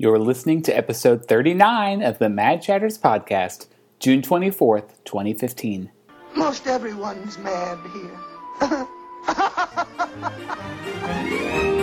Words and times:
You're 0.00 0.18
listening 0.18 0.62
to 0.62 0.74
episode 0.74 1.26
39 1.26 2.02
of 2.02 2.18
the 2.18 2.30
Mad 2.30 2.62
Chatters 2.62 2.96
podcast, 2.96 3.66
June 3.98 4.22
24th, 4.22 5.04
2015. 5.04 5.90
Most 6.34 6.66
everyone's 6.66 7.36
mad 7.36 7.78
here. 7.92 8.18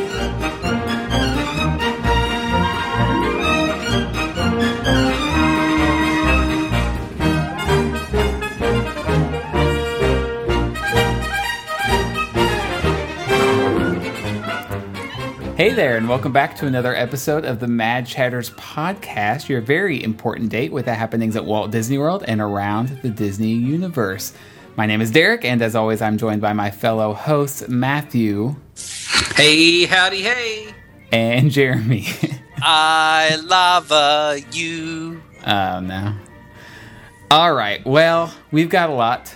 Hey 15.58 15.74
there, 15.74 15.98
and 15.98 16.08
welcome 16.08 16.32
back 16.32 16.56
to 16.58 16.68
another 16.68 16.96
episode 16.96 17.44
of 17.44 17.60
the 17.60 17.66
Mad 17.66 18.06
Chatters 18.06 18.52
podcast, 18.52 19.50
your 19.50 19.60
very 19.60 20.04
important 20.04 20.52
date 20.52 20.72
with 20.72 20.86
the 20.86 20.94
happenings 20.94 21.36
at 21.36 21.46
Walt 21.46 21.72
Disney 21.72 21.98
World 21.98 22.24
and 22.28 22.40
around 22.40 23.00
the 23.02 23.10
Disney 23.10 23.54
universe. 23.54 24.34
My 24.76 24.86
name 24.86 25.02
is 25.02 25.10
Derek, 25.10 25.44
and 25.44 25.60
as 25.64 25.76
always, 25.76 26.00
I'm 26.00 26.20
joined 26.20 26.42
by 26.42 26.54
my 26.54 26.70
fellow 26.70 27.16
hosts, 27.16 27.68
Matthew. 27.68 28.56
Hey, 29.36 29.86
howdy, 29.86 30.22
hey. 30.22 30.76
And 31.12 31.50
Jeremy. 31.50 32.06
I 32.58 33.38
love 33.44 33.92
you. 34.54 35.24
Oh, 35.44 35.80
no. 35.80 36.14
All 37.32 37.56
right, 37.56 37.84
well, 37.84 38.32
we've 38.52 38.70
got 38.70 38.92
a 38.92 38.94
lot 38.94 39.34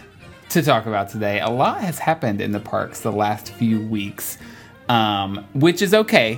to 0.49 0.61
talk 0.61 0.85
about 0.85 1.09
today. 1.09 1.39
A 1.39 1.49
lot 1.49 1.81
has 1.81 1.97
happened 1.97 2.41
in 2.41 2.51
the 2.51 2.59
parks 2.59 2.99
the 2.99 3.11
last 3.11 3.51
few 3.53 3.81
weeks 3.87 4.37
um, 4.91 5.47
which 5.53 5.81
is 5.81 5.93
okay 5.93 6.37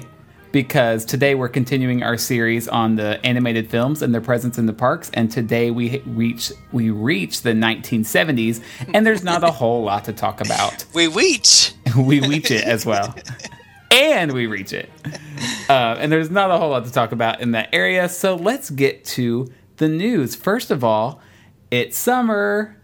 because 0.52 1.06
today 1.06 1.34
we're 1.34 1.50
continuing 1.50 2.04
our 2.04 2.18
series 2.18 2.68
on 2.68 2.96
the 2.96 3.20
animated 3.26 3.68
films 3.68 4.04
and 4.04 4.14
their 4.14 4.22
presence 4.22 4.60
in 4.60 4.68
the 4.68 4.74
parks 4.74 5.10
and 5.16 5.32
today 5.32 5.72
we 5.72 6.00
reach 6.06 6.52
we 6.72 6.92
reach 6.92 7.42
the 7.42 7.50
1970s 7.50 8.62
and 8.94 9.08
there's 9.08 9.24
not 9.24 9.44
a 9.44 9.50
whole 9.60 9.84
lot 9.84 10.06
to 10.06 10.14
talk 10.14 10.40
about. 10.40 10.86
We 10.94 11.08
reach. 11.08 11.74
We 11.98 12.22
reach 12.22 12.50
it 12.50 12.64
as 12.64 12.88
well. 12.88 13.14
And 13.92 14.32
we 14.32 14.48
reach 14.48 14.74
it. 14.74 14.90
Uh, 15.70 15.96
and 16.00 16.12
there's 16.12 16.32
not 16.32 16.50
a 16.50 16.58
whole 16.58 16.72
lot 16.72 16.86
to 16.86 16.92
talk 16.92 17.12
about 17.12 17.40
in 17.42 17.52
that 17.52 17.70
area 17.72 18.08
so 18.08 18.36
let's 18.36 18.70
get 18.70 19.04
to 19.06 19.52
the 19.78 19.90
news. 19.90 20.36
First 20.36 20.70
of 20.70 20.84
all 20.84 21.22
it's 21.72 21.98
summer 21.98 22.80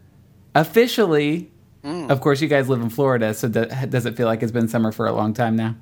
officially 0.55 1.51
Mm. 1.83 2.09
Of 2.09 2.21
course, 2.21 2.41
you 2.41 2.47
guys 2.47 2.67
live 2.67 2.81
in 2.81 2.89
Florida, 2.89 3.33
so 3.33 3.47
does 3.47 4.05
it 4.05 4.17
feel 4.17 4.27
like 4.27 4.43
it's 4.43 4.51
been 4.51 4.67
summer 4.67 4.91
for 4.91 5.07
a 5.07 5.13
long 5.13 5.33
time 5.33 5.55
now? 5.55 5.75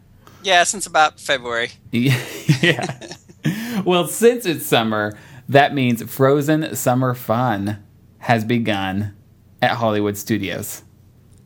Yeah, 0.44 0.64
since 0.64 0.86
about 0.86 1.20
February. 1.20 1.72
yeah. 1.92 3.00
well, 3.86 4.08
since 4.08 4.46
it's 4.46 4.66
summer, 4.66 5.18
that 5.50 5.74
means 5.74 6.04
Frozen 6.04 6.76
Summer 6.76 7.14
Fun 7.14 7.84
has 8.20 8.44
begun 8.44 9.16
at 9.62 9.72
Hollywood 9.72 10.18
Studios. 10.18 10.84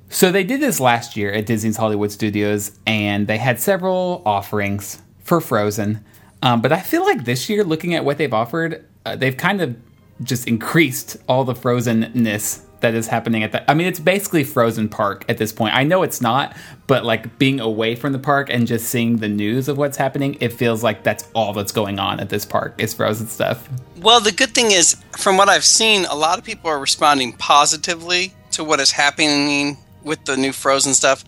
So 0.09 0.31
they 0.31 0.43
did 0.43 0.59
this 0.59 0.79
last 0.79 1.15
year 1.15 1.31
at 1.31 1.45
Disney's 1.45 1.77
Hollywood 1.77 2.11
Studios, 2.11 2.77
and 2.85 3.27
they 3.27 3.37
had 3.37 3.61
several 3.61 4.21
offerings 4.25 5.01
for 5.23 5.39
Frozen. 5.39 6.03
Um, 6.43 6.61
but 6.61 6.73
I 6.73 6.81
feel 6.81 7.05
like 7.05 7.23
this 7.23 7.49
year, 7.49 7.63
looking 7.63 7.93
at 7.93 8.03
what 8.03 8.17
they've 8.17 8.33
offered, 8.33 8.85
uh, 9.05 9.15
they've 9.15 9.37
kind 9.37 9.61
of 9.61 9.77
just 10.21 10.47
increased 10.47 11.17
all 11.27 11.43
the 11.43 11.53
frozenness 11.53 12.65
that 12.81 12.93
is 12.93 13.07
happening 13.07 13.43
at 13.43 13.51
that. 13.53 13.63
I 13.67 13.73
mean, 13.73 13.87
it's 13.87 13.99
basically 13.99 14.43
Frozen 14.43 14.89
Park 14.89 15.25
at 15.29 15.37
this 15.37 15.51
point. 15.51 15.73
I 15.75 15.83
know 15.83 16.03
it's 16.03 16.21
not, 16.21 16.55
but 16.87 17.05
like 17.05 17.37
being 17.39 17.59
away 17.59 17.95
from 17.95 18.11
the 18.11 18.19
park 18.19 18.49
and 18.51 18.67
just 18.67 18.89
seeing 18.89 19.17
the 19.17 19.29
news 19.29 19.67
of 19.67 19.77
what's 19.77 19.97
happening, 19.97 20.37
it 20.39 20.53
feels 20.53 20.83
like 20.83 21.03
that's 21.03 21.27
all 21.33 21.53
that's 21.53 21.71
going 21.71 21.99
on 21.99 22.19
at 22.19 22.29
this 22.29 22.45
park 22.45 22.75
is 22.77 22.93
Frozen 22.93 23.27
stuff. 23.27 23.69
Well, 23.97 24.19
the 24.19 24.31
good 24.31 24.53
thing 24.53 24.71
is, 24.71 24.97
from 25.17 25.37
what 25.37 25.47
I've 25.49 25.63
seen, 25.63 26.05
a 26.05 26.15
lot 26.15 26.37
of 26.37 26.43
people 26.43 26.69
are 26.69 26.79
responding 26.79 27.33
positively 27.33 28.33
to 28.51 28.63
what 28.63 28.79
is 28.79 28.91
happening 28.91 29.77
with 30.03 30.25
the 30.25 30.35
new 30.35 30.51
Frozen 30.51 30.93
stuff. 30.93 31.23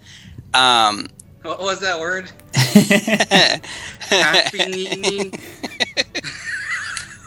Um, 0.54 1.08
what 1.44 1.60
was 1.60 1.80
that 1.82 2.00
word? 2.00 2.32
happening. 4.10 5.34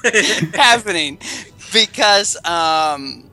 happening 0.54 1.18
because 1.72 2.36
um, 2.44 3.28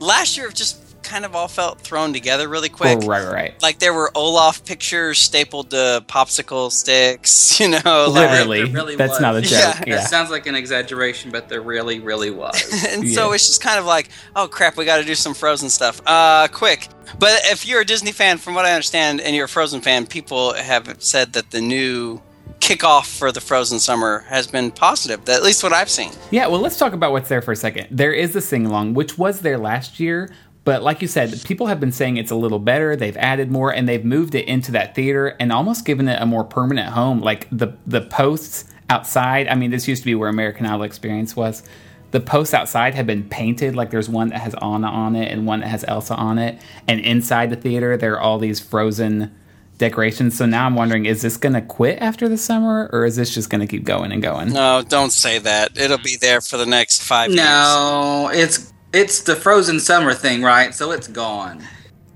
last 0.00 0.36
year 0.36 0.48
it 0.48 0.54
just 0.54 0.90
kind 1.02 1.24
of 1.24 1.34
all 1.34 1.48
felt 1.48 1.80
thrown 1.80 2.12
together 2.12 2.48
really 2.48 2.68
quick. 2.68 2.98
Oh, 3.02 3.06
right, 3.06 3.26
right. 3.26 3.62
Like 3.62 3.78
there 3.78 3.92
were 3.92 4.10
Olaf 4.14 4.64
pictures 4.64 5.18
stapled 5.18 5.70
to 5.70 6.04
popsicle 6.06 6.70
sticks, 6.70 7.58
you 7.60 7.68
know. 7.68 8.06
Literally, 8.08 8.64
like, 8.64 8.74
really 8.74 8.96
that's 8.96 9.12
was. 9.12 9.20
not 9.20 9.36
a 9.36 9.40
joke. 9.40 9.50
Yeah. 9.50 9.84
yeah. 9.86 10.04
It 10.04 10.08
sounds 10.08 10.30
like 10.30 10.46
an 10.46 10.54
exaggeration, 10.54 11.30
but 11.30 11.48
there 11.48 11.62
really, 11.62 12.00
really 12.00 12.30
was. 12.30 12.84
and 12.88 13.04
yeah. 13.04 13.14
so 13.14 13.32
it's 13.32 13.46
just 13.46 13.62
kind 13.62 13.78
of 13.78 13.86
like, 13.86 14.08
oh 14.36 14.48
crap, 14.48 14.76
we 14.76 14.84
got 14.84 14.98
to 14.98 15.04
do 15.04 15.14
some 15.14 15.34
Frozen 15.34 15.70
stuff, 15.70 16.00
uh, 16.06 16.48
quick. 16.48 16.88
But 17.18 17.40
if 17.46 17.66
you're 17.66 17.80
a 17.80 17.84
Disney 17.84 18.12
fan, 18.12 18.38
from 18.38 18.54
what 18.54 18.64
I 18.64 18.72
understand, 18.72 19.20
and 19.20 19.34
you're 19.34 19.46
a 19.46 19.48
Frozen 19.48 19.80
fan, 19.80 20.06
people 20.06 20.54
have 20.54 21.02
said 21.02 21.32
that 21.32 21.50
the 21.50 21.60
new 21.60 22.22
kickoff 22.60 23.18
for 23.18 23.32
the 23.32 23.40
Frozen 23.40 23.80
summer 23.80 24.20
has 24.28 24.46
been 24.46 24.70
positive. 24.70 25.28
At 25.28 25.42
least 25.42 25.62
what 25.62 25.72
I've 25.72 25.90
seen. 25.90 26.12
Yeah, 26.30 26.46
well, 26.46 26.60
let's 26.60 26.78
talk 26.78 26.92
about 26.92 27.12
what's 27.12 27.28
there 27.28 27.42
for 27.42 27.52
a 27.52 27.56
second. 27.56 27.88
There 27.90 28.12
is 28.12 28.32
the 28.32 28.40
sing 28.40 28.66
along, 28.66 28.94
which 28.94 29.18
was 29.18 29.40
there 29.40 29.58
last 29.58 29.98
year. 29.98 30.30
But 30.62 30.82
like 30.82 31.00
you 31.00 31.08
said, 31.08 31.42
people 31.44 31.66
have 31.66 31.80
been 31.80 31.90
saying 31.90 32.18
it's 32.18 32.30
a 32.30 32.36
little 32.36 32.58
better. 32.58 32.94
They've 32.94 33.16
added 33.16 33.50
more 33.50 33.74
and 33.74 33.88
they've 33.88 34.04
moved 34.04 34.34
it 34.34 34.46
into 34.46 34.72
that 34.72 34.94
theater 34.94 35.34
and 35.40 35.52
almost 35.52 35.86
given 35.86 36.06
it 36.06 36.20
a 36.20 36.26
more 36.26 36.44
permanent 36.44 36.90
home. 36.90 37.20
Like 37.20 37.48
the 37.50 37.76
the 37.86 38.02
posts 38.02 38.66
outside. 38.90 39.48
I 39.48 39.54
mean, 39.54 39.70
this 39.70 39.88
used 39.88 40.02
to 40.02 40.06
be 40.06 40.14
where 40.14 40.28
American 40.28 40.66
Idol 40.66 40.82
Experience 40.82 41.34
was. 41.34 41.62
The 42.10 42.20
posts 42.20 42.52
outside 42.52 42.94
have 42.94 43.06
been 43.06 43.28
painted. 43.28 43.74
Like 43.74 43.90
there's 43.90 44.08
one 44.08 44.28
that 44.28 44.40
has 44.40 44.54
Anna 44.60 44.88
on 44.88 45.16
it 45.16 45.32
and 45.32 45.46
one 45.46 45.60
that 45.60 45.68
has 45.68 45.84
Elsa 45.88 46.14
on 46.14 46.38
it. 46.38 46.60
And 46.86 47.00
inside 47.00 47.50
the 47.50 47.56
theater, 47.56 47.96
there 47.96 48.14
are 48.14 48.20
all 48.20 48.38
these 48.38 48.60
frozen 48.60 49.34
decorations. 49.80 50.38
So 50.38 50.46
now 50.46 50.66
I'm 50.66 50.76
wondering, 50.76 51.06
is 51.06 51.22
this 51.22 51.36
going 51.36 51.54
to 51.54 51.60
quit 51.60 51.98
after 52.00 52.28
the 52.28 52.36
summer, 52.36 52.88
or 52.92 53.04
is 53.04 53.16
this 53.16 53.34
just 53.34 53.50
going 53.50 53.62
to 53.62 53.66
keep 53.66 53.82
going 53.82 54.12
and 54.12 54.22
going? 54.22 54.52
No, 54.52 54.84
don't 54.88 55.10
say 55.10 55.40
that. 55.40 55.76
It'll 55.76 55.98
be 55.98 56.16
there 56.16 56.40
for 56.40 56.56
the 56.56 56.66
next 56.66 57.02
five. 57.02 57.32
No, 57.32 58.30
years. 58.32 58.44
it's 58.44 58.72
it's 58.92 59.20
the 59.22 59.34
frozen 59.34 59.80
summer 59.80 60.14
thing, 60.14 60.42
right? 60.42 60.72
So 60.72 60.92
it's 60.92 61.08
gone. 61.08 61.64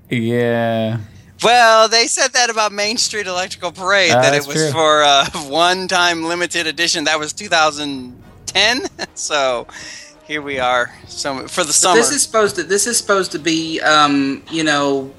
Yeah. 0.09 0.99
Well, 1.43 1.89
they 1.89 2.07
said 2.07 2.29
that 2.29 2.49
about 2.49 2.71
Main 2.71 2.97
Street 2.97 3.27
Electrical 3.27 3.71
Parade 3.71 4.11
uh, 4.11 4.21
that 4.21 4.33
it 4.33 4.47
was 4.47 4.55
true. 4.55 4.71
for 4.71 5.01
a 5.01 5.25
one-time 5.49 6.23
limited 6.23 6.65
edition. 6.65 7.03
That 7.03 7.19
was 7.19 7.33
2010. 7.33 8.81
so 9.15 9.67
here 10.25 10.41
we 10.41 10.59
are. 10.59 10.93
So 11.07 11.47
for 11.47 11.63
the 11.63 11.73
summer, 11.73 11.95
but 11.95 12.01
this 12.01 12.11
is 12.11 12.23
supposed 12.23 12.55
to 12.55 12.63
this 12.63 12.87
is 12.87 12.97
supposed 12.97 13.31
to 13.33 13.39
be, 13.39 13.81
um, 13.81 14.43
you 14.49 14.63
know, 14.63 15.13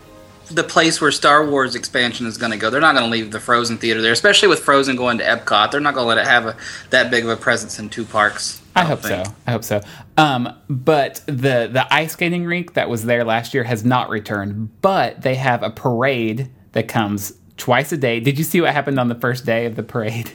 the 0.50 0.64
place 0.64 1.00
where 1.00 1.10
Star 1.10 1.44
Wars 1.46 1.74
expansion 1.74 2.26
is 2.26 2.38
going 2.38 2.52
to 2.52 2.58
go. 2.58 2.70
They're 2.70 2.80
not 2.80 2.94
going 2.94 3.04
to 3.04 3.10
leave 3.10 3.32
the 3.32 3.40
Frozen 3.40 3.78
theater 3.78 4.00
there, 4.00 4.12
especially 4.12 4.48
with 4.48 4.60
Frozen 4.60 4.96
going 4.96 5.18
to 5.18 5.24
Epcot. 5.24 5.70
They're 5.70 5.80
not 5.80 5.94
going 5.94 6.04
to 6.04 6.08
let 6.08 6.18
it 6.18 6.26
have 6.26 6.46
a, 6.46 6.56
that 6.90 7.10
big 7.10 7.24
of 7.24 7.30
a 7.30 7.36
presence 7.36 7.78
in 7.78 7.88
two 7.88 8.04
parks. 8.04 8.62
I, 8.74 8.82
I 8.82 8.84
hope 8.84 9.00
think. 9.00 9.26
so. 9.26 9.34
I 9.46 9.52
hope 9.52 9.64
so. 9.64 9.80
Um, 10.16 10.54
but 10.68 11.22
the 11.26 11.68
the 11.72 11.86
ice 11.90 12.12
skating 12.12 12.44
rink 12.44 12.74
that 12.74 12.88
was 12.88 13.04
there 13.04 13.24
last 13.24 13.54
year 13.54 13.64
has 13.64 13.84
not 13.84 14.10
returned. 14.10 14.80
But 14.82 15.22
they 15.22 15.34
have 15.34 15.62
a 15.62 15.70
parade 15.70 16.50
that 16.72 16.88
comes 16.88 17.32
twice 17.56 17.90
a 17.92 17.96
day. 17.96 18.20
Did 18.20 18.38
you 18.38 18.44
see 18.44 18.60
what 18.60 18.72
happened 18.72 19.00
on 19.00 19.08
the 19.08 19.14
first 19.14 19.46
day 19.46 19.66
of 19.66 19.76
the 19.76 19.82
parade? 19.82 20.32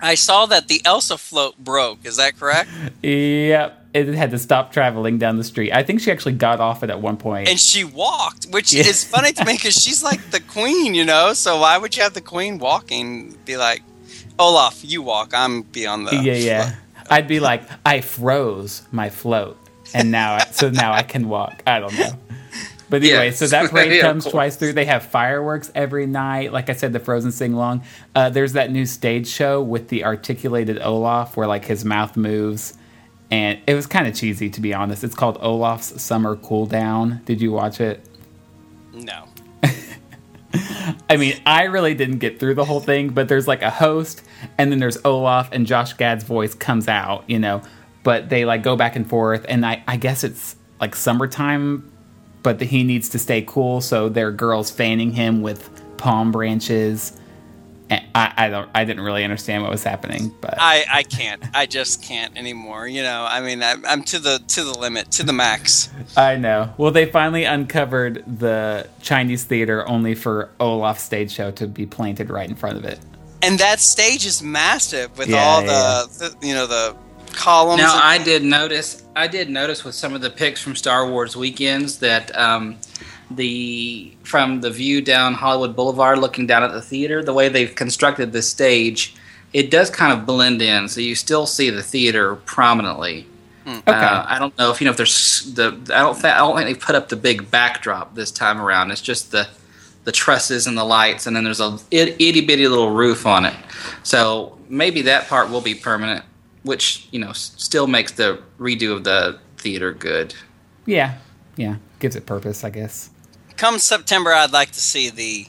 I 0.00 0.14
saw 0.14 0.46
that 0.46 0.68
the 0.68 0.80
Elsa 0.84 1.18
float 1.18 1.58
broke. 1.58 2.06
Is 2.06 2.16
that 2.16 2.38
correct? 2.38 2.70
yep 3.02 3.79
it 3.92 4.06
had 4.14 4.30
to 4.30 4.38
stop 4.38 4.72
traveling 4.72 5.18
down 5.18 5.36
the 5.36 5.44
street. 5.44 5.72
I 5.72 5.82
think 5.82 6.00
she 6.00 6.12
actually 6.12 6.34
got 6.34 6.60
off 6.60 6.82
it 6.82 6.90
at 6.90 7.00
one 7.00 7.16
point. 7.16 7.48
And 7.48 7.58
she 7.58 7.84
walked, 7.84 8.46
which 8.46 8.72
yeah. 8.72 8.82
is 8.82 9.02
funny 9.04 9.32
to 9.32 9.44
me 9.44 9.54
because 9.54 9.74
she's 9.74 10.02
like 10.02 10.30
the 10.30 10.40
queen, 10.40 10.94
you 10.94 11.04
know? 11.04 11.32
So 11.32 11.60
why 11.60 11.76
would 11.76 11.96
you 11.96 12.02
have 12.02 12.14
the 12.14 12.20
queen 12.20 12.58
walking? 12.58 13.36
Be 13.44 13.56
like, 13.56 13.82
Olaf, 14.38 14.80
you 14.84 15.02
walk. 15.02 15.32
I'm 15.34 15.62
be 15.62 15.86
on 15.86 16.04
the. 16.04 16.14
Yeah, 16.16 16.34
yeah. 16.34 16.62
Float. 16.62 16.76
I'd 17.10 17.28
be 17.28 17.40
like, 17.40 17.62
I 17.84 18.00
froze 18.00 18.82
my 18.92 19.10
float. 19.10 19.58
And 19.92 20.12
now, 20.12 20.34
I, 20.34 20.44
so 20.52 20.70
now 20.70 20.92
I 20.92 21.02
can 21.02 21.28
walk. 21.28 21.62
I 21.66 21.80
don't 21.80 21.98
know. 21.98 22.12
But 22.88 23.02
anyway, 23.02 23.26
yeah. 23.26 23.32
so 23.32 23.46
that 23.46 23.70
parade 23.70 23.92
yeah, 23.92 24.00
comes 24.02 24.24
twice 24.24 24.56
through. 24.56 24.72
They 24.72 24.84
have 24.84 25.04
fireworks 25.04 25.70
every 25.74 26.06
night. 26.06 26.52
Like 26.52 26.68
I 26.68 26.72
said, 26.74 26.92
the 26.92 26.98
Frozen 26.98 27.32
sing 27.32 27.54
along. 27.54 27.82
Uh, 28.14 28.30
there's 28.30 28.54
that 28.54 28.70
new 28.70 28.84
stage 28.84 29.28
show 29.28 29.62
with 29.62 29.88
the 29.88 30.04
articulated 30.04 30.80
Olaf, 30.80 31.36
where 31.36 31.46
like 31.46 31.64
his 31.64 31.84
mouth 31.84 32.16
moves 32.16 32.76
and 33.30 33.60
it 33.66 33.74
was 33.74 33.86
kind 33.86 34.06
of 34.06 34.14
cheesy 34.14 34.50
to 34.50 34.60
be 34.60 34.74
honest. 34.74 35.04
It's 35.04 35.14
called 35.14 35.38
Olaf's 35.40 36.02
Summer 36.02 36.36
Cool 36.36 36.66
Down. 36.66 37.20
Did 37.24 37.40
you 37.40 37.52
watch 37.52 37.80
it? 37.80 38.04
No. 38.92 39.24
I 41.08 41.16
mean, 41.16 41.40
I 41.46 41.64
really 41.64 41.94
didn't 41.94 42.18
get 42.18 42.40
through 42.40 42.54
the 42.54 42.64
whole 42.64 42.80
thing, 42.80 43.10
but 43.10 43.28
there's 43.28 43.46
like 43.46 43.62
a 43.62 43.70
host, 43.70 44.22
and 44.58 44.72
then 44.72 44.78
there's 44.78 44.98
Olaf, 45.04 45.48
and 45.52 45.66
Josh 45.66 45.92
Gad's 45.92 46.24
voice 46.24 46.54
comes 46.54 46.88
out, 46.88 47.24
you 47.28 47.38
know, 47.38 47.62
but 48.02 48.28
they 48.28 48.44
like 48.44 48.62
go 48.62 48.76
back 48.76 48.96
and 48.96 49.08
forth, 49.08 49.44
and 49.48 49.64
I, 49.64 49.84
I 49.86 49.96
guess 49.96 50.24
it's 50.24 50.56
like 50.80 50.96
summertime, 50.96 51.90
but 52.42 52.58
the, 52.58 52.64
he 52.64 52.82
needs 52.82 53.08
to 53.10 53.18
stay 53.18 53.42
cool, 53.42 53.80
so 53.80 54.08
there 54.08 54.28
are 54.28 54.32
girls 54.32 54.70
fanning 54.70 55.12
him 55.12 55.42
with 55.42 55.70
palm 55.98 56.32
branches 56.32 57.19
I, 57.90 58.32
I 58.36 58.48
don't 58.48 58.70
I 58.74 58.84
didn't 58.84 59.02
really 59.02 59.24
understand 59.24 59.62
what 59.62 59.70
was 59.70 59.82
happening, 59.82 60.32
but 60.40 60.54
I, 60.58 60.84
I 60.90 61.02
can't. 61.02 61.42
I 61.54 61.66
just 61.66 62.02
can't 62.02 62.36
anymore. 62.36 62.86
You 62.86 63.02
know, 63.02 63.26
I 63.28 63.40
mean, 63.40 63.62
I'm, 63.62 63.84
I'm 63.84 64.02
to 64.04 64.18
the 64.18 64.40
to 64.48 64.62
the 64.64 64.78
limit, 64.78 65.10
to 65.12 65.22
the 65.24 65.32
max. 65.32 65.90
I 66.16 66.36
know. 66.36 66.72
Well, 66.78 66.92
they 66.92 67.06
finally 67.06 67.44
uncovered 67.44 68.22
the 68.38 68.88
Chinese 69.02 69.44
theater 69.44 69.88
only 69.88 70.14
for 70.14 70.50
Olaf's 70.60 71.02
stage 71.02 71.32
show 71.32 71.50
to 71.52 71.66
be 71.66 71.86
planted 71.86 72.30
right 72.30 72.48
in 72.48 72.54
front 72.54 72.76
of 72.78 72.84
it. 72.84 73.00
And 73.42 73.58
that 73.58 73.80
stage 73.80 74.26
is 74.26 74.42
massive 74.42 75.16
with 75.18 75.28
Yeah, 75.28 75.42
all 75.42 75.62
yeah, 75.62 76.04
the, 76.08 76.36
the 76.40 76.46
you 76.46 76.54
know 76.54 76.66
the 76.66 76.94
columns. 77.32 77.80
Now 77.82 77.94
and- 77.94 78.02
I 78.02 78.22
did 78.22 78.44
notice. 78.44 79.02
I 79.16 79.26
did 79.26 79.50
notice 79.50 79.84
with 79.84 79.94
some 79.96 80.14
of 80.14 80.20
the 80.20 80.30
pics 80.30 80.62
from 80.62 80.76
Star 80.76 81.08
Wars 81.10 81.36
weekends 81.36 81.98
that 81.98 82.36
um, 82.38 82.76
the 83.30 84.12
from 84.24 84.60
the 84.60 84.70
view 84.70 85.00
down 85.00 85.34
Hollywood 85.34 85.76
Boulevard, 85.76 86.18
looking 86.18 86.46
down 86.46 86.62
at 86.62 86.72
the 86.72 86.82
theater, 86.82 87.22
the 87.22 87.32
way 87.34 87.48
they've 87.48 87.74
constructed 87.74 88.32
this 88.32 88.48
stage, 88.48 89.14
it 89.52 89.70
does 89.70 89.90
kind 89.90 90.12
of 90.12 90.26
blend 90.26 90.62
in, 90.62 90.88
so 90.88 91.00
you 91.00 91.14
still 91.14 91.46
see 91.46 91.70
the 91.70 91.82
theater 91.82 92.36
prominently. 92.36 93.26
Okay. 93.66 93.82
Uh, 93.86 94.24
I 94.26 94.38
don't 94.38 94.56
know 94.58 94.70
if 94.70 94.80
you 94.80 94.86
know 94.86 94.90
if 94.90 94.96
there's 94.96 95.52
the. 95.54 95.66
I 95.94 96.00
don't. 96.00 96.14
Th- 96.14 96.24
I 96.34 96.38
don't 96.38 96.56
think 96.56 96.68
they 96.76 96.84
put 96.86 96.94
up 96.96 97.08
the 97.08 97.16
big 97.16 97.50
backdrop 97.50 98.14
this 98.14 98.30
time 98.30 98.60
around. 98.60 98.90
It's 98.90 99.00
just 99.02 99.30
the 99.30 99.48
the 100.04 100.12
trusses 100.12 100.66
and 100.66 100.76
the 100.78 100.84
lights, 100.84 101.26
and 101.26 101.36
then 101.36 101.44
there's 101.44 101.60
a 101.60 101.78
it- 101.90 102.16
itty 102.20 102.40
bitty 102.40 102.66
little 102.66 102.90
roof 102.90 103.26
on 103.26 103.44
it. 103.44 103.54
So 104.02 104.58
maybe 104.68 105.02
that 105.02 105.28
part 105.28 105.50
will 105.50 105.60
be 105.60 105.74
permanent, 105.74 106.24
which 106.62 107.06
you 107.12 107.20
know 107.20 107.30
s- 107.30 107.52
still 107.58 107.86
makes 107.86 108.12
the 108.12 108.40
redo 108.58 108.92
of 108.92 109.04
the 109.04 109.38
theater 109.58 109.92
good. 109.92 110.34
yeah, 110.86 111.18
yeah, 111.56 111.76
gives 112.00 112.16
it 112.16 112.24
purpose, 112.26 112.64
I 112.64 112.70
guess. 112.70 113.10
Come 113.60 113.78
September, 113.78 114.32
I'd 114.32 114.52
like 114.52 114.70
to 114.72 114.80
see 114.80 115.10
the 115.10 115.46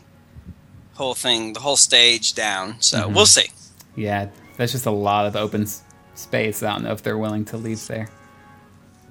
whole 0.96 1.14
thing, 1.16 1.54
the 1.54 1.62
whole 1.62 1.78
stage 1.78 2.34
down. 2.34 2.76
So 2.82 2.98
Mm-hmm. 3.06 3.14
we'll 3.16 3.26
see. 3.26 3.48
Yeah, 3.96 4.28
that's 4.58 4.74
just 4.74 4.86
a 4.86 4.92
lot 4.92 5.26
of 5.26 5.36
open 5.36 5.64
s- 5.64 5.82
space. 6.16 6.62
I 6.62 6.74
don't 6.74 6.84
know 6.84 6.92
if 6.92 7.02
they're 7.04 7.18
willing 7.18 7.46
to 7.46 7.58
leave 7.58 7.86
there. 7.88 8.10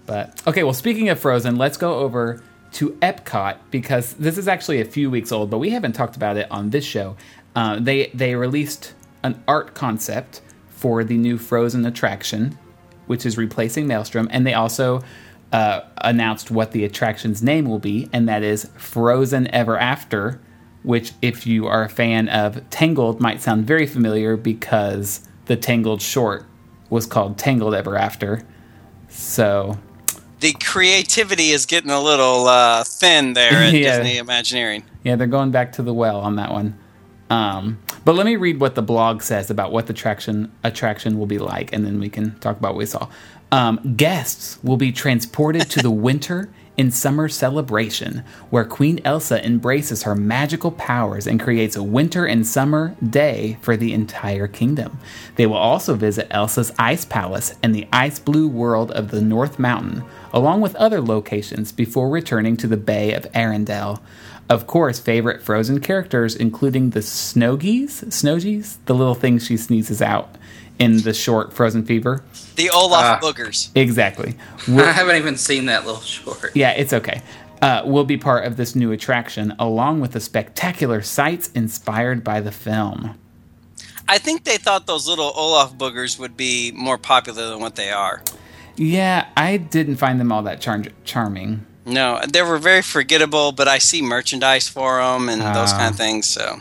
But 0.06 0.43
okay, 0.47 0.62
well, 0.64 0.75
speaking 0.75 1.08
of 1.08 1.19
Frozen, 1.19 1.56
let's 1.56 1.76
go 1.76 1.94
over 2.00 2.43
to 2.73 2.91
Epcot 3.02 3.56
because 3.70 4.14
this 4.14 4.38
is 4.38 4.47
actually 4.49 4.81
a 4.81 4.85
few 4.85 5.11
weeks 5.11 5.32
old, 5.32 5.50
but 5.50 5.58
we 5.58 5.70
haven't 5.70 5.93
talked 5.93 6.17
about 6.17 6.37
it 6.37 6.47
on 6.50 6.70
this 6.70 6.85
show. 6.85 7.17
Uh, 7.56 7.79
they 7.81 8.11
they 8.14 8.35
released 8.35 8.94
an 9.23 9.43
art 9.49 9.75
concept 9.75 10.41
for 10.69 11.05
the 11.05 11.17
new 11.17 11.37
Frozen 11.38 11.85
attraction, 11.87 12.58
which 13.06 13.26
is 13.26 13.37
replacing 13.37 13.87
Maelstrom, 13.87 14.29
and 14.31 14.47
they 14.47 14.55
also 14.55 15.02
uh, 15.52 15.81
announced 15.99 16.50
what 16.50 16.73
the 16.73 16.85
attraction's 16.85 17.43
name 17.43 17.67
will 17.69 17.79
be, 17.79 18.08
and 18.12 18.29
that 18.29 18.43
is 18.43 18.69
Frozen 18.76 19.49
Ever 19.55 19.76
After. 19.79 20.41
Which, 20.82 21.12
if 21.20 21.47
you 21.47 21.67
are 21.67 21.85
a 21.85 21.88
fan 21.91 22.29
of 22.31 22.69
Tangled, 22.70 23.20
might 23.20 23.43
sound 23.43 23.67
very 23.67 23.87
familiar 23.87 24.37
because 24.38 25.29
the 25.44 25.56
Tangled 25.56 26.00
short 26.00 26.47
was 26.88 27.05
called 27.05 27.37
Tangled 27.37 27.75
Ever 27.75 27.97
After. 27.99 28.41
So 29.08 29.79
The 30.41 30.52
creativity 30.55 31.50
is 31.50 31.67
getting 31.67 31.91
a 31.91 32.00
little 32.00 32.47
uh, 32.47 32.85
thin 32.85 33.35
there 33.35 33.52
at 33.52 33.73
Yeah. 33.75 33.99
Disney 33.99 34.17
Imagineering. 34.19 34.85
Yeah, 35.05 35.17
they're 35.17 35.26
going 35.26 35.50
back 35.50 35.73
to 35.73 35.82
the 35.82 35.93
well 35.93 36.20
on 36.20 36.37
that 36.37 36.50
one. 36.50 36.79
Um, 37.29 37.79
but 38.05 38.14
let 38.14 38.25
me 38.26 38.37
read 38.37 38.58
what 38.58 38.75
the 38.75 38.82
blog 38.82 39.23
says 39.23 39.50
about 39.50 39.73
what 39.73 39.87
the 39.87 39.93
attraction 39.93 40.50
attraction 40.64 41.19
will 41.19 41.26
be 41.26 41.38
like, 41.38 41.73
and 41.73 41.85
then 41.85 42.00
we 42.00 42.08
can 42.08 42.37
talk 42.41 42.56
about 42.58 42.73
what 42.73 42.79
we 42.79 42.87
saw. 42.87 43.08
Um, 43.52 43.97
guests 43.97 44.58
will 44.62 44.76
be 44.76 44.93
transported 44.93 45.69
to 45.70 45.82
the 45.82 45.91
winter 46.08 46.50
and 46.79 46.94
summer 46.94 47.29
celebration, 47.29 48.25
where 48.49 48.64
Queen 48.64 49.00
Elsa 49.05 49.44
embraces 49.44 50.05
her 50.05 50.14
magical 50.14 50.70
powers 50.70 51.26
and 51.26 51.38
creates 51.38 51.76
a 51.76 51.82
winter 51.82 52.25
and 52.25 52.47
summer 52.47 52.97
day 53.06 53.58
for 53.61 53.76
the 53.76 53.93
entire 53.93 54.47
kingdom. 54.47 54.99
They 55.37 55.47
will 55.47 55.56
also 55.56 55.94
visit 55.94 56.29
Elsa's 56.31 56.73
ice 56.79 57.05
palace 57.05 57.55
and 57.62 57.75
the 57.75 57.87
ice 57.93 58.19
blue 58.19 58.49
world 58.49 58.93
of 58.93 59.11
the 59.11 59.20
North 59.20 59.58
Mountain, 59.58 60.05
along 60.32 60.62
with 60.62 60.75
other 60.76 61.02
locations 61.02 61.70
before 61.70 62.08
returning 62.08 62.56
to 62.58 62.67
the 62.67 62.79
Bay 62.79 63.12
of 63.12 63.31
Arendelle. 63.32 64.00
Of 64.49 64.67
course, 64.67 64.99
favorite 64.99 65.43
Frozen 65.43 65.81
characters, 65.81 66.35
including 66.35 66.91
the 66.91 67.00
Snowgies, 67.00 68.05
Snowgies, 68.06 68.79
the 68.87 68.94
little 68.94 69.14
things 69.14 69.44
she 69.44 69.56
sneezes 69.56 70.00
out 70.00 70.35
in 70.81 71.03
the 71.03 71.15
short 71.15 71.53
Frozen 71.53 71.85
Fever. 71.85 72.25
The 72.56 72.71
Olaf 72.71 73.05
Ah. 73.05 73.21
boogers. 73.23 73.69
Exactly. 73.77 74.35
I 74.69 74.71
Will- 74.73 74.85
haven't 74.93 75.17
even 75.17 75.37
seen 75.37 75.67
that 75.67 75.87
little 75.87 76.00
short. 76.00 76.50
yeah, 76.56 76.71
it's 76.71 76.93
okay. 76.93 77.23
Uh, 77.62 77.82
will 77.85 78.05
be 78.05 78.17
part 78.17 78.47
of 78.47 78.56
this 78.56 78.75
new 78.75 78.91
attraction, 78.91 79.55
along 79.59 80.00
with 80.00 80.12
the 80.12 80.21
spectacular 80.21 81.03
sights 81.03 81.50
inspired 81.55 82.25
by 82.25 82.41
the 82.41 82.50
film. 82.50 83.17
I 84.09 84.17
think 84.19 84.44
they 84.44 84.56
thought 84.56 84.87
those 84.87 85.06
little 85.06 85.31
Olaf 85.37 85.75
boogers 85.77 86.19
would 86.19 86.37
be 86.37 86.73
more 86.75 86.97
popular 86.99 87.49
than 87.50 87.61
what 87.61 87.76
they 87.76 87.91
are. 87.91 88.23
Yeah, 88.76 89.26
I 89.37 89.59
didn't 89.59 89.97
find 89.97 90.19
them 90.19 90.33
all 90.33 90.43
that 90.44 90.61
char- 90.62 90.85
charming. 91.05 91.67
No, 91.85 92.21
they 92.26 92.41
were 92.43 92.56
very 92.59 92.83
forgettable, 92.83 93.53
but 93.53 93.69
I 93.69 93.76
see 93.79 94.00
merchandise 94.00 94.69
for 94.69 94.99
them 95.03 95.29
and 95.29 95.43
those 95.43 95.73
Ah. 95.73 95.79
kind 95.79 95.91
of 95.91 95.97
things. 95.97 96.26
So, 96.26 96.61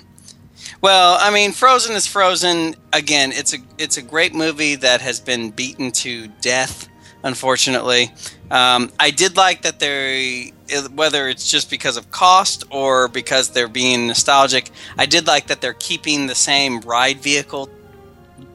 well, 0.82 1.18
I 1.20 1.32
mean, 1.32 1.52
Frozen 1.52 1.96
is 1.96 2.08
Frozen. 2.08 2.76
Again, 2.94 3.32
it's 3.32 3.54
a 3.54 3.58
it's 3.78 3.98
a 3.98 4.02
great 4.02 4.34
movie 4.34 4.76
that 4.76 5.02
has 5.02 5.20
been 5.20 5.52
beaten 5.52 5.92
to 6.04 6.28
death, 6.42 6.88
unfortunately. 7.24 8.12
Um, 8.52 8.92
I 9.00 9.12
did 9.12 9.38
like 9.38 9.62
that 9.62 9.80
they, 9.80 10.54
whether 10.96 11.30
it's 11.30 11.50
just 11.52 11.70
because 11.70 11.98
of 11.98 12.10
cost 12.12 12.64
or 12.72 13.08
because 13.08 13.50
they're 13.52 13.68
being 13.68 14.08
nostalgic, 14.08 14.72
I 14.98 15.06
did 15.06 15.28
like 15.28 15.48
that 15.48 15.62
they're 15.62 15.74
keeping 15.74 16.28
the 16.28 16.36
same 16.36 16.82
ride 16.82 17.20
vehicle 17.20 17.70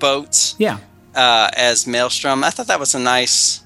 boats 0.01 0.57
Yeah, 0.59 0.79
uh, 1.15 1.51
as 1.57 1.87
Maelstrom. 1.87 2.43
I 2.43 2.51
thought 2.51 2.67
that 2.67 2.81
was 2.81 2.95
a 2.97 2.99
nice, 2.99 3.63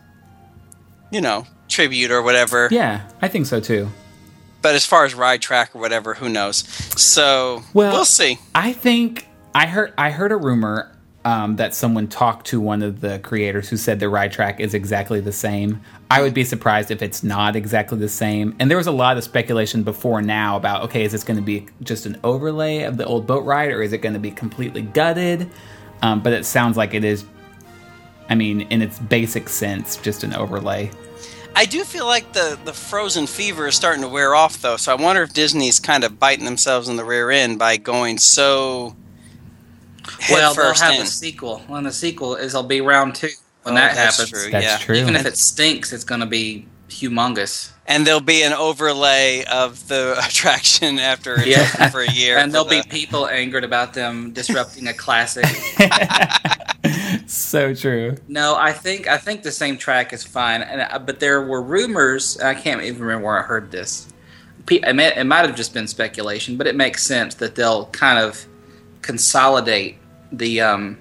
you 1.11 1.21
know, 1.23 1.47
tribute 1.69 2.11
or 2.11 2.21
whatever. 2.23 2.69
yeah, 2.71 3.09
I 3.23 3.29
think 3.29 3.47
so 3.47 3.61
too. 3.61 3.89
But 4.69 4.75
as 4.75 4.85
far 4.85 5.07
as 5.07 5.15
ride 5.15 5.41
track 5.41 5.75
or 5.75 5.81
whatever, 5.81 6.13
who 6.13 6.29
knows? 6.29 6.59
So 6.95 7.63
Well- 7.73 7.91
we'll 7.91 8.05
see. 8.05 8.39
I 8.55 8.75
think 8.75 9.27
I 9.55 9.65
heard 9.65 9.95
I 9.97 10.11
heard 10.11 10.31
a 10.31 10.37
rumor 10.37 10.93
um, 11.25 11.57
that 11.57 11.75
someone 11.75 12.07
talked 12.07 12.49
to 12.49 12.61
one 12.61 12.83
of 12.83 13.01
the 13.01 13.19
creators 13.21 13.71
who 13.71 13.79
said 13.79 13.99
the 13.99 14.11
ride 14.11 14.31
track 14.31 14.61
is 14.61 14.75
exactly 14.75 15.21
the 15.21 15.33
same. 15.33 15.81
I 16.11 16.21
would 16.21 16.35
be 16.35 16.45
surprised 16.45 16.91
if 16.91 17.01
it's 17.01 17.25
not 17.25 17.57
exactly 17.57 17.97
the 17.97 18.11
same. 18.11 18.55
And 18.59 18.71
there 18.71 18.77
was 18.77 18.87
a 18.87 18.93
lot 18.93 19.17
of 19.17 19.25
speculation 19.25 19.85
before 19.85 20.21
now 20.21 20.59
about 20.59 20.83
okay, 20.83 21.03
is 21.03 21.13
this 21.13 21.25
going 21.25 21.39
to 21.39 21.43
be 21.43 21.67
just 21.83 22.05
an 22.05 22.21
overlay 22.23 22.83
of 22.83 22.99
the 22.99 23.07
old 23.07 23.27
boat 23.27 23.47
ride, 23.47 23.71
or 23.71 23.81
is 23.81 23.95
it 23.95 24.03
going 24.03 24.13
to 24.13 24.21
be 24.21 24.31
completely 24.31 24.83
gutted? 24.83 25.49
Um, 26.03 26.23
but 26.23 26.35
it 26.35 26.45
sounds 26.45 26.77
like 26.77 26.93
it 26.93 27.05
is. 27.05 27.25
I 28.29 28.35
mean, 28.35 28.61
in 28.69 28.83
its 28.83 28.99
basic 28.99 29.49
sense, 29.49 29.97
just 29.97 30.25
an 30.25 30.35
overlay. 30.35 30.91
I 31.59 31.65
do 31.65 31.83
feel 31.85 32.07
like 32.07 32.33
the 32.33 32.59
the 32.65 32.73
Frozen 32.73 33.27
fever 33.27 33.67
is 33.67 33.75
starting 33.75 34.03
to 34.03 34.09
wear 34.09 34.35
off, 34.35 34.63
though. 34.63 34.77
So 34.77 34.93
I 34.93 34.95
wonder 34.95 35.23
if 35.23 35.33
Disney's 35.33 35.81
kind 35.81 36.05
of 36.05 36.19
biting 36.19 36.45
themselves 36.45 36.89
in 36.89 36.97
the 36.97 37.05
rear 37.05 37.31
end 37.31 37.59
by 37.59 37.77
going 37.77 38.19
so 38.19 38.95
head 40.21 40.35
well, 40.35 40.55
they'll 40.55 40.75
have 40.75 40.95
in. 40.95 41.03
a 41.03 41.07
sequel, 41.07 41.63
and 41.69 41.85
the 41.87 41.93
sequel 41.93 42.37
is 42.37 42.55
will 42.55 42.63
be 42.63 42.81
round 42.81 43.15
two 43.17 43.29
when 43.65 43.75
Oh, 43.75 43.77
that 43.79 43.95
that's 43.97 44.17
happens. 44.19 44.31
true. 44.43 44.51
That's 44.53 44.65
yeah. 44.65 44.79
true. 44.79 44.95
Even 44.97 45.17
if 45.17 45.27
it 45.27 45.37
stinks, 45.37 45.93
it's 45.93 46.05
going 46.05 46.21
to 46.21 46.27
be 46.27 46.67
humongous. 46.89 47.73
and 47.87 48.07
there'll 48.07 48.21
be 48.21 48.43
an 48.43 48.53
overlay 48.55 49.45
of 49.45 49.89
the 49.89 50.15
attraction 50.27 50.99
after 50.99 51.35
it's 51.41 51.47
Yeah. 51.47 51.69
open 51.75 51.91
for 51.91 52.01
a 52.03 52.11
year. 52.13 52.39
and 52.39 52.53
there'll 52.53 52.67
be 52.69 52.83
people 52.89 53.27
angered 53.29 53.65
about 53.65 53.93
them 53.95 54.31
disrupting 54.33 54.87
a 54.87 54.95
classic. 54.95 55.45
So 57.29 57.75
true. 57.75 58.17
No, 58.27 58.57
I 58.57 58.73
think 58.73 59.07
I 59.07 59.19
think 59.19 59.43
the 59.43 59.53
same 59.53 59.77
track 59.77 60.15
is 60.15 60.25
fine. 60.25 60.63
And 60.63 60.81
uh, 60.81 60.99
but 60.99 61.21
there 61.21 61.43
were 61.43 61.61
rumors. 61.61 62.41
I 62.41 62.55
can't 62.55 62.83
even 62.83 63.03
remember 63.03 63.27
where 63.27 63.39
I 63.39 63.43
heard 63.43 63.71
this. 63.71 64.09
It, 64.71 64.97
may, 64.97 65.15
it 65.15 65.25
might 65.25 65.47
have 65.47 65.55
just 65.55 65.73
been 65.73 65.87
speculation, 65.87 66.57
but 66.57 66.67
it 66.67 66.75
makes 66.75 67.03
sense 67.03 67.35
that 67.37 67.55
they'll 67.55 67.87
kind 67.87 68.19
of 68.19 68.47
consolidate 69.03 69.99
the 70.33 70.63
um, 70.63 70.99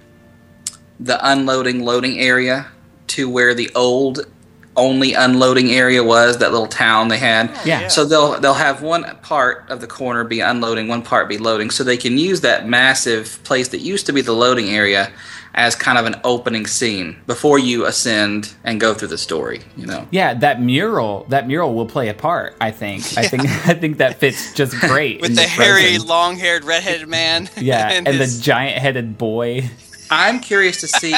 the 1.00 1.18
unloading 1.32 1.86
loading 1.86 2.20
area 2.20 2.68
to 3.08 3.30
where 3.30 3.54
the 3.54 3.72
old 3.74 4.28
only 4.76 5.14
unloading 5.14 5.72
area 5.72 6.04
was. 6.04 6.40
That 6.40 6.52
little 6.52 6.68
town 6.68 7.08
they 7.08 7.20
had. 7.20 7.58
Yeah. 7.66 7.88
So 7.88 8.04
they'll 8.04 8.38
they'll 8.42 8.54
have 8.54 8.82
one 8.82 9.16
part 9.22 9.70
of 9.70 9.80
the 9.80 9.88
corner 9.88 10.26
be 10.26 10.42
unloading, 10.42 10.90
one 10.90 11.04
part 11.04 11.30
be 11.30 11.38
loading, 11.38 11.70
so 11.70 11.86
they 11.86 11.96
can 11.96 12.18
use 12.18 12.42
that 12.42 12.68
massive 12.68 13.42
place 13.46 13.70
that 13.70 13.80
used 13.80 14.06
to 14.08 14.12
be 14.12 14.20
the 14.20 14.34
loading 14.34 14.72
area 14.72 15.10
as 15.56 15.76
kind 15.76 15.98
of 15.98 16.06
an 16.06 16.16
opening 16.24 16.68
scene 16.68 17.16
before 17.26 17.58
you 17.60 17.86
ascend 17.86 18.54
and 18.64 18.80
go 18.80 18.94
through 18.94 19.08
the 19.08 19.18
story. 19.18 19.62
You 19.76 19.86
know. 19.88 20.08
Yeah, 20.12 20.34
that 20.36 20.62
mural, 20.62 21.26
that 21.30 21.48
mural 21.48 21.74
will 21.74 21.86
play 21.88 22.10
a 22.10 22.14
part. 22.14 22.56
I 22.62 22.72
think. 22.72 23.04
I 23.18 23.28
think. 23.28 23.44
I 23.68 23.74
think 23.74 23.98
that 23.98 24.18
fits 24.20 24.54
just 24.54 24.74
great 24.80 25.22
with 25.22 25.36
the 25.36 25.42
hairy, 25.44 25.94
Frozen. 25.94 26.08
long-haired, 26.08 26.64
redheaded 26.64 27.08
man. 27.08 27.50
Yeah, 27.58 27.90
and, 27.90 28.08
his- 28.08 28.38
the 28.38 28.44
giant-headed 28.44 29.18
boy. 29.18 29.70
I'm 30.10 30.40
curious 30.40 30.80
to 30.82 30.88
see. 30.88 31.16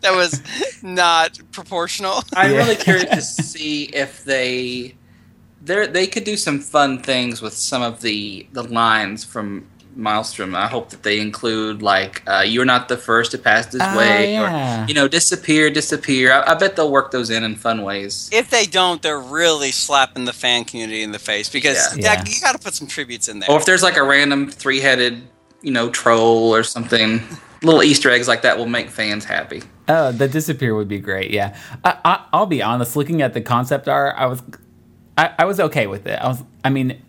that 0.00 0.12
was 0.14 0.42
not 0.82 1.38
proportional. 1.52 2.22
I'm 2.34 2.52
Yeah. 2.52 2.56
really 2.58 2.76
curious 2.76 3.36
to 3.36 3.42
see 3.42 3.84
if 3.84 4.24
they 4.24 4.94
they 5.62 5.86
they 5.86 6.06
could 6.06 6.24
do 6.24 6.36
some 6.36 6.58
fun 6.60 6.98
things 7.02 7.40
with 7.42 7.54
some 7.54 7.82
of 7.82 8.00
the 8.00 8.46
the 8.52 8.62
lines 8.62 9.24
from 9.24 9.66
Maelstrom. 9.96 10.54
I 10.54 10.66
hope 10.66 10.90
that 10.90 11.02
they 11.02 11.20
include 11.20 11.82
like 11.82 12.22
uh, 12.26 12.40
"You're 12.46 12.64
not 12.64 12.88
the 12.88 12.96
first 12.96 13.30
to 13.32 13.38
pass 13.38 13.66
this 13.66 13.82
Oh, 13.84 13.96
way," 13.98 14.32
yeah. 14.34 14.84
or 14.84 14.88
you 14.88 14.94
know, 14.94 15.08
"Disappear, 15.08 15.70
disappear." 15.70 16.32
I, 16.32 16.52
I 16.52 16.54
bet 16.54 16.76
they'll 16.76 16.90
work 16.90 17.10
those 17.10 17.30
in 17.30 17.44
in 17.44 17.56
fun 17.56 17.82
ways. 17.82 18.28
If 18.32 18.50
they 18.50 18.66
don't, 18.66 19.00
they're 19.02 19.20
really 19.20 19.70
slapping 19.70 20.24
the 20.24 20.32
fan 20.32 20.64
community 20.64 21.02
in 21.02 21.12
the 21.12 21.18
face 21.18 21.48
because 21.48 21.96
Yeah. 21.96 22.14
that- 22.16 22.28
you 22.28 22.40
got 22.40 22.52
to 22.52 22.58
put 22.58 22.74
some 22.74 22.86
tributes 22.86 23.28
in 23.28 23.38
there. 23.40 23.50
Or 23.50 23.58
if 23.58 23.64
there's 23.66 23.82
like 23.82 23.96
a 23.96 24.02
random 24.02 24.50
three-headed, 24.50 25.22
you 25.62 25.70
know, 25.72 25.90
troll 25.90 26.54
or 26.54 26.62
something, 26.62 27.22
little 27.62 27.82
Easter 27.82 28.10
eggs 28.10 28.28
like 28.28 28.42
that 28.42 28.58
will 28.58 28.66
make 28.66 28.90
fans 28.90 29.24
happy. 29.24 29.62
Oh, 29.88 30.12
the 30.12 30.28
disappear 30.28 30.74
would 30.74 30.88
be 30.88 30.98
great. 30.98 31.30
Yeah, 31.30 31.56
I, 31.84 31.98
I, 32.04 32.24
I'll 32.32 32.46
be 32.46 32.62
honest. 32.62 32.96
Looking 32.96 33.20
at 33.22 33.34
the 33.34 33.40
concept 33.42 33.86
art, 33.88 34.14
I 34.16 34.26
was, 34.26 34.42
I, 35.18 35.30
I 35.40 35.44
was 35.44 35.60
okay 35.60 35.86
with 35.86 36.06
it. 36.06 36.18
I 36.18 36.26
was, 36.28 36.42
I 36.64 36.70
mean, 36.70 37.02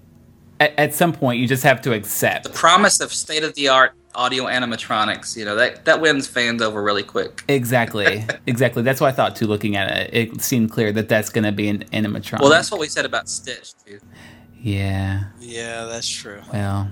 at, 0.60 0.78
at 0.78 0.94
some 0.94 1.14
point 1.14 1.40
you 1.40 1.48
just 1.48 1.64
have 1.64 1.82
to 1.82 1.94
accept. 1.94 2.44
The 2.44 2.50
promise 2.50 3.00
of 3.00 3.14
state-of-the-art 3.14 3.94
audio 4.16 4.46
animatronics, 4.46 5.36
you 5.36 5.46
know, 5.46 5.56
that 5.56 5.86
that 5.86 6.02
wins 6.02 6.28
fans 6.28 6.62
over 6.62 6.82
really 6.82 7.04
quick. 7.04 7.44
Exactly, 7.48 8.26
exactly. 8.48 8.82
That's 8.82 9.02
what 9.02 9.08
I 9.08 9.12
thought 9.12 9.36
too. 9.36 9.48
Looking 9.48 9.76
at 9.76 9.92
it, 9.92 10.14
it 10.14 10.42
seemed 10.42 10.72
clear 10.72 10.92
that 10.94 11.10
that's 11.10 11.30
going 11.30 11.44
to 11.44 11.52
be 11.52 11.68
an 11.68 11.84
animatronic. 11.86 12.40
Well, 12.40 12.50
that's 12.50 12.72
what 12.72 12.80
we 12.80 12.88
said 12.88 13.06
about 13.06 13.30
Stitch 13.30 13.74
too. 13.86 14.00
yeah. 14.62 15.26
yeah, 15.40 15.86
that's 15.86 16.08
true. 16.08 16.42
Well, 16.52 16.90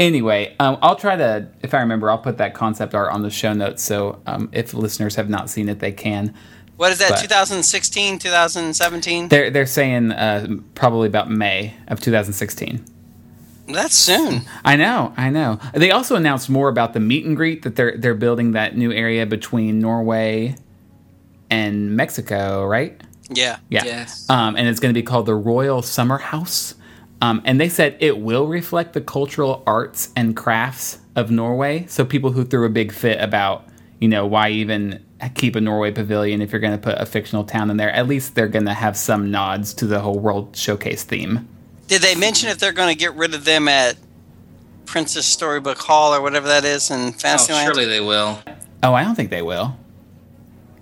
anyway, 0.00 0.56
um, 0.58 0.78
I'll 0.82 0.96
try 0.96 1.14
to, 1.14 1.48
if 1.62 1.74
I 1.74 1.80
remember, 1.80 2.10
I'll 2.10 2.18
put 2.18 2.38
that 2.38 2.54
concept 2.54 2.94
art 2.94 3.12
on 3.12 3.22
the 3.22 3.30
show 3.30 3.52
notes. 3.52 3.82
So 3.82 4.20
um, 4.26 4.48
if 4.52 4.74
listeners 4.74 5.14
have 5.14 5.28
not 5.28 5.48
seen 5.50 5.68
it, 5.68 5.78
they 5.78 5.92
can. 5.92 6.34
What 6.80 6.92
is 6.92 6.98
that? 7.00 7.10
But- 7.10 7.20
2016, 7.20 8.18
2017? 8.18 9.28
They're 9.28 9.50
they're 9.50 9.66
saying 9.66 10.12
uh, 10.12 10.56
probably 10.74 11.08
about 11.08 11.30
May 11.30 11.74
of 11.88 12.00
2016. 12.00 12.82
That's 13.68 13.94
soon. 13.94 14.40
I 14.64 14.76
know, 14.76 15.12
I 15.14 15.28
know. 15.28 15.60
They 15.74 15.90
also 15.90 16.16
announced 16.16 16.48
more 16.48 16.70
about 16.70 16.94
the 16.94 17.00
meet 17.00 17.26
and 17.26 17.36
greet 17.36 17.64
that 17.64 17.76
they're 17.76 17.98
they're 17.98 18.14
building 18.14 18.52
that 18.52 18.78
new 18.78 18.92
area 18.92 19.26
between 19.26 19.78
Norway 19.78 20.56
and 21.50 21.94
Mexico, 21.98 22.64
right? 22.64 22.98
Yeah. 23.28 23.58
Yeah. 23.68 23.84
Yes. 23.84 24.30
Um, 24.30 24.56
and 24.56 24.66
it's 24.66 24.80
going 24.80 24.94
to 24.94 24.98
be 24.98 25.04
called 25.04 25.26
the 25.26 25.34
Royal 25.34 25.82
Summer 25.82 26.16
House. 26.16 26.76
Um, 27.20 27.42
and 27.44 27.60
they 27.60 27.68
said 27.68 27.98
it 28.00 28.16
will 28.20 28.46
reflect 28.48 28.94
the 28.94 29.02
cultural 29.02 29.62
arts 29.66 30.12
and 30.16 30.34
crafts 30.34 30.98
of 31.14 31.30
Norway. 31.30 31.84
So 31.88 32.06
people 32.06 32.32
who 32.32 32.42
threw 32.42 32.64
a 32.64 32.70
big 32.70 32.90
fit 32.90 33.20
about, 33.20 33.66
you 34.00 34.08
know, 34.08 34.26
why 34.26 34.48
even 34.50 35.04
keep 35.34 35.54
a 35.56 35.60
Norway 35.60 35.90
pavilion 35.92 36.40
if 36.42 36.52
you're 36.52 36.60
going 36.60 36.72
to 36.72 36.78
put 36.78 36.98
a 36.98 37.04
fictional 37.06 37.44
town 37.44 37.70
in 37.70 37.76
there, 37.76 37.90
at 37.90 38.08
least 38.08 38.34
they're 38.34 38.48
going 38.48 38.64
to 38.66 38.74
have 38.74 38.96
some 38.96 39.30
nods 39.30 39.74
to 39.74 39.86
the 39.86 40.00
whole 40.00 40.18
World 40.18 40.56
Showcase 40.56 41.04
theme. 41.04 41.46
Did 41.88 42.02
they 42.02 42.14
mention 42.14 42.48
if 42.48 42.58
they're 42.58 42.72
going 42.72 42.88
to 42.92 42.98
get 42.98 43.14
rid 43.14 43.34
of 43.34 43.44
them 43.44 43.68
at 43.68 43.96
Princess 44.86 45.26
Storybook 45.26 45.78
Hall 45.78 46.14
or 46.14 46.20
whatever 46.22 46.48
that 46.48 46.64
is 46.64 46.90
in 46.90 47.12
Fantasyland? 47.12 47.20
Oh, 47.20 47.26
Fantasyland? 47.28 47.74
surely 47.74 47.86
they 47.86 48.00
will. 48.00 48.38
Oh, 48.82 48.94
I 48.94 49.04
don't 49.04 49.14
think 49.14 49.30
they 49.30 49.42
will. 49.42 49.76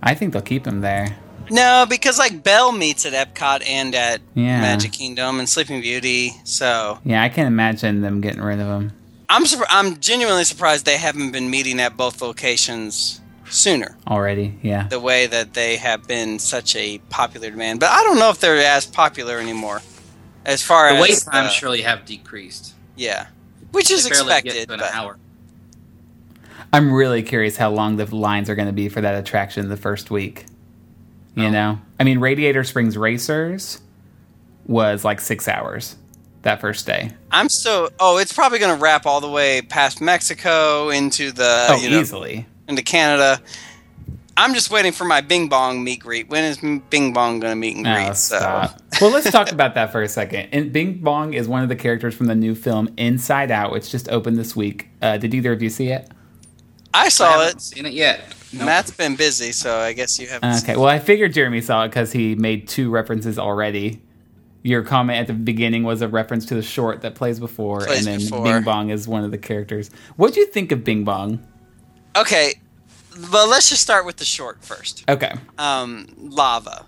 I 0.03 0.15
think 0.15 0.33
they'll 0.33 0.43
keep 0.43 0.65
them 0.65 0.81
there. 0.81 1.17
No, 1.51 1.87
because 1.89 2.19
like 2.19 2.43
Belle 2.45 2.73
meets 2.73 3.07
at 3.07 3.15
Epcot 3.15 3.67
and 3.67 3.95
at 3.95 4.21
Yeah. 4.35 4.61
Magic 4.61 4.93
Kingdom 4.93 5.39
and 5.39 5.49
Sleeping 5.49 5.81
Beauty. 5.81 6.33
So 6.45 6.99
Yeah, 7.05 7.23
I 7.23 7.29
can't 7.31 7.49
imagine 7.49 8.03
them 8.03 8.21
getting 8.21 8.43
rid 8.43 8.61
of 8.61 8.67
them. 8.69 8.93
I'm 9.29 9.45
sur- 9.47 9.67
I'm 9.69 9.99
genuinely 10.01 10.45
surprised 10.45 10.87
they 10.87 10.97
haven't 10.97 11.33
been 11.33 11.51
meeting 11.51 11.81
at 11.81 11.97
both 11.97 12.23
locations 12.23 13.21
sooner. 13.51 13.97
already. 14.07 14.59
Yeah. 14.63 14.89
The 14.89 15.01
way 15.01 15.27
that 15.27 15.55
they 15.55 15.77
have 15.77 16.07
been 16.07 16.39
such 16.39 16.75
a 16.77 16.99
popular 17.11 17.51
demand, 17.51 17.81
but 17.81 17.91
I 17.91 18.03
don't 18.05 18.19
know 18.19 18.31
if 18.31 18.41
they're 18.41 18.57
as 18.57 18.87
popular 18.87 19.39
anymore. 19.39 19.83
As 20.47 20.63
far 20.63 20.89
The 20.91 20.97
as 20.97 21.03
wait 21.03 21.23
times 21.33 21.49
uh, 21.49 21.51
surely 21.51 21.83
have 21.83 22.07
decreased. 22.07 22.75
yeah, 22.97 23.27
which 23.73 23.91
is 23.91 24.05
They 24.05 24.11
barely 24.11 24.29
get 24.29 24.47
expected. 24.47 24.67
to 24.69 24.75
an 24.75 24.81
But 24.81 24.95
hour. 24.95 25.19
I'm 26.73 26.93
really 26.93 27.23
curious 27.23 27.57
how 27.57 27.71
long 27.71 27.97
the 27.97 28.05
lines 28.15 28.49
are 28.51 28.55
going 28.55 28.69
to 28.69 28.73
be 28.75 28.89
for 28.89 29.01
that 29.01 29.15
attraction 29.15 29.69
the 29.69 29.77
first 29.77 30.11
week. 30.11 30.47
You 31.35 31.47
Oh. 31.47 31.51
know, 31.51 31.81
I 32.01 32.05
mean, 32.05 32.19
Radiator 32.19 32.65
Springs 32.65 32.97
Racers 32.97 33.81
was 34.67 35.05
like 35.05 35.21
six 35.21 35.49
hours 35.49 35.97
that 36.43 36.61
first 36.61 36.87
day. 36.87 37.13
I'm 37.31 37.49
still. 37.49 37.91
Oh, 37.99 38.19
it's 38.19 38.33
probably 38.33 38.59
going 38.59 38.77
to 38.77 38.83
wrap 38.83 39.07
all 39.07 39.21
the 39.21 39.31
way 39.31 39.63
past 39.63 40.01
Mexico 40.01 40.91
into 40.91 41.33
the 41.33 41.67
oh, 41.71 41.77
you 41.77 41.91
know, 41.91 42.01
easily. 42.01 42.47
into 42.69 42.83
Canada. 42.83 43.41
I'm 44.37 44.55
just 44.55 44.71
waiting 44.71 44.93
for 44.93 45.05
my 45.05 45.21
Bing 45.21 45.49
Bong 45.49 45.83
meet 45.83 45.99
greet. 45.99 46.29
When 46.29 46.45
is 46.45 46.59
Bing 46.59 47.13
Bong 47.13 47.41
going 47.41 47.51
to 47.51 47.57
meet 47.57 47.75
and 47.75 47.85
greet? 47.85 48.09
Oh, 48.09 48.13
so 48.13 48.69
well, 49.01 49.11
let's 49.11 49.31
talk 49.33 49.51
about 49.51 49.75
that 49.75 49.91
for 49.91 50.01
a 50.01 50.09
second. 50.09 50.51
And 50.53 50.73
Bing 50.73 50.99
Bong 50.99 51.35
is 51.35 51.49
one 51.49 51.65
of 51.65 51.69
the 51.69 51.75
characters 51.75 52.15
from 52.15 52.27
the 52.27 52.37
new 52.37 52.55
film 52.55 52.89
Inside 52.97 53.51
Out, 53.51 53.73
which 53.73 53.91
just 53.91 54.09
opened 54.09 54.37
this 54.37 54.55
week. 54.55 54.91
Uh, 55.03 55.17
did 55.17 55.35
either 55.35 55.53
of 55.53 55.61
you 55.61 55.69
see 55.69 55.89
it? 55.89 56.09
I 56.95 57.07
I 57.07 57.09
saw 57.09 57.33
haven't 57.33 57.57
it. 57.57 57.61
seen 57.63 57.87
it 57.87 57.93
yet. 57.95 58.21
Nope. 58.53 58.67
Matt's 58.67 58.93
been 58.93 59.17
busy, 59.17 59.53
so 59.53 59.77
I 59.77 59.93
guess 59.93 60.19
you 60.19 60.29
haven't. 60.29 60.63
Okay, 60.63 60.77
well, 60.77 60.87
I 60.87 61.01
figured 61.01 61.35
Jeremy 61.35 61.61
saw 61.61 61.85
it 61.85 61.89
because 61.89 62.13
he 62.13 62.35
made 62.37 62.69
two 62.69 62.91
references 62.91 63.39
already. 63.39 64.01
Your 64.63 64.83
comment 64.83 65.21
at 65.21 65.27
the 65.29 65.33
beginning 65.35 65.85
was 65.85 66.03
a 66.03 66.09
reference 66.09 66.45
to 66.47 66.55
the 66.55 66.63
short 66.63 67.03
that 67.03 67.15
plays 67.15 67.39
before, 67.39 67.81
Plays 67.81 67.99
and 67.99 68.07
then 68.07 68.19
before. 68.21 68.43
Bing 68.45 68.63
Bong 68.65 68.91
is 68.91 69.07
one 69.07 69.25
of 69.25 69.31
the 69.31 69.39
characters. 69.39 69.91
What 70.17 70.35
do 70.35 70.41
you 70.41 70.47
think 70.47 70.73
of 70.73 70.83
Bing 70.85 71.05
Bong? 71.05 71.47
Okay, 72.17 72.55
but 73.31 73.49
let's 73.49 73.69
just 73.71 73.83
start 73.83 74.05
with 74.05 74.17
the 74.17 74.25
short 74.25 74.65
first. 74.65 75.05
Okay. 75.09 75.33
Um, 75.59 76.09
Lava, 76.19 76.87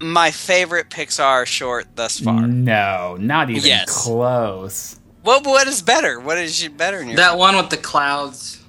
my 0.00 0.30
favorite 0.32 0.90
Pixar 0.90 1.46
short 1.46 1.86
thus 1.94 2.18
far. 2.18 2.46
No, 2.46 3.16
not 3.20 3.50
even 3.50 3.64
Yes. 3.64 4.04
close. 4.04 4.98
What 5.22 5.44
what 5.46 5.66
is 5.68 5.82
better? 5.82 6.18
What 6.20 6.38
is 6.38 6.66
better 6.68 6.98
in 7.00 7.08
your? 7.08 7.16
That 7.16 7.38
one 7.38 7.56
with 7.56 7.70
the 7.70 7.76
clouds 7.76 8.60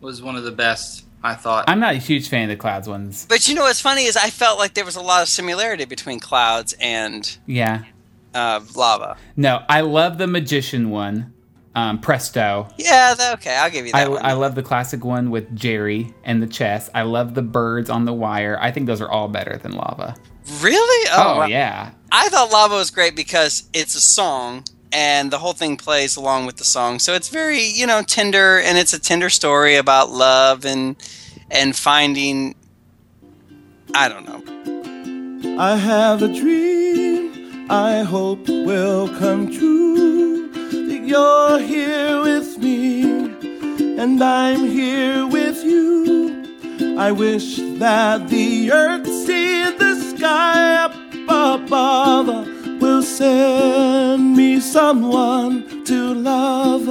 was 0.00 0.22
one 0.22 0.36
of 0.36 0.44
the 0.44 0.52
best. 0.52 1.04
I 1.26 1.34
thought. 1.34 1.64
I'm 1.68 1.80
not 1.80 1.94
a 1.94 1.98
huge 1.98 2.28
fan 2.28 2.44
of 2.44 2.48
the 2.50 2.56
Clouds 2.60 2.88
ones. 2.88 3.26
but 3.28 3.48
you 3.48 3.54
know 3.54 3.62
what's 3.62 3.80
funny 3.80 4.04
is 4.04 4.16
I 4.16 4.30
felt 4.30 4.58
like 4.58 4.74
there 4.74 4.84
was 4.84 4.96
a 4.96 5.00
lot 5.02 5.22
of 5.22 5.28
similarity 5.28 5.84
between 5.84 6.20
Clouds 6.20 6.74
and 6.80 7.36
Yeah. 7.46 7.84
uh, 8.34 8.60
Lava. 8.74 9.16
No, 9.36 9.62
I 9.68 9.80
love 9.80 10.18
the 10.18 10.26
Magician 10.26 10.90
one, 10.90 11.32
um, 11.74 12.00
Presto. 12.00 12.68
Yeah, 12.78 13.14
that, 13.14 13.34
okay, 13.34 13.56
I'll 13.56 13.70
give 13.70 13.86
you 13.86 13.92
I, 13.94 14.04
that 14.04 14.10
one. 14.10 14.24
I 14.24 14.32
love 14.34 14.54
the 14.54 14.62
classic 14.62 15.04
one 15.04 15.30
with 15.30 15.54
Geri 15.54 16.14
and 16.24 16.42
the 16.42 16.46
chess. 16.46 16.88
I 16.94 17.02
love 17.02 17.34
the 17.34 17.42
birds 17.42 17.90
on 17.90 18.04
the 18.04 18.12
wire. 18.14 18.58
I 18.60 18.70
think 18.70 18.86
those 18.86 19.00
are 19.00 19.10
all 19.10 19.28
better 19.28 19.56
than 19.58 19.72
Lava. 19.72 20.14
really? 20.60 21.08
Oh, 21.12 21.38
wow. 21.40 21.46
yeah. 21.46 21.90
I 22.12 22.28
thought 22.28 22.52
Lava 22.52 22.76
was 22.76 22.90
great 22.90 23.16
because 23.16 23.68
it's 23.74 23.94
a 23.94 24.00
song 24.00 24.64
and 24.92 25.30
the 25.30 25.38
whole 25.38 25.52
thing 25.52 25.76
plays 25.76 26.16
along 26.16 26.46
with 26.46 26.56
the 26.56 26.64
song. 26.64 26.98
So 26.98 27.14
it's 27.14 27.28
very, 27.28 27.62
you 27.62 27.86
know, 27.86 28.02
tender 28.02 28.60
and 28.60 28.78
it's 28.78 28.92
a 28.92 28.98
tender 28.98 29.30
story 29.30 29.76
about 29.76 30.10
love 30.10 30.64
and 30.64 30.96
and 31.50 31.74
finding 31.74 32.54
I 33.94 34.08
don't 34.08 34.26
know. 34.26 34.42
I 35.58 35.76
have 35.76 36.22
a 36.22 36.28
dream 36.28 36.96
I 37.68 38.02
hope 38.02 38.48
will 38.48 39.08
come 39.18 39.50
true. 39.50 40.48
That 40.52 41.02
you're 41.04 41.58
here 41.58 42.20
with 42.20 42.58
me, 42.58 43.02
and 44.00 44.22
I'm 44.22 44.66
here 44.66 45.26
with 45.26 45.64
you. 45.64 46.96
I 46.96 47.10
wish 47.10 47.56
that 47.56 48.28
the 48.28 48.70
earth 48.70 49.08
see 49.08 49.64
the 49.78 49.96
sky 50.16 50.84
up 50.84 50.94
above. 51.28 52.55
Will 52.80 53.02
send 53.02 54.36
me 54.36 54.60
someone 54.60 55.84
to 55.84 56.14
love. 56.14 56.88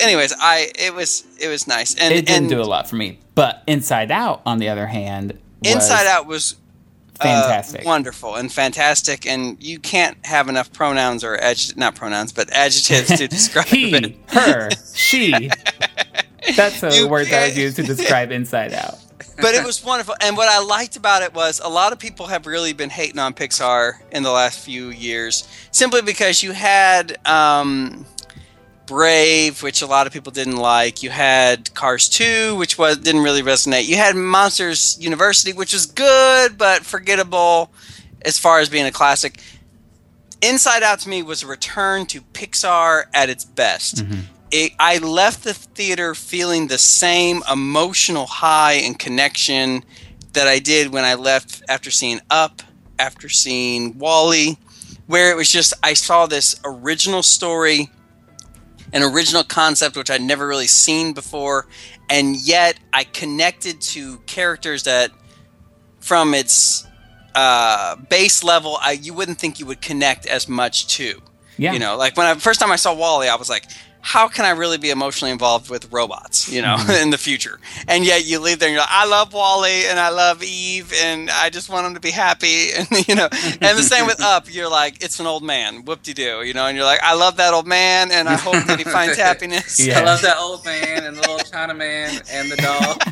Anyways, 0.00 0.32
I 0.38 0.70
it 0.78 0.94
was 0.94 1.24
it 1.40 1.48
was 1.48 1.66
nice. 1.66 1.94
And 1.96 2.14
It 2.14 2.26
didn't 2.26 2.44
and 2.44 2.50
do 2.50 2.60
a 2.60 2.64
lot 2.64 2.88
for 2.88 2.96
me. 2.96 3.18
But 3.34 3.62
Inside 3.66 4.10
Out, 4.10 4.42
on 4.46 4.58
the 4.58 4.68
other 4.68 4.86
hand, 4.86 5.38
was 5.62 5.72
Inside 5.74 6.06
Out 6.06 6.26
was 6.26 6.54
uh, 7.20 7.24
fantastic. 7.24 7.84
wonderful 7.84 8.36
and 8.36 8.52
fantastic 8.52 9.26
and 9.26 9.60
you 9.62 9.78
can't 9.80 10.16
have 10.24 10.48
enough 10.48 10.72
pronouns 10.72 11.24
or 11.24 11.36
adjectives 11.36 11.76
not 11.76 11.94
pronouns, 11.96 12.32
but 12.32 12.50
adjectives 12.50 13.18
to 13.18 13.26
describe 13.36 13.66
he, 13.66 13.94
it. 13.94 14.16
her, 14.30 14.70
she. 14.94 15.50
That's 16.56 16.80
the 16.80 16.94
You 16.94 17.08
word 17.08 17.26
that 17.28 17.42
I 17.42 17.46
use 17.46 17.74
to 17.74 17.82
describe 17.82 18.30
Inside 18.30 18.72
Out. 18.72 18.98
But 19.40 19.54
it 19.54 19.64
was 19.64 19.84
wonderful. 19.84 20.14
And 20.20 20.36
what 20.36 20.48
I 20.48 20.60
liked 20.60 20.96
about 20.96 21.22
it 21.22 21.34
was 21.34 21.60
a 21.62 21.68
lot 21.68 21.92
of 21.92 21.98
people 21.98 22.26
have 22.26 22.46
really 22.46 22.72
been 22.72 22.90
hating 22.90 23.18
on 23.18 23.34
Pixar 23.34 23.94
in 24.10 24.22
the 24.22 24.30
last 24.30 24.58
few 24.58 24.88
years 24.88 25.48
simply 25.70 26.02
because 26.02 26.42
you 26.42 26.52
had 26.52 27.16
um, 27.26 28.04
Brave, 28.86 29.62
which 29.62 29.82
a 29.82 29.86
lot 29.86 30.06
of 30.06 30.12
people 30.12 30.32
didn't 30.32 30.56
like. 30.56 31.02
You 31.02 31.10
had 31.10 31.72
Cars 31.74 32.08
2, 32.08 32.56
which 32.56 32.78
was 32.78 32.98
didn't 32.98 33.22
really 33.22 33.42
resonate. 33.42 33.86
You 33.86 33.96
had 33.96 34.16
Monsters 34.16 34.98
University, 35.00 35.52
which 35.52 35.72
was 35.72 35.86
good 35.86 36.58
but 36.58 36.84
forgettable 36.84 37.70
as 38.22 38.38
far 38.38 38.60
as 38.60 38.68
being 38.68 38.86
a 38.86 38.92
classic. 38.92 39.40
Inside 40.40 40.82
Out 40.82 41.00
to 41.00 41.08
me 41.08 41.22
was 41.22 41.42
a 41.42 41.46
return 41.46 42.06
to 42.06 42.20
Pixar 42.20 43.04
at 43.12 43.28
its 43.28 43.44
best. 43.44 44.04
It, 44.50 44.72
I 44.78 44.98
left 44.98 45.44
the 45.44 45.52
theater 45.52 46.14
feeling 46.14 46.68
the 46.68 46.78
same 46.78 47.42
emotional 47.50 48.26
high 48.26 48.74
and 48.74 48.98
connection 48.98 49.84
that 50.32 50.48
I 50.48 50.58
did 50.58 50.92
when 50.92 51.04
I 51.04 51.14
left 51.14 51.62
after 51.68 51.90
seeing 51.90 52.20
Up, 52.30 52.62
after 52.98 53.28
seeing 53.28 53.98
WALL-E. 53.98 54.56
where 55.08 55.30
it 55.30 55.36
was 55.36 55.50
just 55.50 55.72
I 55.82 55.94
saw 55.94 56.26
this 56.26 56.54
original 56.64 57.22
story, 57.22 57.90
an 58.92 59.02
original 59.02 59.42
concept 59.42 59.96
which 59.96 60.10
I'd 60.10 60.22
never 60.22 60.46
really 60.46 60.66
seen 60.66 61.12
before, 61.14 61.66
and 62.08 62.36
yet 62.36 62.78
I 62.92 63.04
connected 63.04 63.80
to 63.80 64.18
characters 64.26 64.84
that, 64.84 65.10
from 66.00 66.34
its 66.34 66.86
uh, 67.34 67.96
base 67.96 68.44
level, 68.44 68.78
I 68.80 68.92
you 68.92 69.14
wouldn't 69.14 69.38
think 69.38 69.58
you 69.58 69.66
would 69.66 69.80
connect 69.80 70.26
as 70.26 70.48
much 70.48 70.86
to. 70.96 71.20
Yeah. 71.56 71.72
You 71.72 71.80
know, 71.80 71.96
like 71.96 72.16
when 72.16 72.26
I 72.26 72.34
first 72.34 72.60
time 72.60 72.70
I 72.70 72.76
saw 72.76 72.94
WALL-E, 72.94 73.28
I 73.28 73.34
was 73.34 73.48
like, 73.50 73.64
how 74.00 74.28
can 74.28 74.44
I 74.44 74.50
really 74.50 74.78
be 74.78 74.90
emotionally 74.90 75.32
involved 75.32 75.70
with 75.70 75.92
robots, 75.92 76.50
you 76.50 76.62
know, 76.62 76.76
mm-hmm. 76.76 76.90
in 77.02 77.10
the 77.10 77.18
future? 77.18 77.58
And 77.86 78.04
yet 78.04 78.24
you 78.24 78.38
leave 78.38 78.58
there 78.58 78.68
and 78.68 78.74
you're 78.74 78.82
like, 78.82 78.90
I 78.90 79.06
love 79.06 79.32
WALL-E 79.32 79.86
and 79.86 79.98
I 79.98 80.08
love 80.10 80.42
Eve 80.42 80.92
and 81.02 81.30
I 81.30 81.50
just 81.50 81.68
want 81.68 81.84
them 81.84 81.94
to 81.94 82.00
be 82.00 82.10
happy. 82.10 82.68
And, 82.78 83.08
you 83.08 83.14
know, 83.14 83.28
and 83.32 83.78
the 83.78 83.82
same 83.82 84.06
with 84.06 84.20
Up, 84.20 84.52
you're 84.52 84.70
like, 84.70 85.02
it's 85.02 85.18
an 85.18 85.26
old 85.26 85.42
man, 85.42 85.84
whoop 85.84 86.02
de 86.02 86.14
doo, 86.14 86.42
you 86.42 86.54
know, 86.54 86.66
and 86.66 86.76
you're 86.76 86.86
like, 86.86 87.02
I 87.02 87.14
love 87.14 87.36
that 87.38 87.52
old 87.52 87.66
man 87.66 88.10
and 88.10 88.28
I 88.28 88.36
hope 88.36 88.64
that 88.66 88.78
he 88.78 88.84
finds 88.98 89.16
happiness. 89.16 89.84
Yeah. 89.84 90.00
I 90.00 90.04
love 90.04 90.22
that 90.22 90.38
old 90.38 90.64
man 90.64 91.04
and 91.04 91.16
the 91.16 91.20
little 91.22 91.38
China 91.38 91.74
man 91.74 92.20
and 92.30 92.50
the 92.50 92.56
dog. 92.56 93.02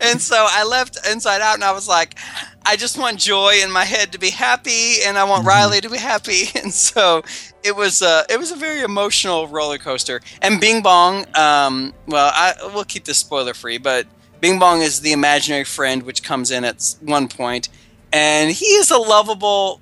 And 0.00 0.20
so 0.20 0.46
I 0.48 0.64
left 0.64 0.98
Inside 1.10 1.40
Out 1.40 1.54
and 1.54 1.64
I 1.64 1.72
was 1.72 1.88
like, 1.88 2.16
I 2.64 2.76
just 2.76 2.98
want 2.98 3.18
Joy 3.18 3.60
in 3.62 3.70
my 3.70 3.84
head 3.84 4.12
to 4.12 4.18
be 4.18 4.30
happy 4.30 5.02
and 5.04 5.16
I 5.16 5.24
want 5.24 5.46
Riley 5.46 5.80
to 5.80 5.90
be 5.90 5.98
happy. 5.98 6.44
And 6.56 6.72
so 6.72 7.22
it 7.62 7.76
was 7.76 8.02
uh, 8.02 8.24
it 8.28 8.38
was 8.38 8.50
a 8.50 8.56
very 8.56 8.82
emotional 8.82 9.46
roller 9.46 9.78
coaster. 9.78 10.20
And 10.42 10.60
Bing 10.60 10.82
Bong, 10.82 11.26
um, 11.36 11.92
well, 12.06 12.30
I 12.34 12.54
we'll 12.74 12.84
keep 12.84 13.04
this 13.04 13.18
spoiler 13.18 13.54
free, 13.54 13.78
but 13.78 14.06
Bing 14.40 14.58
Bong 14.58 14.80
is 14.80 15.00
the 15.00 15.12
imaginary 15.12 15.64
friend 15.64 16.02
which 16.02 16.22
comes 16.22 16.50
in 16.50 16.64
at 16.64 16.96
one 17.00 17.28
point, 17.28 17.68
and 18.12 18.50
he 18.50 18.66
is 18.66 18.90
a 18.90 18.98
lovable 18.98 19.80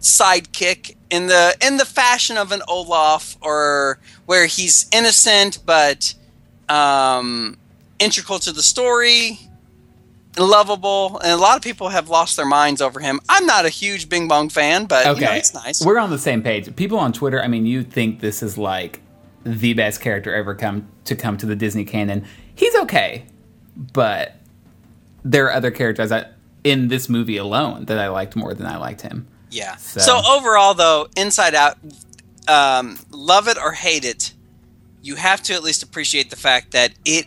sidekick 0.00 0.96
in 1.10 1.26
the 1.26 1.56
in 1.64 1.76
the 1.76 1.84
fashion 1.84 2.36
of 2.36 2.52
an 2.52 2.62
Olaf, 2.68 3.36
or 3.40 3.98
where 4.26 4.46
he's 4.46 4.88
innocent 4.92 5.58
but 5.64 6.14
um, 6.68 7.56
integral 7.98 8.38
to 8.40 8.52
the 8.52 8.62
story, 8.62 9.38
lovable, 10.38 11.18
and 11.20 11.32
a 11.32 11.36
lot 11.36 11.56
of 11.56 11.62
people 11.62 11.88
have 11.90 12.08
lost 12.08 12.36
their 12.36 12.46
minds 12.46 12.80
over 12.82 13.00
him. 13.00 13.20
I'm 13.28 13.46
not 13.46 13.64
a 13.64 13.68
huge 13.68 14.08
Bing 14.08 14.28
Bong 14.28 14.48
fan, 14.48 14.86
but 14.86 15.06
Okay, 15.06 15.20
you 15.20 15.26
know, 15.26 15.32
it's 15.34 15.54
nice. 15.54 15.84
We're 15.84 15.98
on 15.98 16.10
the 16.10 16.18
same 16.18 16.42
page. 16.42 16.74
People 16.76 16.98
on 16.98 17.12
Twitter, 17.12 17.42
I 17.42 17.46
mean, 17.48 17.66
you 17.66 17.82
think 17.82 18.20
this 18.20 18.42
is 18.42 18.58
like 18.58 19.00
the 19.44 19.74
best 19.74 20.00
character 20.00 20.34
ever 20.34 20.54
come 20.54 20.88
to 21.04 21.14
come 21.14 21.36
to 21.38 21.46
the 21.46 21.56
Disney 21.56 21.84
canon. 21.84 22.24
He's 22.54 22.74
okay, 22.76 23.26
but 23.76 24.36
there 25.24 25.46
are 25.46 25.52
other 25.52 25.70
characters 25.70 26.10
that 26.10 26.34
in 26.64 26.88
this 26.88 27.08
movie 27.08 27.36
alone 27.36 27.84
that 27.86 27.98
I 27.98 28.08
liked 28.08 28.36
more 28.36 28.54
than 28.54 28.66
I 28.66 28.76
liked 28.78 29.02
him. 29.02 29.26
Yeah. 29.50 29.76
So- 29.76 30.00
So, 30.00 30.22
overall, 30.26 30.74
though, 30.74 31.08
Inside 31.16 31.54
Out, 31.54 31.76
um, 32.48 32.98
love 33.10 33.46
it 33.48 33.56
or 33.58 33.72
hate 33.72 34.04
it, 34.04 34.32
you 35.02 35.16
have 35.16 35.42
to 35.44 35.54
at 35.54 35.62
least 35.62 35.82
appreciate 35.82 36.30
the 36.30 36.36
fact 36.36 36.70
that 36.72 36.92
it 37.04 37.26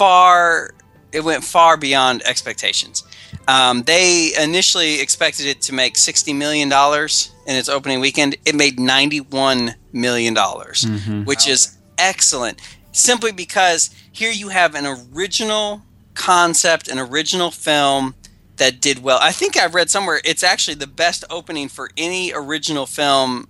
far 0.00 0.72
it 1.12 1.22
went 1.22 1.44
far 1.44 1.76
beyond 1.76 2.22
expectations. 2.22 3.04
Um, 3.48 3.82
they 3.82 4.32
initially 4.40 5.00
expected 5.00 5.46
it 5.46 5.60
to 5.62 5.74
make 5.74 5.98
sixty 5.98 6.32
million 6.32 6.68
dollars 6.68 7.32
in 7.46 7.54
its 7.56 7.68
opening 7.68 8.00
weekend. 8.00 8.36
It 8.46 8.54
made 8.54 8.78
ninety-one 8.80 9.74
million 9.92 10.34
dollars, 10.34 10.86
which 11.24 11.46
is 11.48 11.76
excellent. 11.98 12.60
Simply 12.92 13.32
because 13.32 13.90
here 14.12 14.32
you 14.32 14.48
have 14.48 14.74
an 14.74 14.86
original 14.86 15.82
concept, 16.14 16.88
an 16.88 16.98
original 16.98 17.50
film 17.50 18.14
that 18.56 18.80
did 18.80 19.02
well. 19.02 19.18
I 19.20 19.32
think 19.32 19.56
I've 19.56 19.74
read 19.74 19.90
somewhere 19.90 20.20
it's 20.24 20.42
actually 20.42 20.76
the 20.76 20.86
best 20.86 21.24
opening 21.28 21.68
for 21.68 21.90
any 21.96 22.32
original 22.32 22.86
film. 22.86 23.48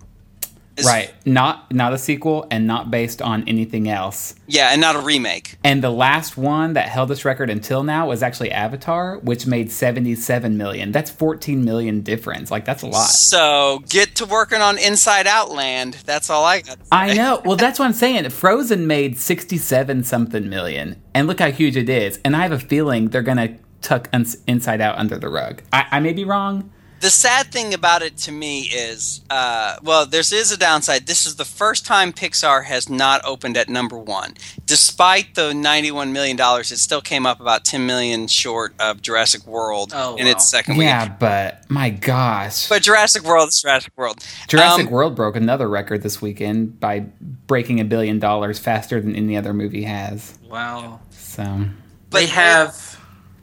Right, 0.87 1.12
not 1.25 1.72
not 1.72 1.92
a 1.92 1.99
sequel 1.99 2.46
and 2.50 2.66
not 2.66 2.90
based 2.90 3.22
on 3.22 3.46
anything 3.49 3.88
else. 3.88 4.34
Yeah, 4.46 4.70
and 4.72 4.80
not 4.80 4.96
a 4.96 5.00
remake. 5.00 5.58
And 5.64 5.82
the 5.82 5.90
last 5.90 6.37
one 6.37 6.75
that 6.75 6.88
held 6.88 7.08
this 7.08 7.25
record 7.25 7.50
until 7.50 7.82
now 7.82 8.08
was 8.08 8.23
actually 8.23 8.50
Avatar, 8.52 9.19
which 9.19 9.47
made 9.47 9.71
77 9.71 10.56
million. 10.56 10.93
That's 10.93 11.10
14 11.10 11.64
million 11.64 12.00
difference. 12.02 12.50
Like 12.50 12.64
that's 12.64 12.82
a 12.82 12.86
lot. 12.86 13.10
So 13.10 13.82
get 13.88 14.14
to 14.16 14.26
working 14.26 14.60
on 14.60 14.78
Inside 14.78 15.26
Out 15.26 15.50
Land. 15.50 15.95
That's 16.04 16.30
all 16.30 16.45
I 16.45 16.62
got. 16.62 16.78
I 16.90 17.14
know. 17.14 17.43
Well, 17.45 17.56
that's 17.56 17.78
what 17.78 17.86
I'm 17.86 17.93
saying. 17.93 18.28
Frozen 18.30 18.86
made 18.86 19.19
67 19.19 20.04
something 20.04 20.49
million. 20.49 21.00
And 21.14 21.26
look 21.26 21.40
how 21.40 21.50
huge 21.50 21.76
it 21.76 21.88
is. 21.88 22.21
And 22.25 22.36
I 22.36 22.43
have 22.43 22.52
a 22.52 22.58
feeling 22.58 23.08
they're 23.08 23.23
going 23.23 23.36
to 23.38 23.58
tuck 23.80 24.08
Inside 24.47 24.80
Out 24.80 24.99
under 24.99 25.19
the 25.19 25.28
rug. 25.28 25.62
I, 25.73 25.86
I 25.93 26.00
may 26.00 26.12
be 26.12 26.25
wrong. 26.25 26.71
The 27.00 27.08
sad 27.08 27.50
thing 27.50 27.73
about 27.73 28.02
it 28.02 28.19
to 28.19 28.32
me 28.32 28.65
is, 28.65 29.23
uh, 29.30 29.76
well, 29.82 30.04
there's 30.04 30.32
is 30.32 30.52
a 30.52 30.56
downside. 30.58 31.06
This 31.06 31.25
is 31.26 31.36
the 31.36 31.47
first 31.47 31.86
time 31.86 32.13
Pixar 32.13 32.65
has 32.65 32.91
not 32.91 33.23
opened 33.25 33.56
at 33.56 33.71
number 33.71 33.97
one, 33.97 34.34
despite 34.67 35.34
the 35.34 35.54
91 35.54 36.13
million 36.13 36.36
dollars. 36.36 36.71
It 36.71 36.76
still 36.76 37.00
came 37.00 37.25
up 37.25 37.41
about 37.41 37.65
10 37.65 37.86
million 37.86 38.26
short 38.26 38.75
of 38.78 39.00
Jurassic 39.00 39.47
World 39.47 39.93
Oh, 39.95 40.17
in 40.17 40.26
wow. 40.26 40.32
its 40.32 40.47
second 40.50 40.76
week. 40.76 40.84
Yeah, 40.89 41.04
week. 41.04 41.13
but 41.19 41.65
my 41.71 41.89
gosh. 41.89 42.69
But 42.69 42.82
Jurassic 42.82 43.23
World 43.25 43.49
is 43.49 43.63
Jurassic 43.63 43.95
World. 43.97 44.23
Jurassic 44.49 44.86
Um, 44.86 44.93
World 44.93 45.15
broke 45.17 45.36
another 45.36 45.69
record 45.71 46.02
this 46.02 46.21
weekend 46.21 46.78
by 46.80 47.06
breaking 47.47 47.80
a 47.80 47.84
billion 47.84 48.19
dollars 48.19 48.58
faster 48.58 49.00
than 49.00 49.17
any 49.17 49.39
other 49.39 49.54
movie 49.54 49.84
has. 49.84 50.39
Wow. 50.50 51.00
So, 51.13 51.65
But 52.10 52.19
they 52.19 52.26
have. 52.26 53.00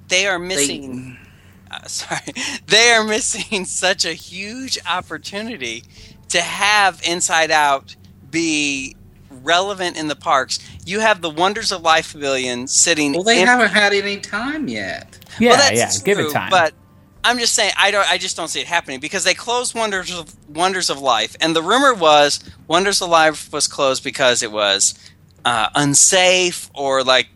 they 0.09 0.27
are 0.27 0.37
missing. 0.37 1.17
uh, 1.19 1.23
sorry, 1.91 2.33
they 2.67 2.91
are 2.91 3.03
missing 3.03 3.65
such 3.65 4.05
a 4.05 4.13
huge 4.13 4.77
opportunity 4.89 5.83
to 6.29 6.41
have 6.41 7.01
Inside 7.07 7.51
Out 7.51 7.95
be 8.29 8.95
relevant 9.29 9.97
in 9.97 10.07
the 10.07 10.15
parks. 10.15 10.59
You 10.85 10.99
have 10.99 11.21
the 11.21 11.29
Wonders 11.29 11.71
of 11.71 11.81
Life 11.81 12.11
Pavilion 12.13 12.67
sitting. 12.67 13.13
well, 13.13 13.23
they 13.23 13.41
in- 13.41 13.47
haven't 13.47 13.69
had 13.71 13.93
any 13.93 14.17
time 14.19 14.67
yet. 14.67 15.19
yeah, 15.39 15.51
Well, 15.51 15.57
that's 15.57 15.99
yeah, 15.99 16.03
give 16.03 16.19
it 16.19 16.31
time. 16.31 16.49
But 16.49 16.73
I'm 17.23 17.39
just 17.39 17.55
saying, 17.55 17.71
I 17.77 17.91
don't. 17.91 18.09
I 18.09 18.17
just 18.17 18.37
don't 18.37 18.47
see 18.47 18.61
it 18.61 18.67
happening 18.67 18.99
because 18.99 19.23
they 19.23 19.33
closed 19.33 19.75
Wonders 19.75 20.17
of 20.17 20.33
Wonders 20.49 20.89
of 20.89 20.99
Life, 20.99 21.35
and 21.41 21.55
the 21.55 21.61
rumor 21.63 21.93
was 21.93 22.39
Wonders 22.67 23.01
of 23.01 23.09
Life 23.09 23.51
was 23.51 23.67
closed 23.67 24.03
because 24.03 24.43
it 24.43 24.51
was 24.51 24.93
uh, 25.45 25.69
unsafe 25.75 26.69
or 26.73 27.03
like. 27.03 27.27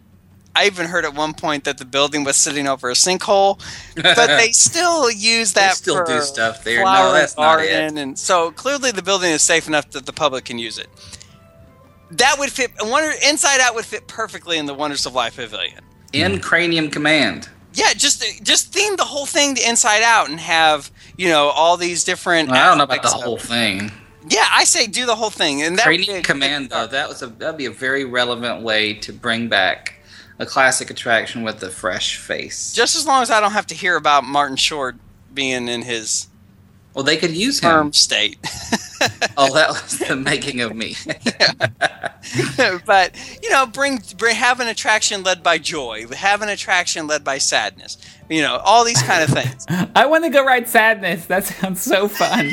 I 0.55 0.65
even 0.65 0.87
heard 0.87 1.05
at 1.05 1.13
one 1.13 1.33
point 1.33 1.63
that 1.63 1.77
the 1.77 1.85
building 1.85 2.23
was 2.23 2.35
sitting 2.35 2.67
over 2.67 2.89
a 2.89 2.93
sinkhole, 2.93 3.59
but 3.95 4.27
they 4.27 4.51
still 4.51 5.09
use 5.09 5.53
that. 5.53 5.69
They 5.69 5.75
still 5.75 5.97
for 5.97 6.05
do 6.05 6.21
stuff 6.21 6.63
there. 6.63 6.79
No, 6.79 6.83
flower 6.83 7.13
that's 7.13 7.37
not 7.37 7.61
it. 7.61 7.97
and 7.97 8.19
so 8.19 8.51
clearly 8.51 8.91
the 8.91 9.01
building 9.01 9.31
is 9.31 9.41
safe 9.41 9.67
enough 9.67 9.89
that 9.91 10.05
the 10.05 10.13
public 10.13 10.45
can 10.45 10.59
use 10.59 10.77
it. 10.77 10.87
That 12.11 12.35
would 12.39 12.51
fit. 12.51 12.71
Wonder 12.81 13.13
Inside 13.27 13.61
Out 13.61 13.75
would 13.75 13.85
fit 13.85 14.07
perfectly 14.07 14.57
in 14.57 14.65
the 14.65 14.73
Wonders 14.73 15.05
of 15.05 15.15
Life 15.15 15.37
Pavilion. 15.37 15.79
In 16.11 16.33
hmm. 16.33 16.39
Cranium 16.39 16.89
Command. 16.89 17.47
Yeah, 17.73 17.93
just 17.93 18.43
just 18.43 18.73
theme 18.73 18.97
the 18.97 19.05
whole 19.05 19.25
thing 19.25 19.55
to 19.55 19.69
Inside 19.69 20.03
Out 20.03 20.29
and 20.29 20.37
have 20.39 20.91
you 21.15 21.29
know 21.29 21.47
all 21.47 21.77
these 21.77 22.03
different. 22.03 22.49
Well, 22.49 22.61
I 22.61 22.67
don't 22.67 22.77
know 22.77 22.83
about 22.83 23.01
the 23.03 23.07
whole 23.07 23.37
thing. 23.37 23.91
Yeah, 24.29 24.45
I 24.51 24.65
say 24.65 24.87
do 24.87 25.05
the 25.05 25.15
whole 25.15 25.29
thing, 25.29 25.63
and 25.63 25.77
that 25.77 25.87
would 25.87 25.97
be 25.97 26.05
Cranium 26.05 26.23
Command, 26.23 26.69
though, 26.69 26.85
that 26.85 27.07
was 27.07 27.21
a 27.21 27.27
that'd 27.27 27.57
be 27.57 27.65
a 27.65 27.71
very 27.71 28.03
relevant 28.03 28.61
way 28.61 28.93
to 28.95 29.13
bring 29.13 29.47
back 29.47 30.00
a 30.41 30.45
classic 30.45 30.89
attraction 30.89 31.43
with 31.43 31.61
a 31.61 31.69
fresh 31.69 32.17
face. 32.17 32.73
Just 32.73 32.95
as 32.95 33.05
long 33.05 33.21
as 33.21 33.29
I 33.29 33.39
don't 33.39 33.51
have 33.51 33.67
to 33.67 33.75
hear 33.75 33.95
about 33.95 34.23
Martin 34.23 34.57
Short 34.57 34.95
being 35.31 35.67
in 35.67 35.83
his 35.83 36.27
well, 36.93 37.03
they 37.03 37.17
could 37.17 37.31
use 37.31 37.59
him. 37.59 37.69
firm 37.69 37.93
state. 37.93 38.37
Oh, 39.35 39.51
that 39.55 39.69
was 39.69 39.97
the 39.97 40.15
making 40.15 40.61
of 40.61 40.75
me. 40.75 40.95
but 42.85 43.15
you 43.41 43.49
know, 43.49 43.65
bring, 43.65 43.99
bring 44.17 44.35
have 44.35 44.59
an 44.59 44.67
attraction 44.67 45.23
led 45.23 45.41
by 45.41 45.57
joy, 45.57 46.05
have 46.15 46.43
an 46.43 46.49
attraction 46.49 47.07
led 47.07 47.23
by 47.23 47.39
sadness. 47.39 47.97
You 48.29 48.41
know, 48.43 48.57
all 48.57 48.85
these 48.85 49.01
kind 49.01 49.23
of 49.23 49.29
things. 49.29 49.65
I 49.95 50.05
want 50.05 50.23
to 50.23 50.29
go 50.29 50.45
ride 50.45 50.69
Sadness. 50.69 51.25
That 51.25 51.45
sounds 51.45 51.81
so 51.81 52.07
fun. 52.07 52.51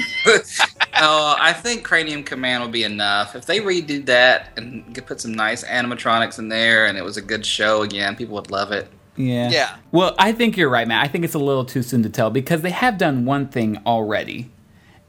oh, 0.96 1.36
I 1.38 1.52
think 1.52 1.84
Cranium 1.84 2.24
Command 2.24 2.64
will 2.64 2.70
be 2.70 2.82
enough. 2.82 3.36
If 3.36 3.46
they 3.46 3.60
redid 3.60 4.06
that 4.06 4.50
and 4.56 4.92
could 4.94 5.06
put 5.06 5.20
some 5.20 5.32
nice 5.32 5.62
animatronics 5.64 6.38
in 6.38 6.48
there, 6.48 6.86
and 6.86 6.98
it 6.98 7.04
was 7.04 7.16
a 7.16 7.22
good 7.22 7.46
show 7.46 7.82
again, 7.82 8.16
people 8.16 8.34
would 8.34 8.50
love 8.50 8.72
it. 8.72 8.90
Yeah. 9.18 9.50
Yeah. 9.50 9.76
Well, 9.92 10.14
I 10.18 10.32
think 10.32 10.56
you're 10.56 10.68
right, 10.68 10.86
Matt. 10.86 11.04
I 11.04 11.08
think 11.08 11.24
it's 11.24 11.34
a 11.34 11.38
little 11.38 11.64
too 11.64 11.82
soon 11.82 12.02
to 12.04 12.08
tell 12.08 12.30
because 12.30 12.62
they 12.62 12.70
have 12.70 12.96
done 12.96 13.24
one 13.24 13.48
thing 13.48 13.78
already. 13.84 14.50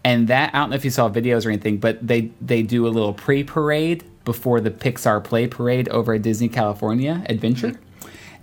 And 0.04 0.28
that 0.30 0.56
I 0.56 0.60
don't 0.60 0.69
know 0.69 0.76
if 0.76 0.86
you 0.86 0.91
saw 0.91 1.10
videos 1.10 1.45
or 1.45 1.50
anything, 1.50 1.78
but 1.78 2.06
they 2.06 2.32
they 2.41 2.63
do 2.63 2.88
a 2.88 2.89
little 2.89 3.13
pre-parade 3.13 4.04
before 4.24 4.62
the 4.62 4.72
Pixar 4.72 5.24
Play 5.24 5.48
Parade 5.48 5.89
over 5.89 6.13
at 6.13 6.22
Disney 6.22 6.50
California 6.50 7.24
Adventure. 7.28 7.69
Mm-hmm. 7.69 7.84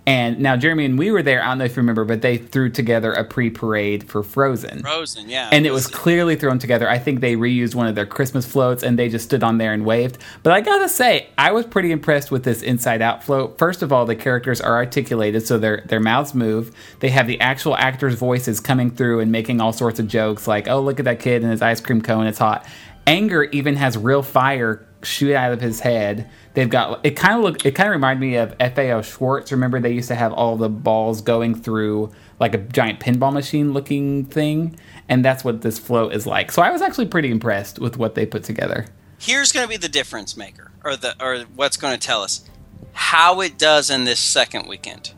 And 0.07 0.39
now, 0.39 0.55
Jeremy 0.55 0.85
and 0.85 0.97
we 0.97 1.11
were 1.11 1.21
there. 1.21 1.43
I 1.43 1.49
don't 1.49 1.57
know 1.57 1.65
if 1.65 1.71
you 1.71 1.81
remember, 1.81 2.05
but 2.05 2.21
they 2.21 2.37
threw 2.37 2.69
together 2.69 3.11
a 3.11 3.25
pre-parade 3.25 4.09
for 4.09 4.23
Frozen. 4.23 4.79
Frozen, 4.79 5.27
yeah. 5.27 5.49
and 5.51 5.65
it 5.65 5.71
was 5.71 5.85
clearly 5.85 6.37
thrown 6.37 6.59
together. 6.59 6.89
I 6.89 6.97
think 6.97 7.19
they 7.19 7.35
reused 7.35 7.75
one 7.75 7.87
of 7.87 7.95
their 7.95 8.05
Christmas 8.05 8.45
floats 8.45 8.83
and 8.83 8.97
they 8.97 9.09
just 9.09 9.25
stood 9.25 9.43
on 9.43 9.57
there 9.57 9.73
and 9.73 9.83
waved. 9.83 10.17
But 10.43 10.53
I 10.53 10.61
gotta 10.61 10.87
say, 10.87 11.27
I 11.37 11.51
was 11.51 11.65
pretty 11.65 11.91
impressed 11.91 12.31
with 12.31 12.45
this 12.45 12.61
Inside 12.61 13.01
Out 13.01 13.21
float. 13.21 13.57
First 13.57 13.81
of 13.81 13.91
all, 13.91 14.05
the 14.05 14.15
characters 14.15 14.61
are 14.61 14.75
articulated, 14.75 15.45
so 15.45 15.57
their 15.57 15.83
their 15.87 15.99
mouths 15.99 16.33
move. 16.33 16.73
They 17.01 17.09
have 17.09 17.27
the 17.27 17.41
actual 17.41 17.75
actors' 17.75 18.15
voices 18.15 18.61
coming 18.61 18.91
through 18.91 19.19
and 19.19 19.29
making 19.29 19.59
all 19.59 19.73
sorts 19.73 19.99
of 19.99 20.07
jokes, 20.07 20.47
like 20.47 20.69
"Oh, 20.69 20.79
look 20.79 20.99
at 20.99 21.05
that 21.05 21.19
kid 21.19 21.41
and 21.41 21.51
his 21.51 21.61
ice 21.61 21.81
cream 21.81 22.01
cone, 22.01 22.27
it's 22.27 22.39
hot." 22.39 22.65
Anger 23.05 23.43
even 23.43 23.75
has 23.75 23.97
real 23.97 24.23
fire 24.23 24.85
shoot 25.07 25.33
out 25.33 25.53
of 25.53 25.61
his 25.61 25.79
head. 25.79 26.29
They've 26.53 26.69
got 26.69 27.05
it. 27.05 27.11
Kind 27.15 27.35
of 27.35 27.43
look. 27.43 27.65
It 27.65 27.75
kind 27.75 27.87
of 27.87 27.93
reminded 27.93 28.19
me 28.19 28.35
of 28.35 28.55
FAO 28.59 29.01
Schwarz. 29.01 29.51
Remember, 29.51 29.79
they 29.79 29.91
used 29.91 30.07
to 30.07 30.15
have 30.15 30.33
all 30.33 30.57
the 30.57 30.69
balls 30.69 31.21
going 31.21 31.55
through 31.55 32.11
like 32.39 32.53
a 32.53 32.59
giant 32.59 32.99
pinball 32.99 33.33
machine 33.33 33.73
looking 33.73 34.25
thing, 34.25 34.77
and 35.09 35.23
that's 35.23 35.43
what 35.43 35.61
this 35.61 35.79
float 35.79 36.13
is 36.13 36.27
like. 36.27 36.51
So 36.51 36.61
I 36.61 36.71
was 36.71 36.81
actually 36.81 37.07
pretty 37.07 37.31
impressed 37.31 37.79
with 37.79 37.97
what 37.97 38.15
they 38.15 38.25
put 38.25 38.43
together. 38.43 38.85
Here's 39.19 39.51
going 39.51 39.65
to 39.65 39.69
be 39.69 39.77
the 39.77 39.89
difference 39.89 40.37
maker, 40.37 40.71
or 40.83 40.95
the 40.95 41.15
or 41.23 41.45
what's 41.55 41.77
going 41.77 41.97
to 41.97 41.99
tell 41.99 42.21
us 42.21 42.47
how 42.93 43.41
it 43.41 43.57
does 43.57 43.89
in 43.89 44.03
this 44.03 44.19
second 44.19 44.67
weekend. 44.67 45.13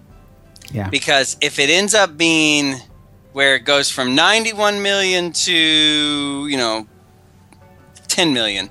Yeah. 0.72 0.90
Because 0.90 1.38
if 1.42 1.60
it 1.60 1.70
ends 1.70 1.94
up 1.94 2.18
being 2.18 2.76
where 3.32 3.56
it 3.56 3.66
goes 3.66 3.90
from 3.90 4.16
91 4.16 4.82
million 4.82 5.32
to 5.32 5.52
you 5.52 6.58
know 6.58 6.88
10 8.08 8.34
million, 8.34 8.70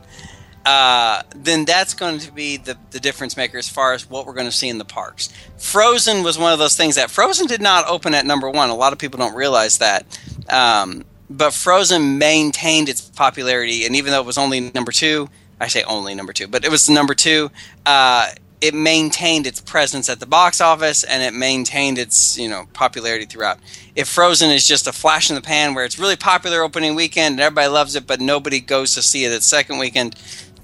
uh, 0.68 1.22
then 1.34 1.64
that's 1.64 1.94
going 1.94 2.18
to 2.18 2.30
be 2.30 2.58
the, 2.58 2.76
the 2.90 3.00
difference 3.00 3.38
maker 3.38 3.56
as 3.56 3.70
far 3.70 3.94
as 3.94 4.10
what 4.10 4.26
we're 4.26 4.34
going 4.34 4.44
to 4.44 4.52
see 4.52 4.68
in 4.68 4.76
the 4.76 4.84
parks. 4.84 5.32
Frozen 5.56 6.22
was 6.22 6.38
one 6.38 6.52
of 6.52 6.58
those 6.58 6.76
things 6.76 6.96
that 6.96 7.10
Frozen 7.10 7.46
did 7.46 7.62
not 7.62 7.88
open 7.88 8.12
at 8.12 8.26
number 8.26 8.50
one. 8.50 8.68
A 8.68 8.74
lot 8.74 8.92
of 8.92 8.98
people 8.98 9.16
don't 9.16 9.34
realize 9.34 9.78
that. 9.78 10.04
Um, 10.50 11.06
but 11.30 11.54
Frozen 11.54 12.18
maintained 12.18 12.90
its 12.90 13.00
popularity, 13.00 13.86
and 13.86 13.96
even 13.96 14.12
though 14.12 14.20
it 14.20 14.26
was 14.26 14.36
only 14.36 14.60
number 14.60 14.92
two, 14.92 15.30
I 15.58 15.68
say 15.68 15.84
only 15.84 16.14
number 16.14 16.34
two, 16.34 16.48
but 16.48 16.66
it 16.66 16.70
was 16.70 16.90
number 16.90 17.14
two. 17.14 17.50
Uh, 17.86 18.28
it 18.60 18.74
maintained 18.74 19.46
its 19.46 19.60
presence 19.60 20.08
at 20.08 20.20
the 20.20 20.26
box 20.26 20.60
office, 20.60 21.04
and 21.04 21.22
it 21.22 21.32
maintained 21.32 21.98
its 21.98 22.38
you 22.38 22.48
know 22.48 22.66
popularity 22.72 23.24
throughout. 23.24 23.58
If 23.94 24.08
Frozen 24.08 24.50
is 24.50 24.66
just 24.66 24.86
a 24.86 24.92
flash 24.92 25.30
in 25.30 25.36
the 25.36 25.42
pan, 25.42 25.74
where 25.74 25.84
it's 25.84 25.98
really 25.98 26.16
popular 26.16 26.62
opening 26.62 26.94
weekend 26.94 27.34
and 27.34 27.40
everybody 27.40 27.68
loves 27.68 27.94
it, 27.94 28.06
but 28.06 28.20
nobody 28.20 28.60
goes 28.60 28.94
to 28.94 29.02
see 29.02 29.24
it 29.24 29.32
at 29.32 29.42
second 29.42 29.78
weekend, 29.78 30.16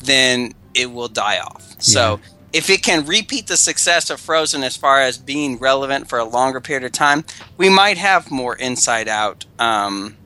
then 0.04 0.52
it 0.74 0.92
will 0.92 1.08
die 1.08 1.38
off. 1.38 1.74
So 1.78 2.20
if 2.54 2.70
it 2.70 2.82
can 2.82 3.04
repeat 3.04 3.48
the 3.48 3.56
success 3.56 4.10
of 4.10 4.20
Frozen 4.20 4.62
as 4.62 4.76
far 4.76 5.00
as 5.00 5.18
being 5.18 5.58
relevant 5.58 6.08
for 6.08 6.18
a 6.20 6.24
longer 6.24 6.60
period 6.60 6.84
of 6.84 6.92
time, 6.92 7.24
we 7.56 7.68
might 7.68 7.98
have 7.98 8.30
more 8.30 8.54
Inside 8.54 9.08
Out 9.08 9.44
um, 9.58 10.16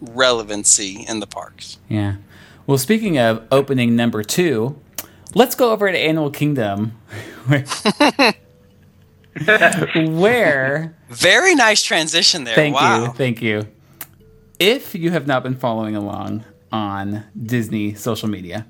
relevancy 0.00 1.04
in 1.08 1.20
the 1.20 1.26
parks. 1.26 1.78
Yeah. 1.88 2.16
Well, 2.66 2.78
speaking 2.78 3.18
of 3.18 3.46
opening 3.50 3.96
number 3.96 4.22
two, 4.22 4.80
let's 5.34 5.56
go 5.56 5.72
over 5.72 5.90
to 5.90 5.98
Animal 5.98 6.30
Kingdom, 6.30 6.92
where, 7.46 7.64
where 10.08 10.96
Very 11.08 11.54
nice 11.56 11.82
transition 11.82 12.44
there. 12.44 12.54
Thank 12.54 12.76
wow. 12.76 13.04
you. 13.04 13.12
Thank 13.12 13.42
you. 13.42 13.66
If 14.58 14.94
you 14.94 15.10
have 15.10 15.26
not 15.26 15.42
been 15.42 15.56
following 15.56 15.96
along 15.96 16.44
on 16.72 17.24
Disney 17.40 17.94
social 17.94 18.28
media, 18.28 18.66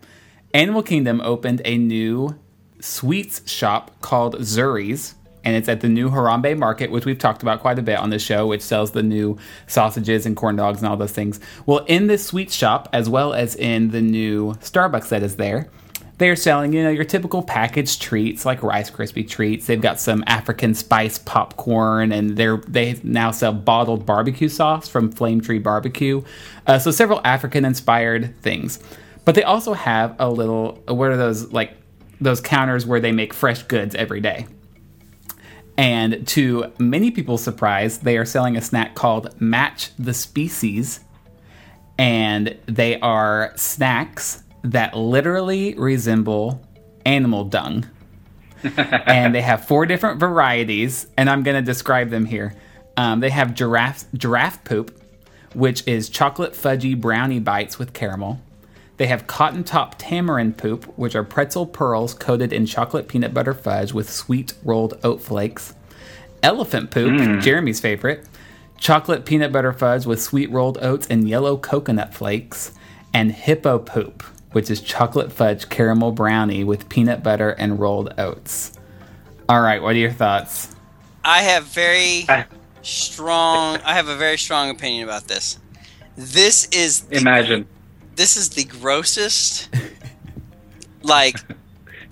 Animal 0.56 0.82
Kingdom 0.82 1.20
opened 1.20 1.60
a 1.66 1.76
new 1.76 2.34
sweets 2.80 3.46
shop 3.46 3.90
called 4.00 4.36
Zuri's, 4.36 5.14
and 5.44 5.54
it's 5.54 5.68
at 5.68 5.82
the 5.82 5.88
new 5.90 6.08
Harambe 6.08 6.56
Market, 6.56 6.90
which 6.90 7.04
we've 7.04 7.18
talked 7.18 7.42
about 7.42 7.60
quite 7.60 7.78
a 7.78 7.82
bit 7.82 7.98
on 7.98 8.08
the 8.08 8.18
show, 8.18 8.46
which 8.46 8.62
sells 8.62 8.92
the 8.92 9.02
new 9.02 9.36
sausages 9.66 10.24
and 10.24 10.34
corn 10.34 10.56
dogs 10.56 10.78
and 10.78 10.88
all 10.88 10.96
those 10.96 11.12
things. 11.12 11.40
Well, 11.66 11.84
in 11.88 12.06
this 12.06 12.24
sweets 12.24 12.54
shop, 12.54 12.88
as 12.94 13.06
well 13.06 13.34
as 13.34 13.54
in 13.54 13.90
the 13.90 14.00
new 14.00 14.54
Starbucks 14.54 15.10
that 15.10 15.22
is 15.22 15.36
there, 15.36 15.68
they're 16.16 16.36
selling, 16.36 16.72
you 16.72 16.82
know, 16.82 16.88
your 16.88 17.04
typical 17.04 17.42
packaged 17.42 18.00
treats 18.00 18.46
like 18.46 18.62
Rice 18.62 18.90
Krispie 18.90 19.28
treats. 19.28 19.66
They've 19.66 19.78
got 19.78 20.00
some 20.00 20.24
African 20.26 20.72
spice 20.72 21.18
popcorn, 21.18 22.12
and 22.12 22.34
they're 22.34 22.62
they 22.66 22.98
now 23.02 23.30
sell 23.30 23.52
bottled 23.52 24.06
barbecue 24.06 24.48
sauce 24.48 24.88
from 24.88 25.12
Flame 25.12 25.42
Tree 25.42 25.58
Barbecue. 25.58 26.22
Uh, 26.66 26.78
so 26.78 26.90
several 26.92 27.20
African 27.24 27.66
inspired 27.66 28.34
things, 28.40 28.78
but 29.26 29.34
they 29.34 29.42
also 29.42 29.74
have 29.74 30.16
a 30.18 30.30
little. 30.30 30.82
What 30.88 31.10
are 31.10 31.16
those 31.18 31.52
like? 31.52 31.76
Those 32.18 32.40
counters 32.40 32.86
where 32.86 33.00
they 33.00 33.12
make 33.12 33.34
fresh 33.34 33.64
goods 33.64 33.94
every 33.94 34.20
day. 34.20 34.46
And 35.76 36.26
to 36.28 36.72
many 36.78 37.10
people's 37.10 37.42
surprise, 37.42 37.98
they 37.98 38.16
are 38.16 38.24
selling 38.24 38.56
a 38.56 38.62
snack 38.62 38.94
called 38.94 39.38
Match 39.38 39.90
the 39.98 40.14
Species. 40.14 41.00
And 41.98 42.56
they 42.64 42.98
are 43.00 43.52
snacks 43.56 44.42
that 44.62 44.96
literally 44.96 45.74
resemble 45.74 46.62
animal 47.04 47.44
dung. 47.44 47.86
and 48.76 49.34
they 49.34 49.42
have 49.42 49.66
four 49.66 49.86
different 49.86 50.18
varieties, 50.18 51.06
and 51.16 51.28
I'm 51.28 51.42
going 51.42 51.56
to 51.56 51.62
describe 51.62 52.10
them 52.10 52.24
here. 52.24 52.54
Um, 52.96 53.20
they 53.20 53.30
have 53.30 53.54
giraffe, 53.54 54.04
giraffe 54.14 54.64
poop, 54.64 54.98
which 55.54 55.86
is 55.86 56.08
chocolate 56.08 56.54
fudgy 56.54 56.98
brownie 56.98 57.40
bites 57.40 57.78
with 57.78 57.92
caramel. 57.92 58.40
They 58.96 59.06
have 59.06 59.26
cotton 59.26 59.62
top 59.64 59.98
tamarin 59.98 60.56
poop, 60.56 60.84
which 60.96 61.14
are 61.14 61.24
pretzel 61.24 61.66
pearls 61.66 62.14
coated 62.14 62.52
in 62.52 62.66
chocolate 62.66 63.08
peanut 63.08 63.34
butter 63.34 63.54
fudge 63.54 63.92
with 63.92 64.10
sweet 64.10 64.54
rolled 64.64 64.98
oat 65.04 65.20
flakes. 65.20 65.74
Elephant 66.42 66.90
poop, 66.90 67.20
hmm. 67.20 67.40
Jeremy's 67.40 67.80
favorite, 67.80 68.26
chocolate 68.78 69.24
peanut 69.24 69.52
butter 69.52 69.72
fudge 69.72 70.06
with 70.06 70.22
sweet 70.22 70.50
rolled 70.50 70.78
oats 70.80 71.06
and 71.08 71.28
yellow 71.28 71.56
coconut 71.56 72.14
flakes. 72.14 72.72
And 73.12 73.32
hippo 73.32 73.78
poop, 73.78 74.22
which 74.52 74.70
is 74.70 74.80
chocolate 74.80 75.32
fudge 75.32 75.68
caramel 75.70 76.12
brownie 76.12 76.64
with 76.64 76.88
peanut 76.88 77.22
butter 77.22 77.50
and 77.50 77.78
rolled 77.78 78.12
oats. 78.18 78.72
All 79.48 79.60
right, 79.62 79.80
what 79.80 79.94
are 79.94 79.98
your 79.98 80.10
thoughts? 80.10 80.74
I 81.24 81.42
have 81.42 81.64
very 81.64 82.26
strong. 82.82 83.78
I 83.84 83.94
have 83.94 84.08
a 84.08 84.16
very 84.16 84.36
strong 84.36 84.70
opinion 84.70 85.04
about 85.04 85.28
this. 85.28 85.58
This 86.16 86.68
is 86.72 87.02
the, 87.02 87.16
Imagine. 87.18 87.66
This 88.16 88.36
is 88.36 88.50
the 88.50 88.64
grossest, 88.64 89.68
like 91.02 91.36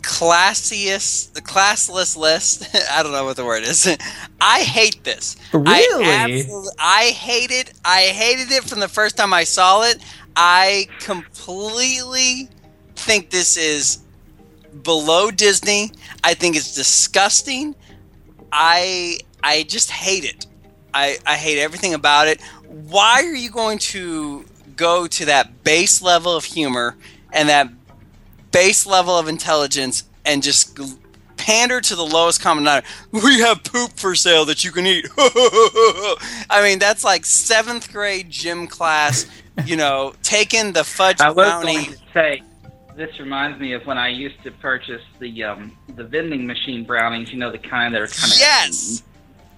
classiest, 0.02 1.32
the 1.32 1.40
classless 1.40 2.16
list. 2.16 2.68
I 2.92 3.02
don't 3.02 3.12
know 3.12 3.24
what 3.24 3.36
the 3.36 3.44
word 3.44 3.64
is. 3.64 3.96
I 4.40 4.60
hate 4.60 5.02
this. 5.02 5.36
Really? 5.52 6.04
I, 6.04 6.46
I 6.78 7.04
hate 7.06 7.50
it. 7.50 7.72
I 7.84 8.02
hated 8.02 8.52
it 8.52 8.64
from 8.64 8.80
the 8.80 8.88
first 8.88 9.16
time 9.16 9.32
I 9.32 9.44
saw 9.44 9.82
it. 9.82 9.98
I 10.36 10.88
completely 11.00 12.48
think 12.96 13.30
this 13.30 13.56
is 13.56 14.00
below 14.82 15.30
Disney. 15.30 15.90
I 16.22 16.34
think 16.34 16.56
it's 16.56 16.74
disgusting. 16.74 17.74
I 18.52 19.18
I 19.42 19.62
just 19.64 19.90
hate 19.90 20.24
it. 20.24 20.46
I, 20.92 21.18
I 21.26 21.36
hate 21.36 21.58
everything 21.58 21.94
about 21.94 22.28
it. 22.28 22.40
Why 22.68 23.22
are 23.24 23.34
you 23.34 23.50
going 23.50 23.78
to 23.78 24.44
go 24.76 25.06
to 25.06 25.24
that 25.26 25.64
base 25.64 26.00
level 26.02 26.34
of 26.36 26.44
humor 26.44 26.96
and 27.32 27.48
that 27.48 27.68
base 28.52 28.86
level 28.86 29.18
of 29.18 29.28
intelligence 29.28 30.04
and 30.24 30.42
just 30.42 30.78
pander 31.36 31.80
to 31.80 31.94
the 31.96 32.02
lowest 32.04 32.40
common 32.40 32.64
denominator? 32.64 32.86
We 33.12 33.40
have 33.40 33.62
poop 33.64 33.92
for 33.96 34.14
sale 34.14 34.44
that 34.46 34.64
you 34.64 34.70
can 34.72 34.86
eat. 34.86 35.06
I 35.18 36.60
mean, 36.62 36.78
that's 36.78 37.04
like 37.04 37.24
seventh 37.24 37.92
grade 37.92 38.30
gym 38.30 38.66
class. 38.66 39.26
You 39.66 39.76
know, 39.76 40.14
taking 40.22 40.72
the 40.72 40.82
fudge 40.82 41.20
I 41.20 41.30
was 41.30 41.46
brownie. 41.46 41.74
going 41.74 41.84
to 41.86 41.98
say, 42.12 42.42
this 42.96 43.18
reminds 43.20 43.60
me 43.60 43.72
of 43.72 43.86
when 43.86 43.98
I 43.98 44.08
used 44.08 44.42
to 44.42 44.50
purchase 44.50 45.02
the 45.20 45.44
um, 45.44 45.76
the 45.94 46.02
vending 46.04 46.44
machine 46.46 46.84
brownies. 46.84 47.32
You 47.32 47.38
know, 47.38 47.52
the 47.52 47.58
kind 47.58 47.94
that 47.94 48.02
are 48.02 48.06
kind 48.08 48.32
of 48.32 48.38
Yes. 48.38 49.02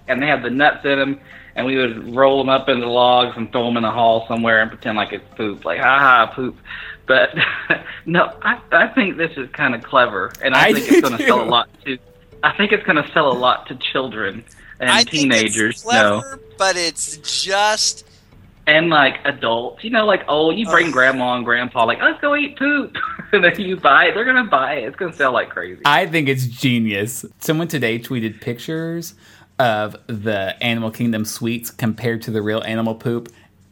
and 0.07 0.21
they 0.21 0.27
have 0.27 0.43
the 0.43 0.51
nuts 0.51 0.85
in 0.85 0.99
them, 0.99 1.19
and 1.57 1.65
we 1.65 1.75
would 1.75 2.15
roll 2.15 2.37
them 2.37 2.49
up 2.49 2.69
into 2.69 2.89
logs 2.89 3.35
and 3.35 3.51
throw 3.51 3.65
them 3.65 3.75
in 3.75 3.83
the 3.83 3.91
hall 3.91 4.25
somewhere 4.27 4.61
and 4.61 4.71
pretend 4.71 4.95
like 4.95 5.11
it's 5.11 5.25
poop, 5.35 5.65
like 5.65 5.79
ha 5.79 5.99
ha 5.99 6.33
poop. 6.33 6.55
But 7.05 7.35
no, 8.05 8.33
I 8.41 8.61
I 8.71 8.87
think 8.87 9.17
this 9.17 9.35
is 9.35 9.49
kind 9.51 9.75
of 9.75 9.83
clever, 9.83 10.31
and 10.41 10.55
I, 10.55 10.67
I 10.67 10.73
think 10.73 10.87
it's 10.91 11.01
going 11.01 11.17
to 11.17 11.25
sell 11.25 11.43
a 11.43 11.49
lot 11.49 11.69
to. 11.85 11.97
I 12.43 12.55
think 12.55 12.71
it's 12.71 12.83
going 12.83 13.03
to 13.03 13.11
sell 13.11 13.31
a 13.31 13.33
lot 13.37 13.67
to 13.67 13.75
children 13.75 14.45
and 14.79 14.89
I 14.89 14.97
think 14.97 15.09
teenagers. 15.09 15.75
it's 15.77 15.85
no, 15.85 16.23
but 16.57 16.75
it's 16.75 17.17
just 17.17 18.07
and 18.67 18.89
like 18.89 19.19
adults, 19.25 19.83
you 19.83 19.89
know, 19.89 20.05
like 20.05 20.23
oh, 20.27 20.51
you 20.51 20.65
bring 20.65 20.87
Ugh. 20.87 20.93
grandma 20.93 21.35
and 21.35 21.45
grandpa, 21.45 21.85
like 21.85 21.99
let's 22.01 22.19
go 22.21 22.35
eat 22.35 22.57
poop, 22.57 22.95
and 23.31 23.43
then 23.43 23.59
you 23.59 23.77
buy 23.77 24.05
it. 24.05 24.13
They're 24.13 24.25
gonna 24.25 24.49
buy 24.49 24.75
it. 24.75 24.83
It's 24.85 24.95
gonna 24.95 25.13
sell 25.13 25.31
like 25.31 25.49
crazy. 25.49 25.81
I 25.85 26.05
think 26.05 26.27
it's 26.29 26.45
genius. 26.45 27.25
Someone 27.39 27.67
today 27.67 27.97
tweeted 27.97 28.41
pictures 28.41 29.15
of 29.59 29.95
the 30.07 30.55
Animal 30.61 30.91
Kingdom 30.91 31.25
sweets 31.25 31.71
compared 31.71 32.21
to 32.23 32.31
the 32.31 32.41
real 32.41 32.61
animal 32.61 32.95
poop. 32.95 33.29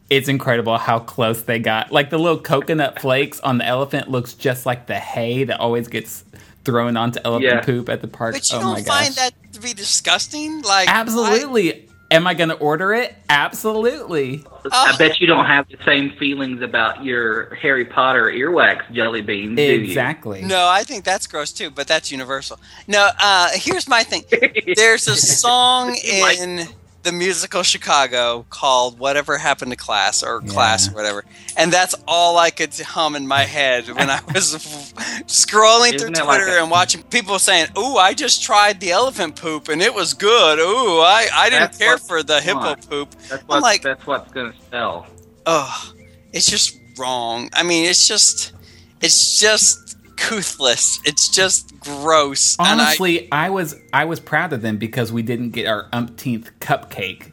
It's 0.08 0.28
incredible 0.28 0.78
how 0.78 1.00
close 1.00 1.42
they 1.42 1.58
got. 1.58 1.90
Like 1.92 2.10
the 2.10 2.18
little 2.18 2.38
coconut 2.40 3.00
flakes 3.00 3.40
on 3.40 3.58
the 3.58 3.66
elephant 3.66 4.10
looks 4.10 4.34
just 4.34 4.66
like 4.66 4.86
the 4.86 4.94
hay 4.96 5.44
that 5.44 5.58
always 5.60 5.88
gets 5.88 6.24
thrown 6.64 6.96
onto 6.96 7.20
elephant 7.24 7.44
Yeah. 7.44 7.60
poop 7.60 7.88
at 7.88 8.00
the 8.02 8.08
park. 8.08 8.34
But 8.34 8.50
you 8.50 8.58
oh 8.58 8.60
don't 8.60 8.84
gosh. 8.84 9.04
find 9.04 9.14
that 9.14 9.52
to 9.52 9.60
be 9.60 9.72
disgusting? 9.74 10.62
Like 10.62 10.88
Absolutely. 10.88 11.85
Am 12.10 12.26
I 12.26 12.34
going 12.34 12.50
to 12.50 12.56
order 12.56 12.92
it? 12.94 13.14
Absolutely. 13.28 14.44
I 14.70 14.94
bet 14.96 15.20
you 15.20 15.26
don't 15.26 15.46
have 15.46 15.68
the 15.68 15.76
same 15.84 16.10
feelings 16.18 16.62
about 16.62 17.04
your 17.04 17.54
Harry 17.56 17.84
Potter 17.84 18.26
earwax 18.26 18.90
jelly 18.92 19.22
beans, 19.22 19.56
do 19.56 19.62
you? 19.62 19.82
Exactly. 19.82 20.42
No, 20.42 20.68
I 20.68 20.84
think 20.84 21.04
that's 21.04 21.26
gross 21.26 21.52
too, 21.52 21.70
but 21.70 21.88
that's 21.88 22.12
universal. 22.12 22.60
No, 22.86 23.10
uh, 23.20 23.48
here's 23.54 23.88
my 23.88 24.02
thing. 24.04 24.22
There's 24.76 25.08
a 25.08 25.16
song 25.16 25.96
Like- 26.20 26.38
in 26.38 26.68
the 27.06 27.12
musical 27.12 27.62
Chicago 27.62 28.44
called 28.50 28.98
"Whatever 28.98 29.38
Happened 29.38 29.70
to 29.70 29.76
Class" 29.76 30.22
or 30.24 30.40
"Class" 30.42 30.90
or 30.90 30.94
whatever, 30.94 31.24
and 31.56 31.72
that's 31.72 31.94
all 32.06 32.36
I 32.36 32.50
could 32.50 32.74
hum 32.74 33.14
in 33.14 33.26
my 33.28 33.42
head 33.44 33.88
when 33.88 34.10
I 34.10 34.20
was 34.34 34.54
scrolling 35.26 35.94
Isn't 35.94 36.14
through 36.14 36.24
it 36.24 36.26
like 36.26 36.42
Twitter 36.42 36.58
and 36.58 36.70
watching 36.70 37.04
people 37.04 37.38
saying, 37.38 37.68
"Ooh, 37.78 37.96
I 37.96 38.12
just 38.12 38.42
tried 38.42 38.80
the 38.80 38.90
elephant 38.90 39.36
poop 39.36 39.68
and 39.68 39.80
it 39.80 39.94
was 39.94 40.14
good. 40.14 40.58
Ooh, 40.58 41.00
I 41.00 41.28
I 41.32 41.48
didn't 41.48 41.72
That's 41.72 41.78
care 41.78 41.96
for 41.98 42.22
the 42.24 42.40
hippo 42.40 42.74
poop." 42.74 43.14
That's 43.28 43.44
I'm 43.48 43.62
like, 43.62 43.82
that's 43.82 44.04
what's 44.04 44.32
going 44.32 44.52
to 44.52 44.58
sell. 44.70 45.06
oh, 45.46 45.92
it's 46.32 46.50
just 46.50 46.76
wrong. 46.98 47.50
I 47.52 47.62
mean, 47.62 47.84
it's 47.84 48.08
just, 48.08 48.52
it's 49.00 49.38
just 49.38 49.85
couthless. 50.16 51.00
It's 51.04 51.28
just 51.28 51.78
gross. 51.80 52.56
and 52.58 52.80
I- 52.80 52.84
Honestly, 52.86 53.30
I, 53.32 53.50
was 53.50 53.76
I 53.92 54.04
was 54.06 54.20
proud 54.20 54.52
of 54.52 54.62
them 54.62 54.76
because 54.78 55.12
we 55.12 55.22
didn't 55.22 55.50
get 55.50 55.66
our 55.66 55.88
umpteenth 55.92 56.50
cupcake. 56.60 57.32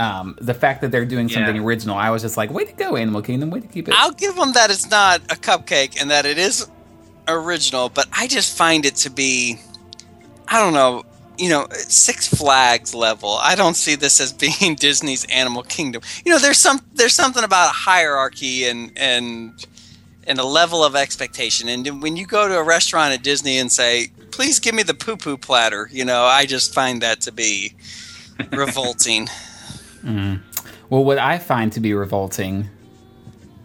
Um, 0.00 0.36
the 0.40 0.54
fact 0.54 0.80
that 0.80 0.90
they're 0.90 1.04
doing 1.04 1.28
something 1.28 1.54
Yeah. 1.56 1.62
original, 1.62 1.96
I 1.96 2.10
was 2.10 2.22
just 2.22 2.36
like, 2.36 2.50
"Way 2.50 2.64
to 2.64 2.72
go, 2.72 2.96
Animal 2.96 3.22
Kingdom! 3.22 3.50
Way 3.50 3.60
to 3.60 3.66
keep 3.68 3.86
it." 3.88 3.94
I'll 3.96 4.10
give 4.10 4.34
them 4.34 4.52
that 4.54 4.70
it's 4.70 4.90
not 4.90 5.20
a 5.30 5.36
cupcake 5.36 6.00
and 6.00 6.10
that 6.10 6.26
it 6.26 6.36
is 6.36 6.66
original, 7.28 7.88
but 7.88 8.06
I 8.12 8.26
just 8.26 8.56
find 8.56 8.84
it 8.84 8.96
to 8.96 9.10
be, 9.10 9.56
I 10.48 10.58
don't 10.58 10.74
know, 10.74 11.04
you 11.38 11.48
know, 11.48 11.68
Six 11.70 12.26
Flags 12.26 12.92
level. 12.92 13.38
I 13.40 13.54
don't 13.54 13.74
see 13.76 13.94
this 13.94 14.20
as 14.20 14.32
being 14.60 14.74
Disney's 14.74 15.24
Animal 15.26 15.62
Kingdom. 15.62 16.02
You 16.24 16.32
know, 16.32 16.38
there's 16.38 16.58
some 16.58 16.80
there's 16.94 17.14
something 17.14 17.44
about 17.44 17.68
a 17.70 17.72
hierarchy 17.72 18.64
and 18.66 18.90
and 18.96 19.64
and 20.26 20.38
a 20.38 20.44
level 20.44 20.84
of 20.84 20.94
expectation. 20.96 21.68
And 21.68 22.02
when 22.02 22.16
you 22.16 22.26
go 22.26 22.48
to 22.48 22.56
a 22.58 22.62
restaurant 22.62 23.12
at 23.14 23.22
Disney 23.22 23.58
and 23.58 23.70
say, 23.70 24.08
"Please 24.30 24.58
give 24.58 24.74
me 24.74 24.82
the 24.82 24.94
poo 24.94 25.16
poo 25.16 25.36
platter," 25.36 25.88
you 25.92 26.04
know, 26.04 26.24
I 26.24 26.46
just 26.46 26.72
find 26.74 27.02
that 27.02 27.20
to 27.22 27.32
be 27.32 27.74
revolting. 28.52 29.28
Mm. 30.04 30.40
Well, 30.90 31.04
what 31.04 31.18
I 31.18 31.38
find 31.38 31.72
to 31.72 31.80
be 31.80 31.94
revolting, 31.94 32.68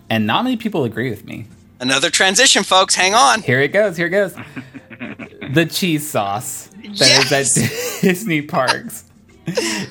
and 0.09 0.25
not 0.25 0.43
many 0.43 0.57
people 0.57 0.83
agree 0.83 1.09
with 1.09 1.25
me. 1.25 1.45
Another 1.79 2.09
transition, 2.09 2.63
folks. 2.63 2.95
Hang 2.95 3.13
on. 3.13 3.41
Here 3.41 3.61
it 3.61 3.69
goes. 3.69 3.95
Here 3.97 4.07
it 4.07 4.11
goes. 4.11 4.33
the 5.53 5.65
cheese 5.65 6.09
sauce 6.09 6.67
that 6.97 7.31
is 7.31 7.31
Yes! 7.31 7.57
at 7.57 8.01
Disney 8.01 8.41
parks. 8.41 9.05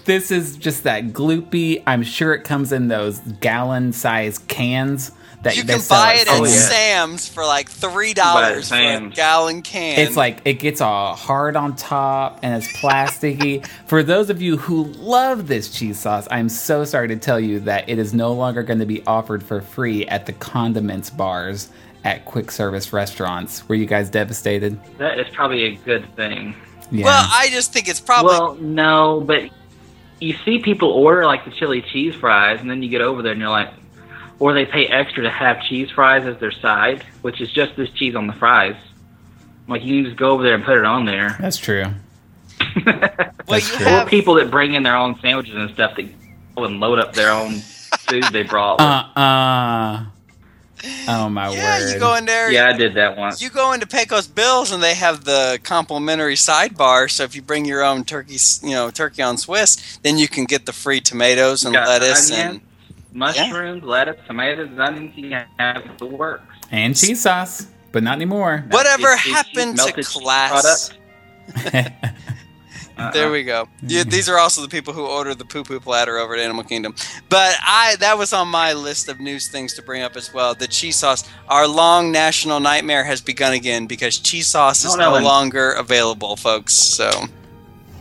this 0.04 0.31
is 0.31 0.57
just 0.57 0.85
that 0.85 1.09
gloopy. 1.09 1.83
I'm 1.87 2.02
sure 2.02 2.35
it 2.35 2.44
comes 2.44 2.72
in 2.72 2.88
those 2.88 3.18
gallon-sized 3.40 4.46
cans 4.48 5.11
that 5.42 5.57
You 5.57 5.64
can 5.64 5.81
buy 5.88 6.14
it 6.14 6.29
at 6.29 6.40
Oh, 6.40 6.44
yeah. 6.44 6.51
Sam's 6.51 7.29
for 7.29 7.44
like 7.44 7.68
three 7.68 7.90
buy 7.90 8.01
it 8.03 8.11
at 8.11 8.16
dollars 8.16 8.68
for 8.68 8.74
a 8.77 9.11
gallon 9.11 9.62
can. 9.62 9.98
It's 9.98 10.16
like 10.16 10.40
it 10.44 10.55
gets 10.55 10.81
all 10.81 11.14
hard 11.14 11.57
on 11.57 11.77
top 11.77 12.40
and 12.42 12.62
it's 12.62 12.72
plasticky. 12.77 13.66
For 13.87 14.03
those 14.03 14.31
of 14.31 14.42
you 14.42 14.57
who 14.57 14.85
love 14.85 15.46
this 15.46 15.70
cheese 15.70 15.98
sauce, 15.98 16.27
I'm 16.31 16.48
so 16.48 16.85
sorry 16.85 17.09
to 17.09 17.16
tell 17.16 17.38
you 17.38 17.61
that 17.61 17.88
it 17.88 17.98
is 17.98 18.12
no 18.12 18.33
longer 18.33 18.62
going 18.62 18.81
to 18.81 18.87
be 18.87 19.05
offered 19.07 19.42
for 19.42 19.61
free 19.61 20.07
at 20.07 20.27
the 20.27 20.33
condiments 20.33 21.11
bars 21.11 21.68
at 22.05 22.24
quick 22.24 22.51
service 22.51 22.92
restaurants. 22.92 23.68
Were 23.68 23.74
you 23.74 23.87
guys 23.87 24.11
devastated? 24.11 24.79
That 24.98 25.18
is 25.18 25.29
probably 25.33 25.64
a 25.64 25.77
good 25.77 26.14
thing. 26.16 26.55
Yeah. 26.90 27.05
well, 27.05 27.29
I 27.31 27.48
just 27.51 27.72
think 27.72 27.88
it's 27.88 28.01
probably 28.01 28.31
Well, 28.31 28.55
no, 28.57 29.20
but 29.20 29.51
you 30.20 30.35
see 30.44 30.59
people 30.59 30.90
order 30.90 31.27
like 31.27 31.44
the 31.44 31.51
chili 31.51 31.83
cheese 31.83 32.14
fries, 32.14 32.61
and 32.61 32.70
then 32.70 32.83
you 32.83 32.88
get 32.88 33.03
over 33.03 33.22
there 33.22 33.33
and 33.33 33.40
you're 33.40 33.51
like, 33.51 33.70
or 34.38 34.53
they 34.53 34.66
pay 34.66 34.87
extra 34.87 35.24
to 35.24 35.31
have 35.31 35.62
cheese 35.62 35.90
fries 35.90 36.24
as 36.27 36.38
their 36.38 36.53
side, 36.53 37.05
which 37.22 37.40
is 37.40 37.51
just 37.51 37.77
this 37.77 37.90
cheese 37.90 38.14
on 38.14 38.27
the 38.27 38.33
fries. 38.33 38.77
Like 39.66 39.85
you 39.85 40.03
can 40.03 40.05
just 40.11 40.16
go 40.18 40.31
over 40.31 40.42
there 40.42 40.55
and 40.55 40.64
put 40.64 40.79
it 40.79 40.85
on 40.85 41.05
there. 41.05 41.37
That's 41.40 41.57
true. 41.59 41.85
well, 42.87 43.11
that's 43.46 43.70
you 43.70 43.77
true. 43.77 43.87
Or 43.87 44.07
people 44.07 44.35
that 44.35 44.51
bring 44.51 44.74
in 44.74 44.83
their 44.83 44.96
own 44.96 45.18
sandwiches 45.20 45.55
and 45.55 45.70
stuff 45.70 45.96
that 45.96 46.09
go 46.57 46.64
and 46.64 46.81
load 46.81 46.98
up 46.98 47.14
their 47.14 47.31
own 47.31 47.55
food 47.59 48.24
they 48.24 48.42
brought. 48.42 48.81
Uh 48.81 49.18
uh 49.18 50.05
Oh 51.09 51.29
my 51.29 51.51
yeah. 51.51 51.81
word. 51.81 51.88
Yeah, 51.88 51.94
you 51.94 51.98
go 51.98 52.14
in 52.14 52.24
there. 52.24 52.53
yeah, 52.53 52.68
I 52.68 52.72
did 52.72 52.94
that 52.94 53.16
once. 53.16 53.42
You 53.42 53.51
go 53.51 53.72
into 53.72 53.87
Pecos 53.87 54.29
Bill's 54.29 54.70
and 54.70 54.81
they 54.83 54.94
have 54.94 55.24
the 55.24 55.59
complimentary 55.64 56.37
sidebar. 56.37 57.11
So 57.11 57.24
if 57.24 57.35
you 57.35 57.42
bring 57.42 57.64
your 57.64 57.83
own 57.83 58.05
turkey, 58.05 58.37
you 58.62 58.70
know, 58.70 58.90
turkey 58.90 59.22
on 59.22 59.38
Swiss, 59.38 59.98
then 60.03 60.18
you 60.18 60.29
can 60.29 60.44
get 60.44 60.66
the 60.66 60.72
free 60.72 61.01
tomatoes 61.01 61.64
and 61.64 61.74
lettuce 61.74 62.31
onion, 62.31 62.48
and 62.48 62.61
mushrooms, 63.12 63.83
lettuce, 63.85 64.16
tomatoes, 64.27 64.79
onions. 64.79 65.12
You 65.16 65.38
have 65.59 65.99
the 65.99 66.07
works. 66.07 66.44
and 66.71 66.97
cheese 66.97 67.23
sauce, 67.23 67.66
but 67.92 68.03
not 68.03 68.14
anymore. 68.16 68.64
whatever 68.71 69.03
Melted 69.03 69.25
cheese- 69.25 69.35
happened 69.35 69.79
to 69.79 70.03
class. 70.03 70.90
Uh-uh. 72.99 73.12
There 73.12 73.31
we 73.31 73.44
go. 73.44 73.66
Mm-hmm. 73.66 73.87
Yeah, 73.88 74.03
these 74.03 74.29
are 74.29 74.38
also 74.38 74.61
the 74.61 74.66
people 74.68 74.92
who 74.92 75.07
ordered 75.07 75.38
the 75.38 75.44
poo 75.44 75.62
poo 75.62 75.79
platter 75.79 76.18
over 76.18 76.35
at 76.35 76.40
Animal 76.40 76.64
Kingdom. 76.64 76.97
But 77.29 77.55
I 77.64 77.94
that 78.01 78.18
was 78.18 78.33
on 78.33 78.49
my 78.49 78.73
list 78.73 79.09
of 79.09 79.21
news 79.21 79.47
things 79.47 79.73
to 79.75 79.83
bring 79.83 80.03
up 80.03 80.16
as 80.16 80.35
well. 80.35 80.53
The 80.55 80.66
cheese 80.66 80.97
sauce, 80.97 81.23
our 81.49 81.68
long 81.68 82.11
national 82.11 82.59
nightmare 82.59 83.05
has 83.05 83.21
begun 83.21 83.53
again 83.53 83.87
because 83.87 84.18
cheese 84.18 84.49
sauce 84.49 84.85
is 84.85 84.94
Oh, 84.94 84.99
no, 84.99 85.16
no 85.16 85.25
longer 85.25 85.71
available, 85.73 86.35
folks. 86.35 86.75
So 86.75 87.09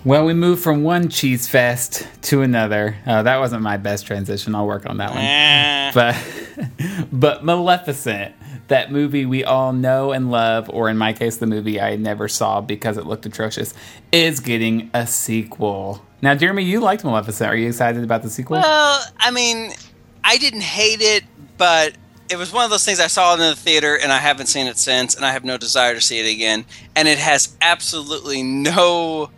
Well, 0.07 0.23
we 0.23 0.33
moved 0.33 0.63
from 0.63 0.83
one 0.83 1.09
cheese 1.09 1.49
fest 1.49 2.07
to 2.21 2.41
another. 2.41 2.95
Oh, 3.05 3.23
that 3.23 3.39
wasn't 3.39 3.61
my 3.61 3.75
best 3.75 4.07
transition. 4.07 4.55
I'll 4.55 4.65
work 4.65 4.89
on 4.89 4.99
that 4.99 5.13
one. 5.13 5.93
but 5.93 7.11
but 7.11 7.43
Maleficent, 7.43 8.33
that 8.69 8.89
movie 8.89 9.25
we 9.25 9.43
all 9.43 9.73
know 9.73 10.13
and 10.13 10.31
love, 10.31 10.69
or 10.69 10.87
in 10.87 10.97
my 10.97 11.11
case, 11.11 11.35
the 11.35 11.45
movie 11.45 11.81
I 11.81 11.97
never 11.97 12.29
saw 12.29 12.61
because 12.61 12.95
it 12.95 13.05
looked 13.05 13.25
atrocious, 13.25 13.73
is 14.13 14.39
getting 14.39 14.89
a 14.93 15.05
sequel. 15.05 16.05
Now, 16.21 16.35
Jeremy, 16.35 16.63
you 16.63 16.79
liked 16.79 17.03
Maleficent. 17.03 17.49
Are 17.49 17.57
you 17.57 17.67
excited 17.67 18.01
about 18.01 18.23
the 18.23 18.29
sequel? 18.29 18.61
Well, 18.61 19.03
I 19.19 19.29
mean, 19.31 19.73
I 20.23 20.37
didn't 20.37 20.63
hate 20.63 21.01
it, 21.01 21.25
but 21.57 21.97
it 22.29 22.37
was 22.37 22.53
one 22.53 22.63
of 22.63 22.69
those 22.69 22.85
things 22.85 23.01
I 23.01 23.07
saw 23.07 23.33
in 23.33 23.41
the 23.41 23.57
theater 23.57 23.97
and 23.97 24.13
I 24.13 24.19
haven't 24.19 24.47
seen 24.47 24.67
it 24.67 24.77
since, 24.77 25.15
and 25.15 25.25
I 25.25 25.33
have 25.33 25.43
no 25.43 25.57
desire 25.57 25.93
to 25.95 26.01
see 26.01 26.19
it 26.19 26.33
again. 26.33 26.63
And 26.95 27.09
it 27.09 27.17
has 27.17 27.57
absolutely 27.59 28.41
no 28.41 29.31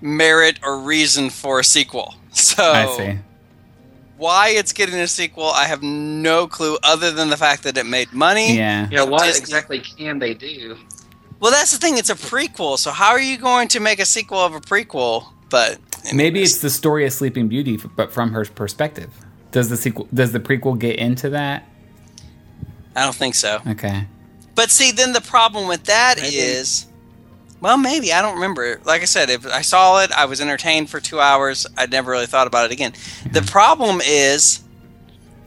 merit 0.00 0.58
or 0.62 0.78
reason 0.78 1.30
for 1.30 1.60
a 1.60 1.64
sequel. 1.64 2.14
So 2.30 2.62
I 2.72 2.96
see. 2.96 3.18
why 4.16 4.50
it's 4.50 4.72
getting 4.72 4.94
a 4.96 5.08
sequel, 5.08 5.46
I 5.46 5.64
have 5.64 5.82
no 5.82 6.46
clue 6.46 6.78
other 6.84 7.10
than 7.10 7.30
the 7.30 7.36
fact 7.36 7.64
that 7.64 7.76
it 7.76 7.84
made 7.86 8.12
money. 8.12 8.56
Yeah. 8.56 8.86
Yeah, 8.90 9.02
what 9.04 9.24
Disney- 9.24 9.40
exactly 9.40 9.80
can 9.80 10.18
they 10.18 10.34
do? 10.34 10.76
Well, 11.40 11.50
that's 11.50 11.72
the 11.72 11.78
thing. 11.78 11.98
It's 11.98 12.10
a 12.10 12.14
prequel. 12.14 12.78
So 12.78 12.90
how 12.90 13.10
are 13.10 13.20
you 13.20 13.38
going 13.38 13.68
to 13.68 13.80
make 13.80 13.98
a 13.98 14.04
sequel 14.04 14.38
of 14.38 14.54
a 14.54 14.60
prequel? 14.60 15.28
But 15.50 15.78
Maybe 16.12 16.42
it's 16.42 16.58
the 16.58 16.70
story 16.70 17.06
of 17.06 17.12
Sleeping 17.12 17.48
Beauty, 17.48 17.76
but 17.76 18.12
from 18.12 18.32
her 18.32 18.44
perspective. 18.44 19.10
Does 19.50 19.68
the 19.68 19.76
sequel? 19.76 20.08
Does 20.12 20.32
the 20.32 20.40
prequel 20.40 20.78
get 20.78 20.96
into 20.96 21.30
that? 21.30 21.66
I 22.94 23.04
don't 23.04 23.14
think 23.14 23.34
so. 23.34 23.60
Okay. 23.66 24.06
But 24.54 24.70
see, 24.70 24.90
then 24.92 25.12
the 25.12 25.20
problem 25.20 25.68
with 25.68 25.84
that 25.84 26.18
is, 26.18 26.84
Maybe. 26.86 26.87
Well, 27.60 27.76
maybe 27.76 28.12
I 28.12 28.22
don't 28.22 28.34
remember. 28.34 28.80
Like 28.84 29.02
I 29.02 29.06
said, 29.06 29.30
if 29.30 29.46
I 29.46 29.62
saw 29.62 30.02
it, 30.02 30.12
I 30.12 30.26
was 30.26 30.40
entertained 30.40 30.90
for 30.90 31.00
two 31.00 31.20
hours. 31.20 31.66
I'd 31.76 31.90
never 31.90 32.10
really 32.10 32.26
thought 32.26 32.46
about 32.46 32.66
it 32.66 32.72
again. 32.72 32.92
The 33.24 33.40
mm-hmm. 33.40 33.48
problem 33.48 34.00
is, 34.04 34.62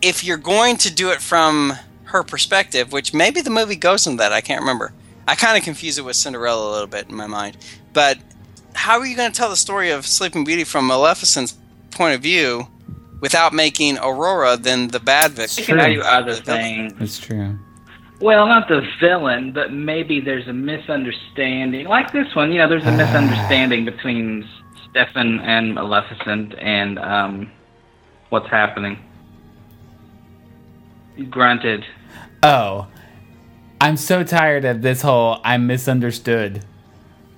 if 0.02 0.24
you're 0.24 0.38
going 0.38 0.78
to 0.78 0.94
do 0.94 1.12
it 1.12 1.22
from 1.22 1.74
her 2.06 2.24
perspective, 2.24 2.92
which 2.92 3.14
maybe 3.14 3.42
the 3.42 3.50
movie 3.50 3.76
goes 3.76 4.06
into 4.08 4.18
that, 4.18 4.34
I 4.34 4.42
can't 4.42 4.62
remember. 4.62 4.94
I 5.28 5.36
kind 5.36 5.58
of 5.58 5.64
confuse 5.64 5.98
it 5.98 6.04
with 6.04 6.16
Cinderella 6.16 6.70
a 6.70 6.72
little 6.72 6.88
bit 6.88 7.08
in 7.08 7.16
my 7.16 7.28
mind. 7.28 7.58
But 7.94 8.18
how 8.74 9.00
are 9.00 9.06
you 9.06 9.16
going 9.16 9.32
to 9.32 9.38
tell 9.38 9.50
the 9.50 9.56
story 9.56 9.92
of 9.92 10.06
Sleeping 10.06 10.44
Beauty 10.44 10.64
from 10.64 10.88
Maleficent's 10.88 11.58
point 11.92 12.16
of 12.16 12.22
view 12.22 12.68
without 13.22 13.54
making 13.54 13.98
Aurora 14.00 14.58
then 14.58 14.90
the 14.90 15.00
bad 15.00 15.32
victim? 15.32 15.64
can 15.64 15.78
True. 15.78 16.02
other 16.02 16.36
The 16.36 16.42
things. 16.42 16.94
That's 16.98 17.20
true. 17.20 17.60
Well, 18.22 18.46
not 18.46 18.68
the 18.68 18.82
villain, 19.00 19.52
but 19.52 19.74
maybe 19.74 20.20
there's 20.22 20.48
a 20.48 20.54
misunderstanding. 20.54 21.88
Like 21.88 22.12
this 22.12 22.34
one, 22.36 22.52
you 22.52 22.60
know, 22.60 22.70
there's 22.70 22.86
a 22.86 22.92
misunderstanding 22.92 23.84
between 23.84 24.48
Stefan 24.90 25.40
and 25.40 25.74
Maleficent 25.74 26.54
and 26.60 27.00
um, 27.00 27.52
what's 28.30 28.50
happening. 28.50 29.00
Grunted. 31.30 31.84
Oh, 32.44 32.88
I'm 33.80 33.98
so 33.98 34.24
tired 34.24 34.66
of 34.66 34.82
this 34.84 35.02
whole 35.02 35.40
I'm 35.44 35.66
misunderstood. 35.66 36.64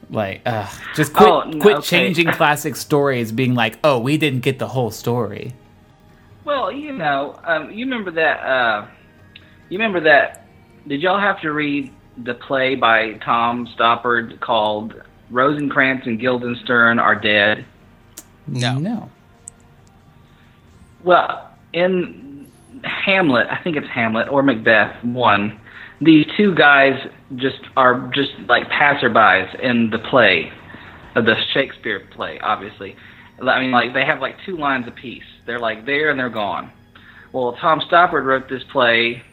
Like, 0.10 0.42
ugh, 0.46 0.70
just 0.96 1.14
quit, 1.14 1.30
Oh, 1.30 1.52
quit 1.60 1.78
okay. 1.78 1.88
changing 1.88 2.28
classic 2.34 2.76
stories, 2.76 3.32
being 3.32 3.56
like, 3.56 3.80
oh, 3.84 4.00
we 4.00 4.18
didn't 4.18 4.42
get 4.42 4.60
the 4.60 4.68
whole 4.68 4.92
story. 4.92 5.54
Well, 6.44 6.72
you 6.72 6.92
know, 6.92 7.40
um, 7.46 7.72
you 7.72 7.86
remember 7.86 8.12
that. 8.12 8.40
Uh, 8.46 8.88
you 9.70 9.78
remember 9.80 10.02
that. 10.02 10.43
Did 10.88 11.02
y'all 11.02 11.20
have 11.20 11.42
to 11.42 11.52
read 11.52 11.92
the 12.18 12.34
play 12.34 12.76
by 12.76 13.14
Tom 13.26 13.68
Stoppard 13.76 14.40
called 14.40 14.94
Rosencrantz 15.30 16.06
and 16.06 16.20
Guildenstern 16.20 17.00
are 17.00 17.16
dead. 17.20 17.66
No. 18.48 18.78
No. 18.78 19.10
Well, 21.04 21.52
in 21.74 22.48
Hamlet, 22.84 23.48
I 23.50 23.62
think 23.64 23.76
it's 23.76 23.88
Hamlet 23.88 24.30
or 24.30 24.44
Macbeth 24.44 25.04
one. 25.04 25.60
These 26.02 26.26
two 26.38 26.54
guys 26.56 26.94
just 27.36 27.60
are 27.76 28.12
just 28.14 28.32
like 28.48 28.70
passerbys 28.70 29.60
in 29.60 29.90
the 29.90 30.00
play, 30.00 30.52
uh, 31.16 31.22
the 31.22 31.36
Shakespeare 31.54 32.02
play, 32.12 32.40
obviously. 32.42 32.96
I 33.42 33.60
mean, 33.60 33.72
like 33.72 33.94
they 33.94 34.06
have 34.06 34.20
like 34.20 34.36
two 34.46 34.58
lines 34.58 34.88
apiece. 34.88 35.24
They're 35.46 35.60
like 35.60 35.86
there 35.86 36.10
and 36.10 36.20
they're 36.20 36.30
gone. 36.30 36.72
Well, 37.32 37.58
Tom 37.60 37.82
Stoppard 37.82 38.26
wrote 38.26 38.48
this 38.50 38.64
play, 38.72 39.24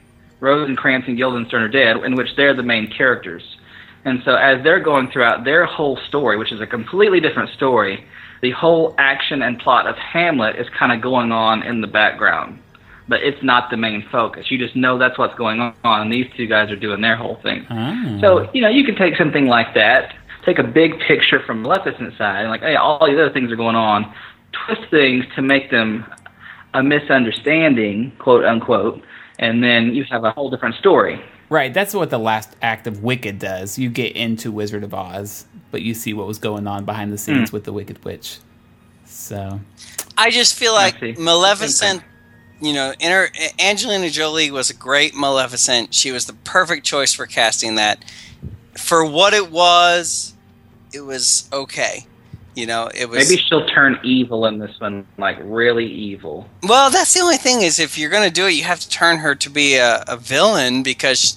Rosencrantz 0.40 1.06
and 1.06 1.16
Guildenstern 1.16 1.62
are 1.62 1.68
dead, 1.68 1.96
in 2.04 2.16
which 2.16 2.28
they're 2.36 2.54
the 2.54 2.62
main 2.62 2.90
characters. 2.90 3.42
And 4.04 4.20
so 4.24 4.34
as 4.34 4.62
they're 4.64 4.80
going 4.80 5.10
throughout 5.10 5.44
their 5.44 5.66
whole 5.66 5.98
story, 6.08 6.38
which 6.38 6.52
is 6.52 6.60
a 6.60 6.66
completely 6.66 7.20
different 7.20 7.50
story, 7.50 8.04
the 8.42 8.50
whole 8.52 8.94
action 8.98 9.42
and 9.42 9.58
plot 9.58 9.86
of 9.86 9.96
Hamlet 9.96 10.56
is 10.56 10.66
kind 10.78 10.92
of 10.92 11.02
going 11.02 11.32
on 11.32 11.62
in 11.62 11.80
the 11.80 11.86
background. 11.86 12.58
But 13.08 13.22
it's 13.22 13.42
not 13.42 13.70
the 13.70 13.76
main 13.76 14.06
focus. 14.10 14.50
You 14.50 14.56
just 14.56 14.76
know 14.76 14.96
that's 14.96 15.18
what's 15.18 15.34
going 15.34 15.60
on, 15.60 15.74
and 15.84 16.12
these 16.12 16.26
two 16.36 16.46
guys 16.46 16.70
are 16.70 16.76
doing 16.76 17.00
their 17.00 17.16
whole 17.16 17.38
thing. 17.42 17.66
Ah. 17.68 18.18
So, 18.20 18.48
you 18.54 18.62
know, 18.62 18.68
you 18.68 18.84
can 18.84 18.94
take 18.94 19.16
something 19.16 19.46
like 19.46 19.74
that, 19.74 20.14
take 20.46 20.58
a 20.58 20.64
big 20.64 20.92
picture 21.00 21.40
from 21.44 21.62
Maleficent 21.62 22.16
side, 22.16 22.42
and 22.42 22.50
like, 22.50 22.62
hey, 22.62 22.76
all 22.76 23.04
these 23.06 23.18
other 23.18 23.32
things 23.32 23.50
are 23.50 23.56
going 23.56 23.76
on, 23.76 24.14
twist 24.64 24.82
things 24.90 25.24
to 25.34 25.42
make 25.42 25.70
them 25.70 26.06
a 26.72 26.82
misunderstanding, 26.82 28.12
quote 28.20 28.44
unquote, 28.44 29.02
and 29.40 29.64
then 29.64 29.94
you 29.94 30.04
have 30.04 30.22
a 30.22 30.30
whole 30.30 30.50
different 30.50 30.76
story. 30.76 31.20
Right, 31.48 31.74
that's 31.74 31.94
what 31.94 32.10
the 32.10 32.18
last 32.18 32.54
act 32.62 32.86
of 32.86 33.02
Wicked 33.02 33.40
does. 33.40 33.76
You 33.76 33.88
get 33.88 34.14
into 34.14 34.52
Wizard 34.52 34.84
of 34.84 34.94
Oz, 34.94 35.46
but 35.72 35.82
you 35.82 35.94
see 35.94 36.14
what 36.14 36.28
was 36.28 36.38
going 36.38 36.68
on 36.68 36.84
behind 36.84 37.10
the 37.10 37.16
hmm. 37.16 37.38
scenes 37.38 37.52
with 37.52 37.64
the 37.64 37.72
Wicked 37.72 38.04
Witch. 38.04 38.38
So, 39.06 39.58
I 40.16 40.30
just 40.30 40.54
feel 40.54 40.74
like 40.74 41.00
see. 41.00 41.16
Maleficent. 41.18 42.04
You 42.62 42.74
know, 42.74 42.92
inter- 43.00 43.30
Angelina 43.58 44.10
Jolie 44.10 44.50
was 44.50 44.68
a 44.68 44.74
great 44.74 45.14
Maleficent. 45.14 45.94
She 45.94 46.12
was 46.12 46.26
the 46.26 46.34
perfect 46.34 46.84
choice 46.84 47.14
for 47.14 47.24
casting 47.24 47.76
that. 47.76 48.04
For 48.76 49.02
what 49.02 49.32
it 49.32 49.50
was, 49.50 50.34
it 50.92 51.00
was 51.00 51.48
okay. 51.54 52.06
You 52.54 52.66
know, 52.66 52.90
it 52.94 53.08
was. 53.08 53.28
Maybe 53.28 53.40
she'll 53.40 53.66
turn 53.66 53.98
evil 54.02 54.46
in 54.46 54.58
this 54.58 54.78
one, 54.80 55.06
like 55.18 55.38
really 55.42 55.86
evil. 55.86 56.48
Well, 56.62 56.90
that's 56.90 57.14
the 57.14 57.20
only 57.20 57.36
thing 57.36 57.62
is 57.62 57.78
if 57.78 57.96
you're 57.96 58.10
going 58.10 58.28
to 58.28 58.34
do 58.34 58.46
it, 58.46 58.52
you 58.52 58.64
have 58.64 58.80
to 58.80 58.88
turn 58.88 59.18
her 59.18 59.34
to 59.36 59.50
be 59.50 59.76
a, 59.76 60.02
a 60.08 60.16
villain 60.16 60.82
because 60.82 61.36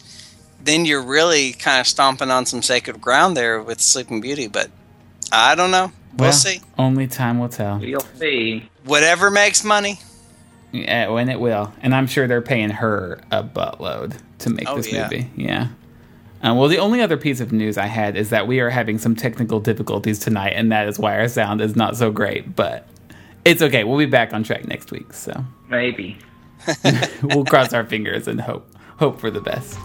then 0.64 0.86
you're 0.86 1.04
really 1.04 1.54
kind 1.54 1.80
of 1.80 1.88
stomping 1.88 2.32
on 2.32 2.46
some 2.46 2.62
sacred 2.62 3.00
ground 3.00 3.38
there 3.38 3.62
with 3.62 3.80
Sleeping 3.80 4.22
Beauty. 4.22 4.48
But 4.48 4.70
I 5.32 5.56
don't 5.56 5.72
know. 5.72 5.92
We'll 6.18 6.28
well, 6.30 6.32
see. 6.34 6.62
Only 6.78 7.08
time 7.08 7.40
will 7.40 7.50
tell. 7.50 7.84
You'll 7.84 8.02
see. 8.02 8.70
Whatever 8.84 9.30
makes 9.32 9.64
money. 9.64 10.00
Yeah, 10.72 11.10
when 11.10 11.30
it 11.30 11.40
will. 11.40 11.72
And 11.82 11.94
I'm 11.94 12.08
sure 12.08 12.28
they're 12.28 12.42
paying 12.42 12.72
her 12.72 13.22
a 13.32 13.44
buttload 13.44 14.18
to 14.40 14.50
make 14.50 14.68
Oh, 14.68 14.78
this 14.78 14.92
yeah. 14.92 15.04
movie. 15.04 15.30
Yeah. 15.36 15.68
Uh, 16.44 16.54
well, 16.54 16.68
the 16.68 16.78
only 16.78 17.02
other 17.02 17.16
piece 17.16 17.40
of 17.40 17.54
news 17.54 17.78
I 17.78 17.86
had 17.86 18.18
is 18.18 18.30
that 18.30 18.48
we 18.48 18.60
are 18.60 18.70
having 18.70 18.98
some 18.98 19.16
technical 19.16 19.62
difficulties 19.62 20.20
tonight, 20.20 20.50
and 20.50 20.72
that 20.72 20.88
is 20.90 21.00
why 21.00 21.18
our 21.18 21.30
sound 21.30 21.62
is 21.62 21.76
not 21.76 21.96
so 21.96 22.12
great. 22.12 22.54
But 22.56 22.88
it's 23.46 23.62
okay. 23.62 23.86
We'll 23.86 23.98
be 23.98 24.06
back 24.06 24.34
on 24.34 24.44
track 24.44 24.68
next 24.68 24.92
week. 24.92 25.14
So 25.14 25.46
Maybe. 25.70 26.18
we'll 27.24 27.46
cross 27.46 27.74
our 27.74 27.86
fingers 27.86 28.28
and 28.28 28.42
hope 28.42 28.70
hope 28.98 29.20
for 29.20 29.32
the 29.32 29.42
best. 29.42 29.78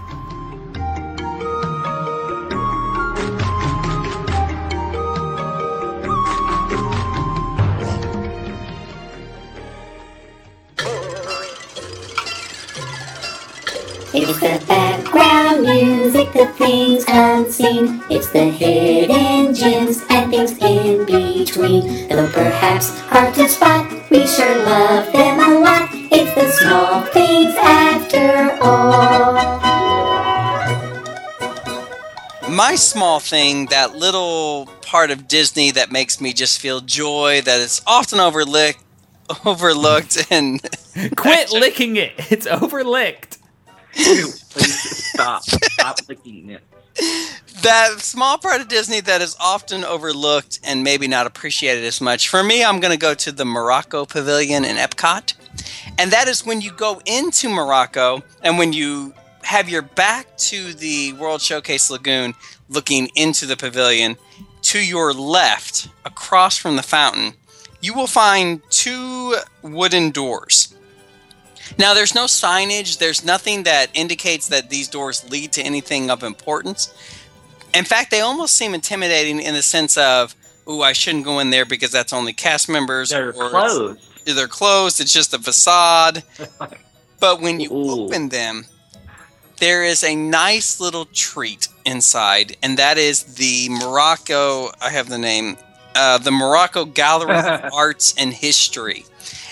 It's 14.20 14.40
the 14.40 14.66
background 14.66 15.62
music, 15.62 16.32
the 16.32 16.46
things 16.58 17.04
unseen. 17.06 18.02
It's 18.10 18.28
the 18.32 18.46
hidden 18.46 19.54
gems 19.54 20.02
and 20.10 20.28
things 20.28 20.58
in 20.58 21.06
between. 21.06 22.08
Though 22.08 22.28
perhaps 22.32 22.98
hard 23.02 23.32
to 23.36 23.48
spot, 23.48 23.88
we 24.10 24.26
sure 24.26 24.64
love 24.64 25.12
them 25.12 25.38
a 25.38 25.60
lot. 25.60 25.88
It's 25.92 26.34
the 26.34 26.50
small 26.50 27.02
things 27.02 27.54
after 27.58 28.58
all. 28.60 29.34
My 32.50 32.74
small 32.74 33.20
thing, 33.20 33.66
that 33.66 33.94
little 33.94 34.66
part 34.82 35.12
of 35.12 35.28
Disney 35.28 35.70
that 35.70 35.92
makes 35.92 36.20
me 36.20 36.32
just 36.32 36.58
feel 36.58 36.80
joy 36.80 37.40
that 37.42 37.60
is 37.60 37.80
often 37.86 38.18
overlooked, 38.18 38.82
overlooked, 39.46 40.26
and 40.28 40.60
Quit 41.16 41.50
licking 41.52 41.94
it. 41.94 42.14
It's 42.30 42.48
overlicked. 42.48 43.37
Please 43.98 45.10
stop. 45.12 45.42
Stop 45.42 45.98
it. 46.08 46.60
that 47.62 47.98
small 47.98 48.38
part 48.38 48.60
of 48.60 48.68
Disney 48.68 49.00
that 49.00 49.20
is 49.20 49.36
often 49.40 49.84
overlooked 49.84 50.60
and 50.64 50.84
maybe 50.84 51.08
not 51.08 51.26
appreciated 51.26 51.84
as 51.84 52.00
much. 52.00 52.28
For 52.28 52.42
me, 52.42 52.64
I'm 52.64 52.80
going 52.80 52.92
to 52.92 52.98
go 52.98 53.14
to 53.14 53.32
the 53.32 53.44
Morocco 53.44 54.06
Pavilion 54.06 54.64
in 54.64 54.76
Epcot. 54.76 55.34
And 55.98 56.12
that 56.12 56.28
is 56.28 56.46
when 56.46 56.60
you 56.60 56.70
go 56.70 57.00
into 57.06 57.48
Morocco 57.48 58.22
and 58.42 58.58
when 58.58 58.72
you 58.72 59.14
have 59.42 59.68
your 59.68 59.82
back 59.82 60.36
to 60.36 60.74
the 60.74 61.12
World 61.14 61.40
Showcase 61.40 61.90
Lagoon 61.90 62.34
looking 62.68 63.08
into 63.14 63.46
the 63.46 63.56
pavilion, 63.56 64.16
to 64.62 64.84
your 64.84 65.12
left, 65.12 65.88
across 66.04 66.56
from 66.56 66.76
the 66.76 66.82
fountain, 66.82 67.32
you 67.80 67.94
will 67.94 68.06
find 68.06 68.60
two 68.70 69.36
wooden 69.62 70.10
doors. 70.10 70.74
Now, 71.78 71.94
there's 71.94 72.14
no 72.14 72.24
signage, 72.24 72.98
there's 72.98 73.24
nothing 73.24 73.62
that 73.62 73.90
indicates 73.94 74.48
that 74.48 74.68
these 74.68 74.88
doors 74.88 75.28
lead 75.30 75.52
to 75.52 75.62
anything 75.62 76.10
of 76.10 76.24
importance. 76.24 76.92
In 77.72 77.84
fact, 77.84 78.10
they 78.10 78.20
almost 78.20 78.56
seem 78.56 78.74
intimidating 78.74 79.40
in 79.40 79.54
the 79.54 79.62
sense 79.62 79.96
of, 79.96 80.34
"Ooh, 80.68 80.82
I 80.82 80.92
shouldn't 80.92 81.24
go 81.24 81.38
in 81.38 81.50
there 81.50 81.64
because 81.64 81.92
that's 81.92 82.12
only 82.12 82.32
cast 82.32 82.68
members." 82.68 83.10
They're 83.10 83.32
closed. 83.32 84.00
They're 84.24 84.48
closed. 84.48 85.00
It's 85.00 85.12
just 85.12 85.32
a 85.34 85.38
facade. 85.38 86.24
but 87.20 87.40
when 87.40 87.60
you 87.60 87.72
Ooh. 87.72 88.04
open 88.04 88.30
them, 88.30 88.66
there 89.58 89.84
is 89.84 90.02
a 90.02 90.14
nice 90.14 90.80
little 90.80 91.04
treat 91.06 91.68
inside, 91.84 92.56
and 92.62 92.78
that 92.78 92.98
is 92.98 93.22
the 93.22 93.68
Morocco. 93.70 94.72
I 94.80 94.90
have 94.90 95.08
the 95.08 95.18
name. 95.18 95.56
Uh, 95.94 96.18
the 96.18 96.30
Morocco 96.30 96.84
Gallery 96.84 97.36
of 97.36 97.70
Arts 97.72 98.14
and 98.16 98.32
History. 98.32 99.04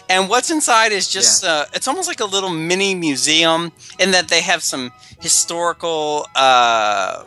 And 0.09 0.29
what's 0.29 0.51
inside 0.51 0.93
is 0.93 1.09
just, 1.09 1.45
uh, 1.45 1.67
it's 1.75 1.89
almost 1.89 2.07
like 2.09 2.21
a 2.21 2.25
little 2.25 2.51
mini 2.51 2.95
museum 2.95 3.73
in 3.99 4.13
that 4.13 4.29
they 4.29 4.41
have 4.41 4.63
some 4.63 4.93
historical 5.21 6.27
uh, 6.37 7.25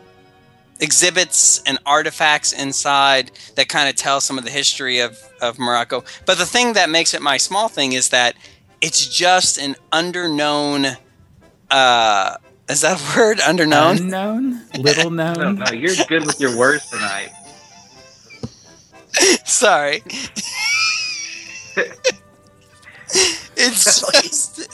exhibits 0.79 1.61
and 1.63 1.77
artifacts 1.85 2.53
inside 2.53 3.31
that 3.55 3.67
kind 3.67 3.89
of 3.89 3.95
tell 3.95 4.21
some 4.21 4.37
of 4.37 4.45
the 4.45 4.49
history 4.49 4.99
of, 4.99 5.19
of 5.41 5.59
Morocco. 5.59 6.03
But 6.25 6.37
the 6.37 6.45
thing 6.45 6.73
that 6.73 6.89
makes 6.89 7.13
it 7.13 7.21
my 7.21 7.37
small 7.37 7.67
thing 7.67 7.91
is 7.93 8.09
that 8.09 8.35
it's 8.81 9.05
just 9.07 9.57
an 9.57 9.75
underknown. 9.91 10.95
Uh, 11.69 12.37
is 12.69 12.81
that 12.81 12.99
a 12.99 13.17
word? 13.17 13.39
Underknown? 13.39 13.99
Unknown, 13.99 14.61
little 14.77 15.11
known? 15.21 15.33
No, 15.35 15.51
no, 15.51 15.71
you're 15.71 15.95
good 16.07 16.25
with 16.25 16.39
your 16.39 16.57
words 16.57 16.89
tonight. 16.89 17.31
Sorry. 19.43 20.01
it's 23.55 24.01
just 24.11 24.67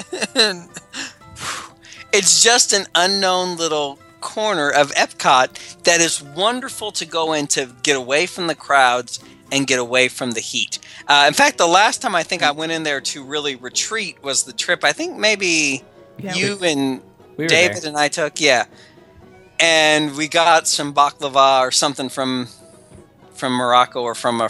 it's 2.13 2.43
just 2.43 2.73
an 2.73 2.85
unknown 2.95 3.57
little 3.57 3.99
corner 4.21 4.69
of 4.69 4.91
Epcot 4.93 5.83
that 5.83 6.01
is 6.01 6.21
wonderful 6.21 6.91
to 6.93 7.05
go 7.05 7.33
in 7.33 7.47
to 7.47 7.69
get 7.83 7.95
away 7.95 8.25
from 8.25 8.47
the 8.47 8.55
crowds 8.55 9.19
and 9.51 9.67
get 9.67 9.77
away 9.79 10.07
from 10.07 10.31
the 10.31 10.39
heat. 10.39 10.79
Uh, 11.07 11.25
in 11.27 11.33
fact, 11.33 11.57
the 11.59 11.67
last 11.67 12.01
time 12.01 12.15
I 12.15 12.23
think 12.23 12.41
I 12.41 12.51
went 12.51 12.71
in 12.71 12.83
there 12.83 13.01
to 13.01 13.23
really 13.23 13.55
retreat 13.55 14.23
was 14.23 14.43
the 14.43 14.53
trip. 14.53 14.83
I 14.83 14.91
think 14.91 15.17
maybe 15.17 15.83
Yeah, 16.17 16.33
you 16.33 16.57
we- 16.57 16.71
and 16.71 17.01
We 17.37 17.47
David 17.47 17.83
there. 17.83 17.89
and 17.89 17.97
I 17.97 18.07
took, 18.07 18.41
yeah. 18.41 18.65
And 19.59 20.15
we 20.17 20.27
got 20.27 20.67
some 20.67 20.93
baklava 20.93 21.59
or 21.61 21.71
something 21.71 22.09
from 22.09 22.47
from 23.35 23.53
Morocco 23.53 24.01
or 24.01 24.15
from 24.15 24.41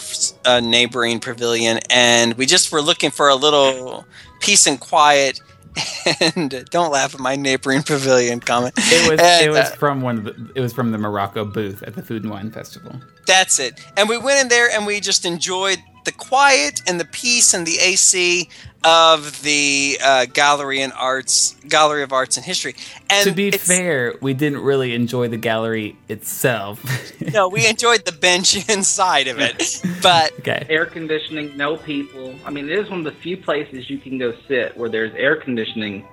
a 0.46 0.62
neighboring 0.62 1.20
pavilion, 1.20 1.80
and 1.90 2.36
we 2.36 2.46
just 2.46 2.72
were 2.72 2.82
looking 2.82 3.12
for 3.12 3.30
a 3.30 3.36
little 3.36 4.06
peace 4.40 4.68
and 4.68 4.80
quiet. 4.80 5.42
And 6.22 6.66
don't 6.70 6.92
laugh 6.92 7.14
at 7.14 7.20
my 7.20 7.36
neighboring 7.36 7.84
pavilion 7.84 8.40
comment. 8.40 8.76
It 8.78 9.12
was 9.12 9.20
And, 9.20 9.46
it 9.46 9.50
was 9.50 9.72
uh, 9.72 9.76
from 9.76 10.02
one 10.02 10.20
of 10.20 10.24
the, 10.24 10.52
it 10.56 10.62
was 10.62 10.72
from 10.72 10.92
the 10.92 10.98
Morocco 10.98 11.44
booth 11.44 11.84
at 11.84 11.96
the 11.96 12.02
Food 12.02 12.24
and 12.24 12.32
Wine 12.32 12.50
Festival. 12.50 13.02
That's 13.26 13.60
it. 13.60 13.80
And 13.98 14.08
we 14.10 14.18
went 14.18 14.42
in 14.42 14.48
there 14.48 14.70
and 14.70 14.86
we 14.86 15.00
just 15.00 15.26
enjoyed 15.26 15.80
the 16.06 16.12
quiet 16.12 16.82
and 16.88 17.00
the 17.00 17.06
peace 17.06 17.54
and 17.54 17.66
the 17.66 17.78
AC 17.80 18.48
of 18.86 19.42
the 19.42 19.98
uh, 20.04 20.26
gallery 20.26 20.80
and 20.82 20.94
arts 20.94 21.56
gallery 21.68 22.04
of 22.04 22.14
arts 22.14 22.38
and 22.38 22.46
history. 22.46 22.76
And 23.10 23.28
to 23.28 23.34
be 23.34 23.50
fair, 23.52 24.14
we 24.22 24.36
didn't 24.36 24.60
really 24.60 24.94
enjoy 24.94 25.28
the 25.28 25.38
gallery 25.38 25.98
itself. 26.08 26.84
no, 27.34 27.48
we 27.48 27.68
enjoyed 27.68 28.06
the 28.06 28.12
bench 28.12 28.70
inside 28.70 29.28
of 29.28 29.40
it, 29.40 29.82
but 30.04 30.32
okay. 30.40 30.68
Air 30.70 30.86
conditioning, 30.86 31.58
no 31.58 31.78
people. 31.78 32.36
I 32.46 32.52
mean, 32.52 32.70
it 32.70 32.78
is 32.78 32.90
one 32.90 33.00
of 33.00 33.06
the 33.06 33.20
few 33.20 33.38
places 33.38 33.90
you 33.90 33.98
can 33.98 34.20
go 34.20 34.34
sit 34.48 34.78
where 34.78 34.90
there's 34.90 35.14
air 35.16 35.36
conditioning, 35.36 36.06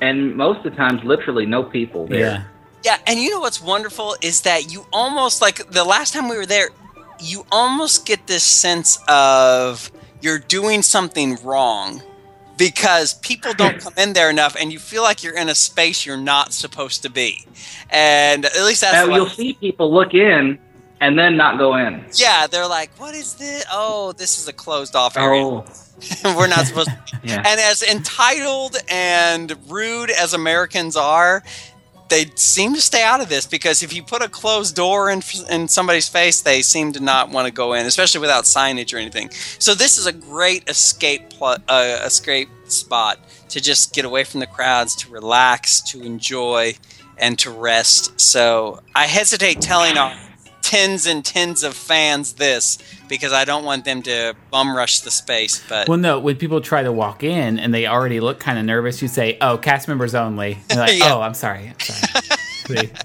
and 0.00 0.34
most 0.34 0.64
of 0.64 0.72
the 0.72 0.76
times, 0.76 1.04
literally 1.04 1.44
no 1.44 1.62
people 1.62 2.06
there. 2.06 2.18
Yeah. 2.18 2.44
Yeah, 2.84 2.98
and 3.06 3.18
you 3.20 3.30
know 3.30 3.40
what's 3.40 3.60
wonderful 3.60 4.16
is 4.22 4.42
that 4.42 4.72
you 4.72 4.86
almost 4.92 5.42
like 5.42 5.70
the 5.70 5.84
last 5.84 6.14
time 6.14 6.28
we 6.28 6.36
were 6.36 6.46
there, 6.46 6.70
you 7.20 7.44
almost 7.52 8.06
get 8.06 8.26
this 8.26 8.42
sense 8.42 8.98
of 9.08 9.90
you're 10.22 10.38
doing 10.38 10.82
something 10.82 11.36
wrong 11.44 12.02
because 12.56 13.14
people 13.14 13.52
don't 13.54 13.80
come 13.84 13.92
in 13.98 14.12
there 14.14 14.30
enough 14.30 14.56
and 14.58 14.72
you 14.72 14.78
feel 14.78 15.02
like 15.02 15.22
you're 15.22 15.36
in 15.36 15.48
a 15.48 15.54
space 15.54 16.06
you're 16.06 16.16
not 16.16 16.52
supposed 16.52 17.02
to 17.02 17.10
be. 17.10 17.44
And 17.90 18.44
at 18.46 18.62
least 18.64 18.80
that's 18.80 19.06
Now, 19.06 19.14
you'll 19.14 19.26
see 19.28 19.52
people 19.54 19.92
look 19.92 20.14
in 20.14 20.58
and 21.02 21.18
then 21.18 21.36
not 21.36 21.58
go 21.58 21.76
in. 21.76 22.04
yeah, 22.14 22.46
they're 22.46 22.66
like, 22.66 22.90
"What 22.98 23.14
is 23.14 23.34
this? 23.34 23.64
Oh, 23.72 24.12
this 24.12 24.38
is 24.38 24.48
a 24.48 24.52
closed 24.52 24.94
off 24.94 25.16
area. 25.16 25.42
Oh, 25.42 25.64
we're 26.36 26.46
not 26.46 26.66
supposed 26.66 26.88
to 26.88 26.98
yeah. 27.24 27.36
And 27.46 27.58
as 27.60 27.82
entitled 27.82 28.76
and 28.88 29.54
rude 29.68 30.10
as 30.10 30.34
Americans 30.34 30.96
are, 30.96 31.42
they 32.10 32.26
seem 32.34 32.74
to 32.74 32.80
stay 32.80 33.02
out 33.02 33.20
of 33.20 33.28
this 33.28 33.46
because 33.46 33.82
if 33.82 33.94
you 33.94 34.02
put 34.02 34.22
a 34.22 34.28
closed 34.28 34.76
door 34.76 35.10
in, 35.10 35.22
in 35.48 35.68
somebody's 35.68 36.08
face, 36.08 36.40
they 36.42 36.62
seem 36.62 36.92
to 36.92 37.00
not 37.00 37.30
want 37.30 37.46
to 37.46 37.52
go 37.52 37.72
in, 37.72 37.86
especially 37.86 38.20
without 38.20 38.44
signage 38.44 38.92
or 38.92 38.98
anything. 38.98 39.30
So 39.58 39.74
this 39.74 39.96
is 39.96 40.06
a 40.06 40.12
great 40.12 40.68
escape 40.68 41.30
pl- 41.30 41.58
uh, 41.68 42.02
escape 42.04 42.48
spot 42.64 43.18
to 43.48 43.60
just 43.60 43.94
get 43.94 44.04
away 44.04 44.24
from 44.24 44.40
the 44.40 44.46
crowds, 44.46 44.94
to 44.96 45.10
relax, 45.10 45.80
to 45.92 46.02
enjoy, 46.02 46.74
and 47.16 47.38
to 47.38 47.50
rest. 47.50 48.20
So 48.20 48.80
I 48.94 49.06
hesitate 49.06 49.60
telling 49.60 49.96
our 49.96 50.14
tens 50.70 51.04
and 51.04 51.24
tens 51.24 51.64
of 51.64 51.74
fans 51.74 52.34
this 52.34 52.78
because 53.08 53.32
I 53.32 53.44
don't 53.44 53.64
want 53.64 53.84
them 53.84 54.02
to 54.02 54.36
bum 54.52 54.76
rush 54.76 55.00
the 55.00 55.10
space. 55.10 55.60
But 55.68 55.88
Well, 55.88 55.98
no, 55.98 56.20
when 56.20 56.36
people 56.36 56.60
try 56.60 56.84
to 56.84 56.92
walk 56.92 57.24
in 57.24 57.58
and 57.58 57.74
they 57.74 57.88
already 57.88 58.20
look 58.20 58.38
kind 58.38 58.56
of 58.56 58.64
nervous, 58.64 59.02
you 59.02 59.08
say, 59.08 59.36
"Oh, 59.40 59.58
cast 59.58 59.88
members 59.88 60.14
only." 60.14 60.58
And 60.70 60.78
they're 60.78 60.86
like, 60.86 60.98
Yeah. 60.98 61.14
"Oh, 61.14 61.22
I'm 61.22 61.34
sorry." 61.34 61.72
I'm 61.72 61.80
sorry. 61.80 62.90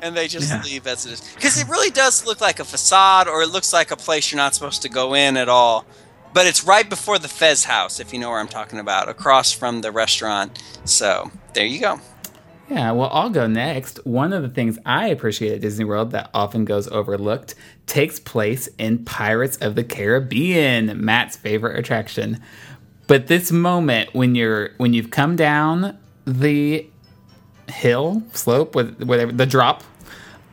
And 0.00 0.16
they 0.16 0.28
just 0.28 0.64
leave 0.64 0.86
as 0.86 1.06
it 1.06 1.14
is 1.14 1.20
because 1.34 1.60
it 1.60 1.68
really 1.68 1.90
does 1.90 2.24
look 2.24 2.40
like 2.40 2.60
a 2.60 2.64
facade 2.64 3.26
or 3.26 3.42
it 3.42 3.48
looks 3.48 3.72
like 3.72 3.90
a 3.90 3.96
place 3.96 4.30
you're 4.30 4.36
not 4.36 4.54
supposed 4.54 4.82
to 4.82 4.88
go 4.88 5.14
in 5.14 5.36
at 5.36 5.48
all 5.48 5.84
but 6.32 6.46
it's 6.46 6.62
right 6.62 6.88
before 6.88 7.18
the 7.18 7.26
fez 7.26 7.64
house 7.64 7.98
if 7.98 8.12
you 8.12 8.20
know 8.20 8.30
where 8.30 8.38
i'm 8.38 8.46
talking 8.46 8.78
about 8.78 9.08
across 9.08 9.50
from 9.50 9.80
the 9.80 9.90
restaurant 9.90 10.62
so 10.84 11.32
there 11.54 11.66
you 11.66 11.80
go 11.80 12.00
yeah, 12.70 12.92
well, 12.92 13.08
I'll 13.12 13.30
go 13.30 13.46
next. 13.46 14.04
One 14.04 14.32
of 14.32 14.42
the 14.42 14.48
things 14.48 14.78
I 14.84 15.08
appreciate 15.08 15.52
at 15.52 15.60
Disney 15.60 15.84
World 15.84 16.10
that 16.12 16.30
often 16.34 16.64
goes 16.64 16.88
overlooked 16.88 17.54
takes 17.86 18.20
place 18.20 18.68
in 18.78 19.04
Pirates 19.04 19.56
of 19.58 19.74
the 19.74 19.84
Caribbean, 19.84 21.04
Matt's 21.04 21.36
favorite 21.36 21.78
attraction. 21.78 22.40
But 23.06 23.26
this 23.26 23.50
moment 23.50 24.14
when 24.14 24.34
you're 24.34 24.70
when 24.76 24.92
you've 24.92 25.10
come 25.10 25.34
down 25.34 25.96
the 26.26 26.86
hill 27.68 28.22
slope 28.32 28.74
with 28.74 29.02
whatever 29.02 29.32
the 29.32 29.44
drop 29.46 29.82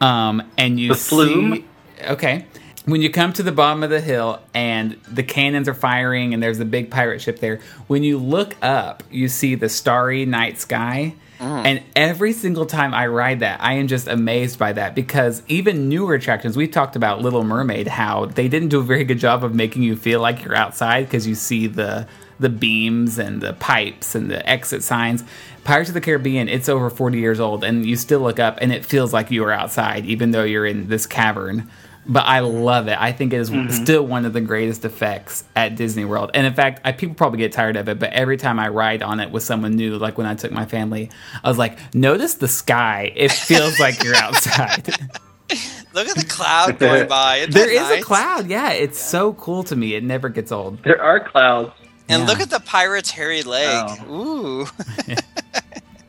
um 0.02 0.42
and 0.58 0.80
you 0.80 0.90
The 0.90 0.96
flume? 0.96 1.54
see 1.56 1.66
okay 2.08 2.46
when 2.86 3.02
you 3.02 3.10
come 3.10 3.32
to 3.34 3.44
the 3.44 3.52
bottom 3.54 3.84
of 3.84 3.90
the 3.90 4.02
hill 4.02 4.42
and 4.54 5.00
the 5.10 5.24
cannons 5.24 5.68
are 5.70 5.74
firing 5.74 6.34
and 6.34 6.44
there's 6.44 6.60
a 6.60 6.66
big 6.66 6.92
pirate 6.92 7.22
ship 7.22 7.40
there 7.40 7.60
when 7.88 8.04
you 8.04 8.18
look 8.18 8.56
up 8.62 9.02
you 9.10 9.30
see 9.30 9.56
the 9.56 9.70
starry 9.70 10.26
night 10.26 10.60
sky 10.60 11.16
Uh-huh. 11.46 11.62
and 11.64 11.84
every 11.96 12.34
single 12.34 12.66
time 12.66 12.94
I 12.94 13.06
ride 13.06 13.42
that, 13.42 13.62
I 13.62 13.74
am 13.74 13.88
just 13.88 14.08
amazed 14.08 14.58
by 14.58 14.74
that 14.74 14.96
because 14.96 15.44
even 15.48 15.88
newer 15.90 16.16
attractions, 16.16 16.58
we 16.58 16.68
talked 16.68 16.96
about 16.96 17.22
Little 17.22 17.44
Mermaid, 17.44 17.88
how 17.88 18.26
they 18.26 18.48
didn't 18.48 18.70
do 18.70 18.80
a 18.80 18.84
very 18.84 19.04
good 19.04 19.20
job 19.20 19.44
of 19.44 19.54
making 19.54 19.84
you 19.84 19.96
feel 19.96 20.22
like 20.22 20.44
you're 20.44 20.56
outside 20.56 21.06
because 21.06 21.28
you 21.28 21.36
see 21.36 21.68
the 21.68 22.08
the 22.40 22.50
beams 22.50 23.18
and 23.18 23.42
the 23.42 23.54
pipes 23.54 24.16
and 24.16 24.30
the 24.30 24.48
exit 24.50 24.84
signs. 24.84 25.24
Pirates 25.64 25.90
of 25.90 25.94
the 25.94 26.02
Caribbean, 26.02 26.50
it's 26.50 26.68
over 26.68 26.90
40 26.90 27.18
years 27.20 27.40
old, 27.40 27.64
and 27.64 27.86
you 27.86 27.96
still 27.96 28.20
look 28.20 28.40
up 28.40 28.58
and 28.60 28.74
it 28.74 28.84
feels 28.84 29.14
like 29.14 29.32
you 29.32 29.44
are 29.44 29.52
outside, 29.52 30.06
even 30.06 30.32
though 30.32 30.44
you're 30.44 30.66
in 30.66 30.88
this 30.90 31.06
cavern. 31.06 31.70
But 32.08 32.26
I 32.26 32.40
love 32.40 32.88
it. 32.88 32.98
I 33.00 33.12
think 33.12 33.34
it 33.34 33.40
is 33.40 33.50
mm-hmm. 33.50 33.72
still 33.72 34.06
one 34.06 34.26
of 34.26 34.34
the 34.34 34.42
greatest 34.42 34.86
effects 34.86 35.44
at 35.56 35.76
Disney 35.76 36.06
World. 36.06 36.32
And 36.34 36.46
in 36.46 36.54
fact, 36.54 36.82
I, 36.86 36.92
people 36.92 37.16
probably 37.16 37.40
get 37.40 37.52
tired 37.52 37.78
of 37.78 37.90
it, 37.90 37.98
but 37.98 38.14
every 38.14 38.38
time 38.38 38.60
I 38.60 38.70
ride 38.70 39.02
on 39.02 39.20
it 39.20 39.32
with 39.32 39.44
someone 39.44 39.76
new, 39.76 39.98
like 39.98 40.18
when 40.18 40.28
I 40.28 40.36
took 40.36 40.52
my 40.52 40.66
family, 40.66 41.10
I 41.44 41.50
was 41.50 41.58
like, 41.58 41.96
notice 41.96 42.36
the 42.36 42.48
sky. 42.48 43.12
It 43.16 43.32
feels 43.32 43.80
like 43.80 44.04
you're 44.04 44.16
outside. 44.16 44.88
look 45.94 46.08
at 46.08 46.16
the 46.16 46.26
cloud 46.28 46.78
going 46.78 47.08
by 47.08 47.38
Isn't 47.38 47.54
there 47.54 47.68
that 47.68 47.92
is 47.94 48.00
a 48.00 48.04
cloud. 48.04 48.48
Yeah, 48.48 48.72
it's 48.72 49.00
so 49.00 49.34
cool 49.34 49.64
to 49.64 49.76
me. 49.76 49.96
It 49.96 50.04
never 50.04 50.30
gets 50.30 50.52
old. 50.52 50.84
There 50.84 51.02
are 51.02 51.20
clouds. 51.20 51.72
and 52.08 52.22
Yeah. 52.22 52.28
look 52.28 52.40
at 52.40 52.52
the 52.52 52.60
pirate's 52.60 53.10
hairy 53.10 53.42
leg 53.42 54.00
oh. 54.08 54.14
ooh 54.14 54.68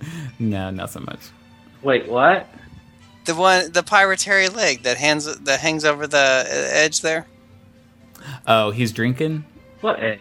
No, 0.38 0.70
not 0.70 0.90
so 0.90 1.00
much. 1.00 1.20
Wait, 1.82 2.08
what? 2.08 2.48
The 3.26 3.34
one 3.34 3.70
the 3.72 3.82
pirate's 3.82 4.24
hairy 4.24 4.48
leg 4.48 4.82
that 4.82 4.96
hangs 4.96 5.24
that 5.40 5.60
hangs 5.60 5.84
over 5.84 6.06
the 6.06 6.44
edge 6.48 7.00
there 7.02 7.26
Oh, 8.46 8.70
he's 8.72 8.90
drinking? 8.92 9.44
What 9.82 10.02
edge? 10.02 10.18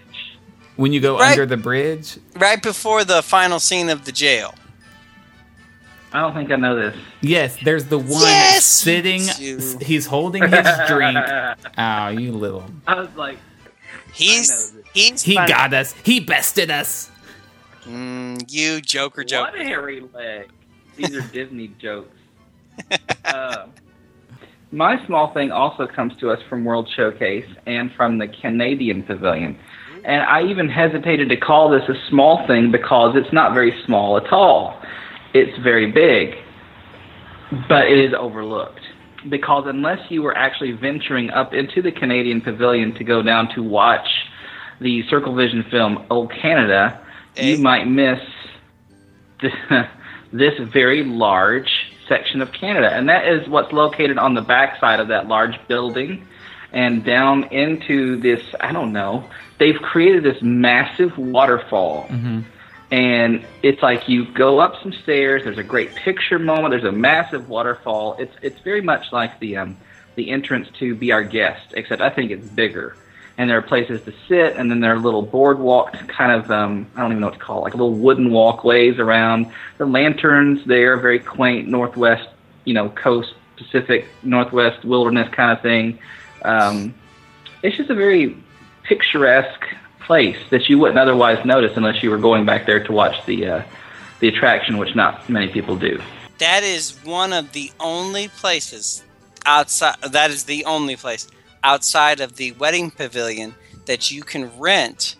When 0.75 0.93
you 0.93 0.99
go 0.99 1.17
Right. 1.17 1.31
under 1.31 1.45
the 1.45 1.57
bridge? 1.57 2.17
right 2.35 2.61
before 2.61 3.03
the 3.03 3.21
final 3.23 3.59
scene 3.59 3.89
of 3.89 4.05
the 4.05 4.11
jail 4.11 4.53
I 6.13 6.21
don't 6.21 6.33
think 6.33 6.49
I 6.49 6.55
know 6.55 6.75
this. 6.77 6.95
Yes, 7.19 7.57
there's 7.65 7.85
the 7.85 7.97
one 7.99 8.07
Yes, 8.21 8.63
sitting. 8.63 9.23
you. 9.37 9.59
He's 9.81 10.05
holding 10.05 10.43
his 10.49 10.65
drink. 10.87 11.17
Oh, 11.77 12.07
you 12.07 12.31
little. 12.31 12.63
I 12.87 12.95
was 12.95 13.09
like, 13.17 13.37
he's 14.13 14.49
I 14.49 14.55
know 14.55 14.81
this. 14.83 14.91
he's 14.93 15.21
He 15.23 15.35
fun- 15.35 15.49
got 15.49 15.73
us. 15.73 15.93
He 16.05 16.21
bested 16.21 16.71
us. 16.71 17.11
Mm, 17.85 18.45
you 18.49 18.79
joker 18.79 19.25
joker 19.25 19.51
what 19.51 19.59
hairy 19.59 20.05
leg. 20.13 20.47
These 20.95 21.13
are 21.17 21.21
Disney 21.33 21.67
jokes. 21.79 22.14
Uh, 23.25 23.67
my 24.71 25.03
small 25.05 25.33
thing 25.33 25.51
also 25.51 25.87
comes 25.87 26.13
to 26.19 26.29
us 26.29 26.39
from 26.49 26.65
World 26.65 26.89
Showcase 26.95 27.47
and 27.65 27.91
from 27.93 28.17
the 28.17 28.27
Canadian 28.27 29.03
Pavilion. 29.03 29.57
And 30.03 30.21
I 30.21 30.43
even 30.43 30.69
hesitated 30.69 31.29
to 31.29 31.37
call 31.37 31.69
this 31.69 31.87
a 31.89 31.95
small 32.09 32.45
thing 32.45 32.71
because 32.71 33.15
it's 33.15 33.33
not 33.33 33.53
very 33.53 33.73
small 33.85 34.17
at 34.17 34.31
all. 34.31 34.79
It's 35.33 35.57
very 35.63 35.91
big, 35.91 36.35
but 37.67 37.87
it 37.87 37.97
is 37.97 38.13
overlooked. 38.13 38.81
Because 39.29 39.63
unless 39.65 39.99
you 40.11 40.21
were 40.21 40.37
actually 40.37 40.73
venturing 40.73 41.31
up 41.31 41.53
into 41.53 41.81
the 41.81 41.91
Canadian 41.91 42.41
Pavilion 42.41 42.93
to 42.95 43.03
go 43.03 43.23
down 43.23 43.53
to 43.55 43.63
watch 43.63 44.07
the 44.79 45.03
Circle 45.09 45.33
Vision 45.35 45.65
film 45.71 46.05
Oh 46.11 46.27
Canada, 46.27 47.01
you 47.35 47.57
might 47.57 47.85
miss 47.85 48.19
this 50.31 50.53
very 50.71 51.03
large 51.03 51.94
section 52.07 52.41
of 52.41 52.51
Canada. 52.51 52.91
And 52.91 53.09
that 53.09 53.27
is 53.27 53.47
what's 53.47 53.71
located 53.71 54.17
on 54.17 54.33
the 54.33 54.41
backside 54.41 54.99
of 54.99 55.07
that 55.09 55.27
large 55.27 55.59
building 55.67 56.27
and 56.71 57.03
down 57.05 57.45
into 57.45 58.17
this, 58.19 58.43
I 58.59 58.71
don't 58.73 58.91
know, 58.91 59.23
they've 59.59 59.79
created 59.81 60.23
this 60.23 60.41
massive 60.41 61.17
waterfall. 61.17 62.05
And 62.91 63.45
it's 63.63 63.81
like 63.81 64.07
you 64.07 64.31
go 64.33 64.59
up 64.59 64.81
some 64.83 64.91
stairs, 64.91 65.43
there's 65.43 65.57
a 65.57 65.63
great 65.63 65.95
picture 65.95 66.37
moment, 66.37 66.71
there's 66.71 66.83
a 66.83 66.91
massive 66.91 67.49
waterfall. 67.49 68.15
It's 68.19 68.35
it's 68.41 68.59
very 68.59 68.81
much 68.81 69.11
like 69.11 69.39
the 69.39 69.57
um 69.57 69.77
the 70.15 70.29
entrance 70.29 70.69
to 70.79 70.95
Be 70.95 71.11
Our 71.11 71.23
Guest, 71.23 71.73
except 71.75 72.01
I 72.01 72.09
think 72.09 72.31
it's 72.31 72.47
bigger. 72.47 72.95
And 73.37 73.49
there 73.49 73.57
are 73.57 73.61
places 73.61 74.01
to 74.03 74.13
sit, 74.29 74.55
and 74.55 74.71
then 74.71 74.79
there 74.79 74.93
are 74.93 74.99
little 74.99 75.21
boardwalk 75.21 75.91
kind 76.07 76.31
of 76.31 76.49
um, 76.49 76.87
I 76.95 77.01
don't 77.01 77.11
even 77.11 77.19
know 77.19 77.27
what 77.27 77.33
to 77.33 77.39
call 77.39 77.59
it, 77.59 77.61
like 77.63 77.73
little 77.73 77.91
wooden 77.91 78.31
walkways 78.31 78.97
around. 78.97 79.51
The 79.77 79.85
lanterns 79.85 80.65
there, 80.65 80.97
very 80.97 81.19
quaint 81.19 81.67
Northwest, 81.67 82.29
you 82.63 82.73
know, 82.73 82.89
coast 82.89 83.33
Pacific 83.57 84.07
Northwest 84.23 84.85
wilderness 84.85 85.29
kind 85.33 85.51
of 85.51 85.61
thing. 85.61 85.99
Um, 86.43 86.93
it's 87.61 87.75
just 87.75 87.89
a 87.89 87.95
very 87.95 88.37
picturesque 88.83 89.65
place 90.01 90.37
that 90.51 90.69
you 90.69 90.77
wouldn't 90.77 90.99
otherwise 90.99 91.43
notice 91.45 91.75
unless 91.75 92.03
you 92.03 92.11
were 92.11 92.17
going 92.17 92.45
back 92.45 92.65
there 92.65 92.83
to 92.83 92.91
watch 92.91 93.25
the 93.25 93.47
uh, 93.47 93.63
the 94.19 94.27
attraction, 94.29 94.77
which 94.77 94.95
not 94.95 95.27
many 95.29 95.47
people 95.49 95.75
do. 95.75 96.01
That 96.37 96.63
is 96.63 96.97
one 97.03 97.33
of 97.33 97.53
the 97.53 97.71
only 97.79 98.27
places 98.27 99.03
outside. 99.45 100.01
That 100.01 100.31
is 100.31 100.45
the 100.45 100.65
only 100.65 100.95
place 100.95 101.27
outside 101.65 102.21
of 102.21 102.35
the 102.37 102.51
wedding 102.53 102.91
pavilion 102.91 103.55
that 103.87 104.11
you 104.11 104.21
can 104.21 104.57
rent 104.59 105.15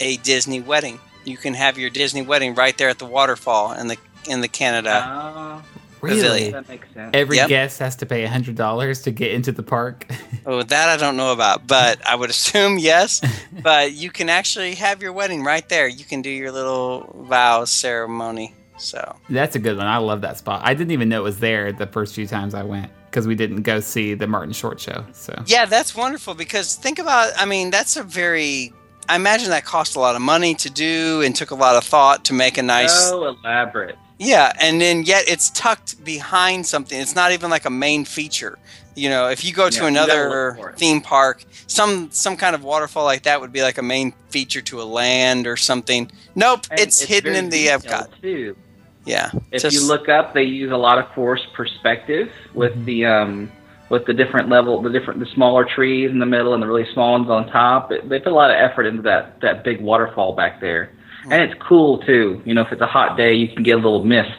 a 0.00 0.16
Disney 0.18 0.60
wedding. 0.60 0.98
You 1.24 1.36
can 1.36 1.54
have 1.54 1.78
your 1.78 1.88
Disney 1.88 2.22
wedding 2.22 2.54
right 2.56 2.76
there 2.76 2.88
at 2.88 2.98
the 2.98 3.06
waterfall 3.06 3.72
in 3.72 3.86
the 3.86 3.96
in 4.28 4.40
the 4.40 4.48
Canada. 4.48 5.02
Oh, 5.04 5.62
pavilion. 6.00 6.52
That 6.52 6.68
makes 6.68 6.92
sense. 6.92 7.10
Every 7.14 7.36
Yep. 7.36 7.48
guest 7.48 7.78
has 7.78 7.94
to 7.96 8.06
pay 8.06 8.24
hundred 8.26 8.56
dollars 8.56 9.02
to 9.02 9.12
get 9.12 9.30
into 9.32 9.52
the 9.52 9.62
park. 9.62 10.06
Oh, 10.44 10.60
that 10.60 10.88
I 10.88 10.96
don't 10.96 11.16
know 11.16 11.30
about, 11.32 11.68
but 11.68 12.04
I 12.04 12.16
would 12.16 12.28
assume 12.28 12.76
yes. 12.76 13.20
but 13.62 13.92
you 13.92 14.10
can 14.10 14.28
actually 14.28 14.74
have 14.74 15.00
your 15.00 15.12
wedding 15.12 15.44
right 15.44 15.68
there. 15.68 15.86
You 15.86 16.04
can 16.04 16.20
do 16.20 16.30
your 16.30 16.50
little 16.50 17.14
vow 17.28 17.64
ceremony. 17.64 18.52
So 18.76 19.14
That's 19.30 19.54
a 19.54 19.60
good 19.60 19.76
one. 19.76 19.86
I 19.86 19.98
love 19.98 20.22
that 20.22 20.38
spot. 20.38 20.62
I 20.64 20.74
didn't 20.74 20.90
even 20.90 21.08
know 21.08 21.20
it 21.20 21.22
was 21.22 21.38
there 21.38 21.70
the 21.72 21.86
first 21.86 22.16
few 22.16 22.26
times 22.26 22.54
I 22.54 22.64
went 22.64 22.90
because 23.12 23.26
we 23.26 23.34
didn't 23.34 23.60
go 23.62 23.78
see 23.78 24.14
the 24.14 24.26
Martin 24.26 24.54
Short 24.54 24.80
show. 24.80 25.04
So 25.12 25.34
yeah, 25.46 25.66
that's 25.66 25.94
wonderful 25.94 26.34
because 26.34 26.76
think 26.76 26.98
about. 26.98 27.32
I 27.36 27.44
mean, 27.44 27.70
that's 27.70 27.96
a 27.96 28.02
very. 28.02 28.72
I 29.08 29.16
imagine 29.16 29.50
that 29.50 29.64
cost 29.66 29.96
a 29.96 30.00
lot 30.00 30.16
of 30.16 30.22
money 30.22 30.54
to 30.54 30.70
do 30.70 31.20
and 31.22 31.36
took 31.36 31.50
a 31.50 31.54
lot 31.54 31.76
of 31.76 31.84
thought 31.84 32.24
to 32.26 32.32
make 32.32 32.56
a 32.56 32.62
nice. 32.62 33.08
So 33.08 33.26
elaborate. 33.28 33.96
Yeah, 34.18 34.52
and 34.60 34.80
then 34.80 35.02
yet 35.02 35.24
it's 35.28 35.50
tucked 35.50 36.02
behind 36.04 36.66
something. 36.66 36.98
It's 36.98 37.14
not 37.14 37.32
even 37.32 37.50
like 37.50 37.64
a 37.66 37.70
main 37.70 38.04
feature. 38.04 38.58
You 38.94 39.08
know, 39.10 39.28
if 39.28 39.44
you 39.44 39.52
go 39.52 39.68
to 39.68 39.82
Yeah, 39.82 39.88
another 39.88 40.28
look 40.28 40.56
for 40.58 40.70
it. 40.70 40.78
theme 40.78 41.00
park, 41.00 41.44
some 41.66 42.10
some 42.12 42.36
kind 42.36 42.54
of 42.54 42.62
waterfall 42.62 43.04
like 43.04 43.24
that 43.24 43.40
would 43.40 43.52
be 43.52 43.62
like 43.62 43.78
a 43.78 43.82
main 43.82 44.12
feature 44.30 44.60
to 44.62 44.80
a 44.80 44.84
land 44.84 45.46
or 45.46 45.56
something. 45.56 46.10
Nope, 46.34 46.66
And 46.70 46.80
it's, 46.80 47.02
hidden 47.02 47.34
in 47.34 47.50
the 47.50 47.66
Epcot. 47.66 48.08
Too. 48.22 48.56
Yeah. 49.04 49.30
If 49.50 49.62
just- 49.62 49.74
you 49.74 49.86
look 49.86 50.08
up, 50.08 50.34
they 50.34 50.44
use 50.44 50.70
a 50.70 50.76
lot 50.76 50.98
of 50.98 51.12
forced 51.14 51.52
perspective 51.54 52.30
with 52.54 52.72
Mm-hmm. 52.72 52.84
the 52.84 53.06
um, 53.06 53.52
with 53.88 54.06
the 54.06 54.14
different 54.14 54.48
level, 54.48 54.80
the 54.80 54.88
different, 54.90 55.20
the 55.20 55.26
smaller 55.34 55.64
trees 55.66 56.10
in 56.10 56.18
the 56.18 56.24
middle 56.26 56.54
and 56.54 56.62
the 56.62 56.66
really 56.66 56.90
small 56.94 57.12
ones 57.12 57.28
on 57.28 57.46
top. 57.50 57.92
It, 57.92 58.08
they 58.08 58.18
put 58.20 58.32
a 58.32 58.34
lot 58.34 58.50
of 58.50 58.56
effort 58.56 58.86
into 58.86 59.02
that 59.02 59.40
that 59.40 59.64
big 59.64 59.80
waterfall 59.80 60.34
back 60.34 60.60
there, 60.60 60.90
Mm-hmm. 61.22 61.32
and 61.32 61.42
it's 61.42 61.60
cool 61.62 61.98
too. 61.98 62.40
You 62.44 62.54
know, 62.54 62.62
if 62.62 62.72
it's 62.72 62.80
a 62.80 62.86
hot 62.86 63.16
day, 63.16 63.34
you 63.34 63.48
can 63.48 63.62
get 63.62 63.72
a 63.72 63.76
little 63.82 64.04
mist 64.04 64.30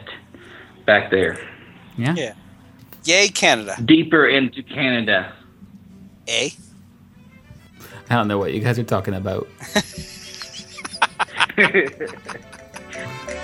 back 0.86 1.10
there, 1.10 1.38
yeah. 1.96 2.14
Yeah. 2.16 2.34
Yay, 3.04 3.28
Canada. 3.28 3.76
deeper 3.84 4.26
into 4.26 4.62
Canada. 4.62 5.32
Eh? 6.26 6.48
I 8.10 8.14
don't 8.16 8.28
know 8.28 8.38
what 8.38 8.52
you 8.54 8.60
guys 8.60 8.78
are 8.78 8.82
talking 8.84 9.14
about. 9.14 9.46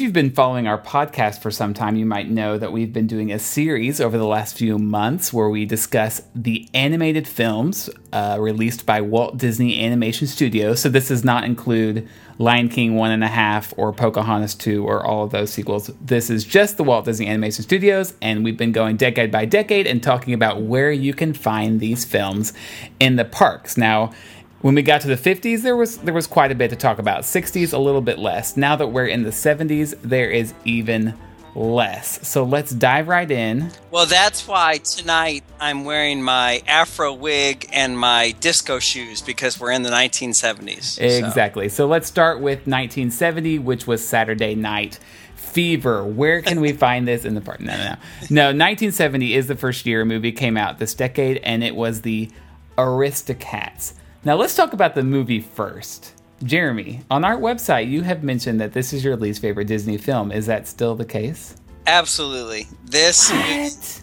If 0.00 0.04
you've 0.04 0.14
been 0.14 0.30
following 0.30 0.66
our 0.66 0.80
podcast 0.80 1.42
for 1.42 1.50
some 1.50 1.74
time, 1.74 1.94
you 1.94 2.06
might 2.06 2.30
know 2.30 2.56
that 2.56 2.72
we've 2.72 2.90
been 2.90 3.06
doing 3.06 3.30
a 3.30 3.38
series 3.38 4.00
over 4.00 4.16
the 4.16 4.24
last 4.24 4.56
few 4.56 4.78
months 4.78 5.30
where 5.30 5.50
we 5.50 5.66
discuss 5.66 6.22
the 6.34 6.66
animated 6.72 7.28
films 7.28 7.90
uh, 8.10 8.38
released 8.40 8.86
by 8.86 9.02
Walt 9.02 9.36
Disney 9.36 9.84
Animation 9.84 10.26
Studios. 10.26 10.80
So 10.80 10.88
this 10.88 11.08
does 11.08 11.22
not 11.22 11.44
include 11.44 12.08
Lion 12.38 12.70
King 12.70 12.94
One 12.94 13.10
and 13.10 13.22
a 13.22 13.28
Half 13.28 13.74
or 13.76 13.92
Pocahontas 13.92 14.54
Two 14.54 14.86
or 14.86 15.04
all 15.04 15.24
of 15.24 15.32
those 15.32 15.52
sequels. 15.52 15.90
This 16.00 16.30
is 16.30 16.44
just 16.46 16.78
the 16.78 16.82
Walt 16.82 17.04
Disney 17.04 17.26
Animation 17.26 17.62
Studios, 17.62 18.14
and 18.22 18.42
we've 18.42 18.56
been 18.56 18.72
going 18.72 18.96
decade 18.96 19.30
by 19.30 19.44
decade 19.44 19.86
and 19.86 20.02
talking 20.02 20.32
about 20.32 20.62
where 20.62 20.90
you 20.90 21.12
can 21.12 21.34
find 21.34 21.78
these 21.78 22.06
films 22.06 22.54
in 22.98 23.16
the 23.16 23.26
parks. 23.26 23.76
Now, 23.76 24.12
when 24.60 24.74
we 24.74 24.82
got 24.82 25.00
to 25.02 25.08
the 25.08 25.16
50s, 25.16 25.62
there 25.62 25.76
was 25.76 25.98
there 25.98 26.14
was 26.14 26.26
quite 26.26 26.52
a 26.52 26.54
bit 26.54 26.70
to 26.70 26.76
talk 26.76 26.98
about. 26.98 27.22
60s, 27.22 27.72
a 27.72 27.78
little 27.78 28.00
bit 28.02 28.18
less. 28.18 28.56
Now 28.56 28.76
that 28.76 28.88
we're 28.88 29.06
in 29.06 29.22
the 29.22 29.30
70s, 29.30 29.94
there 30.02 30.30
is 30.30 30.52
even 30.64 31.14
less. 31.56 32.26
So 32.28 32.44
let's 32.44 32.70
dive 32.70 33.08
right 33.08 33.28
in. 33.30 33.72
Well, 33.90 34.06
that's 34.06 34.46
why 34.46 34.78
tonight 34.78 35.42
I'm 35.58 35.84
wearing 35.84 36.22
my 36.22 36.62
afro 36.68 37.12
wig 37.12 37.68
and 37.72 37.98
my 37.98 38.32
disco 38.38 38.78
shoes 38.78 39.20
because 39.20 39.58
we're 39.58 39.72
in 39.72 39.82
the 39.82 39.90
1970s. 39.90 40.82
So- 40.82 41.02
Exactly. 41.04 41.68
So 41.68 41.86
let's 41.86 42.06
start 42.06 42.38
with 42.38 42.66
1970, 42.68 43.58
which 43.58 43.86
was 43.86 44.06
Saturday 44.06 44.54
Night 44.54 45.00
Fever. 45.34 46.04
Where 46.04 46.40
can 46.40 46.60
we 46.60 46.72
find 46.86 47.08
this 47.08 47.24
in 47.24 47.34
the 47.34 47.40
park? 47.40 47.60
No, 47.60 47.76
no, 47.76 47.82
no. 47.84 47.94
No, 48.30 48.44
1970 48.46 49.34
is 49.34 49.48
the 49.48 49.56
first 49.56 49.86
year 49.86 50.02
a 50.02 50.06
movie 50.06 50.30
came 50.32 50.56
out 50.56 50.78
this 50.78 50.94
decade, 50.94 51.38
and 51.38 51.64
it 51.64 51.74
was 51.74 52.02
the 52.02 52.30
Aristocats. 52.78 53.94
Now 54.24 54.36
let's 54.36 54.54
talk 54.54 54.72
about 54.72 54.94
the 54.94 55.02
movie 55.02 55.40
first. 55.40 56.14
Jeremy, 56.42 57.00
on 57.10 57.24
our 57.24 57.36
website, 57.36 57.88
you 57.90 58.02
have 58.02 58.22
mentioned 58.22 58.60
that 58.60 58.72
this 58.72 58.92
is 58.92 59.04
your 59.04 59.16
least 59.16 59.40
favorite 59.42 59.66
Disney 59.66 59.98
film. 59.98 60.32
Is 60.32 60.46
that 60.46 60.66
still 60.66 60.94
the 60.94 61.04
case? 61.04 61.54
Absolutely. 61.86 62.66
This 62.84 63.30
What? 63.30 64.02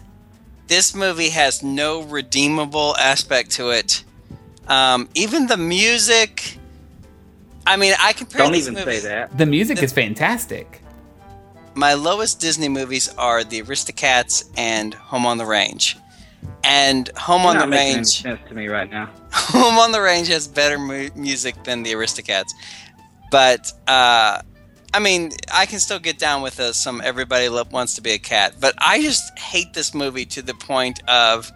this 0.66 0.94
movie 0.94 1.30
has 1.30 1.62
no 1.62 2.02
redeemable 2.02 2.96
aspect 2.96 3.52
to 3.52 3.70
it. 3.70 4.04
Um, 4.68 5.08
even 5.14 5.46
the 5.46 5.56
music. 5.56 6.58
I 7.66 7.76
mean, 7.76 7.94
I 7.98 8.12
compare 8.12 8.38
Don't 8.42 8.54
even 8.54 8.74
movie- 8.74 8.98
say 8.98 9.08
that. 9.08 9.36
The 9.36 9.46
music 9.46 9.82
is 9.82 9.92
fantastic. 9.92 10.82
My 11.74 11.94
lowest 11.94 12.40
Disney 12.40 12.68
movies 12.68 13.08
are 13.18 13.44
The 13.44 13.62
Aristocats 13.62 14.44
and 14.56 14.94
Home 14.94 15.26
on 15.26 15.38
the 15.38 15.46
Range. 15.46 15.96
And 16.68 17.08
Home 17.16 17.46
on 17.46 17.54
Not 17.56 17.62
the 17.62 17.66
making 17.68 17.86
any 17.86 17.94
Range, 17.96 18.22
sense 18.22 18.40
to 18.48 18.54
me 18.54 18.68
right 18.68 18.90
now. 18.90 19.10
Home 19.32 19.78
on 19.78 19.90
the 19.90 20.00
Range 20.02 20.28
has 20.28 20.46
better 20.46 20.78
mu- 20.78 21.08
music 21.16 21.64
than 21.64 21.82
The 21.82 21.92
Aristocats. 21.92 22.50
But 23.30 23.72
uh, 23.86 24.42
I 24.92 24.98
mean, 25.00 25.32
I 25.52 25.64
can 25.66 25.78
still 25.78 25.98
get 25.98 26.18
down 26.18 26.42
with 26.42 26.60
uh, 26.60 26.72
some 26.72 27.00
Everybody 27.02 27.48
Lo- 27.48 27.64
Wants 27.70 27.94
to 27.94 28.02
Be 28.02 28.12
a 28.12 28.18
Cat. 28.18 28.56
But 28.60 28.74
I 28.78 29.00
just 29.00 29.38
hate 29.38 29.72
this 29.72 29.94
movie 29.94 30.26
to 30.26 30.42
the 30.42 30.54
point 30.54 31.00
of 31.08 31.50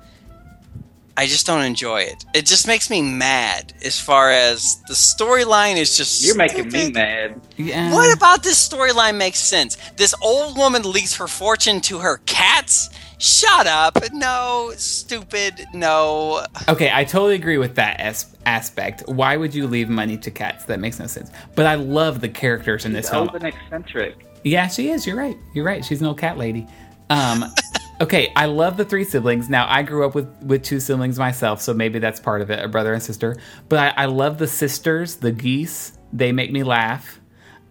I 1.14 1.26
just 1.26 1.46
don't 1.46 1.62
enjoy 1.62 2.02
it. 2.02 2.24
It 2.34 2.46
just 2.46 2.66
makes 2.66 2.88
me 2.88 3.02
mad. 3.02 3.74
As 3.84 4.00
far 4.00 4.30
as 4.30 4.80
the 4.88 4.94
storyline 4.94 5.76
is 5.76 5.94
just 5.94 6.24
You're 6.24 6.36
making 6.36 6.70
me 6.72 6.90
mad. 6.90 7.38
Yeah. 7.58 7.92
What 7.92 8.16
about 8.16 8.42
this 8.42 8.66
storyline 8.66 9.18
makes 9.18 9.38
sense? 9.38 9.76
This 9.98 10.14
old 10.22 10.56
woman 10.56 10.90
leaves 10.90 11.16
her 11.16 11.28
fortune 11.28 11.82
to 11.82 11.98
her 11.98 12.18
cats? 12.24 12.88
Shut 13.22 13.68
up. 13.68 13.98
No, 14.12 14.72
stupid. 14.76 15.64
No. 15.72 16.44
Okay, 16.68 16.90
I 16.92 17.04
totally 17.04 17.36
agree 17.36 17.56
with 17.56 17.76
that 17.76 18.00
as- 18.00 18.36
aspect. 18.46 19.04
Why 19.06 19.36
would 19.36 19.54
you 19.54 19.68
leave 19.68 19.88
money 19.88 20.18
to 20.18 20.30
cats? 20.32 20.64
That 20.64 20.80
makes 20.80 20.98
no 20.98 21.06
sense. 21.06 21.30
But 21.54 21.66
I 21.66 21.76
love 21.76 22.20
the 22.20 22.28
characters 22.28 22.84
in 22.84 22.92
this 22.92 23.10
film. 23.10 23.28
Old 23.28 23.36
and 23.36 23.44
eccentric. 23.44 24.26
Yeah, 24.42 24.66
she 24.66 24.90
is. 24.90 25.06
You're 25.06 25.14
right. 25.14 25.36
You're 25.54 25.64
right. 25.64 25.84
She's 25.84 26.00
an 26.00 26.08
old 26.08 26.18
cat 26.18 26.36
lady. 26.36 26.66
Um, 27.10 27.44
okay, 28.00 28.32
I 28.34 28.46
love 28.46 28.76
the 28.76 28.84
three 28.84 29.04
siblings. 29.04 29.48
Now, 29.48 29.66
I 29.68 29.82
grew 29.82 30.04
up 30.04 30.16
with 30.16 30.26
with 30.42 30.64
two 30.64 30.80
siblings 30.80 31.16
myself, 31.16 31.62
so 31.62 31.72
maybe 31.72 32.00
that's 32.00 32.18
part 32.18 32.42
of 32.42 32.50
it, 32.50 32.58
a 32.58 32.66
brother 32.66 32.92
and 32.92 33.00
sister. 33.00 33.36
But 33.68 33.78
I, 33.96 34.02
I 34.02 34.06
love 34.06 34.38
the 34.38 34.48
sisters, 34.48 35.14
the 35.14 35.30
geese. 35.30 35.96
They 36.12 36.32
make 36.32 36.50
me 36.50 36.64
laugh. 36.64 37.20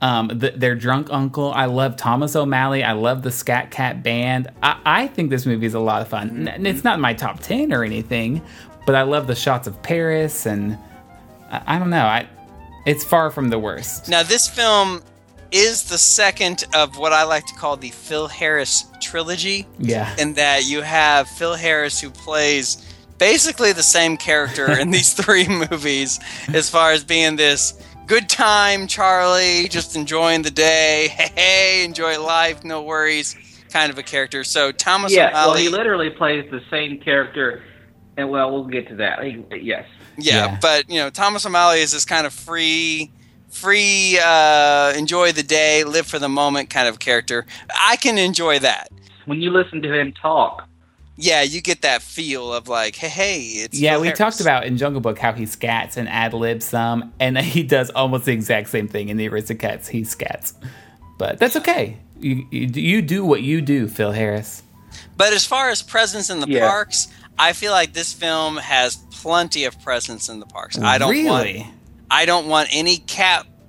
Um, 0.01 0.29
the, 0.29 0.49
their 0.51 0.73
drunk 0.73 1.09
uncle. 1.11 1.51
I 1.53 1.65
love 1.65 1.95
Thomas 1.95 2.35
O'Malley. 2.35 2.83
I 2.83 2.93
love 2.93 3.21
the 3.21 3.31
Scat 3.31 3.69
Cat 3.69 4.01
band. 4.01 4.49
I, 4.63 4.79
I 4.83 5.07
think 5.07 5.29
this 5.29 5.45
movie 5.45 5.67
is 5.67 5.75
a 5.75 5.79
lot 5.79 6.01
of 6.01 6.07
fun. 6.07 6.47
N- 6.47 6.65
It's 6.65 6.83
not 6.83 6.95
in 6.95 7.01
my 7.01 7.13
top 7.13 7.39
ten 7.39 7.71
or 7.71 7.83
anything, 7.83 8.41
but 8.87 8.95
I 8.95 9.03
love 9.03 9.27
the 9.27 9.35
shots 9.35 9.67
of 9.67 9.79
Paris, 9.83 10.47
and 10.47 10.75
I, 11.51 11.75
I 11.75 11.79
don't 11.79 11.91
know. 11.91 12.03
I 12.05 12.27
it's 12.87 13.03
far 13.03 13.29
from 13.29 13.49
the 13.49 13.59
worst. 13.59 14.09
Now, 14.09 14.23
this 14.23 14.47
film 14.49 15.03
is 15.51 15.83
the 15.83 15.99
second 15.99 16.63
of 16.73 16.97
what 16.97 17.13
I 17.13 17.23
like 17.23 17.45
to 17.45 17.53
call 17.53 17.77
the 17.77 17.89
Phil 17.91 18.27
Harris 18.27 18.85
trilogy, 19.01 19.67
Yeah. 19.77 20.15
in 20.17 20.33
that 20.33 20.65
you 20.65 20.81
have 20.81 21.27
Phil 21.27 21.53
Harris 21.53 21.99
who 22.01 22.09
plays 22.09 22.87
basically 23.19 23.71
the 23.71 23.83
same 23.83 24.17
character 24.17 24.71
in 24.79 24.89
these 24.89 25.13
three 25.21 25.47
movies, 25.47 26.19
as 26.53 26.71
far 26.71 26.91
as 26.91 27.03
being 27.03 27.35
this 27.35 27.73
good 28.07 28.27
time 28.29 28.87
Charlie, 28.87 29.67
just 29.69 29.95
enjoying 29.95 30.41
the 30.41 30.51
day, 30.51 31.07
hey, 31.09 31.31
hey 31.35 31.83
enjoy 31.85 32.21
life, 32.21 32.63
no 32.63 32.81
worries 32.81 33.35
kind 33.71 33.91
of 33.91 33.97
a 33.97 34.03
character. 34.03 34.43
So 34.43 34.71
Thomas 34.71 35.13
Yeah, 35.13 35.31
well, 35.31 35.55
he 35.55 35.69
literally 35.69 36.09
plays 36.09 36.49
the 36.51 36.61
same 36.69 36.99
character, 36.99 37.63
and 38.17 38.29
well, 38.29 38.51
we'll 38.51 38.65
get 38.65 38.87
to 38.89 38.95
that. 38.97 39.23
He, 39.23 39.43
yes, 39.61 39.85
yeah, 40.17 40.45
Yeah. 40.45 40.57
but 40.61 40.89
you 40.89 40.97
know 40.97 41.09
Thomas 41.09 41.45
O'Malley 41.45 41.79
is 41.79 41.91
this 41.91 42.05
kind 42.05 42.27
of 42.27 42.33
free, 42.33 43.11
free, 43.49 44.19
uh, 44.23 44.93
enjoy 44.97 45.31
the 45.31 45.43
day, 45.43 45.83
live 45.83 46.05
for 46.05 46.19
the 46.19 46.29
moment 46.29 46.69
kind 46.69 46.87
of 46.87 46.99
character. 46.99 47.45
I 47.79 47.95
can 47.95 48.17
enjoy 48.17 48.59
that. 48.59 48.89
when 49.25 49.41
you 49.41 49.51
listen 49.51 49.81
to 49.83 49.93
him 49.93 50.11
talk, 50.13 50.67
Yeah, 51.21 51.41
you 51.43 51.61
get 51.61 51.81
that 51.83 52.01
feel 52.01 52.53
of 52.53 52.67
like, 52.67 52.95
hey, 52.95 53.09
hey, 53.09 53.39
it's 53.41 53.79
Yeah, 53.79 53.91
Phil 53.93 54.01
we 54.01 54.07
Harris. 54.07 54.17
talked 54.17 54.41
about 54.41 54.65
in 54.65 54.77
Jungle 54.77 55.01
Book 55.01 55.19
how 55.19 55.33
he 55.33 55.43
scats 55.45 55.95
and 55.97 56.09
ad 56.09 56.33
libs 56.33 56.65
some, 56.65 57.13
and 57.19 57.37
he 57.55 57.63
does 57.63 57.89
almost 57.91 58.25
the 58.25 58.31
exact 58.33 58.69
same 58.69 58.87
thing 58.87 59.09
in 59.09 59.17
the 59.17 59.29
Aristocats. 59.29 59.87
He 59.87 60.01
scats, 60.01 60.53
but 61.17 61.37
that's 61.39 61.55
okay. 61.57 61.97
You, 62.19 62.45
you 62.51 62.67
you 62.73 63.01
do 63.01 63.25
what 63.25 63.41
you 63.41 63.61
do, 63.61 63.87
Phil 63.87 64.11
Harris. 64.11 64.63
But 65.17 65.33
as 65.33 65.45
far 65.45 65.69
as 65.69 65.81
presence 65.81 66.29
in 66.29 66.39
the 66.39 66.47
Yeah. 66.47 66.67
parks, 66.67 67.07
I 67.39 67.53
feel 67.53 67.71
like 67.71 67.93
this 67.93 68.13
film 68.13 68.57
has 68.57 68.97
plenty 69.11 69.63
of 69.65 69.79
presence 69.81 70.27
in 70.29 70.39
the 70.39 70.45
parks. 70.45 70.77
I 70.77 70.97
don't 70.97 71.25
want 71.25 71.45
really. 71.45 71.67
I 72.09 72.25
don't 72.25 72.47
want 72.47 72.69
any 72.71 72.97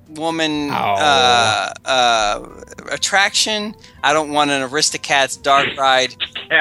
Catwoman 0.09 0.71
Oh. 0.71 0.75
uh, 0.75 1.73
uh, 1.85 2.49
attraction. 2.91 3.75
I 4.03 4.13
don't 4.13 4.31
want 4.31 4.51
an 4.51 4.69
Aristocats 4.69 5.41
dark 5.43 5.77
ride. 5.77 6.15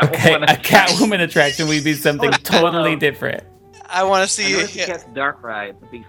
Okay, 0.04 0.34
a 0.36 0.40
Catwoman 0.58 1.22
attraction 1.22 1.68
would 1.68 1.84
be 1.84 1.94
something 1.94 2.32
totally 2.44 2.96
different. 2.96 3.44
I 3.90 4.04
want 4.04 4.30
to 4.30 4.44
An 4.44 4.50
see. 4.50 4.54
Aristocats 4.54 5.14
Dark 5.14 5.44
Ride 5.44 5.80
would 5.82 5.92
be 5.92 6.06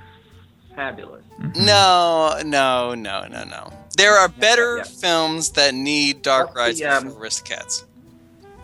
fabulous. 0.77 1.25
No, 1.57 2.41
no, 2.45 2.95
no, 2.95 3.27
no, 3.27 3.45
no. 3.45 3.73
There 3.97 4.13
are 4.13 4.29
better 4.29 4.79
yeah. 4.79 4.85
films 4.85 5.51
that 5.51 5.75
need 5.75 6.23
dark 6.23 6.55
What's 6.55 6.59
rides 6.59 6.79
the, 6.79 6.87
um, 6.87 7.05
before 7.05 7.23
Aristocats. 7.23 7.85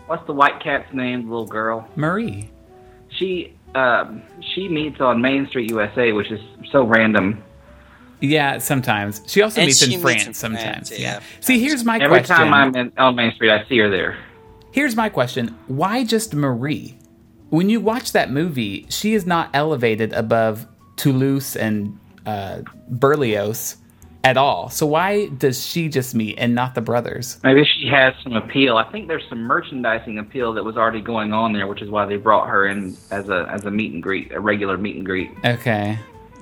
What's 0.06 0.26
the 0.26 0.32
white 0.32 0.60
cat's 0.62 0.92
name? 0.94 1.28
Little 1.28 1.46
girl. 1.46 1.86
Marie. 1.96 2.50
She 3.10 3.54
um, 3.74 4.22
she 4.54 4.68
meets 4.68 5.00
on 5.00 5.20
Main 5.20 5.46
Street 5.48 5.70
USA, 5.70 6.12
which 6.12 6.30
is 6.30 6.40
so 6.70 6.84
random. 6.84 7.42
Yeah, 8.20 8.58
sometimes. 8.58 9.22
She 9.26 9.42
also 9.42 9.60
And 9.60 9.68
meets 9.68 9.78
she 9.78 9.94
in 9.94 10.00
meets 10.00 10.02
France 10.02 10.26
in 10.26 10.34
sometimes. 10.34 10.88
France, 10.88 10.92
yeah. 10.98 11.14
yeah. 11.14 11.20
See, 11.40 11.60
here's 11.60 11.84
my 11.84 11.98
Every 11.98 12.18
question. 12.18 12.36
time 12.36 12.52
I'm 12.54 12.74
in, 12.74 12.92
on 12.98 13.14
Main 13.14 13.32
Street, 13.32 13.50
I 13.50 13.64
see 13.68 13.78
her 13.78 13.88
there. 13.88 14.16
Here's 14.72 14.96
my 14.96 15.08
question. 15.08 15.56
Why 15.66 16.04
just 16.04 16.34
Marie? 16.34 16.96
When 17.50 17.70
you 17.70 17.80
watch 17.80 18.12
that 18.12 18.30
movie, 18.30 18.86
she 18.90 19.14
is 19.14 19.24
not 19.26 19.50
elevated 19.54 20.12
above 20.12 20.66
Toulouse 20.96 21.56
and 21.56 21.98
uh, 22.26 22.62
Berlioz 22.90 23.76
at 24.24 24.36
all. 24.36 24.68
So 24.68 24.84
why 24.84 25.28
does 25.28 25.64
she 25.64 25.88
just 25.88 26.14
meet 26.14 26.34
and 26.38 26.54
not 26.54 26.74
the 26.74 26.80
brothers? 26.82 27.40
Maybe 27.42 27.64
she 27.64 27.86
has 27.88 28.12
some 28.22 28.34
appeal. 28.34 28.76
I 28.76 28.90
think 28.90 29.08
there's 29.08 29.22
some 29.28 29.38
merchandising 29.40 30.18
appeal 30.18 30.52
that 30.54 30.64
was 30.64 30.76
already 30.76 31.00
going 31.00 31.32
on 31.32 31.52
there, 31.52 31.66
which 31.66 31.80
is 31.80 31.88
why 31.88 32.04
they 32.04 32.16
brought 32.16 32.48
her 32.48 32.66
in 32.66 32.96
as 33.10 33.28
a 33.30 33.48
as 33.50 33.64
a 33.64 33.70
meet 33.70 33.92
and 33.94 34.02
greet, 34.02 34.32
a 34.32 34.40
regular 34.40 34.76
meet 34.76 34.96
and 34.96 35.06
greet. 35.06 35.30
Okay. 35.44 35.98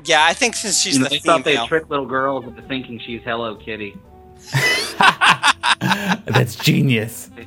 Yeah, 0.07 0.25
I 0.25 0.35
think 0.35 0.55
since 0.55 0.81
she's 0.81 0.95
You 0.95 1.01
know, 1.03 1.09
the 1.09 1.17
they 1.17 1.19
thought 1.19 1.45
they'd 1.45 1.67
trick 1.67 1.91
little 1.91 2.07
girls 2.07 2.45
into 2.45 2.63
thinking 2.63 2.99
she's 2.99 3.23
Hello 3.23 3.57
Kitty. 3.57 3.97
That's 6.27 6.57
genius. 6.57 7.31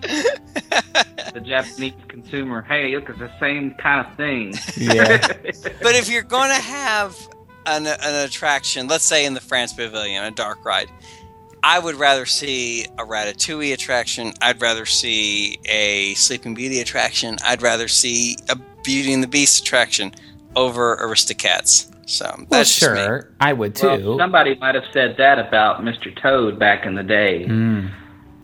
The 1.34 1.42
Japanese 1.42 1.94
consumer, 2.08 2.64
hey, 2.64 2.96
look, 2.96 3.08
it's 3.08 3.20
the 3.20 3.32
same 3.40 3.76
kind 3.76 4.06
of 4.06 4.16
thing. 4.16 4.54
Yeah. 4.76 5.20
But 5.82 5.94
if 5.96 6.10
you're 6.10 6.24
going 6.24 6.50
to 6.50 6.60
have 6.60 7.16
an, 7.68 7.86
an 7.86 8.26
attraction, 8.26 8.88
let's 8.88 9.04
say 9.04 9.26
in 9.26 9.36
the 9.36 9.40
France 9.40 9.72
Pavilion, 9.74 10.24
a 10.24 10.32
dark 10.32 10.66
ride, 10.66 10.90
I 11.62 11.78
would 11.78 11.96
rather 11.96 12.26
see 12.26 12.86
a 12.98 13.06
Ratatouille 13.06 13.74
attraction. 13.74 14.34
I'd 14.42 14.60
rather 14.60 14.86
see 14.88 15.60
a 15.66 16.16
Sleeping 16.16 16.56
Beauty 16.56 16.80
attraction. 16.80 17.38
I'd 17.46 17.62
rather 17.62 17.88
see 17.88 18.38
a 18.50 18.56
Beauty 18.84 19.14
and 19.14 19.22
the 19.22 19.28
Beast 19.28 19.62
attraction 19.62 20.14
over 20.56 20.98
Aristocats. 20.98 21.92
So 22.10 22.26
well, 22.38 22.46
that's 22.50 22.78
just 22.80 22.92
me. 22.92 22.98
sure. 22.98 23.32
I 23.40 23.54
would 23.54 23.76
too. 23.76 23.88
Well, 23.88 24.18
somebody 24.18 24.56
might 24.56 24.76
have 24.76 24.86
said 24.92 25.16
that 25.18 25.38
about 25.40 25.82
Mr. 25.82 26.16
Toad 26.22 26.58
back 26.58 26.86
in 26.86 26.96
the 26.96 27.04
day. 27.04 27.46
Mm. 27.48 27.92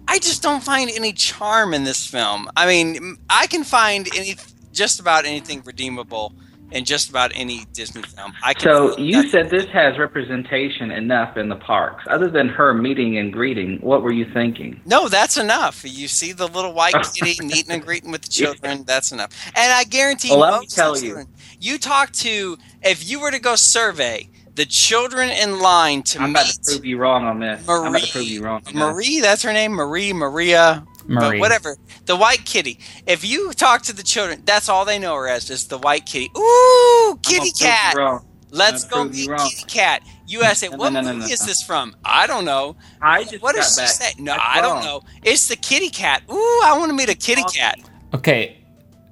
I 0.07 0.19
just 0.19 0.43
don't 0.43 0.63
find 0.63 0.89
any 0.91 1.13
charm 1.13 1.73
in 1.73 1.83
this 1.83 2.05
film. 2.05 2.47
I 2.55 2.67
mean, 2.67 3.17
I 3.29 3.47
can 3.47 3.63
find 3.63 4.07
any 4.15 4.35
just 4.71 4.99
about 4.99 5.25
anything 5.25 5.63
redeemable 5.65 6.33
in 6.71 6.83
just 6.83 7.09
about 7.09 7.31
any 7.35 7.65
Disney 7.73 8.01
film. 8.01 8.33
I 8.43 8.53
can 8.53 8.63
So 8.63 8.97
you 8.97 9.13
nothing. 9.13 9.29
said 9.31 9.49
this 9.49 9.65
has 9.67 9.97
representation 9.97 10.91
enough 10.91 11.37
in 11.37 11.47
the 11.49 11.55
parks. 11.55 12.03
Other 12.09 12.27
than 12.29 12.49
her 12.49 12.73
meeting 12.73 13.17
and 13.17 13.31
greeting, 13.31 13.77
what 13.81 14.01
were 14.03 14.11
you 14.11 14.25
thinking? 14.33 14.81
No, 14.85 15.07
that's 15.07 15.37
enough. 15.37 15.83
You 15.87 16.07
see 16.07 16.33
the 16.33 16.47
little 16.47 16.73
white 16.73 16.93
kitty 17.15 17.43
meeting 17.45 17.71
and 17.71 17.83
greeting 17.85 18.11
with 18.11 18.23
the 18.23 18.29
children. 18.29 18.83
That's 18.83 19.11
enough. 19.11 19.31
And 19.55 19.71
I 19.73 19.83
guarantee 19.85 20.31
Well, 20.31 20.39
let 20.39 20.51
me 20.53 20.57
most 20.65 20.75
tell 20.75 20.93
of 20.93 20.99
the 21.01 21.07
you. 21.07 21.25
Children- 21.55 21.73
You 21.73 21.77
talk 21.77 22.11
to 22.13 22.57
if 22.83 23.07
you 23.09 23.19
were 23.19 23.31
to 23.31 23.39
go 23.39 23.55
survey 23.55 24.29
the 24.55 24.65
children 24.65 25.29
in 25.29 25.59
line 25.59 26.01
to 26.03 26.21
I'm 26.21 26.31
about 26.31 26.45
to 26.45 26.59
prove 26.65 26.85
you 26.85 26.97
wrong 26.97 27.25
on 27.25 27.39
this. 27.39 27.67
I'm 27.67 27.87
about 27.87 28.01
to 28.03 28.11
prove 28.11 28.23
you 28.25 28.41
wrong. 28.43 28.57
On 28.57 28.63
this. 28.63 28.73
Marie, 28.73 29.19
that's 29.19 29.43
her 29.43 29.51
name. 29.51 29.73
Marie, 29.73 30.13
Maria, 30.13 30.85
but 30.99 31.09
Marie. 31.09 31.39
whatever. 31.41 31.75
The 32.05 32.15
white 32.15 32.45
kitty. 32.45 32.79
If 33.05 33.25
you 33.25 33.51
talk 33.51 33.81
to 33.83 33.93
the 33.93 34.01
children, 34.03 34.43
that's 34.45 34.69
all 34.69 34.85
they 34.85 34.97
know 34.97 35.13
her 35.15 35.27
as, 35.27 35.49
is 35.49 35.67
the 35.67 35.77
white 35.77 36.05
kitty. 36.05 36.31
Ooh, 36.37 37.09
I'm 37.11 37.17
kitty 37.17 37.39
prove 37.39 37.45
you 37.59 37.65
cat. 37.67 37.95
wrong. 37.97 38.25
Let's 38.51 38.85
I'm 38.85 38.89
go 38.89 38.95
gonna 38.97 39.09
you 39.09 39.21
meet 39.23 39.29
wrong. 39.31 39.49
kitty 39.49 39.63
cat. 39.67 40.03
You 40.27 40.43
ask 40.43 40.63
it, 40.63 40.71
No, 40.71 40.77
what 40.77 40.93
no, 40.93 41.01
no, 41.01 41.07
movie 41.13 41.19
no, 41.27 41.33
is 41.33 41.41
no. 41.41 41.45
this 41.47 41.61
from? 41.61 41.93
I 42.05 42.25
don't 42.25 42.45
know. 42.45 42.77
I 43.01 43.25
just 43.25 43.41
What 43.43 43.55
does 43.55 43.75
she 43.75 43.81
back. 43.81 43.89
say? 43.89 44.13
No, 44.19 44.31
That's 44.31 44.43
I 44.45 44.61
don't 44.61 44.75
wrong. 44.75 44.83
know. 44.85 45.01
It's 45.23 45.49
the 45.49 45.57
kitty 45.57 45.89
cat. 45.89 46.23
Ooh, 46.31 46.61
I 46.63 46.75
want 46.79 46.89
to 46.91 46.95
meet 46.95 47.09
a 47.09 47.15
kitty 47.15 47.43
cat. 47.53 47.77
Okay. 48.13 48.57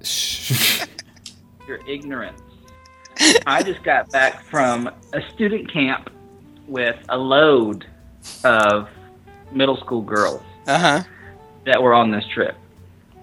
Shh. 1.64 1.68
Your 1.68 1.78
ignorance. 1.86 2.40
I 3.46 3.62
just 3.62 3.82
got 3.84 4.10
back 4.10 4.42
from 4.44 4.88
a 5.12 5.20
student 5.34 5.72
camp 5.72 6.10
with 6.66 6.96
a 7.08 7.16
load 7.16 7.86
of 8.42 8.88
middle 9.52 9.76
school 9.76 10.02
girls 10.02 10.42
Uh 10.66 10.78
huh. 10.78 11.02
that 11.66 11.80
were 11.82 11.94
on 11.94 12.10
this 12.10 12.24
trip 12.34 12.56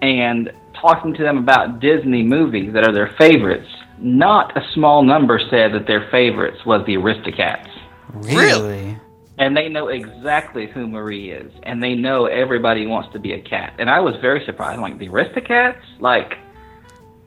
and 0.00 0.50
talking 0.80 1.12
to 1.14 1.22
them 1.22 1.36
about 1.38 1.80
Disney 1.80 2.22
movies 2.22 2.72
that 2.72 2.84
are 2.86 2.92
their 2.92 3.14
favorites. 3.18 3.68
Not 3.98 4.56
a 4.56 4.62
small 4.72 5.02
number 5.04 5.38
said 5.50 5.72
that 5.74 5.86
their 5.86 6.08
favorites 6.10 6.64
was 6.64 6.84
the 6.86 6.94
Aristocats. 6.96 7.68
really? 8.12 8.98
And 9.38 9.56
they 9.56 9.68
know 9.68 9.88
exactly 9.88 10.66
who 10.66 10.86
Marie 10.88 11.30
is. 11.30 11.52
And 11.62 11.82
they 11.82 11.94
know 11.94 12.26
everybody 12.26 12.86
wants 12.86 13.12
to 13.12 13.18
be 13.18 13.32
a 13.32 13.40
cat. 13.40 13.74
And 13.78 13.88
I 13.90 14.00
was 14.00 14.14
very 14.20 14.44
surprised. 14.44 14.76
I'm 14.76 14.82
like, 14.82 14.98
the 14.98 15.08
Aristocats? 15.08 15.80
Like, 16.00 16.36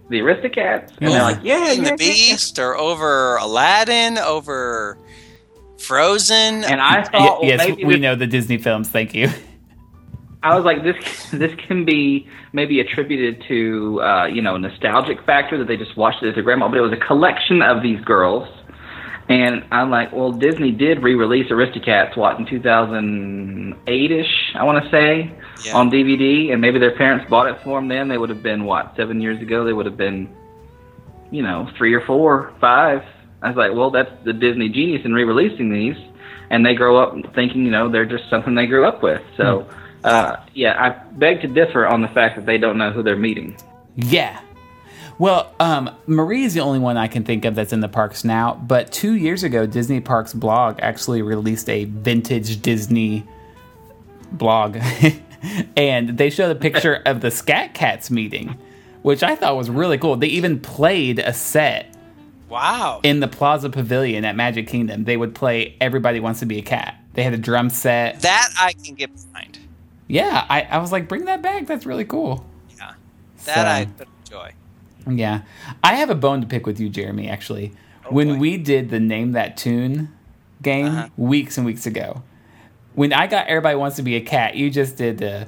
the 0.09 0.19
Aristocats? 0.19 0.91
And 0.99 1.11
they're 1.11 1.21
like, 1.21 1.39
yeah, 1.43 1.71
and 1.71 1.79
the 1.79 1.83
yeah, 1.83 1.89
yeah. 1.89 1.95
Beast, 1.95 2.59
or 2.59 2.77
over 2.77 3.37
Aladdin, 3.37 4.17
over 4.17 4.97
Frozen. 5.79 6.63
And 6.63 6.81
I 6.81 7.03
thought, 7.03 7.41
well, 7.41 7.49
yes, 7.49 7.59
maybe 7.67 7.85
we 7.85 7.93
this- 7.93 8.01
know 8.01 8.15
the 8.15 8.27
Disney 8.27 8.57
films. 8.57 8.89
Thank 8.89 9.13
you. 9.13 9.29
I 10.43 10.55
was 10.55 10.63
like, 10.63 10.83
this 10.83 11.31
this 11.31 11.51
can 11.67 11.85
be 11.85 12.27
maybe 12.53 12.79
attributed 12.79 13.43
to 13.47 13.99
uh, 14.01 14.25
you 14.27 14.43
know 14.43 14.57
nostalgic 14.57 15.25
factor 15.25 15.57
that 15.57 15.67
they 15.67 15.75
just 15.75 15.97
watched 15.97 16.21
it 16.21 16.29
as 16.29 16.35
their 16.35 16.43
grandma, 16.43 16.67
but 16.69 16.77
it 16.77 16.81
was 16.81 16.93
a 16.93 17.03
collection 17.03 17.63
of 17.63 17.81
these 17.81 17.99
girls, 18.05 18.47
and 19.27 19.65
I'm 19.71 19.89
like, 19.89 20.11
well, 20.13 20.31
Disney 20.31 20.71
did 20.71 21.01
re-release 21.01 21.49
Aristocats 21.51 22.15
what 22.15 22.37
in 22.37 22.45
2008 22.45 24.11
ish, 24.11 24.27
I 24.53 24.63
want 24.63 24.83
to 24.83 24.91
say, 24.91 25.33
Yeah. 25.63 25.75
on 25.77 25.89
DVD, 25.89 26.51
and 26.51 26.59
maybe 26.59 26.79
their 26.79 26.95
parents 26.95 27.29
bought 27.29 27.47
it 27.47 27.61
for 27.63 27.79
them. 27.79 27.87
Then 27.87 28.07
they 28.07 28.17
would 28.17 28.29
have 28.29 28.43
been 28.43 28.65
what 28.65 28.93
seven 28.97 29.21
years 29.21 29.41
ago. 29.41 29.63
They 29.63 29.73
would 29.73 29.85
have 29.85 29.97
been, 29.97 30.29
you 31.31 31.41
know, 31.41 31.69
three 31.77 31.93
or 31.93 32.01
four, 32.05 32.53
five. 32.59 33.03
I 33.41 33.49
was 33.49 33.57
like, 33.57 33.73
well, 33.73 33.91
that's 33.91 34.11
the 34.23 34.33
Disney 34.33 34.69
genius 34.69 35.03
in 35.05 35.13
re-releasing 35.13 35.71
these, 35.71 35.95
and 36.49 36.65
they 36.65 36.73
grow 36.73 36.97
up 36.97 37.13
thinking, 37.35 37.63
you 37.63 37.71
know, 37.71 37.89
they're 37.89 38.05
just 38.05 38.29
something 38.29 38.55
they 38.55 38.65
grew 38.65 38.85
up 38.85 39.01
with. 39.03 39.21
So, 39.37 39.67
uh, 40.03 40.37
yeah, 40.53 40.75
I 40.77 40.89
beg 41.13 41.41
to 41.41 41.47
differ 41.47 41.85
on 41.85 42.01
the 42.01 42.07
fact 42.09 42.35
that 42.37 42.45
they 42.45 42.57
don't 42.57 42.77
know 42.77 42.91
who 42.91 43.03
they're 43.03 43.15
meeting. 43.15 43.55
Yeah. 43.95 44.39
Well, 45.17 45.53
um, 45.59 45.95
Marie 46.07 46.43
is 46.43 46.53
the 46.53 46.59
only 46.59 46.79
one 46.79 46.97
I 46.97 47.07
can 47.07 47.23
think 47.23 47.45
of 47.45 47.55
that's 47.55 47.71
in 47.71 47.79
the 47.79 47.87
parks 47.87 48.25
now. 48.25 48.55
But 48.55 48.91
two 48.91 49.13
years 49.13 49.43
ago, 49.43 49.65
Disney 49.65 50.01
Parks 50.01 50.33
blog 50.33 50.79
actually 50.81 51.21
released 51.21 51.69
a 51.69 51.85
vintage 51.85 52.61
Disney 52.61 53.25
blog, 54.33 54.77
and 55.77 56.17
they 56.17 56.29
showed 56.29 56.55
a 56.55 56.59
picture 56.59 56.95
of 57.05 57.21
the 57.21 57.31
Scat 57.31 57.73
Cats 57.73 58.09
meeting, 58.11 58.57
which 59.01 59.23
I 59.23 59.35
thought 59.35 59.55
was 59.57 59.69
really 59.69 59.97
cool. 59.97 60.15
They 60.17 60.27
even 60.27 60.59
played 60.59 61.19
a 61.19 61.33
set 61.33 61.95
wow. 62.49 62.99
in 63.03 63.19
the 63.19 63.27
Plaza 63.27 63.69
Pavilion 63.69 64.25
at 64.25 64.35
Magic 64.35 64.67
Kingdom. 64.67 65.03
They 65.05 65.17
would 65.17 65.35
play 65.35 65.75
"Everybody 65.81 66.19
Wants 66.19 66.39
to 66.41 66.45
Be 66.45 66.59
a 66.59 66.61
Cat." 66.63 66.95
They 67.13 67.23
had 67.23 67.33
a 67.33 67.37
drum 67.37 67.69
set. 67.69 68.21
that 68.21 68.49
I 68.59 68.73
can 68.73 68.95
get 68.95 69.09
behind. 69.13 69.59
Yeah, 70.07 70.45
I, 70.49 70.61
I 70.63 70.77
was 70.79 70.91
like, 70.91 71.07
bring 71.07 71.25
that 71.25 71.41
back. 71.41 71.65
That's 71.65 71.85
really 71.85 72.05
cool. 72.05 72.45
Yeah. 72.77 72.93
That 73.45 73.55
So- 73.55 73.61
I 73.61 73.87
enjoy. 74.27 74.53
Yeah. 75.09 75.41
I 75.83 75.95
have 75.95 76.09
a 76.09 76.15
bone 76.15 76.41
to 76.41 76.47
pick 76.47 76.65
with 76.65 76.79
you, 76.79 76.89
Jeremy, 76.89 77.29
actually. 77.29 77.73
when 78.09 78.31
Oh, 78.31 78.33
boy. 78.33 78.39
we 78.39 78.57
did 78.57 78.89
the 78.89 78.99
Name 78.99 79.31
That 79.31 79.55
Tune 79.57 80.09
game 80.61 80.87
Uh-huh. 80.87 81.07
weeks 81.17 81.57
and 81.57 81.65
weeks 81.65 81.85
ago, 81.85 82.21
when 82.95 83.13
I 83.13 83.27
got 83.27 83.47
Everybody 83.47 83.75
Wants 83.75 83.97
to 83.97 84.01
Be 84.03 84.15
a 84.15 84.21
Cat, 84.21 84.55
you 84.55 84.69
just 84.69 84.97
did 84.97 85.19
the 85.19 85.47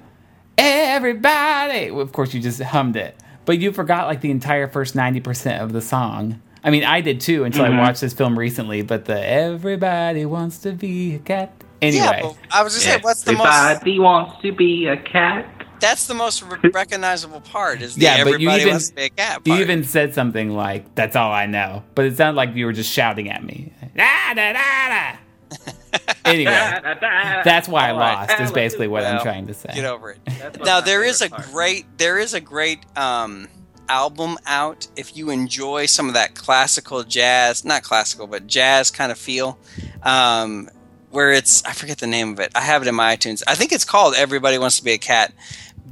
Everybody. 0.58 1.90
Of 1.90 2.12
course, 2.12 2.34
you 2.34 2.42
just 2.42 2.62
hummed 2.62 2.96
it. 2.96 3.16
But 3.46 3.60
you 3.60 3.72
forgot 3.72 4.08
like 4.08 4.22
the 4.22 4.32
entire 4.32 4.68
first 4.68 4.96
90% 4.96 5.62
of 5.62 5.72
the 5.74 5.82
song. 5.82 6.42
I 6.64 6.70
mean, 6.70 6.84
I 6.84 7.02
did 7.02 7.22
too 7.22 7.44
until 7.44 7.66
Mm-hmm. 7.66 7.80
I 7.80 7.82
watched 7.82 8.02
this 8.02 8.14
film 8.14 8.38
recently, 8.38 8.82
but 8.82 9.06
the 9.06 9.26
Everybody 9.26 10.26
Wants 10.26 10.58
to 10.60 10.72
Be 10.74 11.16
a 11.16 11.20
Cat. 11.20 11.54
Anyway. 11.82 12.04
Yeah, 12.24 12.32
I 12.52 12.64
was 12.64 12.74
just 12.74 12.86
saying, 12.86 13.02
what's 13.02 13.22
the 13.24 13.34
most? 13.34 13.48
Everybody 13.48 14.00
wants 14.00 14.42
to 14.42 14.52
be 14.52 14.88
a 14.88 14.98
cat. 14.98 15.48
That's 15.80 16.08
the 16.08 16.16
most 16.16 16.42
recognizable 16.74 17.42
part. 17.42 17.84
Is 17.84 17.94
the 17.96 18.02
Yeah, 18.02 18.24
but 18.24 18.42
you 18.42 18.50
even- 18.50 18.70
wants 18.70 18.90
to 18.90 18.96
be 18.96 19.04
a 19.04 19.10
cat 19.12 19.42
You 19.46 19.58
even 19.58 19.84
said 19.84 20.16
something 20.16 20.50
like, 20.56 20.96
"That's 20.96 21.16
all 21.16 21.32
I 21.32 21.46
know," 21.46 21.84
but 21.94 22.06
it 22.06 22.18
sounded 22.18 22.36
like 22.36 22.56
you 22.56 22.66
were 22.66 22.74
just 22.74 22.92
shouting 22.92 23.30
at 23.30 23.44
me. 23.44 23.72
Da, 23.96 24.34
da, 24.34 24.54
da, 24.54 24.90
da. 24.90 25.72
anyway, 26.26 26.52
that's 27.44 27.68
why 27.68 27.88
I 27.88 27.92
All 27.92 28.00
right. 28.00 28.28
lost. 28.30 28.40
Is 28.42 28.52
basically 28.52 28.88
what 28.88 29.04
I'm 29.04 29.22
trying 29.22 29.48
to 29.48 29.54
say. 29.54 29.72
Get 29.74 29.86
over 29.86 30.12
it. 30.12 30.20
Now 30.64 30.82
there 30.82 31.04
is 31.04 31.22
a 31.22 31.30
part. 31.30 31.46
great 31.52 31.86
there 31.98 32.18
is 32.18 32.34
a 32.34 32.42
great 32.42 32.80
um, 32.98 33.48
album 33.90 34.38
out 34.46 34.88
if 34.96 35.16
you 35.16 35.30
enjoy 35.30 35.86
some 35.86 36.08
of 36.08 36.14
that 36.14 36.36
classical 36.36 37.04
jazz 37.04 37.64
not 37.64 37.84
classical 37.84 38.28
but 38.28 38.48
jazz 38.48 38.92
kind 38.92 39.12
of 39.12 39.18
feel 39.18 39.58
um, 40.04 40.70
where 41.10 41.32
it's 41.32 41.64
i 41.64 41.72
forget 41.72 41.98
the 42.00 42.08
name 42.08 42.34
of 42.34 42.40
it 42.40 42.52
i 42.56 42.60
have 42.62 42.82
it 42.82 42.88
in 42.88 42.96
my 42.96 43.16
itunes 43.16 43.44
i 43.48 43.56
think 43.56 43.72
it's 43.72 43.86
called 43.86 44.14
everybody 44.16 44.58
wants 44.58 44.78
to 44.78 44.84
be 44.84 44.92
a 44.92 44.98
cat 44.98 45.34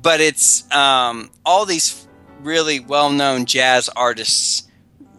but 0.02 0.20
it's 0.20 0.70
um, 0.74 1.30
all 1.46 1.66
these 1.66 2.06
really 2.42 2.80
well-known 2.80 3.46
jazz 3.46 3.90
artists 3.96 4.64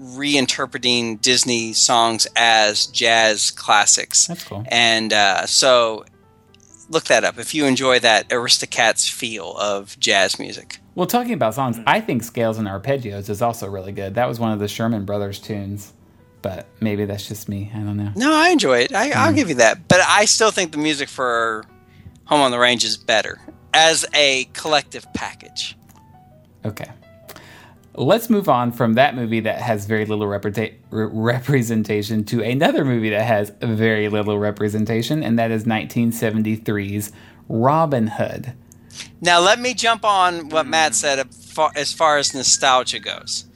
reinterpreting 0.00 1.20
disney 1.20 1.72
songs 1.72 2.26
as 2.36 2.86
jazz 2.86 3.50
classics 3.50 4.26
That's 4.26 4.44
cool. 4.44 4.64
and 4.68 5.12
uh, 5.12 5.46
so 5.46 6.04
look 6.88 7.04
that 7.04 7.24
up 7.24 7.38
if 7.38 7.54
you 7.54 7.64
enjoy 7.64 7.98
that 8.00 8.28
Aristocats 8.28 9.10
feel 9.10 9.56
of 9.56 9.98
jazz 9.98 10.38
music. 10.38 10.78
Well, 10.94 11.06
talking 11.06 11.32
about 11.32 11.54
songs, 11.54 11.78
I 11.86 12.00
think 12.00 12.22
Scales 12.22 12.58
and 12.58 12.68
Arpeggios 12.68 13.28
is 13.28 13.42
also 13.42 13.66
really 13.68 13.92
good. 13.92 14.14
That 14.14 14.26
was 14.28 14.38
one 14.40 14.52
of 14.52 14.60
the 14.60 14.68
Sherman 14.68 15.04
Brothers 15.04 15.38
tunes, 15.40 15.92
but 16.42 16.66
maybe 16.80 17.04
that's 17.04 17.26
just 17.28 17.48
me. 17.48 17.70
I 17.74 17.78
don't 17.80 17.96
know. 17.96 18.12
No, 18.16 18.32
I 18.32 18.48
enjoy 18.50 18.78
it. 18.78 18.94
I, 18.94 19.10
I'll 19.10 19.32
give 19.34 19.48
you 19.48 19.56
that. 19.56 19.88
But 19.88 20.00
I 20.06 20.24
still 20.24 20.50
think 20.50 20.72
the 20.72 20.78
music 20.78 21.08
for 21.08 21.64
Home 22.26 22.40
on 22.40 22.50
the 22.50 22.58
Range 22.58 22.82
is 22.84 22.96
better 22.96 23.40
as 23.74 24.06
a 24.14 24.48
collective 24.54 25.12
package. 25.12 25.76
Okay. 26.64 26.88
Let's 27.98 28.28
move 28.28 28.48
on 28.48 28.72
from 28.72 28.94
that 28.94 29.14
movie 29.14 29.40
that 29.40 29.60
has 29.60 29.86
very 29.86 30.04
little 30.04 30.26
representation 30.90 32.24
to 32.24 32.42
another 32.42 32.84
movie 32.84 33.08
that 33.10 33.24
has 33.24 33.52
very 33.62 34.08
little 34.10 34.38
representation, 34.38 35.22
and 35.22 35.38
that 35.38 35.50
is 35.50 35.64
1973's 35.64 37.10
Robin 37.48 38.08
Hood. 38.08 38.52
Now, 39.20 39.40
let 39.40 39.58
me 39.58 39.72
jump 39.72 40.04
on 40.04 40.50
what 40.50 40.66
Matt 40.66 40.94
said 40.94 41.26
as 41.74 41.92
far 41.92 42.18
as 42.18 42.34
nostalgia 42.34 42.98
goes. 42.98 43.46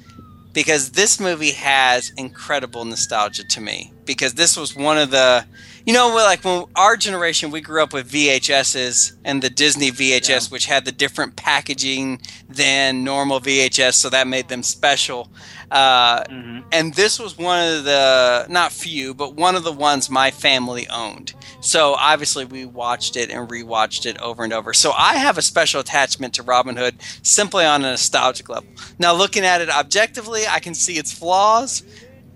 Because 0.53 0.91
this 0.93 1.20
movie 1.20 1.53
has 1.53 2.11
incredible 2.16 2.84
nostalgia 2.84 3.47
to 3.47 3.61
me. 3.61 3.93
Because 4.05 4.34
this 4.34 4.57
was 4.57 4.74
one 4.74 4.99
of 4.99 5.11
the. 5.11 5.45
You 5.87 5.95
know, 5.95 6.09
like 6.14 6.45
when 6.45 6.64
our 6.76 6.97
generation, 6.97 7.51
we 7.51 7.61
grew 7.61 7.83
up 7.83 7.93
with 7.93 8.11
VHSs 8.11 9.16
and 9.24 9.43
the 9.43 9.51
Disney 9.51 9.91
VHS, 9.91 10.51
which 10.51 10.66
had 10.66 10.85
the 10.85 10.93
different 10.93 11.37
packaging 11.37 12.20
than 12.49 13.03
normal 13.03 13.41
VHS, 13.41 13.95
so 13.95 14.11
that 14.11 14.26
made 14.26 14.49
them 14.49 14.62
special. 14.62 15.31
Uh, 15.70 16.24
And 16.72 16.95
this 16.95 17.18
was 17.18 17.39
one 17.39 17.66
of 17.76 17.85
the, 17.85 18.47
not 18.49 18.72
few, 18.72 19.14
but 19.14 19.35
one 19.35 19.55
of 19.57 19.64
the 19.64 19.72
ones 19.72 20.11
my 20.11 20.31
family 20.31 20.89
owned. 20.89 21.33
So 21.61 21.95
obviously 21.95 22.45
we 22.45 22.64
watched 22.64 23.16
it 23.16 23.31
and 23.31 23.49
rewatched 23.49 24.07
it 24.07 24.18
over 24.18 24.45
and 24.45 24.53
over. 24.53 24.72
So 24.74 24.93
I 24.93 25.16
have 25.16 25.39
a 25.39 25.43
special 25.43 25.81
attachment 25.81 26.35
to 26.35 26.43
Robin 26.43 26.76
Hood 26.76 26.97
simply 27.22 27.64
on 27.64 27.85
a 27.85 27.91
nostalgic 27.91 28.49
level. 28.49 28.68
Now, 28.99 29.14
looking 29.14 29.45
at 29.45 29.61
it 29.61 29.70
objectively, 29.70 30.43
I 30.47 30.59
can 30.59 30.74
see 30.74 30.99
its 30.99 31.12
flaws, 31.12 31.83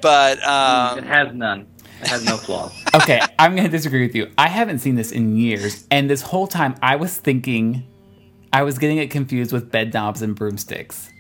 but 0.01 0.39
it 0.39 0.45
um, 0.45 1.03
has 1.05 1.35
none. 1.35 1.67
It 2.05 2.11
has 2.11 2.25
no 2.25 2.37
flaws. 2.37 2.73
Okay, 2.95 3.21
I'm 3.39 3.53
going 3.53 3.65
to 3.65 3.71
disagree 3.71 4.07
with 4.07 4.15
you. 4.15 4.31
I 4.37 4.49
haven't 4.49 4.81
seen 4.81 4.95
this 4.95 5.11
in 5.11 5.37
years, 5.37 5.87
and 5.91 6.09
this 6.09 6.23
whole 6.23 6.47
time 6.47 6.75
I 6.83 6.97
was 6.97 7.17
thinking 7.17 7.85
I 8.53 8.63
was 8.63 8.79
getting 8.79 8.99
it 8.99 9.11
confused 9.11 9.53
with 9.53 9.71
bed 9.73 9.93
knobs 9.93 10.23
and 10.23 10.37
broomsticks. 10.37 11.11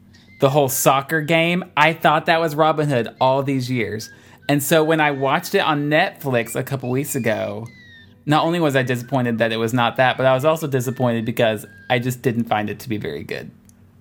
The 0.41 0.51
whole 0.51 0.69
soccer 0.69 1.21
game, 1.21 1.65
I 1.77 1.93
thought 1.93 2.27
that 2.27 2.39
was 2.41 2.55
Robin 2.55 2.89
Hood 2.89 3.15
all 3.21 3.43
these 3.43 3.71
years. 3.71 4.11
And 4.49 4.63
so 4.63 4.85
when 4.85 5.01
I 5.01 5.11
watched 5.11 5.55
it 5.55 5.61
on 5.61 5.89
Netflix 5.89 6.55
a 6.55 6.63
couple 6.63 6.91
weeks 6.91 7.15
ago, 7.15 7.67
not 8.27 8.45
only 8.45 8.61
was 8.61 8.77
I 8.77 8.83
disappointed 8.83 9.39
that 9.39 9.53
it 9.53 9.57
was 9.57 9.73
not 9.73 9.97
that, 9.97 10.17
but 10.17 10.27
I 10.27 10.35
was 10.35 10.45
also 10.45 10.67
disappointed 10.67 11.25
because 11.25 11.65
I 11.89 11.99
just 11.99 12.21
didn't 12.23 12.45
find 12.45 12.69
it 12.69 12.79
to 12.81 12.89
be 12.89 12.99
very 12.99 13.25
good. 13.25 13.51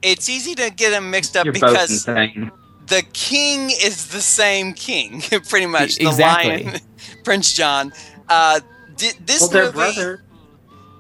it's 0.02 0.28
easy 0.30 0.54
to 0.56 0.70
get 0.70 0.90
them 0.92 1.10
mixed 1.12 1.38
up 1.38 1.46
You're 1.46 1.54
because 1.54 1.92
insane. 1.92 2.52
The 2.88 3.04
king 3.14 3.70
is 3.70 4.08
the 4.08 4.22
same 4.22 4.74
king, 4.74 5.22
pretty 5.50 5.66
much. 5.66 5.96
The 5.98 6.08
Exactly. 6.08 6.64
lion, 6.66 6.80
Prince 7.24 7.54
John. 7.54 7.94
Uh, 8.30 8.60
di- 8.98 9.12
this 9.26 9.42
Well, 9.42 9.50
their 9.50 9.64
movie, 9.66 9.74
brother. 9.76 10.24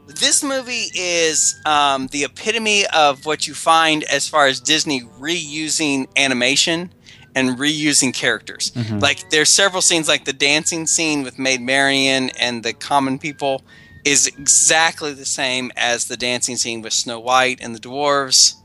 this 0.08 0.44
movie 0.44 0.88
is 0.96 1.56
um, 1.66 2.08
the 2.08 2.24
epitome 2.24 2.86
of 2.88 3.26
what 3.26 3.48
you 3.48 3.54
find 3.54 4.04
as 4.06 4.28
far 4.28 4.48
as 4.48 4.60
Disney 4.60 5.02
reusing 5.20 6.08
animation 6.16 6.94
and 7.36 7.58
reusing 7.58 8.14
characters. 8.14 8.72
Like 8.92 9.30
there's 9.32 9.50
several 9.50 9.82
scenes, 9.82 10.08
like 10.08 10.26
the 10.26 10.34
dancing 10.34 10.86
scene 10.86 11.24
with 11.24 11.40
Maid 11.40 11.62
Marian 11.62 12.30
and 12.40 12.62
the 12.64 12.74
common 12.74 13.18
people, 13.18 13.64
is 14.06 14.28
exactly 14.28 15.14
the 15.14 15.26
same 15.26 15.72
as 15.76 16.06
the 16.06 16.18
dancing 16.18 16.58
scene 16.58 16.82
with 16.84 16.94
Snow 16.94 17.20
White 17.20 17.60
and 17.62 17.74
the 17.74 17.80
dwarves. 17.80 18.56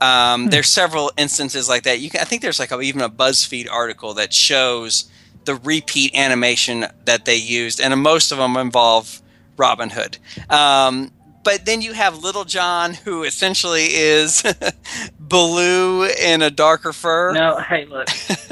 Um, 0.00 0.48
There's 0.48 0.68
several 0.68 1.10
instances 1.16 1.68
like 1.68 1.84
that. 1.84 2.00
You 2.00 2.10
can, 2.10 2.20
I 2.20 2.24
think 2.24 2.42
there's 2.42 2.58
like 2.58 2.70
a, 2.72 2.80
even 2.80 3.00
a 3.00 3.08
BuzzFeed 3.08 3.70
article 3.70 4.14
that 4.14 4.32
shows 4.34 5.10
the 5.44 5.54
repeat 5.56 6.14
animation 6.14 6.86
that 7.04 7.24
they 7.24 7.36
used, 7.36 7.80
and 7.80 7.98
most 8.02 8.32
of 8.32 8.38
them 8.38 8.56
involve 8.56 9.22
Robin 9.56 9.88
Hood. 9.90 10.18
Um, 10.50 11.12
but 11.44 11.64
then 11.64 11.80
you 11.80 11.92
have 11.92 12.22
Little 12.22 12.44
John, 12.44 12.94
who 12.94 13.22
essentially 13.22 13.84
is 13.84 14.42
Baloo 15.18 16.04
in 16.04 16.42
a 16.42 16.50
darker 16.50 16.92
fur. 16.92 17.32
No, 17.32 17.58
hey, 17.60 17.84
look. 17.86 18.08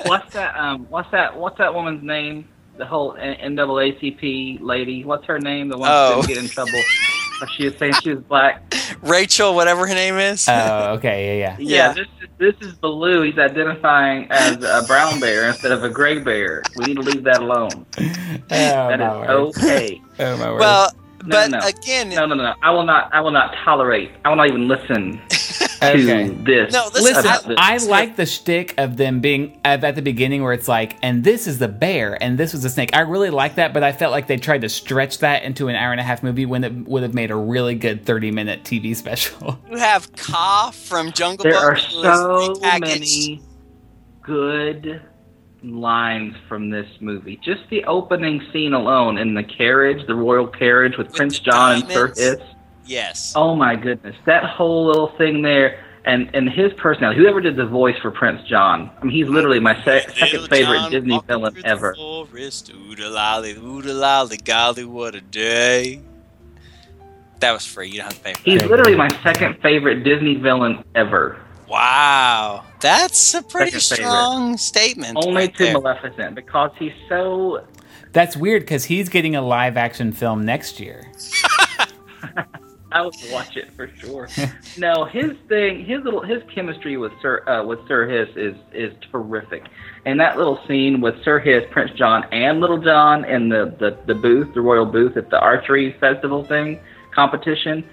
What's 0.07 0.33
that? 0.35 0.57
Um, 0.57 0.87
what's 0.89 1.11
that? 1.11 1.37
What's 1.37 1.59
that 1.59 1.75
woman's 1.75 2.03
name? 2.05 2.49
The 2.77 2.87
whole 2.87 3.17
N- 3.17 3.57
NAACP 3.57 4.61
lady. 4.61 5.05
What's 5.05 5.25
her 5.27 5.39
name? 5.39 5.69
The 5.69 5.79
one 5.79 5.89
Oh. 5.93 6.21
who 6.21 6.27
didn't 6.27 6.35
get 6.35 6.45
in 6.45 6.49
trouble. 6.51 6.73
Or 7.45 7.49
she 7.49 7.65
was 7.67 7.77
saying 7.79 7.95
she 8.03 8.11
was 8.15 8.25
black. 8.25 8.75
Rachel, 9.03 9.55
whatever 9.55 9.87
her 9.87 9.95
name 9.95 10.17
is. 10.17 10.47
Oh, 10.49 10.95
okay, 10.95 11.39
yeah, 11.41 11.57
yeah. 11.59 11.89
Yeah, 11.89 11.93
this 11.93 12.07
is 12.23 12.29
this 12.61 12.69
is 12.69 12.75
Baloo. 12.77 13.23
He's 13.23 13.39
identifying 13.39 14.27
as 14.31 14.57
a 14.63 14.85
brown 14.87 15.21
bear 15.21 15.49
instead 15.49 15.73
of 15.73 15.85
a 15.85 15.89
gray 15.91 16.19
bear. 16.19 16.63
We 16.77 16.87
need 16.87 16.97
to 16.97 17.03
leave 17.03 17.25
that 17.25 17.41
alone. 17.41 17.87
Oh, 17.99 18.03
That 18.49 18.99
my 19.01 19.23
is 19.23 19.29
word. 19.29 19.31
okay. 19.59 20.01
Oh, 20.19 20.37
my 20.37 20.51
word. 20.51 20.59
well, 20.61 20.91
but 21.27 21.51
no. 21.51 21.59
again, 21.61 22.11
No, 22.11 22.27
no, 22.27 22.35
no. 22.35 22.55
I 22.63 22.71
will 22.71 22.85
not. 22.85 23.13
I 23.15 23.21
will 23.21 23.31
not 23.31 23.55
tolerate. 23.65 24.11
I 24.25 24.29
will 24.31 24.37
not 24.37 24.49
even 24.49 24.69
listen 24.69 25.21
Okay. 25.93 26.29
to 26.29 26.35
this. 26.45 26.73
No, 26.73 26.85
listen, 26.87 27.03
Listen, 27.05 27.21
about 27.21 27.47
this. 27.49 27.57
I 27.59 27.77
like 27.79 28.17
the 28.17 28.27
shtick 28.27 28.75
of 28.79 28.97
them 28.97 29.21
being 29.21 29.61
at 29.65 29.83
at 29.85 29.95
the 29.95 30.03
beginning 30.03 30.43
where 30.43 30.53
it's 30.53 30.69
like, 30.69 30.97
and 31.03 31.25
this 31.25 31.47
is 31.47 31.59
the 31.59 31.69
bear, 31.69 32.21
and 32.23 32.39
this 32.39 32.53
was 32.53 32.63
the 32.63 32.71
snake. 32.71 32.91
I 32.95 33.01
really 33.01 33.31
like 33.31 33.57
that, 33.57 33.73
but 33.75 33.83
I 33.83 33.93
felt 33.93 34.13
like 34.13 34.27
they 34.27 34.37
tried 34.37 34.63
to 34.63 34.69
stretch 34.69 35.19
that 35.19 35.43
into 35.43 35.69
an 35.69 35.77
hour 35.77 35.93
and 35.93 36.01
a 36.01 36.05
half 36.05 36.23
movie 36.23 36.47
when 36.47 36.65
it 36.65 36.73
would 36.89 37.03
have 37.03 37.15
made 37.15 37.31
a 37.31 37.37
really 37.37 37.75
good 37.75 38.05
30 38.05 38.31
minute 38.31 38.65
TV 38.65 38.95
special. 38.97 39.59
you 39.71 39.77
have 39.77 40.11
Kaa 40.17 40.71
from 40.73 41.13
Jungle 41.13 41.43
There 41.45 41.53
Book. 41.53 41.63
are 41.63 41.77
so 41.79 42.55
many 42.61 43.43
good 44.23 45.03
lines 45.63 46.35
from 46.49 46.71
this 46.71 46.87
movie. 47.01 47.39
Just 47.43 47.63
the 47.71 47.85
opening 47.85 48.43
scene 48.53 48.73
alone 48.75 49.19
in 49.19 49.35
the 49.35 49.43
carriage, 49.43 50.07
the 50.07 50.15
royal 50.15 50.47
carriage 50.47 50.97
with, 50.99 51.09
With 51.09 51.17
Prince 51.17 51.39
the 51.39 51.45
John 51.51 51.83
and 51.83 51.91
Sir 51.91 52.09
diamonds. 52.09 52.19
Hiss. 52.21 52.54
Yes. 52.87 53.33
Oh 53.37 53.55
my 53.55 53.77
goodness, 53.77 54.17
that 54.27 54.45
whole 54.45 54.87
little 54.87 55.09
thing 55.17 55.43
there, 55.43 55.83
and 56.05 56.31
and 56.35 56.49
his 56.51 56.73
personality. 56.75 57.19
Whoever 57.21 57.41
did 57.41 57.57
the 57.57 57.67
voice 57.67 57.97
for 58.03 58.11
Prince 58.11 58.43
John, 58.49 58.91
I 59.01 59.05
mean, 59.05 59.15
he's 59.15 59.29
literally 59.29 59.61
my 59.61 59.75
se- 59.85 60.07
second 60.15 60.41
Little 60.43 60.47
favorite 60.49 60.79
John 60.79 60.91
Disney 60.91 61.13
walking 61.13 61.27
villain 61.29 61.53
through 61.55 61.63
the 61.63 61.69
ever. 61.69 61.95
Forest, 61.95 62.73
ooda 62.73 63.11
lolly, 63.13 63.55
ooda 63.55 63.99
lolly, 63.99 64.37
golly, 64.37 64.85
what 64.85 65.15
a 65.15 65.21
day. 65.21 66.01
That 67.41 67.53
was 67.53 67.67
free. 67.67 67.89
You 67.89 67.99
don't 67.99 68.05
have 68.07 68.15
to 68.15 68.21
pay 68.23 68.33
for 68.35 68.43
He's 68.43 68.61
that. 68.61 68.71
literally 68.71 68.95
my 68.97 69.09
second 69.23 69.59
favorite 69.61 70.03
Disney 70.05 70.37
villain 70.37 70.83
ever. 70.95 71.39
Wow. 71.69 72.65
That's 72.81 73.35
a 73.35 73.43
pretty 73.43 73.79
Second 73.81 74.05
favorite. 74.05 74.11
strong 74.13 74.57
statement. 74.59 75.17
Only 75.17 75.35
right 75.35 75.55
to 75.57 75.65
there. 75.65 75.73
Maleficent 75.75 76.35
because 76.37 76.71
he's 76.79 76.93
so. 77.09 77.67
That's 78.13 78.37
weird 78.37 78.63
because 78.63 78.85
he's 78.85 79.09
getting 79.09 79.35
a 79.35 79.43
live 79.43 79.77
action 79.77 80.13
film 80.13 80.45
next 80.45 80.79
year. 80.81 81.11
I 82.95 83.03
would 83.03 83.15
watch 83.33 83.57
it 83.57 83.73
for 83.73 83.89
sure. 83.99 84.29
no, 84.79 85.05
his 85.05 85.33
thing, 85.49 85.85
his 85.85 86.03
little, 86.05 86.23
his 86.23 86.43
chemistry 86.55 86.97
with 86.97 87.13
Sir 87.21 87.47
uh, 87.49 87.65
with 87.65 87.81
Sir 87.89 88.07
Hiss 88.09 88.29
is 88.37 88.55
is 88.73 88.95
terrific. 89.11 89.65
And 90.07 90.21
that 90.21 90.39
little 90.39 90.61
scene 90.69 91.01
with 91.01 91.23
Sir 91.25 91.41
Hiss, 91.41 91.65
Prince 91.73 91.91
John, 91.99 92.25
and 92.31 92.61
Little 92.61 92.79
John 92.79 93.25
in 93.25 93.49
the, 93.49 93.75
the, 93.81 93.99
the 94.07 94.15
booth, 94.15 94.55
the 94.55 94.61
royal 94.61 94.87
booth 94.87 95.17
at 95.17 95.29
the 95.31 95.41
archery 95.41 95.97
festival 95.99 96.45
thing 96.45 96.79
competition, 97.11 97.85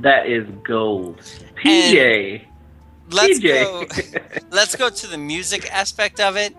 that 0.00 0.26
is 0.26 0.46
gold. 0.66 1.20
PJ, 1.62 2.44
Let's 3.10 3.38
PJ, 3.38 3.42
go. 3.42 4.40
Let's 4.50 4.74
go 4.76 4.88
to 4.90 5.06
the 5.06 5.18
music 5.18 5.72
aspect 5.72 6.20
of 6.20 6.36
it. 6.36 6.54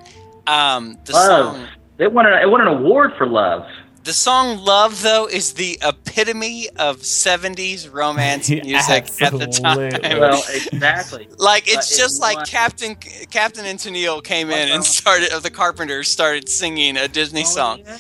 Um, 0.48 0.98
the 1.06 1.14
love. 1.14 1.56
song, 1.56 1.68
It 1.98 2.14
won 2.14 2.26
an, 2.28 2.34
it 2.42 2.50
won 2.50 2.62
an 2.62 2.68
award 2.68 3.12
for 3.18 3.28
love. 3.28 3.66
The 4.10 4.14
song 4.14 4.58
"Love" 4.66 5.04
though 5.04 5.28
is 5.28 5.54
the 5.54 5.78
epitome 5.84 6.68
of 6.78 6.98
'70s 7.02 7.92
romance 7.94 8.50
music 8.50 9.22
at 9.22 9.32
the 9.32 9.46
time. 9.46 9.80
Absolutely. 9.94 10.20
Well, 10.20 10.44
exactly. 10.52 11.28
Like 11.38 11.68
it's 11.68 11.90
But 11.90 11.96
it 11.96 12.00
just 12.02 12.20
like 12.20 12.38
won- 12.38 12.46
Captain 12.48 12.96
Captain 12.96 13.66
and 13.66 13.78
Tennille 13.78 14.24
came 14.24 14.50
in 14.50 14.70
and 14.70 14.84
started 14.84 15.32
of 15.32 15.44
the 15.44 15.52
Carpenters 15.52 16.08
started 16.08 16.50
singing 16.50 16.98
a 16.98 17.08
Disney 17.08 17.42
Oh, 17.42 17.46
song. 17.46 17.84
yeah. 17.86 17.98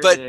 But- 0.00 0.20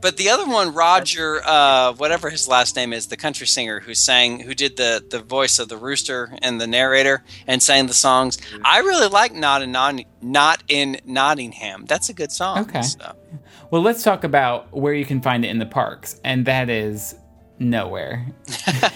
But 0.00 0.16
the 0.16 0.30
other 0.30 0.46
one, 0.46 0.74
Roger, 0.74 1.40
uh, 1.46 1.92
whatever 1.92 2.28
his 2.28 2.48
last 2.48 2.74
name 2.74 2.92
is, 2.92 3.06
the 3.06 3.16
country 3.16 3.46
singer 3.46 3.78
who 3.78 3.94
sang, 3.94 4.40
who 4.40 4.52
did 4.52 4.76
the 4.76 5.04
the 5.08 5.20
voice 5.20 5.60
of 5.60 5.68
the 5.68 5.76
rooster 5.76 6.32
and 6.42 6.60
the 6.60 6.66
narrator 6.66 7.22
and 7.46 7.62
sang 7.62 7.86
the 7.86 7.94
songs. 7.94 8.36
I 8.64 8.78
really 8.80 9.06
like 9.08 9.32
"Not 9.32 9.62
in 9.62 9.70
Not, 9.70 9.94
Not 10.20 10.62
in 10.68 11.00
Nottingham." 11.04 11.84
That's 11.86 12.08
a 12.08 12.14
good 12.14 12.32
song. 12.32 12.58
Okay. 12.62 12.82
so. 12.82 13.14
Well, 13.72 13.82
let's 13.82 14.02
talk 14.04 14.22
about 14.22 14.70
where 14.76 14.92
you 14.94 15.04
can 15.04 15.20
find 15.20 15.44
it 15.44 15.48
in 15.48 15.58
the 15.58 15.66
parks, 15.66 16.20
and 16.22 16.44
that 16.46 16.68
is 16.70 17.16
nowhere. 17.58 18.26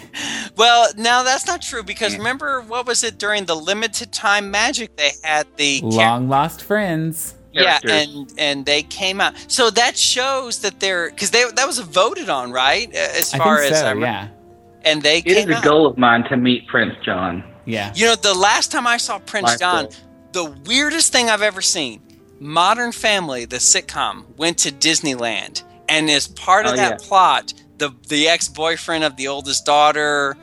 Well, 0.56 0.88
now 0.96 1.22
that's 1.22 1.46
not 1.46 1.60
true 1.60 1.82
because 1.82 2.16
remember 2.16 2.62
what 2.62 2.86
was 2.86 3.04
it 3.04 3.18
during 3.18 3.44
the 3.44 3.54
limited 3.54 4.10
time 4.10 4.50
magic 4.50 4.96
they 4.96 5.10
had 5.22 5.46
the 5.56 5.80
char- 5.80 5.90
Long 5.90 6.28
lost 6.30 6.62
friends. 6.62 7.34
yeah 7.52 7.78
and 7.86 8.32
and 8.38 8.64
they 8.64 8.82
came 8.82 9.20
out 9.20 9.34
so 9.48 9.68
that 9.68 9.98
shows 9.98 10.60
that 10.60 10.80
they're 10.80 11.10
because 11.10 11.30
they 11.30 11.44
that 11.56 11.66
was 11.66 11.78
voted 11.80 12.30
on 12.30 12.52
right 12.52 12.90
as 12.94 13.34
I 13.34 13.38
far 13.38 13.58
think 13.58 13.72
as 13.72 13.80
so. 13.80 13.86
I 13.86 13.90
remember. 13.90 14.06
yeah. 14.06 14.90
and 14.90 15.02
they 15.02 15.18
It 15.18 15.26
is 15.26 15.36
came 15.44 15.52
a 15.52 15.56
out. 15.56 15.64
goal 15.64 15.86
of 15.86 15.98
mine 15.98 16.24
to 16.30 16.38
meet 16.38 16.66
Prince 16.68 16.94
John. 17.04 17.44
Yeah. 17.66 17.92
You 17.94 18.06
know, 18.06 18.14
the 18.16 18.32
last 18.34 18.72
time 18.72 18.86
I 18.86 18.96
saw 18.96 19.18
Prince 19.18 19.48
Life 19.48 19.58
John, 19.58 19.84
goal. 19.84 19.92
the 20.32 20.44
weirdest 20.66 21.12
thing 21.12 21.28
I've 21.28 21.42
ever 21.42 21.60
seen. 21.60 22.00
Modern 22.38 22.92
Family, 22.92 23.44
the 23.44 23.56
sitcom, 23.56 24.24
went 24.36 24.58
to 24.58 24.70
Disneyland, 24.70 25.62
and 25.88 26.10
as 26.10 26.28
part 26.28 26.66
of 26.66 26.72
Oh, 26.72 26.76
that 26.76 27.00
yeah. 27.00 27.08
plot, 27.08 27.54
the 27.78 27.90
the 28.08 28.28
ex 28.28 28.48
boyfriend 28.48 29.04
of 29.04 29.16
the 29.16 29.28
oldest 29.28 29.64
daughter 29.64 30.36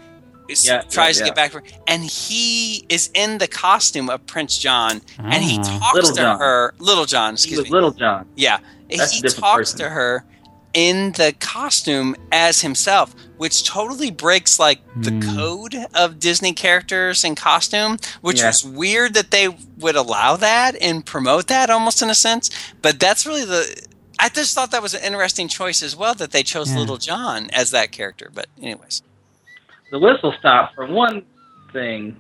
is, 0.50 0.66
Yeah, 0.66 0.82
tries 0.82 1.18
yeah, 1.20 1.24
to 1.26 1.30
get 1.30 1.36
back, 1.36 1.54
her, 1.54 1.64
and 1.88 2.04
he 2.04 2.86
is 2.90 3.10
in 3.14 3.38
the 3.38 3.48
costume 3.48 4.10
of 4.10 4.26
Prince 4.26 4.58
John, 4.58 5.02
and 5.20 5.44
he 5.44 5.58
Ah. 5.60 5.80
talks 5.80 5.94
Little 5.96 6.16
to 6.16 6.22
John. 6.22 6.40
her, 6.40 6.74
Little 6.80 7.06
John, 7.06 7.32
He 7.32 7.36
excuse 7.36 7.60
was 7.60 7.66
me, 7.68 7.72
Little 7.72 7.92
John. 7.92 8.26
yeah, 8.36 8.58
That's 8.90 9.12
he 9.12 9.22
talks 9.22 9.72
person. 9.72 9.80
to 9.80 9.90
her 9.90 10.26
in 10.74 11.12
the 11.14 11.34
costume 11.40 12.16
as 12.32 12.62
himself, 12.62 13.16
which 13.38 13.64
totally 13.64 14.12
breaks 14.12 14.60
like 14.60 14.80
the 14.96 15.12
Hmm. 15.12 15.36
code 15.36 15.76
of 15.94 16.20
Disney 16.20 16.54
characters 16.54 17.24
and 17.24 17.36
costume, 17.36 17.98
which 18.22 18.40
Yeah. 18.40 18.48
was 18.48 18.64
weird 18.64 19.14
that 19.16 19.32
they 19.32 19.50
would 19.80 19.96
allow 19.96 20.36
that 20.38 20.76
and 20.82 21.06
promote 21.06 21.48
that 21.48 21.70
almost 21.70 22.02
in 22.02 22.10
a 22.10 22.16
sense. 22.16 22.50
But 22.82 23.00
that's 23.00 23.26
really 23.26 23.46
the. 23.46 23.86
I 24.20 24.30
just 24.30 24.54
thought 24.56 24.72
that 24.72 24.82
was 24.82 24.94
an 24.94 25.04
interesting 25.04 25.48
choice 25.48 25.82
as 25.84 25.96
well 25.96 26.14
that 26.16 26.32
they 26.32 26.44
chose 26.44 26.72
Yeah. 26.72 26.80
Little 26.80 26.98
John 26.98 27.50
as 27.52 27.72
that 27.72 27.92
character. 27.92 28.30
But 28.34 28.46
anyways, 28.62 29.02
The 29.92 30.00
whistle 30.00 30.34
stop, 30.40 30.74
for 30.76 30.86
one 30.88 31.24
thing, 31.72 32.16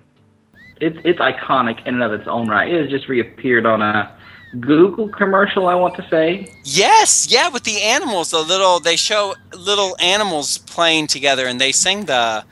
it's 0.82 0.97
it's 1.03 1.20
iconic 1.20 1.80
in 1.88 1.95
and 1.95 2.03
of 2.03 2.11
its 2.14 2.28
own 2.28 2.47
right. 2.49 2.72
It 2.72 2.82
has 2.82 2.89
just 2.89 3.07
reappeared 3.07 3.66
on 3.66 3.82
a 3.82 4.11
Google 4.60 5.10
commercial, 5.10 5.68
I 5.68 5.76
want 5.76 5.95
to 5.95 6.08
say. 6.10 6.51
yes, 6.64 7.28
yeah, 7.30 7.49
with 7.49 7.64
the 7.64 7.82
animals, 7.82 8.32
the 8.32 8.39
little 8.39 8.80
they 8.80 8.95
show 8.95 9.36
little 9.56 9.95
animals 9.99 10.60
playing 10.60 11.08
together 11.08 11.47
and 11.47 11.60
they 11.60 11.72
sing 11.72 12.06
the. 12.06 12.45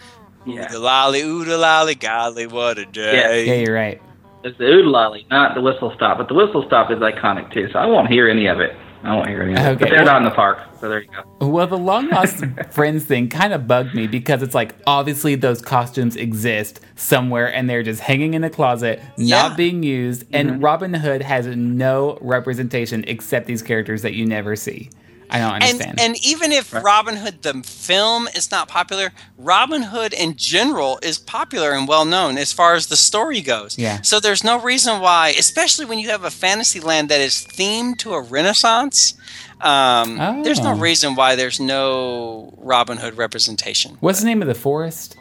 Yeah. 0.44 0.74
Ooh, 0.74 0.80
lolly, 0.80 1.22
ooh, 1.22 1.46
the 1.46 1.58
lolly, 1.58 1.94
golly, 1.94 2.48
what 2.48 2.80
a 2.80 2.86
day. 2.86 3.46
Yeah, 3.46 3.54
you're 3.54 3.76
right. 3.76 4.02
It's 4.44 4.58
the 4.58 4.66
oodle 4.66 4.92
lolly, 4.92 5.28
not 5.30 5.54
the 5.54 5.62
whistle 5.62 5.94
stop. 5.96 6.18
But 6.18 6.28
the 6.28 6.34
whistle 6.34 6.64
stop 6.66 6.90
is 6.90 6.98
iconic 6.98 7.54
too, 7.54 7.70
so 7.72 7.78
I 7.78 7.86
won't 7.86 8.08
hear 8.08 8.28
any 8.28 8.48
of 8.48 8.60
it. 8.60 8.76
I 9.04 9.16
won't 9.16 9.28
hear 9.30 9.42
any. 9.42 9.54
Okay, 9.54 9.74
But 9.74 9.90
they're 9.90 9.98
well- 10.00 10.06
not 10.06 10.18
in 10.18 10.26
the 10.26 10.32
park, 10.32 10.60
so 10.80 10.88
there 10.90 11.02
you 11.02 11.10
go. 11.40 11.48
Well, 11.48 11.66
the 11.68 11.78
long 11.78 12.10
lost 12.10 12.44
friends 12.72 13.04
thing 13.06 13.30
kind 13.30 13.52
of 13.54 13.68
bugged 13.68 13.96
me 13.96 14.06
because 14.08 14.44
it's 14.44 14.54
like 14.54 14.76
obviously 14.86 15.36
those 15.36 15.62
costumes 15.62 16.16
exist 16.16 16.80
somewhere 16.96 17.54
and 17.54 17.70
they're 17.70 17.84
just 17.84 18.00
hanging 18.02 18.34
in 18.36 18.44
a 18.44 18.50
closet, 18.50 19.02
Yeah. 19.18 19.48
not 19.48 19.58
being 19.58 19.82
used. 19.84 20.26
And 20.34 20.52
mm-hmm. 20.52 20.62
Robin 20.64 20.94
Hood 20.94 21.22
has 21.24 21.48
no 21.48 22.18
representation 22.22 23.04
except 23.08 23.48
these 23.48 23.62
characters 23.64 24.04
that 24.04 24.14
you 24.14 24.26
never 24.26 24.56
see. 24.56 24.90
I 25.32 25.40
don't 25.40 25.54
understand. 25.54 25.92
And 25.92 26.00
and 26.16 26.26
even 26.26 26.52
if 26.52 26.74
Robin 26.74 27.16
Hood 27.16 27.42
the 27.42 27.54
film 27.64 28.28
is 28.36 28.52
not 28.52 28.68
popular, 28.68 29.12
Robin 29.38 29.82
Hood 29.84 30.14
in 30.14 30.36
general 30.36 31.00
is 31.02 31.18
popular 31.18 31.72
and 31.72 31.88
well 31.88 32.06
known 32.06 32.38
as 32.38 32.52
far 32.54 32.76
as 32.76 32.88
the 32.88 32.98
story 32.98 33.42
goes. 33.42 33.78
Yeah. 33.78 34.02
So 34.02 34.20
there's 34.20 34.44
no 34.44 34.60
reason 34.60 35.00
why, 35.00 35.30
especially 35.38 35.86
when 35.86 36.00
you 36.00 36.10
have 36.10 36.24
a 36.24 36.32
fantasy 36.32 36.80
land 36.80 37.10
that 37.10 37.22
is 37.22 37.36
themed 37.58 37.98
to 38.00 38.14
a 38.14 38.22
Renaissance. 38.22 39.16
Um, 39.62 40.18
There's 40.44 40.60
no 40.60 40.72
Oh. 40.72 40.76
reason 40.80 41.14
why 41.14 41.36
there's 41.36 41.60
no 41.60 42.52
Robin 42.58 42.98
Hood 42.98 43.16
representation. 43.16 43.96
What's 44.00 44.20
the 44.20 44.26
name 44.26 44.42
of 44.42 44.48
the 44.48 44.56
forest? 44.56 45.16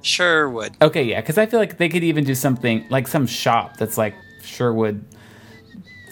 Sherwood. 0.00 0.76
Okay, 0.82 1.02
yeah, 1.02 1.20
because 1.20 1.38
I 1.38 1.46
feel 1.46 1.60
like 1.60 1.76
they 1.78 1.88
could 1.88 2.04
even 2.04 2.24
do 2.24 2.34
something 2.34 2.84
like 2.90 3.08
some 3.08 3.26
shop 3.26 3.76
that's 3.78 3.96
like 3.98 4.14
Sherwood 4.42 5.04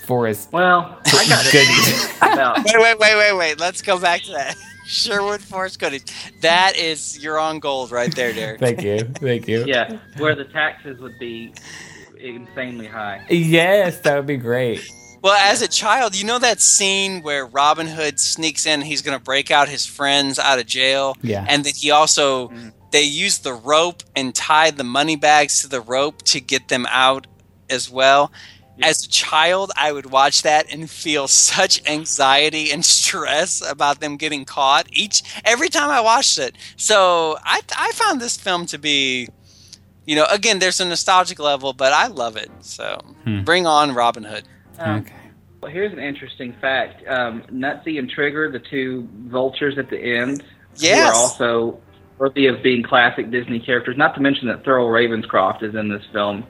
Forest 0.03 0.53
Well, 0.53 0.99
I 1.07 1.27
got 1.29 1.45
goodies. 1.53 2.17
about 2.17 2.59
Wait, 2.65 2.79
wait, 2.79 2.99
wait, 2.99 3.17
wait, 3.17 3.33
wait. 3.33 3.61
Let's 3.61 3.83
go 3.83 3.99
back 3.99 4.23
to 4.23 4.33
that. 4.33 4.57
Sherwood 4.85 5.41
Forest 5.41 5.79
Goodies. 5.79 6.05
That 6.41 6.77
is 6.77 7.23
you're 7.23 7.39
on 7.39 7.61
gold 7.61 7.91
right 7.91 8.15
there, 8.15 8.33
Derek. 8.33 8.61
Thank 8.61 8.83
you, 8.83 9.01
thank 9.01 9.49
you. 9.49 9.65
yeah, 9.65 9.99
where 10.19 10.35
the 10.35 10.45
taxes 10.45 11.01
would 11.01 11.19
be 11.19 11.55
insanely 12.21 12.87
high. 12.87 13.25
Yes, 13.31 14.01
that 14.01 14.17
would 14.17 14.27
be 14.27 14.37
great. 14.37 14.87
Well, 15.23 15.35
as 15.35 15.63
a 15.63 15.69
child, 15.69 16.19
you 16.19 16.27
know 16.27 16.41
that 16.41 16.61
scene 16.61 17.23
where 17.23 17.47
Robin 17.47 17.87
Hood 17.87 18.19
sneaks 18.19 18.67
in, 18.67 18.81
he's 18.81 19.03
going 19.03 19.17
to 19.17 19.23
break 19.23 19.53
out 19.53 19.69
his 19.69 19.87
friends 19.87 20.39
out 20.39 20.59
of 20.59 20.67
jail. 20.67 21.17
Yeah. 21.23 21.47
And 21.49 21.65
then 21.65 21.75
he 21.77 21.93
also, 21.93 22.49
mm-hmm. 22.49 22.71
they 22.91 23.05
use 23.05 23.39
the 23.39 23.53
rope 23.53 24.03
and 24.17 24.35
tie 24.35 24.73
the 24.73 24.83
money 24.83 25.15
bags 25.15 25.63
to 25.63 25.69
the 25.69 25.81
rope 25.81 26.23
to 26.23 26.41
get 26.41 26.67
them 26.67 26.87
out 26.91 27.29
as 27.71 27.89
well. 27.89 28.33
As 28.81 29.05
a 29.05 29.09
child, 29.09 29.71
I 29.77 29.93
would 29.93 30.07
watch 30.07 30.43
that 30.43 30.73
and 30.73 30.89
feel 30.89 31.29
such 31.29 31.87
anxiety 31.89 32.71
and 32.73 32.85
stress 32.85 33.61
about 33.69 34.01
them 34.01 34.17
getting 34.17 34.45
caught 34.45 34.87
each 34.91 35.23
every 35.45 35.69
time 35.69 35.91
I 35.91 36.01
watched 36.01 36.39
it. 36.39 36.57
So 36.77 37.37
I, 37.45 37.61
I 37.77 37.93
found 37.93 38.21
this 38.21 38.37
film 38.37 38.67
to 38.67 38.79
be, 38.79 39.29
you 40.07 40.17
know, 40.17 40.27
again, 40.31 40.59
there's 40.59 40.81
a 40.81 40.85
nostalgic 40.87 41.39
level, 41.39 41.73
but 41.75 41.93
I 41.93 42.07
love 42.07 42.37
it. 42.37 42.51
So 42.61 42.99
bring 43.45 43.67
on 43.67 43.95
Robin 43.95 44.25
Hood. 44.25 44.45
Um, 44.79 45.01
Okay. 45.01 45.13
Well, 45.61 45.71
here's 45.71 45.93
an 45.93 46.01
interesting 46.01 46.55
fact. 46.61 47.07
Um, 47.07 47.43
Nutsy 47.53 47.99
and 48.01 48.11
Trigger, 48.11 48.51
the 48.51 48.59
two 48.59 49.09
vultures 49.27 49.79
at 49.79 49.91
the 49.91 49.99
end, 49.99 50.43
who 50.43 50.47
Yes. 50.87 51.09
are 51.09 51.15
also 51.15 51.79
worthy 52.19 52.47
of 52.49 52.65
being 52.65 52.83
classic 52.83 53.31
Disney 53.31 53.61
characters. 53.61 53.97
Not 53.97 54.15
to 54.17 54.21
mention 54.21 54.49
that 54.49 54.65
Thurl 54.65 54.89
Ravenscroft 54.91 55.63
is 55.63 55.77
in 55.77 55.89
this 55.89 56.03
film 56.13 56.45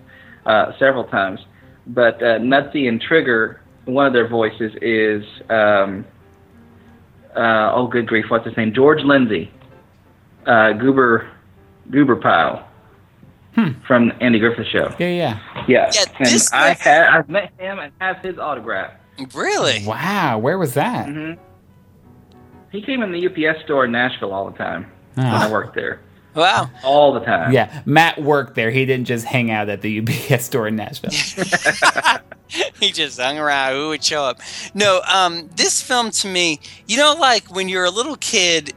uh, 0.46 0.72
several 0.78 1.04
times. 1.04 1.40
But 1.87 2.22
uh, 2.22 2.39
Nutsy 2.39 2.89
and 2.89 3.01
Trigger, 3.01 3.61
one 3.87 4.07
of 4.07 4.12
their 4.12 4.28
voices 4.28 4.72
is, 4.80 5.24
um, 5.51 6.05
uh, 7.37 7.72
oh, 7.74 7.87
good 7.89 8.07
grief, 8.07 8.26
what's 8.28 8.47
his 8.47 8.57
name? 8.57 8.72
George 8.72 9.03
Lindsay, 9.03 9.51
uh, 10.47 10.72
Goober, 10.72 11.28
Goober 11.91 12.16
Pyle 12.16 12.68
from 13.87 14.12
Andy 14.20 14.39
Griffith 14.39 14.66
Show. 14.68 14.95
Yeah, 14.99 15.09
yeah. 15.09 15.41
Yeah, 15.68 15.91
Yeah, 15.95 16.05
and 16.18 16.28
I 16.53 16.68
was- 16.70 16.80
had 16.80 17.07
I've 17.09 17.28
met 17.28 17.53
him 17.59 17.78
and 17.78 17.93
have 18.01 18.18
his 18.18 18.39
autograph. 18.39 18.93
Really? 19.35 19.85
Wow, 19.87 20.39
where 20.39 20.59
was 20.59 20.74
that? 20.74 21.07
hmm 21.09 21.33
He 22.70 22.80
came 22.80 23.03
in 23.03 23.12
the 23.12 23.26
UPS 23.26 23.62
store 23.64 23.85
in 23.85 23.93
Nashville 23.93 24.33
all 24.33 24.49
the 24.51 24.57
time 24.57 24.87
when 25.14 25.26
Ah. 25.26 25.47
I 25.49 25.51
worked 25.53 25.74
there. 25.74 26.01
Wow. 26.35 26.70
All 26.83 27.12
the 27.12 27.20
time. 27.20 27.53
Yeah, 27.53 27.83
Matt 27.85 28.22
worked 28.22 28.55
there. 28.55 28.70
He 28.70 28.87
didn't 28.87 29.07
just 29.07 29.26
hang 29.26 29.51
out 29.51 29.68
at 29.68 29.83
the 29.83 30.01
UPS 30.01 30.45
store 30.45 30.68
in 30.68 30.76
Nashville. 30.76 31.11
he 32.80 32.93
just 32.93 33.20
hung 33.20 33.39
around. 33.39 33.76
Who 33.76 33.89
would 33.89 34.05
show 34.05 34.24
up? 34.24 34.41
No, 34.74 35.01
um, 35.12 35.49
this 35.57 35.83
film 35.83 36.11
to 36.12 36.28
me, 36.28 36.61
you 36.87 36.97
know, 36.97 37.14
like 37.18 37.55
when 37.55 37.68
you're 37.68 37.85
a 37.85 37.91
little 37.91 38.16
kid, 38.16 38.74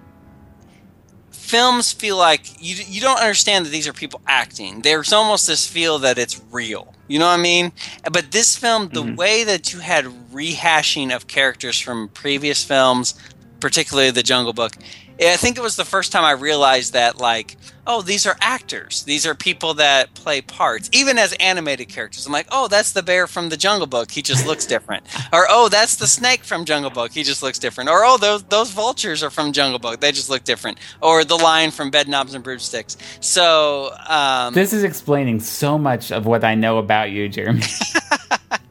films 1.32 1.92
feel 1.92 2.18
like 2.18 2.48
you 2.60 2.76
you 2.88 3.00
don't 3.02 3.20
understand 3.20 3.66
that 3.66 3.70
these 3.70 3.88
are 3.88 3.94
people 3.94 4.22
acting. 4.28 4.82
There's 4.82 5.14
almost 5.14 5.48
this 5.48 5.68
feel 5.68 6.00
that 6.00 6.18
it's 6.18 6.42
real. 6.52 6.94
You 7.08 7.20
know 7.20 7.28
what 7.28 7.40
I 7.40 7.42
mean? 7.42 7.72
But 8.12 8.32
this 8.32 8.58
film, 8.58 8.90
the 8.90 9.04
way 9.04 9.44
that 9.44 9.72
you 9.72 9.80
had 9.80 10.06
rehashing 10.34 11.16
of 11.16 11.28
characters 11.28 11.80
from 11.80 12.10
previous 12.10 12.64
films, 12.64 13.14
particularly 13.60 14.10
The 14.10 14.24
Jungle 14.24 14.54
Book, 14.54 14.74
I 15.20 15.38
think 15.38 15.58
it 15.58 15.62
was 15.62 15.76
the 15.76 15.86
first 15.86 16.12
time 16.12 16.26
I 16.26 16.32
realized 16.32 16.94
that, 16.94 17.18
like, 17.18 17.56
oh, 17.88 18.02
these 18.02 18.26
are 18.26 18.36
actors. 18.42 19.04
These 19.04 19.26
are 19.26 19.36
people 19.36 19.76
that 19.76 20.14
play 20.14 20.42
parts, 20.42 20.90
even 20.92 21.18
as 21.18 21.34
animated 21.34 21.88
characters. 21.88 22.26
I'm 22.26 22.34
like, 22.34 22.48
oh, 22.52 22.68
that's 22.68 22.92
the 22.92 23.04
bear 23.04 23.28
from 23.28 23.50
The 23.50 23.58
Jungle 23.58 23.88
Book. 23.88 24.12
He 24.12 24.22
just 24.22 24.46
looks 24.46 24.66
different. 24.66 25.06
or 25.34 25.46
oh, 25.50 25.70
that's 25.70 25.96
the 25.96 26.08
snake 26.08 26.44
from 26.44 26.66
Jungle 26.66 26.92
Book. 26.92 27.12
He 27.12 27.24
just 27.24 27.44
looks 27.44 27.60
different. 27.60 27.90
Or 27.90 28.04
oh, 28.04 28.18
those 28.18 28.44
those 28.44 28.72
vultures 28.72 29.24
are 29.24 29.30
from 29.30 29.54
Jungle 29.54 29.80
Book. 29.80 30.00
They 30.00 30.12
just 30.12 30.30
look 30.30 30.44
different. 30.44 30.80
Or 31.02 31.24
the 31.24 31.38
lion 31.38 31.72
from 31.72 31.92
Bed 31.92 32.08
Knobs 32.08 32.34
and 32.34 32.44
Broomsticks. 32.44 32.98
So 33.22 33.96
um, 34.08 34.54
this 34.54 34.74
is 34.74 34.84
explaining 34.84 35.40
so 35.40 35.78
much 35.78 36.12
of 36.12 36.26
what 36.26 36.44
I 36.44 36.56
know 36.56 36.78
about 36.78 37.12
you, 37.12 37.30
Jeremy. 37.30 37.64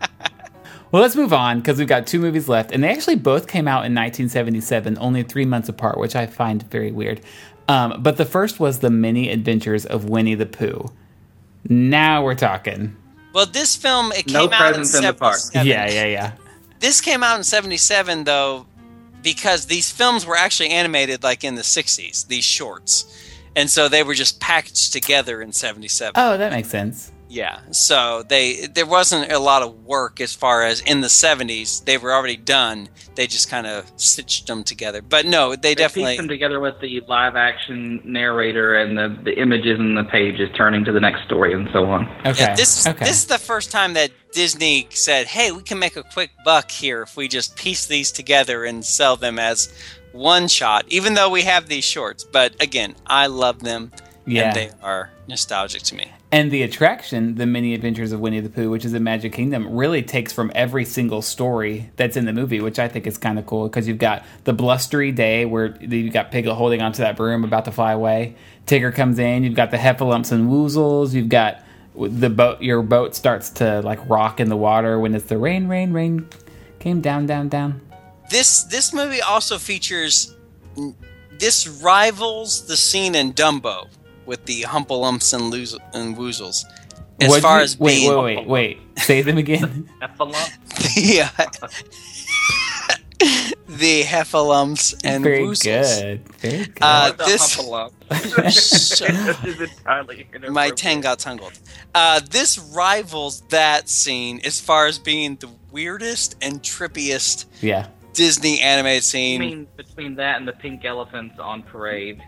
well, 0.94 1.02
let's 1.02 1.16
move 1.16 1.32
on 1.32 1.58
because 1.58 1.76
we've 1.76 1.88
got 1.88 2.06
two 2.06 2.20
movies 2.20 2.48
left, 2.48 2.70
and 2.70 2.84
they 2.84 2.88
actually 2.88 3.16
both 3.16 3.48
came 3.48 3.66
out 3.66 3.84
in 3.84 3.92
1977, 3.96 4.96
only 5.00 5.24
three 5.24 5.44
months 5.44 5.68
apart, 5.68 5.98
which 5.98 6.14
I 6.14 6.26
find 6.26 6.62
very 6.70 6.92
weird. 6.92 7.20
Um, 7.66 8.00
but 8.00 8.16
the 8.16 8.24
first 8.24 8.60
was 8.60 8.78
The 8.78 8.90
Many 8.90 9.28
Adventures 9.28 9.84
of 9.86 10.08
Winnie 10.08 10.36
the 10.36 10.46
Pooh. 10.46 10.92
Now 11.68 12.22
we're 12.22 12.36
talking. 12.36 12.96
well, 13.32 13.44
this 13.44 13.74
film 13.74 14.12
it 14.12 14.30
No 14.30 14.46
came 14.46 14.52
out 14.52 14.68
in 14.68 14.74
presents 14.74 14.94
in 14.94 15.02
the 15.02 15.14
park. 15.14 15.38
77. 15.38 15.66
Yeah, 15.66 16.02
yeah, 16.02 16.06
yeah. 16.06 16.32
This 16.78 17.00
came 17.00 17.24
out 17.24 17.38
in 17.38 17.42
77 17.42 18.22
though. 18.22 18.64
because 19.20 19.66
these 19.66 19.90
films 19.90 20.24
were 20.24 20.36
actually 20.36 20.70
animated 20.70 21.24
like 21.24 21.42
in 21.42 21.56
the 21.56 21.62
60s, 21.62 22.28
these 22.28 22.44
shorts. 22.44 23.20
And 23.56 23.68
so 23.68 23.88
they 23.88 24.04
were 24.04 24.14
just 24.14 24.38
packaged 24.38 24.92
together 24.92 25.42
in 25.42 25.50
77. 25.50 26.12
Oh, 26.14 26.36
that 26.36 26.52
makes 26.52 26.68
sense. 26.68 27.10
Yeah. 27.34 27.58
So 27.72 28.22
they 28.22 28.66
there 28.66 28.86
wasn't 28.86 29.32
a 29.32 29.40
lot 29.40 29.62
of 29.62 29.84
work 29.84 30.20
as 30.20 30.32
far 30.32 30.62
as 30.62 30.80
in 30.82 31.00
the 31.00 31.08
70s. 31.08 31.84
They 31.84 31.98
were 31.98 32.12
already 32.12 32.36
done. 32.36 32.88
They 33.16 33.26
just 33.26 33.50
kind 33.50 33.66
of 33.66 33.90
stitched 33.96 34.46
them 34.46 34.62
together. 34.62 35.02
But 35.02 35.26
no, 35.26 35.50
they, 35.50 35.70
They 35.70 35.74
definitely 35.74 36.12
pieced 36.12 36.18
them 36.18 36.28
together 36.28 36.60
with 36.60 36.80
the 36.80 37.00
live 37.08 37.34
action 37.34 38.00
narrator 38.04 38.76
and 38.76 38.96
the, 38.96 39.18
the 39.24 39.40
images 39.40 39.80
and 39.80 39.98
the 39.98 40.04
pages 40.04 40.48
turning 40.56 40.84
to 40.84 40.92
the 40.92 41.00
next 41.00 41.24
story 41.24 41.52
and 41.54 41.68
so 41.72 41.86
on. 41.86 42.08
Okay. 42.24 42.34
Yeah, 42.38 42.54
this 42.54 42.86
okay. 42.86 43.04
this 43.04 43.16
is 43.18 43.26
the 43.26 43.38
first 43.38 43.72
time 43.72 43.94
that 43.94 44.12
Disney 44.32 44.86
said, 44.90 45.26
"Hey, 45.26 45.50
we 45.50 45.62
can 45.62 45.80
make 45.80 45.96
a 45.96 46.04
quick 46.04 46.30
buck 46.44 46.70
here 46.70 47.02
if 47.02 47.16
we 47.16 47.26
just 47.26 47.56
piece 47.56 47.86
these 47.86 48.12
together 48.12 48.64
and 48.64 48.84
sell 48.84 49.16
them 49.16 49.40
as 49.40 49.72
one 50.12 50.46
shot." 50.46 50.84
Even 50.88 51.14
though 51.14 51.30
we 51.30 51.42
have 51.42 51.66
these 51.66 51.84
shorts, 51.84 52.22
but 52.22 52.54
again, 52.62 52.94
I 53.06 53.26
love 53.26 53.60
them, 53.64 53.90
Yeah. 54.24 54.44
and 54.48 54.56
they 54.56 54.70
are 54.82 55.10
nostalgic 55.28 55.82
to 55.82 55.94
me. 55.94 56.12
And 56.30 56.50
the 56.50 56.62
attraction, 56.62 57.36
the 57.36 57.46
many 57.46 57.74
adventures 57.74 58.12
of 58.12 58.20
Winnie 58.20 58.40
the 58.40 58.48
Pooh, 58.48 58.70
which 58.70 58.84
is 58.84 58.94
in 58.94 59.02
Magic 59.02 59.32
Kingdom, 59.32 59.74
really 59.74 60.02
takes 60.02 60.32
from 60.32 60.50
every 60.54 60.84
single 60.84 61.22
story 61.22 61.90
that's 61.96 62.16
in 62.16 62.24
the 62.24 62.32
movie, 62.32 62.60
which 62.60 62.78
I 62.78 62.88
think 62.88 63.06
is 63.06 63.18
kind 63.18 63.38
of 63.38 63.46
cool 63.46 63.68
because 63.68 63.86
you've 63.88 63.98
got 63.98 64.24
the 64.44 64.52
blustery 64.52 65.12
day 65.12 65.44
where 65.44 65.76
you've 65.80 66.12
got 66.12 66.30
Piglet 66.30 66.56
holding 66.56 66.82
onto 66.82 67.02
that 67.02 67.16
broom 67.16 67.44
about 67.44 67.64
to 67.66 67.72
fly 67.72 67.92
away. 67.92 68.36
Tigger 68.66 68.94
comes 68.94 69.18
in. 69.18 69.44
You've 69.44 69.54
got 69.54 69.70
the 69.70 69.76
Heffalumps 69.76 70.32
and 70.32 70.50
Woozles. 70.50 71.12
You've 71.12 71.28
got 71.28 71.62
the 71.94 72.30
boat. 72.30 72.62
Your 72.62 72.82
boat 72.82 73.14
starts 73.14 73.50
to 73.50 73.80
like 73.82 74.08
rock 74.08 74.40
in 74.40 74.48
the 74.48 74.56
water 74.56 74.98
when 74.98 75.14
it's 75.14 75.26
the 75.26 75.38
rain, 75.38 75.68
rain, 75.68 75.92
rain 75.92 76.28
came 76.80 77.00
down, 77.00 77.26
down, 77.26 77.48
down. 77.48 77.80
This 78.30 78.64
this 78.64 78.92
movie 78.92 79.20
also 79.20 79.58
features 79.58 80.34
this 81.38 81.68
rivals 81.68 82.66
the 82.66 82.76
scene 82.76 83.14
in 83.14 83.32
Dumbo 83.32 83.88
with 84.26 84.44
the 84.46 84.62
Humpalumps 84.62 85.32
and, 85.34 85.50
Lose- 85.50 85.76
and 85.92 86.16
Woozles. 86.16 86.64
As 87.20 87.28
What'd 87.28 87.42
far 87.42 87.58
you- 87.58 87.64
as 87.64 87.78
wait, 87.78 87.94
being 88.00 88.16
wait, 88.22 88.36
wait, 88.38 88.46
wait, 88.46 88.78
say 88.98 89.22
them 89.22 89.38
again. 89.38 89.88
the 90.00 91.30
uh, 91.38 91.68
the 93.68 94.02
Heffalumps 94.02 95.00
and 95.04 95.22
Very 95.24 95.40
Woozles. 95.40 95.62
good. 95.64 96.28
Very 96.38 96.64
good. 96.66 96.78
Uh, 96.82 97.12
The 97.12 97.24
this 97.24 97.56
This 97.56 99.00
is 99.00 99.60
entirely 99.60 100.26
my 100.50 100.70
tongue 100.70 101.00
got 101.00 101.18
tangled. 101.20 101.52
Uh, 101.94 102.20
this 102.30 102.58
rivals 102.58 103.42
that 103.50 103.88
scene 103.88 104.40
as 104.44 104.60
far 104.60 104.86
as 104.86 104.98
being 104.98 105.36
the 105.36 105.48
weirdest 105.70 106.36
and 106.42 106.62
trippiest 106.62 107.46
yeah. 107.60 107.86
Disney 108.12 108.60
animated 108.60 108.98
I 108.98 109.00
scene. 109.00 109.40
mean, 109.40 109.66
between 109.76 110.16
that 110.16 110.36
and 110.36 110.46
the 110.46 110.52
pink 110.52 110.84
elephants 110.84 111.36
on 111.38 111.62
parade. 111.62 112.22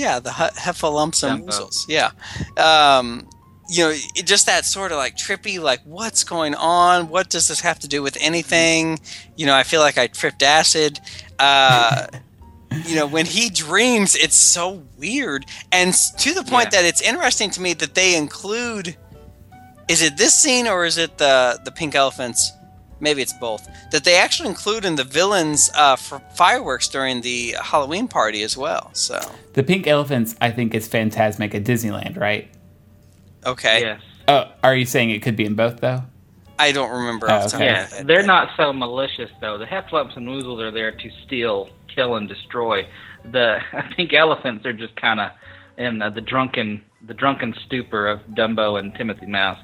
Yeah, 0.00 0.18
the 0.20 0.32
he- 0.32 0.56
Heffalumps 0.66 1.22
and. 1.28 1.46
Woozles. 1.46 1.86
Yeah, 1.88 2.10
um, 2.56 3.28
you 3.68 3.84
know, 3.84 3.90
it, 3.90 4.26
just 4.26 4.46
that 4.46 4.64
sort 4.64 4.90
of 4.92 4.98
like 4.98 5.16
trippy, 5.16 5.60
like 5.60 5.80
what's 5.84 6.24
going 6.24 6.54
on? 6.56 7.08
What 7.08 7.30
does 7.30 7.46
this 7.48 7.60
have 7.60 7.78
to 7.80 7.88
do 7.88 8.02
with 8.02 8.16
anything? 8.20 8.98
You 9.36 9.46
know, 9.46 9.54
I 9.54 9.62
feel 9.62 9.80
like 9.80 9.98
I 9.98 10.06
tripped 10.08 10.42
acid. 10.42 10.98
Uh, 11.38 12.06
you 12.86 12.94
know, 12.96 13.06
when 13.06 13.26
he 13.26 13.50
dreams, 13.50 14.14
it's 14.14 14.36
so 14.36 14.82
weird, 14.98 15.46
and 15.72 15.92
to 16.18 16.34
the 16.34 16.42
point 16.44 16.68
Yeah. 16.72 16.82
that 16.82 16.84
it's 16.84 17.00
interesting 17.02 17.50
to 17.50 17.60
me 17.60 17.74
that 17.74 17.94
they 17.94 18.16
include. 18.16 18.96
Is 19.88 20.02
it 20.02 20.16
this 20.16 20.34
scene 20.34 20.68
or 20.68 20.84
is 20.84 20.98
it 20.98 21.18
the 21.18 21.60
the 21.64 21.72
pink 21.72 21.94
elephants? 21.96 22.52
Maybe 23.00 23.22
it's 23.22 23.32
both. 23.32 23.66
That 23.92 24.04
they 24.04 24.16
actually 24.16 24.48
include 24.50 24.84
in 24.84 24.96
the 24.96 25.04
villains 25.04 25.70
uh, 25.74 25.96
for 25.96 26.20
fireworks 26.34 26.86
during 26.88 27.22
the 27.22 27.54
Halloween 27.62 28.08
party 28.08 28.42
as 28.42 28.56
well. 28.56 28.90
So 28.92 29.18
The 29.54 29.62
pink 29.62 29.86
elephants, 29.86 30.36
I 30.40 30.50
think, 30.50 30.74
is 30.74 30.88
Fantasmic 30.88 31.54
at 31.54 31.64
Disneyland, 31.64 32.18
right? 32.18 32.48
okay, 33.46 33.80
Yes. 33.80 34.00
Oh, 34.28 34.52
are 34.62 34.76
you 34.76 34.84
saying 34.86 35.10
it 35.10 35.20
could 35.22 35.34
be 35.36 35.44
in 35.44 35.54
both 35.54 35.80
though? 35.80 36.02
I 36.58 36.72
don't 36.72 36.90
remember 36.90 37.30
Oh, 37.30 37.34
off 37.34 37.44
the 37.44 37.50
top 37.50 37.60
okay. 37.60 37.68
of 37.68 37.74
my 37.74 37.80
Yes, 37.80 37.92
head. 37.96 38.06
they're 38.06 38.22
not 38.22 38.50
so 38.56 38.72
malicious 38.72 39.30
though. 39.40 39.56
The 39.58 39.64
Heffalumps 39.64 40.16
and 40.16 40.28
Woozles 40.28 40.60
are 40.60 40.70
there 40.70 40.92
to 40.92 41.10
steal, 41.26 41.70
kill, 41.92 42.16
and 42.16 42.28
destroy. 42.28 42.86
The 43.32 43.58
pink 43.96 44.12
elephants 44.12 44.66
are 44.66 44.72
just 44.74 44.94
kind 44.96 45.20
of 45.20 45.30
in 45.78 46.02
uh, 46.02 46.10
the 46.10 46.20
drunken, 46.20 46.82
the 47.06 47.14
drunken 47.14 47.54
stupor 47.64 48.06
of 48.06 48.20
Dumbo 48.34 48.78
and 48.78 48.94
Timothy 48.94 49.26
Mouse. 49.26 49.58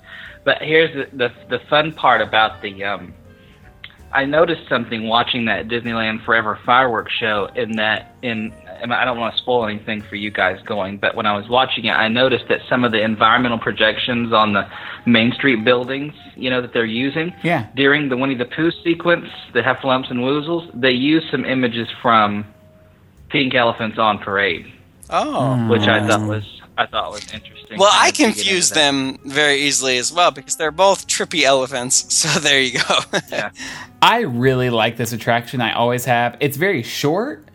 But 0.44 0.62
here's 0.62 0.94
the 1.12 1.16
the, 1.16 1.32
the 1.50 1.58
fun 1.68 1.92
part 1.92 2.22
about 2.22 2.62
the. 2.62 2.82
Um, 2.82 3.12
I 4.12 4.24
noticed 4.24 4.62
something 4.68 5.08
watching 5.08 5.44
that 5.46 5.68
Disneyland 5.68 6.24
Forever 6.24 6.58
fireworks 6.64 7.12
show. 7.12 7.48
In 7.54 7.72
that, 7.76 8.14
in 8.22 8.52
and 8.80 8.92
I 8.92 9.04
don't 9.04 9.18
want 9.18 9.34
to 9.34 9.40
spoil 9.42 9.66
anything 9.66 10.02
for 10.02 10.16
you 10.16 10.30
guys 10.30 10.60
going, 10.66 10.98
but 10.98 11.14
when 11.14 11.24
I 11.26 11.34
was 11.36 11.48
watching 11.48 11.86
it, 11.86 11.92
I 11.92 12.08
noticed 12.08 12.44
that 12.48 12.60
some 12.68 12.84
of 12.84 12.92
the 12.92 13.02
environmental 13.02 13.58
projections 13.58 14.32
on 14.32 14.52
the 14.52 14.68
Main 15.06 15.32
Street 15.32 15.64
buildings, 15.64 16.12
you 16.36 16.50
know, 16.50 16.60
that 16.60 16.72
they're 16.74 16.84
using, 16.84 17.32
Yeah. 17.42 17.66
during 17.74 18.08
the 18.10 18.16
Winnie 18.18 18.34
the 18.34 18.44
Pooh 18.44 18.70
sequence, 18.84 19.28
the 19.54 19.62
Heffalumps 19.62 20.10
and 20.10 20.20
Woozles, 20.20 20.68
they 20.78 20.90
use 20.92 21.24
some 21.30 21.44
images 21.46 21.88
from 22.02 22.44
Pink 23.30 23.54
Elephants 23.54 23.98
on 23.98 24.18
Parade, 24.18 24.66
Oh. 25.10 25.54
Hmm. 25.54 25.68
which 25.68 25.88
I 25.88 26.06
thought 26.06 26.28
was 26.28 26.44
I 26.78 26.84
thought 26.86 27.10
was 27.10 27.22
interesting. 27.32 27.55
Well, 27.76 27.90
I 27.92 28.08
of 28.08 28.14
to 28.14 28.22
get 28.22 28.34
confuse 28.34 28.70
them 28.70 29.18
very 29.24 29.56
easily 29.62 29.98
as 29.98 30.12
well 30.12 30.30
because 30.30 30.56
they're 30.56 30.70
both 30.70 31.06
trippy 31.06 31.42
elephants. 31.42 32.04
So 32.26 32.38
there 32.40 32.60
you 32.60 32.78
go. 32.78 32.98
Yeah. 33.30 33.50
I 34.02 34.20
really 34.20 34.70
like 34.70 34.96
this 34.96 35.12
attraction. 35.12 35.60
I 35.60 35.72
always 35.72 36.04
have. 36.04 36.36
It's 36.40 36.56
very 36.56 36.82
short, 36.82 37.48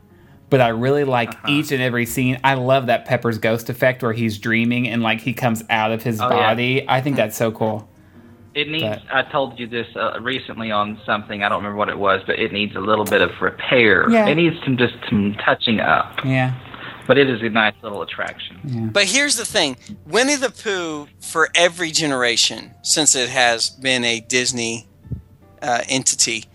but 0.49 0.59
I 0.62 0.70
really 0.70 1.03
like 1.05 1.30
Uh-huh. 1.30 1.47
each 1.51 1.72
and 1.72 1.82
every 1.82 2.05
scene. 2.05 2.39
I 2.43 2.55
love 2.55 2.88
that 2.88 3.05
Pepper's 3.05 3.38
ghost 3.38 3.70
effect 3.70 4.03
where 4.03 4.14
he's 4.14 4.38
dreaming 4.38 4.88
and 4.89 5.01
like 5.01 5.22
he 5.22 5.34
comes 5.34 5.64
out 5.70 5.91
of 5.91 6.03
his 6.03 6.20
Oh, 6.20 6.30
yeah. 6.30 6.36
body. 6.36 6.86
I 6.89 6.99
think 7.01 7.16
that's 7.16 7.38
so 7.38 7.51
cool. 7.51 7.88
It 8.53 8.68
needs. 8.68 8.84
But- 8.84 9.16
I 9.16 9.24
told 9.32 9.57
you 9.59 9.66
this 9.68 9.88
uh, 9.95 10.20
recently 10.20 10.72
on 10.72 10.99
something. 11.05 11.41
I 11.41 11.47
don't 11.47 11.59
remember 11.59 11.78
what 11.78 11.88
it 11.88 11.97
was, 11.97 12.22
but 12.28 12.38
it 12.38 12.51
needs 12.51 12.76
a 12.76 12.82
little 12.82 13.05
bit 13.05 13.22
of 13.22 13.32
repair. 13.39 14.09
Yeah. 14.09 14.28
It 14.28 14.36
needs 14.36 14.57
some 14.66 14.76
just 14.78 14.95
some 15.09 15.36
touching 15.45 15.80
up. 15.80 16.20
Yeah. 16.26 16.53
But 17.08 17.18
it 17.18 17.30
is 17.30 17.41
a 17.41 17.49
nice 17.49 17.74
little 17.82 18.02
attraction. 18.02 18.89
but 18.93 19.06
here's 19.06 19.36
the 19.36 19.45
thing 19.45 19.78
Winnie 20.06 20.36
the 20.36 20.49
Pooh, 20.49 21.08
for 21.20 21.49
every 21.56 21.91
generation, 21.91 22.72
since 22.84 23.16
it 23.16 23.30
has 23.30 23.70
been 23.70 24.04
a 24.04 24.20
Disney 24.20 24.88
uh, 25.62 25.82
entity, 25.89 26.45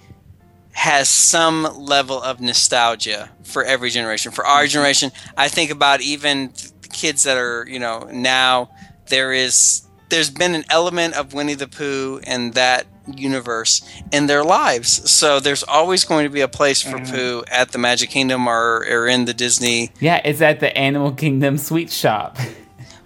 has 0.73 1.09
some 1.09 1.63
level 1.77 2.23
of 2.23 2.41
nostalgia 2.41 3.31
for 3.43 3.65
every 3.65 3.91
generation. 3.91 4.31
For 4.33 4.45
our 4.45 4.67
generation, 4.67 5.11
I 5.37 5.49
think 5.49 5.71
about 5.71 6.01
even 6.01 6.53
the 6.83 6.89
kids 6.89 7.23
that 7.25 7.39
are, 7.39 7.67
you 7.69 7.79
know, 7.79 8.09
now 8.13 8.71
there 9.09 9.33
is 9.33 9.83
there's 10.09 10.31
been 10.31 10.55
an 10.55 10.65
element 10.71 11.17
of 11.17 11.33
Winnie 11.33 11.55
the 11.55 11.67
Pooh 11.67 12.21
and 12.25 12.55
that 12.55 12.87
universe 13.15 13.83
in 14.13 14.27
their 14.27 14.45
lives. 14.45 15.11
So 15.11 15.41
there's 15.41 15.63
always 15.63 16.05
going 16.05 16.25
to 16.25 16.31
be 16.31 16.41
a 16.41 16.49
place 16.49 16.83
for 16.83 16.99
mm-hmm. 16.99 17.15
Pooh 17.15 17.45
at 17.51 17.73
the 17.73 17.79
Magic 17.79 18.11
Kingdom 18.11 18.47
or, 18.47 18.85
or 18.89 19.07
in 19.07 19.25
the 19.25 19.35
Disney. 19.35 19.91
Yeah, 20.01 20.21
it's 20.25 20.41
at 20.41 20.61
the 20.61 20.77
Animal 20.77 21.13
Kingdom 21.13 21.59
sweet 21.59 21.91
shop. 21.91 22.39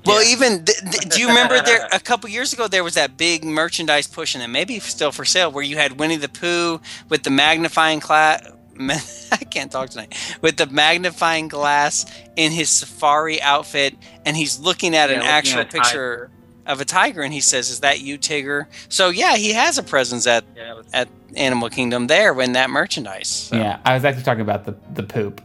Well, 0.06 0.22
even 0.22 0.64
th- 0.64 0.78
th- 0.78 1.08
do 1.10 1.20
you 1.20 1.28
remember 1.28 1.60
there 1.60 1.86
a 1.92 2.00
couple 2.00 2.30
years 2.30 2.52
ago 2.52 2.68
there 2.68 2.82
was 2.82 2.94
that 2.94 3.16
big 3.16 3.44
merchandise 3.44 4.06
push 4.06 4.34
and 4.34 4.42
it 4.42 4.48
may 4.48 4.64
be 4.64 4.78
still 4.80 5.12
for 5.12 5.24
sale 5.24 5.52
where 5.52 5.62
you 5.62 5.76
had 5.76 6.00
Winnie 6.00 6.16
the 6.16 6.28
Pooh 6.28 6.80
with 7.08 7.22
the 7.22 7.30
magnifying 7.30 7.98
glass. 7.98 8.48
I 9.32 9.44
can't 9.44 9.70
talk 9.70 9.90
tonight. 9.90 10.16
With 10.40 10.56
the 10.56 10.66
magnifying 10.66 11.48
glass 11.48 12.06
in 12.36 12.50
his 12.50 12.70
safari 12.70 13.42
outfit, 13.42 13.94
and 14.24 14.36
he's 14.36 14.58
looking 14.58 14.94
at 14.94 15.10
Yeah, 15.10 15.16
an 15.16 15.20
looking 15.20 15.32
actual 15.32 15.60
at 15.60 15.70
picture 15.70 16.30
of 16.70 16.80
a 16.80 16.84
tiger, 16.84 17.22
and 17.22 17.32
he 17.32 17.40
says, 17.40 17.70
"Is 17.70 17.80
that 17.80 18.00
you, 18.00 18.18
Tigger?" 18.18 18.66
So 18.88 19.08
yeah, 19.08 19.36
he 19.36 19.52
has 19.52 19.78
a 19.78 19.82
presence 19.82 20.26
at 20.26 20.44
Yeah, 20.56 20.82
at 20.92 21.08
Animal 21.36 21.68
Kingdom 21.70 22.06
there 22.06 22.32
when 22.34 22.52
that 22.52 22.70
merchandise. 22.70 23.28
So. 23.28 23.56
Yeah, 23.56 23.78
I 23.84 23.94
was 23.94 24.04
actually 24.04 24.24
talking 24.24 24.42
about 24.42 24.64
the 24.64 24.74
the 24.94 25.02
poop. 25.02 25.42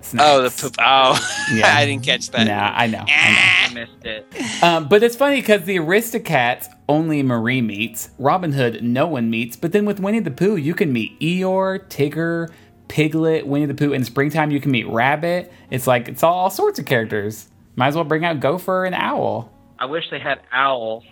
Snacks. 0.00 0.24
Oh, 0.28 0.42
the 0.42 0.50
poop. 0.50 0.74
Oh, 0.80 1.14
Yeah. 1.54 1.76
I 1.76 1.86
didn't 1.86 2.04
catch 2.04 2.30
that. 2.30 2.48
Nah, 2.48 2.72
I 2.74 2.86
know. 2.88 3.04
I 3.06 3.66
I 3.70 3.74
missed 3.74 4.04
it. 4.04 4.62
Um, 4.62 4.88
but 4.88 5.02
it's 5.04 5.14
funny 5.14 5.36
because 5.36 5.62
the 5.62 5.76
Aristocats 5.76 6.66
only 6.88 7.22
Marie 7.22 7.62
meets, 7.62 8.10
Robin 8.18 8.52
Hood 8.52 8.82
no 8.82 9.06
one 9.06 9.30
meets, 9.30 9.54
but 9.56 9.70
then 9.70 9.84
with 9.84 10.00
Winnie 10.00 10.18
the 10.18 10.30
Pooh 10.32 10.56
you 10.56 10.74
can 10.74 10.92
meet 10.92 11.18
Eeyore, 11.20 11.86
Tigger, 11.88 12.50
Piglet, 12.88 13.46
Winnie 13.46 13.66
the 13.66 13.74
Pooh. 13.74 13.92
In 13.92 14.04
springtime 14.04 14.50
you 14.50 14.60
can 14.60 14.72
meet 14.72 14.88
Rabbit. 14.88 15.52
It's 15.70 15.86
like 15.86 16.08
it's 16.08 16.24
all, 16.24 16.34
all 16.34 16.50
sorts 16.50 16.80
of 16.80 16.84
characters. 16.84 17.48
Might 17.76 17.88
as 17.88 17.94
well 17.94 18.04
bring 18.04 18.24
out 18.24 18.40
Gopher 18.40 18.84
and 18.84 18.94
Owl. 18.96 19.51
I 19.82 19.86
wish 19.86 20.04
they 20.10 20.20
had 20.20 20.40
Owl. 20.52 21.02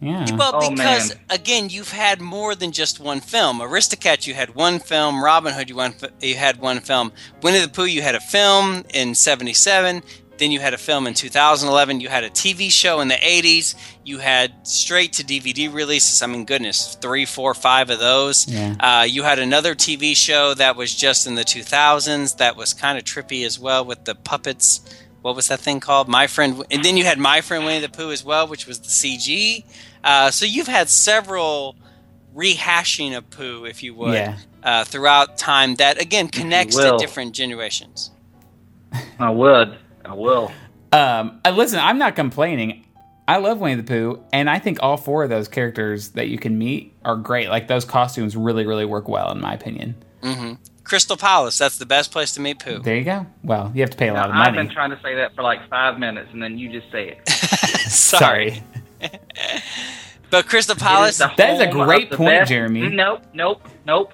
Yeah. 0.00 0.26
Well, 0.36 0.50
Oh, 0.56 0.70
because 0.70 1.10
man. 1.14 1.18
again, 1.30 1.68
you've 1.70 1.92
had 1.92 2.20
more 2.20 2.54
than 2.56 2.72
just 2.72 2.98
one 2.98 3.20
film. 3.20 3.60
Aristocats, 3.60 4.26
you 4.26 4.34
had 4.34 4.54
one 4.56 4.80
film. 4.80 5.22
Robin 5.22 5.54
Hood, 5.54 5.70
you, 5.70 5.76
one, 5.76 5.94
you 6.20 6.34
had 6.34 6.58
one 6.60 6.80
film. 6.80 7.12
Winnie 7.42 7.60
the 7.60 7.68
Pooh, 7.68 7.84
you 7.86 8.02
had 8.02 8.16
a 8.16 8.20
film 8.20 8.84
in 8.92 9.14
'77. 9.14 10.02
Then 10.38 10.50
you 10.50 10.60
had 10.60 10.74
a 10.74 10.78
film 10.78 11.06
in 11.06 11.14
2011. 11.14 12.00
You 12.00 12.08
had 12.08 12.24
a 12.24 12.28
TV 12.30 12.68
show 12.70 13.00
in 13.00 13.08
the 13.08 13.14
80s. 13.14 13.74
You 14.04 14.18
had 14.18 14.52
straight 14.66 15.14
to 15.14 15.24
DVD 15.24 15.72
releases. 15.72 16.20
I 16.20 16.26
mean, 16.26 16.44
goodness, 16.44 16.96
three, 17.00 17.24
four, 17.24 17.54
five 17.54 17.88
of 17.88 17.98
those. 18.00 18.46
Yeah. 18.46 18.74
Uh, 18.78 19.04
you 19.04 19.22
had 19.22 19.38
another 19.38 19.74
TV 19.74 20.14
show 20.14 20.52
that 20.54 20.76
was 20.76 20.94
just 20.94 21.26
in 21.26 21.36
the 21.36 21.44
2000s 21.44 22.36
that 22.36 22.54
was 22.56 22.74
kind 22.74 22.98
of 22.98 23.04
trippy 23.04 23.46
as 23.46 23.58
well 23.58 23.84
with 23.86 24.04
the 24.04 24.14
puppets. 24.14 24.80
What 25.22 25.34
was 25.34 25.48
that 25.48 25.60
thing 25.60 25.80
called? 25.80 26.08
My 26.08 26.26
friend. 26.26 26.62
And 26.70 26.84
then 26.84 26.96
you 26.96 27.04
had 27.04 27.18
My 27.18 27.40
Friend 27.40 27.64
Winnie 27.64 27.80
the 27.80 27.88
Pooh 27.88 28.12
as 28.12 28.24
well, 28.24 28.46
which 28.46 28.66
was 28.66 28.78
the 28.78 28.88
CG. 28.88 29.64
Uh, 30.04 30.30
so 30.30 30.46
you've 30.46 30.68
had 30.68 30.88
several 30.88 31.74
rehashing 32.34 33.16
of 33.16 33.28
Pooh, 33.30 33.64
if 33.64 33.82
you 33.82 33.94
would, 33.94 34.14
Yeah. 34.14 34.36
uh, 34.62 34.84
throughout 34.84 35.36
time 35.38 35.76
that 35.76 36.00
again 36.00 36.28
connects 36.28 36.76
to 36.76 36.96
different 36.98 37.32
generations. 37.34 38.10
I 39.18 39.30
would. 39.30 39.76
I 40.04 40.14
will. 40.14 40.52
Um, 40.92 41.40
uh, 41.44 41.50
listen, 41.50 41.80
I'm 41.80 41.98
not 41.98 42.14
complaining. 42.14 42.84
I 43.28 43.38
love 43.38 43.58
Winnie 43.58 43.74
the 43.74 43.82
Pooh, 43.82 44.22
and 44.32 44.48
I 44.48 44.60
think 44.60 44.78
all 44.80 44.96
four 44.96 45.24
of 45.24 45.30
those 45.30 45.48
characters 45.48 46.10
that 46.10 46.28
you 46.28 46.38
can 46.38 46.56
meet 46.58 46.94
are 47.04 47.16
great. 47.16 47.48
Like 47.48 47.66
those 47.66 47.84
costumes 47.84 48.36
really, 48.36 48.64
really 48.64 48.84
work 48.84 49.08
well, 49.08 49.32
in 49.32 49.40
my 49.40 49.52
opinion. 49.52 49.96
Mm-hmm. 50.22 50.54
Crystal 50.84 51.16
Palace, 51.16 51.58
that's 51.58 51.78
the 51.78 51.86
best 51.86 52.12
place 52.12 52.32
to 52.34 52.40
meet 52.40 52.60
Pooh. 52.60 52.78
There 52.78 52.96
you 52.96 53.04
go. 53.04 53.26
Well, 53.42 53.72
you 53.74 53.80
have 53.82 53.90
to 53.90 53.96
pay 53.96 54.08
a 54.08 54.14
lot 54.14 54.28
of 54.28 54.34
money. 54.36 54.48
I've 54.48 54.54
been 54.54 54.72
trying 54.72 54.90
to 54.90 55.00
say 55.02 55.16
that 55.16 55.34
for 55.34 55.42
like 55.42 55.68
five 55.68 55.98
minutes, 55.98 56.30
and 56.32 56.40
then 56.42 56.58
you 56.58 56.70
just 56.70 56.90
say 56.92 57.08
it. 57.18 57.28
Sorry. 57.90 58.62
But 60.28 60.48
Crystal 60.48 60.74
Palace, 60.74 61.18
the 61.18 61.30
That 61.36 61.54
is 61.54 61.60
a 61.60 61.70
great 61.70 62.10
point, 62.10 62.40
best- 62.40 62.48
Jeremy. 62.50 62.88
Nope, 62.88 63.22
nope, 63.32 63.62
nope. 63.86 64.12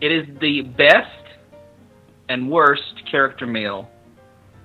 It 0.00 0.10
is 0.10 0.26
the 0.40 0.62
best 0.62 1.08
and 2.28 2.50
worst 2.50 3.02
character 3.08 3.46
meal, 3.46 3.88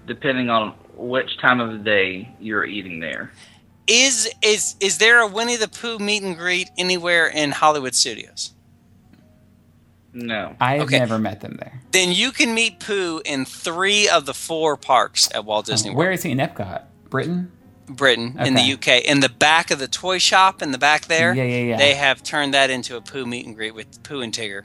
depending 0.07 0.49
on 0.49 0.73
which 0.95 1.37
time 1.39 1.59
of 1.59 1.71
the 1.71 1.77
day 1.77 2.33
you're 2.39 2.65
eating 2.65 2.99
there. 2.99 3.31
is 3.85 4.29
is 4.41 4.75
is 4.79 4.97
there 4.97 5.19
a 5.21 5.27
Winnie 5.27 5.57
the 5.57 5.67
Pooh 5.67 5.99
meet 5.99 6.23
and 6.23 6.35
greet 6.35 6.69
anywhere 6.77 7.27
in 7.27 7.51
Hollywood 7.51 7.93
studios? 7.93 8.53
No. 10.25 10.55
I've 10.59 10.81
Okay. 10.81 10.99
never 10.99 11.17
met 11.19 11.41
them 11.41 11.57
there. 11.59 11.81
Then 11.91 12.11
you 12.11 12.31
can 12.31 12.53
meet 12.53 12.79
Pooh 12.79 13.21
in 13.25 13.45
three 13.45 14.07
of 14.09 14.25
the 14.25 14.33
four 14.33 14.77
parks 14.77 15.29
at 15.33 15.45
Walt 15.45 15.65
Disney 15.67 15.89
World. 15.91 15.97
Where 15.97 16.11
is 16.11 16.23
he 16.23 16.31
in 16.31 16.37
Epcot? 16.39 16.83
Britain? 17.09 17.51
Britain 17.87 18.35
in 18.39 18.53
the 18.53 18.61
UK. 18.73 18.99
In 19.03 19.19
the 19.19 19.29
back 19.29 19.71
of 19.71 19.79
the 19.79 19.87
toy 19.87 20.19
shop 20.19 20.61
in 20.61 20.71
the 20.71 20.77
back 20.77 21.05
there, 21.05 21.33
Yeah, 21.33 21.43
yeah, 21.43 21.63
yeah. 21.71 21.77
they 21.77 21.95
have 21.95 22.21
turned 22.21 22.53
that 22.53 22.69
into 22.69 22.95
a 22.95 23.01
Pooh 23.01 23.25
meet 23.25 23.45
and 23.47 23.55
greet 23.55 23.73
with 23.73 24.03
Pooh 24.03 24.21
and 24.21 24.31
Tigger. 24.31 24.63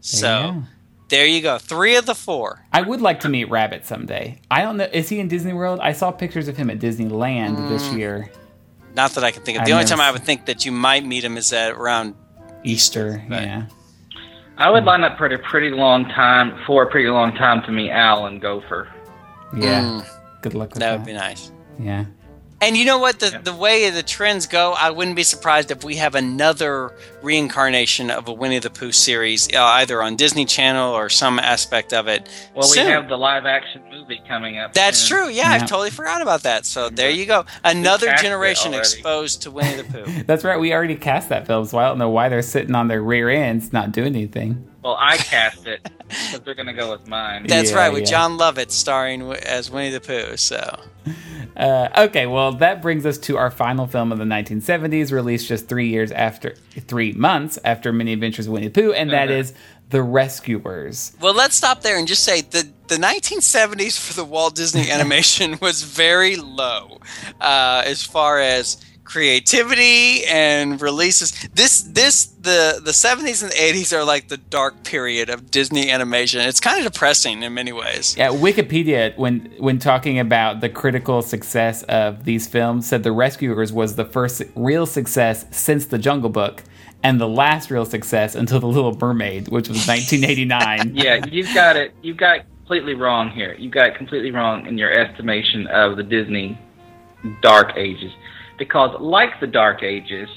So 0.00 0.40
you 0.46 0.52
go. 0.52 0.62
there 1.08 1.26
you 1.26 1.40
go. 1.40 1.58
Three 1.58 1.94
of 1.94 2.06
the 2.06 2.14
four. 2.16 2.64
I 2.72 2.82
would 2.82 3.00
like 3.00 3.20
to 3.20 3.28
meet 3.28 3.48
Rabbit 3.48 3.86
someday. 3.86 4.40
I 4.50 4.62
don't 4.62 4.76
know. 4.76 4.88
Is 4.92 5.08
he 5.08 5.20
in 5.20 5.28
Disney 5.28 5.52
World? 5.52 5.78
I 5.80 5.92
saw 5.92 6.10
pictures 6.10 6.48
of 6.48 6.56
him 6.56 6.68
at 6.70 6.80
Disneyland 6.80 7.68
this 7.68 7.84
Mm. 7.84 7.98
year. 7.98 8.30
Not 8.96 9.12
that 9.12 9.22
I 9.24 9.30
can 9.30 9.42
think 9.42 9.56
of. 9.58 9.62
I've 9.62 9.66
The 9.66 9.72
only 9.74 9.84
never 9.84 9.90
time 9.96 10.00
I 10.00 10.10
would 10.10 10.24
think 10.24 10.46
that 10.46 10.66
you 10.66 10.72
might 10.72 11.04
meet 11.06 11.22
him 11.24 11.36
is 11.36 11.52
at 11.52 11.70
around 11.72 12.14
Easter. 12.64 13.22
Right. 13.30 13.42
Yeah. 13.42 13.62
I 14.58 14.70
would 14.70 14.84
line 14.84 15.02
up 15.02 15.18
for 15.18 15.26
a 15.26 15.38
pretty 15.38 15.70
long 15.70 16.04
time, 16.06 16.58
for 16.66 16.82
a 16.82 16.90
pretty 16.90 17.08
long 17.08 17.34
time 17.34 17.62
to 17.64 17.72
meet 17.72 17.90
Owl 17.90 18.26
and 18.26 18.40
Gopher. 18.40 18.88
Yeah. 19.56 19.82
Mm. 19.82 20.06
Good 20.42 20.54
luck 20.54 20.70
with 20.70 20.80
that 20.80 20.90
that. 20.90 20.98
would 20.98 21.06
be 21.06 21.12
nice. 21.12 21.52
Yeah. 21.78 22.04
And 22.62 22.76
you 22.76 22.84
know 22.84 22.98
what? 22.98 23.18
The 23.18 23.30
Yeah. 23.30 23.38
the 23.42 23.52
way 23.52 23.90
the 23.90 24.04
trends 24.04 24.46
go, 24.46 24.72
I 24.72 24.90
wouldn't 24.90 25.16
be 25.16 25.24
surprised 25.24 25.70
if 25.72 25.82
we 25.82 25.96
have 25.96 26.14
another 26.14 26.92
reincarnation 27.20 28.08
of 28.10 28.28
a 28.28 28.32
Winnie 28.32 28.60
the 28.60 28.70
Pooh 28.70 28.92
series, 28.92 29.48
uh, 29.52 29.60
either 29.64 30.00
on 30.02 30.14
Disney 30.16 30.44
Channel 30.44 30.92
or 30.94 31.08
some 31.08 31.38
aspect 31.40 31.92
of 31.92 32.06
it. 32.06 32.28
Well, 32.54 32.62
soon. 32.62 32.86
we 32.86 32.92
have 32.92 33.08
the 33.08 33.18
live 33.18 33.46
action 33.46 33.82
movie 33.92 34.20
coming 34.28 34.58
up. 34.58 34.74
That's 34.74 34.98
soon. 34.98 35.18
true. 35.18 35.28
Yeah, 35.28 35.48
Yeah. 35.50 35.54
I've 35.62 35.68
totally 35.68 35.90
forgot 35.90 36.22
about 36.22 36.44
that. 36.44 36.64
So 36.64 36.88
there 36.88 37.10
you 37.10 37.26
go. 37.26 37.44
Another 37.64 38.14
generation 38.14 38.74
exposed 38.74 39.42
to 39.42 39.50
Winnie 39.50 39.82
the 39.82 39.84
Pooh. 39.84 40.22
That's 40.26 40.44
right. 40.44 40.58
We 40.58 40.72
already 40.72 40.94
cast 40.96 41.28
that 41.30 41.46
film, 41.48 41.64
so 41.64 41.78
I 41.78 41.88
don't 41.88 41.98
know 41.98 42.10
why 42.10 42.28
they're 42.28 42.42
sitting 42.42 42.74
on 42.76 42.86
their 42.88 43.02
rear 43.02 43.28
ends 43.28 43.72
not 43.72 43.90
doing 43.92 44.14
anything. 44.14 44.68
Well, 44.82 44.96
I 44.98 45.16
cast 45.16 45.66
it 45.66 45.80
because 46.08 46.40
they're 46.40 46.54
going 46.54 46.66
to 46.66 46.72
go 46.72 46.90
with 46.90 47.06
mine. 47.06 47.46
That's 47.46 47.70
Yeah, 47.70 47.76
right, 47.76 47.92
with 47.92 48.02
yeah. 48.02 48.10
John 48.10 48.36
Lovett 48.36 48.70
starring 48.72 49.22
as 49.32 49.70
Winnie 49.70 49.90
the 49.90 50.00
Pooh. 50.00 50.36
So 50.36 50.80
Uh, 51.56 51.88
okay, 52.06 52.26
well, 52.26 52.52
that 52.52 52.80
brings 52.82 53.04
us 53.06 53.18
to 53.18 53.36
our 53.36 53.50
final 53.50 53.86
film 53.86 54.10
of 54.10 54.18
the 54.18 54.24
1970s, 54.24 55.12
released 55.12 55.46
just 55.48 55.68
three 55.68 55.88
years 55.88 56.10
after, 56.10 56.54
three 56.88 57.12
months 57.12 57.58
after 57.64 57.92
Many 57.92 58.12
Adventures 58.12 58.46
of 58.46 58.52
Winnie 58.54 58.68
the 58.68 58.80
Pooh, 58.82 58.92
and 58.92 59.10
that 59.10 59.28
Okay. 59.28 59.38
is 59.38 59.52
The 59.90 60.02
Rescuers. 60.02 61.12
Well, 61.20 61.34
let's 61.34 61.54
stop 61.54 61.82
there 61.82 61.98
and 61.98 62.08
just 62.08 62.24
say 62.24 62.40
the 62.40 62.68
the 62.88 62.96
1970s 62.98 63.98
for 63.98 64.12
the 64.14 64.24
Walt 64.24 64.54
Disney 64.54 64.90
animation 64.96 65.58
was 65.62 65.82
very 65.82 66.36
low 66.36 66.98
uh, 67.40 67.82
as 67.86 68.02
far 68.02 68.38
as 68.38 68.76
creativity 69.12 70.24
and 70.24 70.80
releases. 70.80 71.32
This 71.54 71.82
this 71.82 72.24
the 72.24 72.80
the 72.82 72.92
70s 72.92 73.42
and 73.42 73.52
the 73.52 73.56
80s 73.56 73.92
are 73.92 74.04
like 74.04 74.28
the 74.28 74.38
dark 74.38 74.84
period 74.84 75.28
of 75.28 75.50
Disney 75.50 75.90
animation. 75.90 76.40
It's 76.40 76.60
kind 76.60 76.84
of 76.84 76.90
depressing 76.90 77.42
in 77.42 77.52
many 77.52 77.72
ways. 77.72 78.16
Yeah, 78.16 78.28
Wikipedia, 78.28 79.16
when 79.18 79.52
when 79.58 79.78
talking 79.78 80.18
about 80.18 80.62
the 80.62 80.70
critical 80.70 81.20
success 81.20 81.82
of 81.84 82.24
these 82.24 82.46
films, 82.46 82.88
said 82.88 83.02
The 83.02 83.12
Rescuers 83.12 83.70
was 83.70 83.96
the 83.96 84.06
first 84.06 84.42
real 84.56 84.86
success 84.86 85.44
since 85.50 85.86
The 85.86 85.98
Jungle 85.98 86.30
Book, 86.30 86.62
and 87.02 87.20
the 87.20 87.28
last 87.28 87.70
real 87.70 87.84
success 87.84 88.34
until 88.34 88.60
The 88.60 88.66
Little 88.66 88.96
Mermaid, 88.98 89.48
which 89.48 89.68
was 89.68 89.86
1989. 89.86 90.94
Yeah, 91.02 91.24
you've 91.26 91.52
got 91.54 91.76
it. 91.76 91.92
You've 92.00 92.16
got 92.16 92.46
completely 92.60 92.94
wrong 92.94 93.30
here. 93.30 93.54
You've 93.58 93.72
got 93.72 93.94
completely 93.94 94.30
wrong 94.30 94.66
in 94.66 94.78
your 94.78 94.90
estimation 94.90 95.66
of 95.66 95.96
the 95.96 96.02
Disney 96.02 96.58
Dark 97.40 97.76
Ages, 97.76 98.12
because 98.58 98.98
like 99.00 99.40
the 99.40 99.46
Dark 99.46 99.82
Ages, 99.82 100.28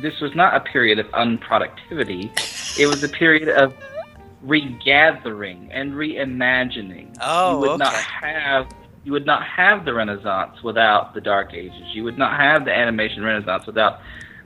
this 0.00 0.20
was 0.20 0.34
not 0.34 0.54
a 0.54 0.60
period 0.60 0.98
of 0.98 1.06
unproductivity. 1.08 2.30
It 2.78 2.86
was 2.86 3.02
a 3.02 3.08
period 3.08 3.48
of 3.48 3.74
regathering 4.42 5.70
and 5.72 5.92
reimagining. 5.92 7.16
Oh, 7.20 7.52
you 7.52 7.70
would 7.70 7.78
not 7.78 7.94
have 7.94 8.68
you 9.04 9.12
would 9.12 9.26
not 9.26 9.44
have 9.44 9.84
the 9.84 9.94
Renaissance 9.94 10.62
without 10.64 11.14
the 11.14 11.20
Dark 11.20 11.54
Ages. 11.54 11.94
You 11.94 12.02
would 12.04 12.18
not 12.18 12.38
have 12.40 12.64
the 12.64 12.72
animation 12.72 13.22
Renaissance 13.22 13.64
without 13.64 14.00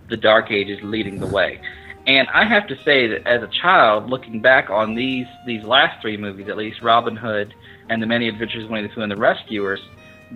the 0.08 0.16
Dark 0.16 0.50
Ages 0.50 0.78
leading 0.82 1.18
the 1.18 1.26
way. 1.26 1.60
And 2.06 2.28
I 2.28 2.44
have 2.44 2.66
to 2.68 2.76
say 2.82 3.06
that 3.08 3.26
as 3.26 3.42
a 3.42 3.48
child, 3.48 4.10
looking 4.10 4.40
back 4.40 4.70
on 4.70 4.94
these 4.94 5.26
these 5.46 5.64
last 5.64 6.00
three 6.00 6.16
movies, 6.16 6.48
at 6.48 6.56
least 6.56 6.82
Robin 6.82 7.16
Hood 7.16 7.54
and 7.88 8.02
the 8.02 8.06
Many 8.06 8.28
Adventures 8.28 8.64
of 8.64 8.70
Winnie 8.70 8.88
the 8.88 8.94
Pooh 8.94 9.02
and 9.02 9.10
the 9.10 9.16
Rescuers, 9.16 9.80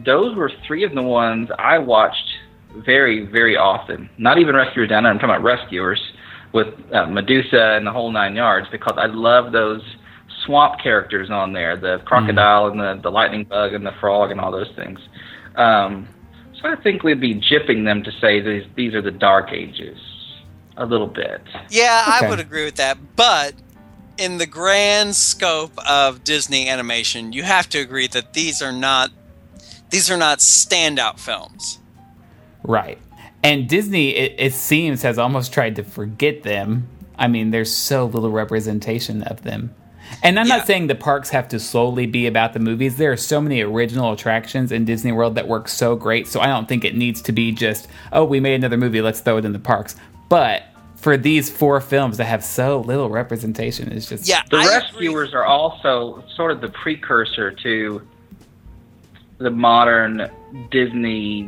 those 0.04 0.36
were 0.36 0.50
three 0.66 0.84
of 0.84 0.94
the 0.94 1.02
ones 1.02 1.50
I 1.58 1.78
watched 1.78 2.33
very 2.74 3.26
very 3.26 3.56
often. 3.56 4.08
Not 4.18 4.38
even 4.38 4.54
Rescuers 4.54 4.88
Down 4.88 5.04
there. 5.04 5.12
I'm 5.12 5.18
talking 5.18 5.30
about 5.30 5.42
Rescuers 5.42 6.00
with 6.52 6.68
uh, 6.92 7.06
Medusa 7.06 7.74
and 7.76 7.86
the 7.86 7.92
whole 7.92 8.12
nine 8.12 8.36
yards 8.36 8.68
because 8.70 8.94
I 8.96 9.06
love 9.06 9.52
those 9.52 9.82
swamp 10.44 10.80
characters 10.80 11.30
on 11.30 11.52
there, 11.52 11.76
the 11.76 11.98
crocodile 12.04 12.68
and 12.68 12.78
the, 12.78 13.00
the 13.02 13.10
lightning 13.10 13.44
bug 13.44 13.72
and 13.72 13.84
the 13.84 13.92
frog 14.00 14.30
and 14.30 14.40
all 14.40 14.52
those 14.52 14.70
things. 14.76 15.00
Um, 15.56 16.08
so 16.60 16.68
I 16.68 16.76
think 16.76 17.02
we'd 17.02 17.20
be 17.20 17.34
jipping 17.34 17.84
them 17.84 18.02
to 18.04 18.12
say 18.20 18.40
these 18.40 18.64
these 18.74 18.94
are 18.94 19.02
the 19.02 19.10
dark 19.10 19.52
ages 19.52 19.98
a 20.76 20.86
little 20.86 21.06
bit. 21.06 21.42
Yeah, 21.70 22.02
I 22.06 22.28
would 22.28 22.40
agree 22.40 22.64
with 22.64 22.76
that. 22.76 23.16
But 23.16 23.54
in 24.18 24.38
the 24.38 24.46
grand 24.46 25.16
scope 25.16 25.72
of 25.88 26.24
Disney 26.24 26.68
animation, 26.68 27.32
you 27.32 27.42
have 27.42 27.68
to 27.70 27.78
agree 27.78 28.06
that 28.08 28.32
these 28.32 28.62
are 28.62 28.72
not 28.72 29.10
these 29.90 30.10
are 30.10 30.16
not 30.16 30.38
standout 30.38 31.18
films. 31.18 31.78
Right. 32.64 32.98
And 33.42 33.68
Disney, 33.68 34.10
it, 34.16 34.34
it 34.38 34.52
seems, 34.54 35.02
has 35.02 35.18
almost 35.18 35.52
tried 35.52 35.76
to 35.76 35.84
forget 35.84 36.42
them. 36.42 36.88
I 37.18 37.28
mean, 37.28 37.50
there's 37.50 37.72
so 37.72 38.06
little 38.06 38.30
representation 38.30 39.22
of 39.22 39.42
them. 39.42 39.74
And 40.22 40.38
I'm 40.38 40.46
Yeah. 40.46 40.56
not 40.58 40.66
saying 40.66 40.86
the 40.86 40.94
parks 40.94 41.30
have 41.30 41.48
to 41.48 41.60
solely 41.60 42.06
be 42.06 42.26
about 42.26 42.52
the 42.54 42.58
movies. 42.60 42.96
There 42.96 43.12
are 43.12 43.16
so 43.16 43.40
many 43.40 43.60
original 43.62 44.12
attractions 44.12 44.72
in 44.72 44.84
Disney 44.84 45.12
World 45.12 45.34
that 45.36 45.46
work 45.46 45.68
so 45.68 45.94
great. 45.96 46.26
So 46.26 46.40
I 46.40 46.46
don't 46.46 46.68
think 46.68 46.84
it 46.84 46.96
needs 46.96 47.20
to 47.22 47.32
be 47.32 47.52
just, 47.52 47.86
oh, 48.12 48.24
we 48.24 48.40
made 48.40 48.54
another 48.54 48.76
movie, 48.76 49.00
let's 49.02 49.20
throw 49.20 49.36
it 49.38 49.44
in 49.44 49.52
the 49.52 49.58
parks. 49.58 49.96
But 50.28 50.62
for 50.96 51.16
these 51.18 51.50
four 51.50 51.80
films 51.82 52.16
that 52.16 52.24
have 52.24 52.42
so 52.42 52.80
little 52.80 53.10
representation 53.10 53.92
is 53.92 54.08
just. 54.08 54.26
Yeah, 54.26 54.40
The 54.50 54.56
I 54.56 54.62
agree. 54.64 54.74
Rescuers 55.08 55.34
are 55.34 55.44
also 55.44 56.24
sort 56.34 56.50
of 56.50 56.60
the 56.62 56.68
precursor 56.70 57.50
to 57.50 58.00
the 59.38 59.50
modern 59.50 60.30
Disney 60.70 61.42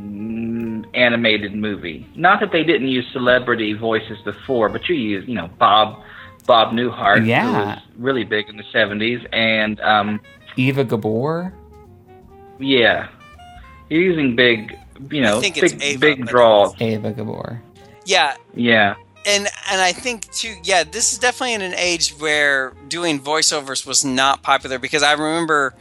animated 0.94 1.54
movie. 1.54 2.06
Not 2.16 2.40
that 2.40 2.52
they 2.52 2.64
didn't 2.64 2.88
use 2.88 3.06
celebrity 3.12 3.72
voices 3.74 4.18
before, 4.24 4.68
but 4.68 4.88
you 4.88 4.94
use, 4.96 5.28
you 5.28 5.34
know, 5.34 5.48
Bob 5.58 6.02
Bob 6.46 6.72
Newhart, 6.72 7.20
who 7.20 7.24
Yeah. 7.26 7.74
was 7.74 7.78
really 7.98 8.24
big 8.24 8.48
in 8.48 8.56
the 8.56 8.62
'70s, 8.72 9.24
and 9.32 9.80
um, 9.80 10.20
Eva 10.56 10.84
Gabor. 10.84 11.52
yeah, 12.58 13.08
you're 13.90 14.02
using 14.02 14.34
big, 14.36 14.76
you 15.10 15.20
know, 15.20 15.40
think 15.40 15.60
big 15.60 15.82
Ava, 15.82 15.98
big 16.00 16.18
but- 16.20 16.28
draws. 16.28 16.80
Eva 16.80 17.10
Gabor. 17.12 17.62
Yeah, 18.04 18.36
Yeah, 18.54 18.94
and 19.26 19.48
and 19.70 19.80
I 19.80 19.90
think 19.92 20.30
too. 20.32 20.54
Yeah, 20.62 20.84
this 20.84 21.12
is 21.12 21.18
definitely 21.18 21.54
in 21.54 21.62
an 21.62 21.74
age 21.74 22.10
where 22.18 22.72
doing 22.88 23.18
voiceovers 23.20 23.84
was 23.84 24.04
not 24.04 24.42
popular 24.44 24.78
because 24.78 25.02
I 25.02 25.12
remember 25.12 25.74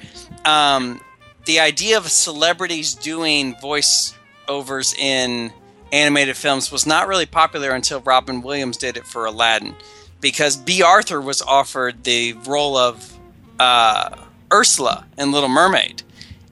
um, 0.45 0.99
the 1.46 1.60
idea 1.60 1.98
of 1.98 2.10
celebrities 2.10 2.94
doing 2.96 3.56
voiceovers 3.56 4.98
in 4.98 5.52
animated 5.92 6.36
films 6.36 6.72
was 6.72 6.86
not 6.86 7.08
really 7.08 7.26
popular 7.26 7.72
until 7.72 8.02
Robin 8.02 8.42
Williams 8.42 8.78
did 8.78 8.98
it 8.98 9.06
for 9.06 9.26
Aladdin, 9.26 9.76
because 10.22 10.58
Bea 10.58 10.82
Arthur 10.82 11.22
was 11.22 11.42
offered 11.42 12.04
the 12.04 12.34
role 12.46 12.76
of 12.78 13.14
uh, 13.60 14.16
Ursula 14.52 15.06
in 15.18 15.32
Little 15.32 15.50
Mermaid, 15.50 16.02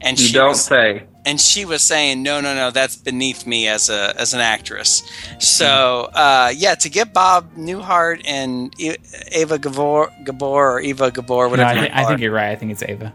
and 0.01 0.19
You 0.19 0.27
she 0.27 0.33
don't 0.33 0.49
was, 0.49 0.63
say. 0.63 1.03
and 1.25 1.39
she 1.41 1.65
was 1.65 1.81
saying, 1.81 2.23
"No, 2.23 2.39
no, 2.39 2.53
no, 2.55 2.71
that's 2.71 2.95
beneath 2.95 3.45
me 3.45 3.67
as 3.67 3.89
a 3.89 4.13
as 4.17 4.33
an 4.33 4.39
actress." 4.39 5.03
So, 5.39 6.09
uh, 6.13 6.53
yeah, 6.55 6.75
to 6.75 6.89
get 6.89 7.13
Bob 7.13 7.53
Newhart 7.57 8.21
and 8.25 8.73
E- 8.79 8.95
Ava 9.31 9.57
Gabor, 9.59 10.11
Gabor 10.23 10.73
or 10.75 10.79
Eva 10.79 11.11
Gabor, 11.11 11.45
No, 11.45 11.49
whatever 11.49 11.69
I, 11.69 11.73
you 11.73 11.81
think, 11.81 11.93
I 11.95 12.05
think 12.05 12.21
you're 12.21 12.31
right. 12.31 12.51
I 12.51 12.55
think 12.55 12.71
it's 12.71 12.83
Ava. 12.83 13.13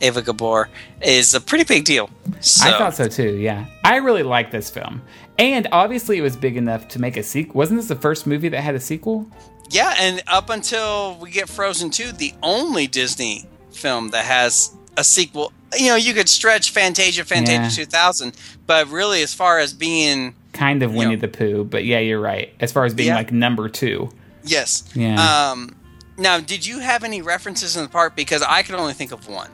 Ava 0.00 0.22
Gabor 0.22 0.68
is 1.02 1.34
a 1.34 1.40
pretty 1.40 1.64
big 1.64 1.84
deal. 1.84 2.10
So, 2.40 2.68
I 2.68 2.78
thought 2.78 2.94
so 2.94 3.06
too. 3.08 3.36
Yeah, 3.36 3.66
I 3.84 3.96
really 3.96 4.22
like 4.22 4.50
this 4.50 4.70
film, 4.70 5.02
and 5.38 5.68
obviously 5.72 6.18
it 6.18 6.22
was 6.22 6.36
big 6.36 6.56
enough 6.56 6.88
to 6.88 7.00
make 7.00 7.16
a 7.16 7.22
sequel. 7.22 7.58
Wasn't 7.58 7.78
this 7.78 7.88
the 7.88 7.96
first 7.96 8.26
movie 8.26 8.48
that 8.48 8.60
had 8.60 8.74
a 8.74 8.80
sequel? 8.80 9.26
Yeah, 9.70 9.94
and 9.98 10.22
up 10.26 10.50
until 10.50 11.16
we 11.20 11.30
get 11.30 11.48
Frozen 11.48 11.90
2, 11.90 12.12
the 12.12 12.34
only 12.42 12.86
Disney 12.88 13.46
film 13.72 14.08
that 14.10 14.24
has 14.24 14.74
a 14.96 15.04
sequel. 15.04 15.52
You 15.78 15.88
know, 15.90 15.96
you 15.96 16.12
could 16.14 16.28
stretch 16.28 16.72
Fantasia, 16.72 17.24
Fantasia 17.24 17.62
Yeah. 17.62 17.68
2000, 17.68 18.32
but 18.66 18.88
really, 18.88 19.22
as 19.22 19.32
far 19.32 19.58
as 19.60 19.72
being 19.72 20.34
Kind 20.52 20.82
of 20.82 20.92
Winnie 20.92 21.12
Yeah. 21.12 21.20
the 21.20 21.28
Pooh, 21.28 21.62
but 21.64 21.84
yeah, 21.84 22.00
you're 22.00 22.20
right. 22.20 22.52
As 22.58 22.72
far 22.72 22.84
as 22.84 22.92
being 22.94 23.10
Yeah. 23.10 23.14
like 23.16 23.30
number 23.30 23.68
two, 23.68 24.10
yes, 24.42 24.82
Yeah. 24.94 25.50
Um, 25.52 25.76
now, 26.18 26.40
did 26.40 26.66
you 26.66 26.80
have 26.80 27.04
any 27.04 27.22
references 27.22 27.76
in 27.76 27.84
the 27.84 27.88
park? 27.88 28.16
Because 28.16 28.42
I 28.42 28.62
could 28.62 28.74
only 28.74 28.92
think 28.92 29.12
of 29.12 29.28
one. 29.28 29.48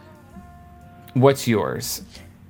What's 1.17 1.49
yours? 1.49 2.03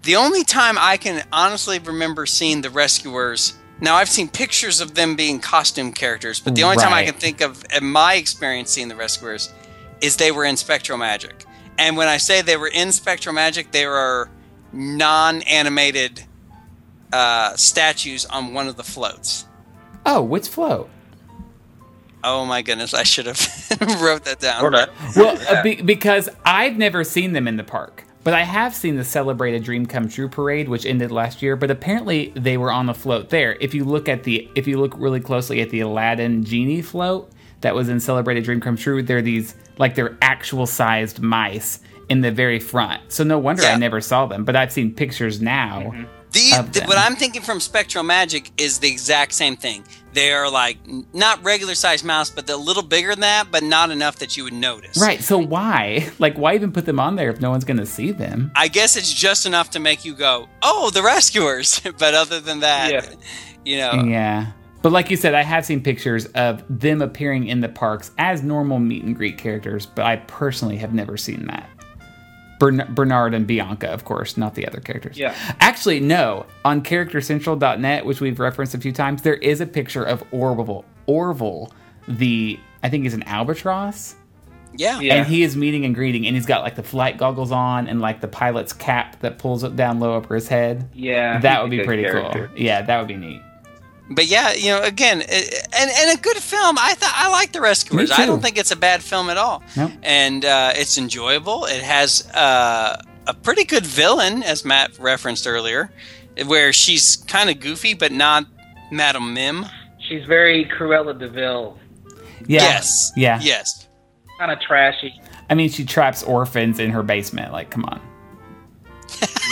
The 0.02 0.16
only 0.16 0.42
time 0.42 0.76
I 0.76 0.96
can 0.96 1.24
honestly 1.32 1.78
remember 1.78 2.26
seeing 2.26 2.62
the 2.62 2.70
Rescuers. 2.70 3.54
Now, 3.80 3.94
I've 3.94 4.08
seen 4.08 4.26
pictures 4.28 4.80
of 4.80 4.96
them 4.96 5.14
being 5.14 5.38
costume 5.38 5.92
characters, 5.92 6.40
but 6.40 6.56
the 6.56 6.64
only 6.64 6.76
time 6.76 6.92
I 6.92 7.04
can 7.04 7.14
think 7.14 7.40
of, 7.42 7.64
in 7.76 7.86
my 7.86 8.14
experience 8.14 8.70
seeing 8.70 8.88
the 8.88 8.96
Rescuers, 8.96 9.52
is 10.00 10.16
they 10.16 10.32
were 10.32 10.44
in 10.44 10.56
SpectroMagic. 10.56 11.44
And 11.78 11.96
when 11.96 12.08
I 12.08 12.16
say 12.16 12.42
they 12.42 12.56
were 12.56 12.66
in 12.66 12.88
SpectroMagic, 12.88 13.70
they 13.70 13.86
were 13.86 14.30
non 14.72 15.42
animated 15.42 16.24
uh, 17.12 17.54
statues 17.54 18.26
on 18.26 18.52
one 18.52 18.66
of 18.66 18.76
the 18.76 18.82
floats. 18.82 19.46
Oh, 20.04 20.22
which 20.22 20.48
float? 20.48 20.90
Oh 22.24 22.44
my 22.44 22.62
goodness, 22.62 22.94
I 22.94 23.04
should 23.04 23.26
have 23.26 23.38
wrote 24.02 24.24
that 24.24 24.40
down. 24.40 24.64
Well, 25.14 25.38
uh, 25.48 25.62
be, 25.62 25.80
because 25.82 26.28
I've 26.44 26.76
never 26.76 27.04
seen 27.04 27.32
them 27.32 27.46
in 27.46 27.56
the 27.56 27.62
park, 27.62 28.02
but 28.26 28.34
I 28.34 28.42
have 28.42 28.74
seen 28.74 28.96
the 28.96 29.04
celebrated 29.04 29.62
Dream 29.62 29.86
Come 29.86 30.08
True 30.08 30.28
parade, 30.28 30.68
which 30.68 30.84
ended 30.84 31.12
last 31.12 31.42
year. 31.42 31.54
But 31.54 31.70
apparently, 31.70 32.32
they 32.34 32.56
were 32.56 32.72
on 32.72 32.86
the 32.86 32.92
float 32.92 33.28
there. 33.28 33.56
If 33.60 33.72
you 33.72 33.84
look 33.84 34.08
at 34.08 34.24
the, 34.24 34.50
if 34.56 34.66
you 34.66 34.80
look 34.80 34.94
really 34.98 35.20
closely 35.20 35.60
at 35.60 35.70
the 35.70 35.78
Aladdin 35.78 36.42
genie 36.42 36.82
float 36.82 37.30
that 37.60 37.76
was 37.76 37.88
in 37.88 38.00
Celebrated 38.00 38.42
Dream 38.42 38.60
Come 38.60 38.76
True, 38.76 39.00
there 39.00 39.18
are 39.18 39.22
these 39.22 39.54
like 39.78 39.94
they're 39.94 40.18
actual 40.22 40.66
sized 40.66 41.20
mice 41.20 41.78
in 42.08 42.20
the 42.20 42.32
very 42.32 42.58
front. 42.58 43.00
So 43.12 43.22
no 43.22 43.38
wonder 43.38 43.62
Yeah. 43.62 43.74
I 43.74 43.76
never 43.76 44.00
saw 44.00 44.26
them. 44.26 44.44
But 44.44 44.56
I've 44.56 44.72
seen 44.72 44.92
pictures 44.92 45.40
now. 45.40 45.82
Mm-hmm. 45.82 46.04
The, 46.36 46.80
the- 46.80 46.86
what 46.86 46.98
I'm 46.98 47.16
thinking 47.16 47.42
from 47.42 47.58
SpectroMagic 47.58 48.50
is 48.58 48.78
the 48.78 48.88
exact 48.88 49.32
same 49.32 49.56
thing. 49.56 49.84
They 50.12 50.32
are 50.32 50.50
like 50.50 50.78
not 51.12 51.42
regular 51.44 51.74
sized 51.74 52.04
mouse, 52.04 52.30
but 52.30 52.46
they're 52.46 52.56
a 52.56 52.58
little 52.58 52.82
bigger 52.82 53.10
than 53.10 53.20
that, 53.20 53.50
but 53.50 53.62
not 53.62 53.90
enough 53.90 54.16
that 54.16 54.36
you 54.36 54.44
would 54.44 54.52
notice. 54.54 54.96
Right. 55.00 55.22
So 55.22 55.36
why, 55.38 56.10
like, 56.18 56.36
why 56.36 56.54
even 56.54 56.72
put 56.72 56.86
them 56.86 56.98
on 57.00 57.16
there 57.16 57.30
if 57.30 57.40
no 57.40 57.50
one's 57.50 57.64
going 57.64 57.76
to 57.78 57.86
see 57.86 58.12
them? 58.12 58.50
I 58.54 58.68
guess 58.68 58.96
it's 58.96 59.12
just 59.12 59.44
enough 59.46 59.70
to 59.70 59.78
make 59.80 60.04
you 60.04 60.14
go, 60.14 60.48
"Oh, 60.62 60.90
the 60.90 61.02
rescuers." 61.02 61.80
but 61.98 62.14
other 62.14 62.40
than 62.40 62.60
that, 62.60 62.92
Yeah. 62.92 63.14
you 63.64 63.76
know, 63.78 64.04
Yeah. 64.04 64.52
But 64.82 64.92
like 64.92 65.10
you 65.10 65.16
said, 65.16 65.34
I 65.34 65.42
have 65.42 65.66
seen 65.66 65.82
pictures 65.82 66.26
of 66.26 66.62
them 66.70 67.02
appearing 67.02 67.48
in 67.48 67.60
the 67.60 67.68
parks 67.68 68.12
as 68.18 68.42
normal 68.44 68.78
meet 68.78 69.02
and 69.02 69.16
greet 69.16 69.36
characters, 69.36 69.84
but 69.84 70.04
I 70.04 70.16
personally 70.16 70.76
have 70.76 70.94
never 70.94 71.16
seen 71.16 71.46
that. 71.46 71.68
Bern- 72.58 72.86
Bernard 72.94 73.34
and 73.34 73.46
Bianca, 73.46 73.88
of 73.90 74.04
course, 74.04 74.36
not 74.36 74.54
the 74.54 74.66
other 74.66 74.80
characters. 74.80 75.18
Yeah. 75.18 75.34
Actually, 75.60 76.00
no. 76.00 76.46
On 76.64 76.82
charactercentral.net, 76.82 78.04
which 78.06 78.20
we've 78.20 78.38
referenced 78.40 78.74
a 78.74 78.78
few 78.78 78.92
times, 78.92 79.22
there 79.22 79.34
is 79.34 79.60
a 79.60 79.66
picture 79.66 80.02
of 80.04 80.22
Orville. 80.32 80.84
Orville, 81.06 81.72
the, 82.08 82.58
I 82.82 82.88
think 82.88 83.04
he's 83.04 83.14
an 83.14 83.22
albatross. 83.24 84.14
yeah, 84.74 85.00
Yeah. 85.00 85.14
And 85.16 85.26
he 85.26 85.42
is 85.42 85.56
meeting 85.56 85.84
and 85.84 85.94
greeting, 85.94 86.26
and 86.26 86.34
he's 86.36 86.46
got 86.46 86.62
like 86.62 86.74
the 86.76 86.82
flight 86.82 87.18
goggles 87.18 87.52
on 87.52 87.88
and 87.88 88.00
like 88.00 88.20
the 88.20 88.28
pilot's 88.28 88.72
cap 88.72 89.20
that 89.20 89.38
pulls 89.38 89.62
it 89.64 89.76
down 89.76 90.00
low 90.00 90.14
over 90.14 90.34
his 90.34 90.48
head. 90.48 90.88
Yeah, 90.94 91.38
That 91.40 91.62
would 91.62 91.70
be 91.70 91.82
pretty 91.84 92.02
character. 92.04 92.48
cool. 92.48 92.58
Yeah, 92.58 92.82
that 92.82 92.98
would 92.98 93.08
be 93.08 93.16
neat. 93.16 93.42
But 94.08 94.26
yeah, 94.26 94.52
you 94.52 94.70
know, 94.70 94.82
again, 94.82 95.22
eh, 95.22 95.42
and 95.78 95.90
and 95.90 96.18
a 96.18 96.22
good 96.22 96.36
film. 96.36 96.76
I 96.78 96.94
thought 96.94 97.12
I 97.14 97.28
like 97.30 97.52
the 97.52 97.60
Rescuers. 97.60 98.10
I 98.12 98.24
don't 98.26 98.40
think 98.40 98.56
it's 98.56 98.70
a 98.70 98.76
bad 98.76 99.02
film 99.02 99.30
at 99.30 99.36
all. 99.36 99.62
Nope. 99.76 99.90
And 100.02 100.44
uh, 100.44 100.72
it's 100.76 100.96
enjoyable. 100.96 101.64
It 101.64 101.82
has 101.82 102.28
uh, 102.32 103.02
a 103.26 103.34
pretty 103.34 103.64
good 103.64 103.84
villain, 103.84 104.42
as 104.44 104.64
Matt 104.64 104.96
referenced 105.00 105.46
earlier, 105.46 105.90
where 106.46 106.72
she's 106.72 107.16
kind 107.16 107.50
of 107.50 107.58
goofy, 107.58 107.94
but 107.94 108.12
not 108.12 108.46
Madame 108.92 109.34
Mim. 109.34 109.66
She's 109.98 110.24
very 110.24 110.64
Cruella 110.66 111.18
de 111.18 111.28
Vil, 111.28 111.76
Yeah. 112.46 112.62
Yes. 112.62 113.12
Yeah. 113.16 113.40
Yes. 113.42 113.88
kind 114.38 114.52
of 114.52 114.60
trashy. 114.60 115.20
I 115.50 115.54
mean, 115.54 115.68
she 115.68 115.84
traps 115.84 116.22
orphans 116.22 116.78
in 116.78 116.90
her 116.90 117.02
basement. 117.02 117.52
Like, 117.52 117.70
come 117.70 117.84
on. 117.86 118.00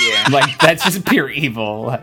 Yeah, 0.09 0.27
Like, 0.31 0.59
that's 0.59 0.85
just 0.85 1.05
pure 1.07 1.31
evil. 1.31 1.97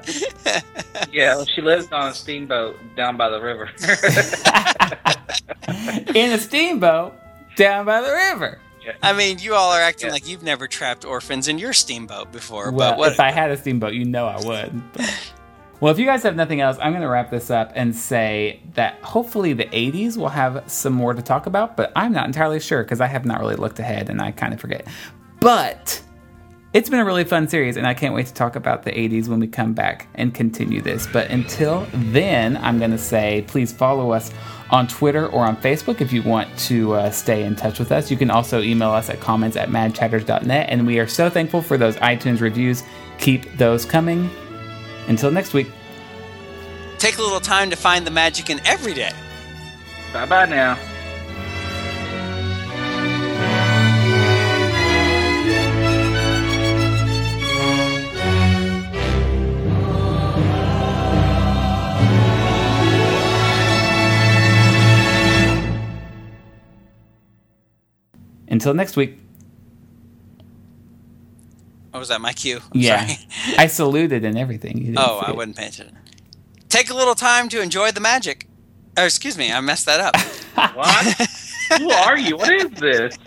yeah. 1.11 1.43
She 1.53 1.61
lives 1.61 1.91
on 1.91 2.09
a 2.09 2.13
steamboat 2.13 2.79
down 2.95 3.17
by 3.17 3.29
the 3.29 3.41
river. 3.41 3.69
In 6.15 6.31
a 6.31 6.37
steamboat 6.37 7.13
down 7.55 7.85
by 7.85 8.01
the 8.01 8.11
river. 8.11 8.59
I 9.03 9.13
mean, 9.13 9.37
you 9.39 9.53
all 9.53 9.71
are 9.71 9.81
acting 9.81 10.07
Yeah. 10.07 10.13
like 10.13 10.27
you've 10.27 10.43
never 10.43 10.67
trapped 10.67 11.05
orphans 11.05 11.47
in 11.47 11.59
your 11.59 11.73
steamboat 11.73 12.31
before. 12.31 12.71
Well, 12.71 12.91
but 12.91 12.97
what? 12.97 13.11
if 13.11 13.19
I 13.19 13.31
had 13.31 13.51
a 13.51 13.57
steamboat, 13.57 13.93
you 13.93 14.05
know 14.05 14.27
I 14.27 14.37
would. 14.45 14.93
But- 14.93 15.33
Well, 15.79 15.91
if 15.91 15.97
you 15.99 16.05
guys 16.05 16.21
have 16.23 16.35
nothing 16.35 16.61
else, 16.61 16.77
I'm 16.81 16.91
going 16.91 17.01
to 17.01 17.09
wrap 17.09 17.31
this 17.31 17.49
up 17.49 17.71
and 17.75 17.95
say 17.95 18.61
that 18.75 19.01
hopefully 19.01 19.53
the 19.53 19.65
80s 19.65 20.15
will 20.15 20.29
have 20.29 20.63
some 20.67 20.93
more 20.93 21.13
to 21.15 21.21
talk 21.23 21.47
about, 21.47 21.75
but 21.75 21.91
I'm 21.95 22.11
not 22.13 22.27
entirely 22.27 22.59
sure 22.59 22.83
because 22.83 23.01
I 23.01 23.07
have 23.07 23.25
not 23.25 23.39
really 23.39 23.55
looked 23.55 23.79
ahead 23.79 24.09
and 24.09 24.21
I 24.21 24.29
kind 24.31 24.53
of 24.53 24.59
forget. 24.61 24.85
But 25.39 25.99
it's 26.73 26.89
been 26.89 26.99
a 26.99 27.05
really 27.05 27.25
fun 27.25 27.47
series, 27.49 27.75
and 27.75 27.85
I 27.85 27.93
can't 27.93 28.13
wait 28.13 28.27
to 28.27 28.33
talk 28.33 28.55
about 28.55 28.83
the 28.83 28.91
80s 28.91 29.27
when 29.27 29.39
we 29.39 29.47
come 29.47 29.73
back 29.73 30.07
and 30.15 30.33
continue 30.33 30.81
this. 30.81 31.05
But 31.05 31.29
until 31.29 31.85
then, 31.93 32.55
I'm 32.57 32.79
going 32.79 32.91
to 32.91 32.97
say 32.97 33.43
please 33.47 33.73
follow 33.73 34.11
us 34.11 34.31
on 34.69 34.87
Twitter 34.87 35.27
or 35.27 35.43
on 35.43 35.57
Facebook 35.57 35.99
if 35.99 36.13
you 36.13 36.23
want 36.23 36.57
to 36.59 36.93
uh, 36.93 37.11
stay 37.11 37.43
in 37.43 37.57
touch 37.57 37.77
with 37.77 37.91
us. 37.91 38.09
You 38.09 38.15
can 38.15 38.31
also 38.31 38.61
email 38.61 38.91
us 38.91 39.09
at 39.09 39.19
comments 39.19 39.57
at 39.57 39.69
madchatters.net, 39.69 40.69
and 40.69 40.87
we 40.87 40.99
are 40.99 41.07
so 41.07 41.29
thankful 41.29 41.61
for 41.61 41.77
those 41.77 41.97
iTunes 41.97 42.39
reviews. 42.39 42.83
Keep 43.17 43.57
those 43.57 43.85
coming. 43.85 44.29
Until 45.07 45.31
next 45.31 45.53
week. 45.53 45.67
Take 46.99 47.17
a 47.17 47.21
little 47.21 47.39
time 47.39 47.69
to 47.71 47.75
find 47.75 48.05
the 48.05 48.11
magic 48.11 48.49
in 48.49 48.65
every 48.65 48.93
day. 48.93 49.11
bye 50.13 50.25
bye 50.25 50.45
now. 50.45 50.77
Until 68.51 68.73
next 68.75 68.95
week. 68.95 69.17
Oh, 71.93 71.99
was 71.99 72.09
that 72.09 72.21
my 72.21 72.33
cue? 72.33 72.57
I'm 72.57 72.79
Yeah. 72.79 73.05
sorry. 73.07 73.27
I 73.57 73.67
saluted 73.67 74.23
and 74.23 74.37
everything. 74.37 74.77
You 74.77 74.85
didn't 74.93 74.99
Oh, 74.99 75.19
I 75.25 75.31
it. 75.31 75.35
wouldn't 75.37 75.57
pay 75.57 75.67
attention. 75.67 75.97
Take 76.69 76.89
a 76.89 76.93
little 76.93 77.15
time 77.15 77.49
to 77.49 77.61
enjoy 77.61 77.91
the 77.91 77.99
magic. 77.99 78.47
Oh, 78.97 79.05
excuse 79.05 79.37
me, 79.37 79.51
I 79.51 79.59
messed 79.61 79.85
that 79.87 79.99
up. 79.99 80.15
What? 80.75 81.17
Who 81.79 81.89
are 81.89 82.17
you? 82.17 82.35
What 82.37 82.49
is 82.53 82.69
this? 82.71 83.17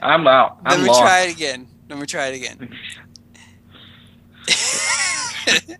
I'm 0.00 0.26
out. 0.26 0.58
Let 0.64 0.72
I'm 0.74 0.82
me 0.82 0.88
lost. 0.88 1.00
try 1.02 1.20
it 1.20 1.30
again. 1.34 1.68
Let 1.90 1.98
me 1.98 2.06
try 2.06 2.28
it 2.28 2.36
again. 2.36 2.74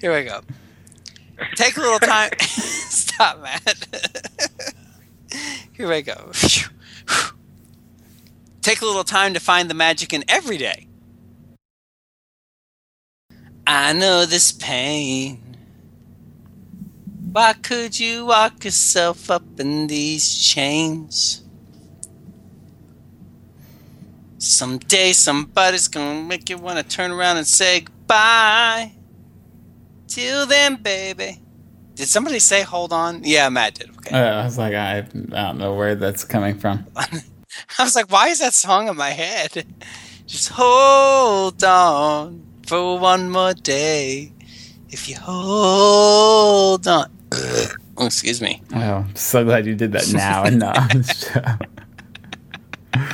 Here 0.00 0.12
we 0.14 0.24
go. 0.24 0.40
Take 1.54 1.76
a 1.76 1.80
little 1.80 2.00
time. 2.00 2.30
Stop, 2.40 3.40
Matt. 3.40 3.86
Here 5.72 5.88
we 5.88 6.02
go. 6.02 6.32
Take 8.62 8.80
a 8.80 8.86
little 8.86 9.04
time 9.04 9.34
to 9.34 9.40
find 9.40 9.68
the 9.68 9.74
magic 9.74 10.12
in 10.12 10.24
every 10.28 10.56
day. 10.56 10.88
I 13.66 13.92
know 13.92 14.26
this 14.26 14.52
pain. 14.52 15.40
Why 17.32 17.54
could 17.54 17.98
you 17.98 18.24
lock 18.24 18.64
yourself 18.64 19.30
up 19.30 19.58
in 19.58 19.86
these 19.86 20.38
chains? 20.38 21.42
Someday 24.38 25.12
somebody's 25.12 25.88
gonna 25.88 26.22
make 26.22 26.50
you 26.50 26.58
wanna 26.58 26.82
turn 26.82 27.10
around 27.10 27.38
and 27.38 27.46
say 27.46 27.80
goodbye. 27.80 28.92
Till 30.06 30.46
then, 30.46 30.76
baby. 30.76 31.40
Did 31.96 32.08
somebody 32.08 32.38
say 32.40 32.62
hold 32.62 32.92
on? 32.92 33.22
Yeah, 33.24 33.48
Matt 33.48 33.74
did. 33.74 33.90
Okay. 33.98 34.16
Uh, 34.18 34.42
I 34.42 34.44
was 34.44 34.58
like, 34.58 34.74
I, 34.74 34.98
I 34.98 35.02
don't 35.02 35.58
know 35.58 35.74
where 35.74 35.94
that's 35.94 36.24
coming 36.24 36.58
from. 36.58 36.84
I 36.96 37.84
was 37.84 37.94
like, 37.94 38.10
why 38.10 38.28
is 38.28 38.40
that 38.40 38.52
song 38.52 38.88
in 38.88 38.96
my 38.96 39.10
head? 39.10 39.64
Just 40.26 40.48
hold 40.48 41.62
on 41.62 42.44
for 42.66 42.98
one 42.98 43.30
more 43.30 43.54
day. 43.54 44.32
If 44.88 45.08
you 45.08 45.16
hold 45.16 46.86
on. 46.88 47.10
Oh, 47.96 48.06
excuse 48.06 48.42
me. 48.42 48.60
Oh, 48.74 49.06
I'm 49.06 49.14
so 49.14 49.44
glad 49.44 49.66
you 49.66 49.76
did 49.76 49.92
that 49.92 50.12
now 50.12 50.42
and 50.42 50.58
not 50.58 50.76
on 50.76 50.88
the 51.02 51.58
show. 52.98 53.04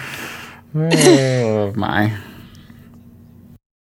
Oh 0.75 1.73
my. 1.77 2.17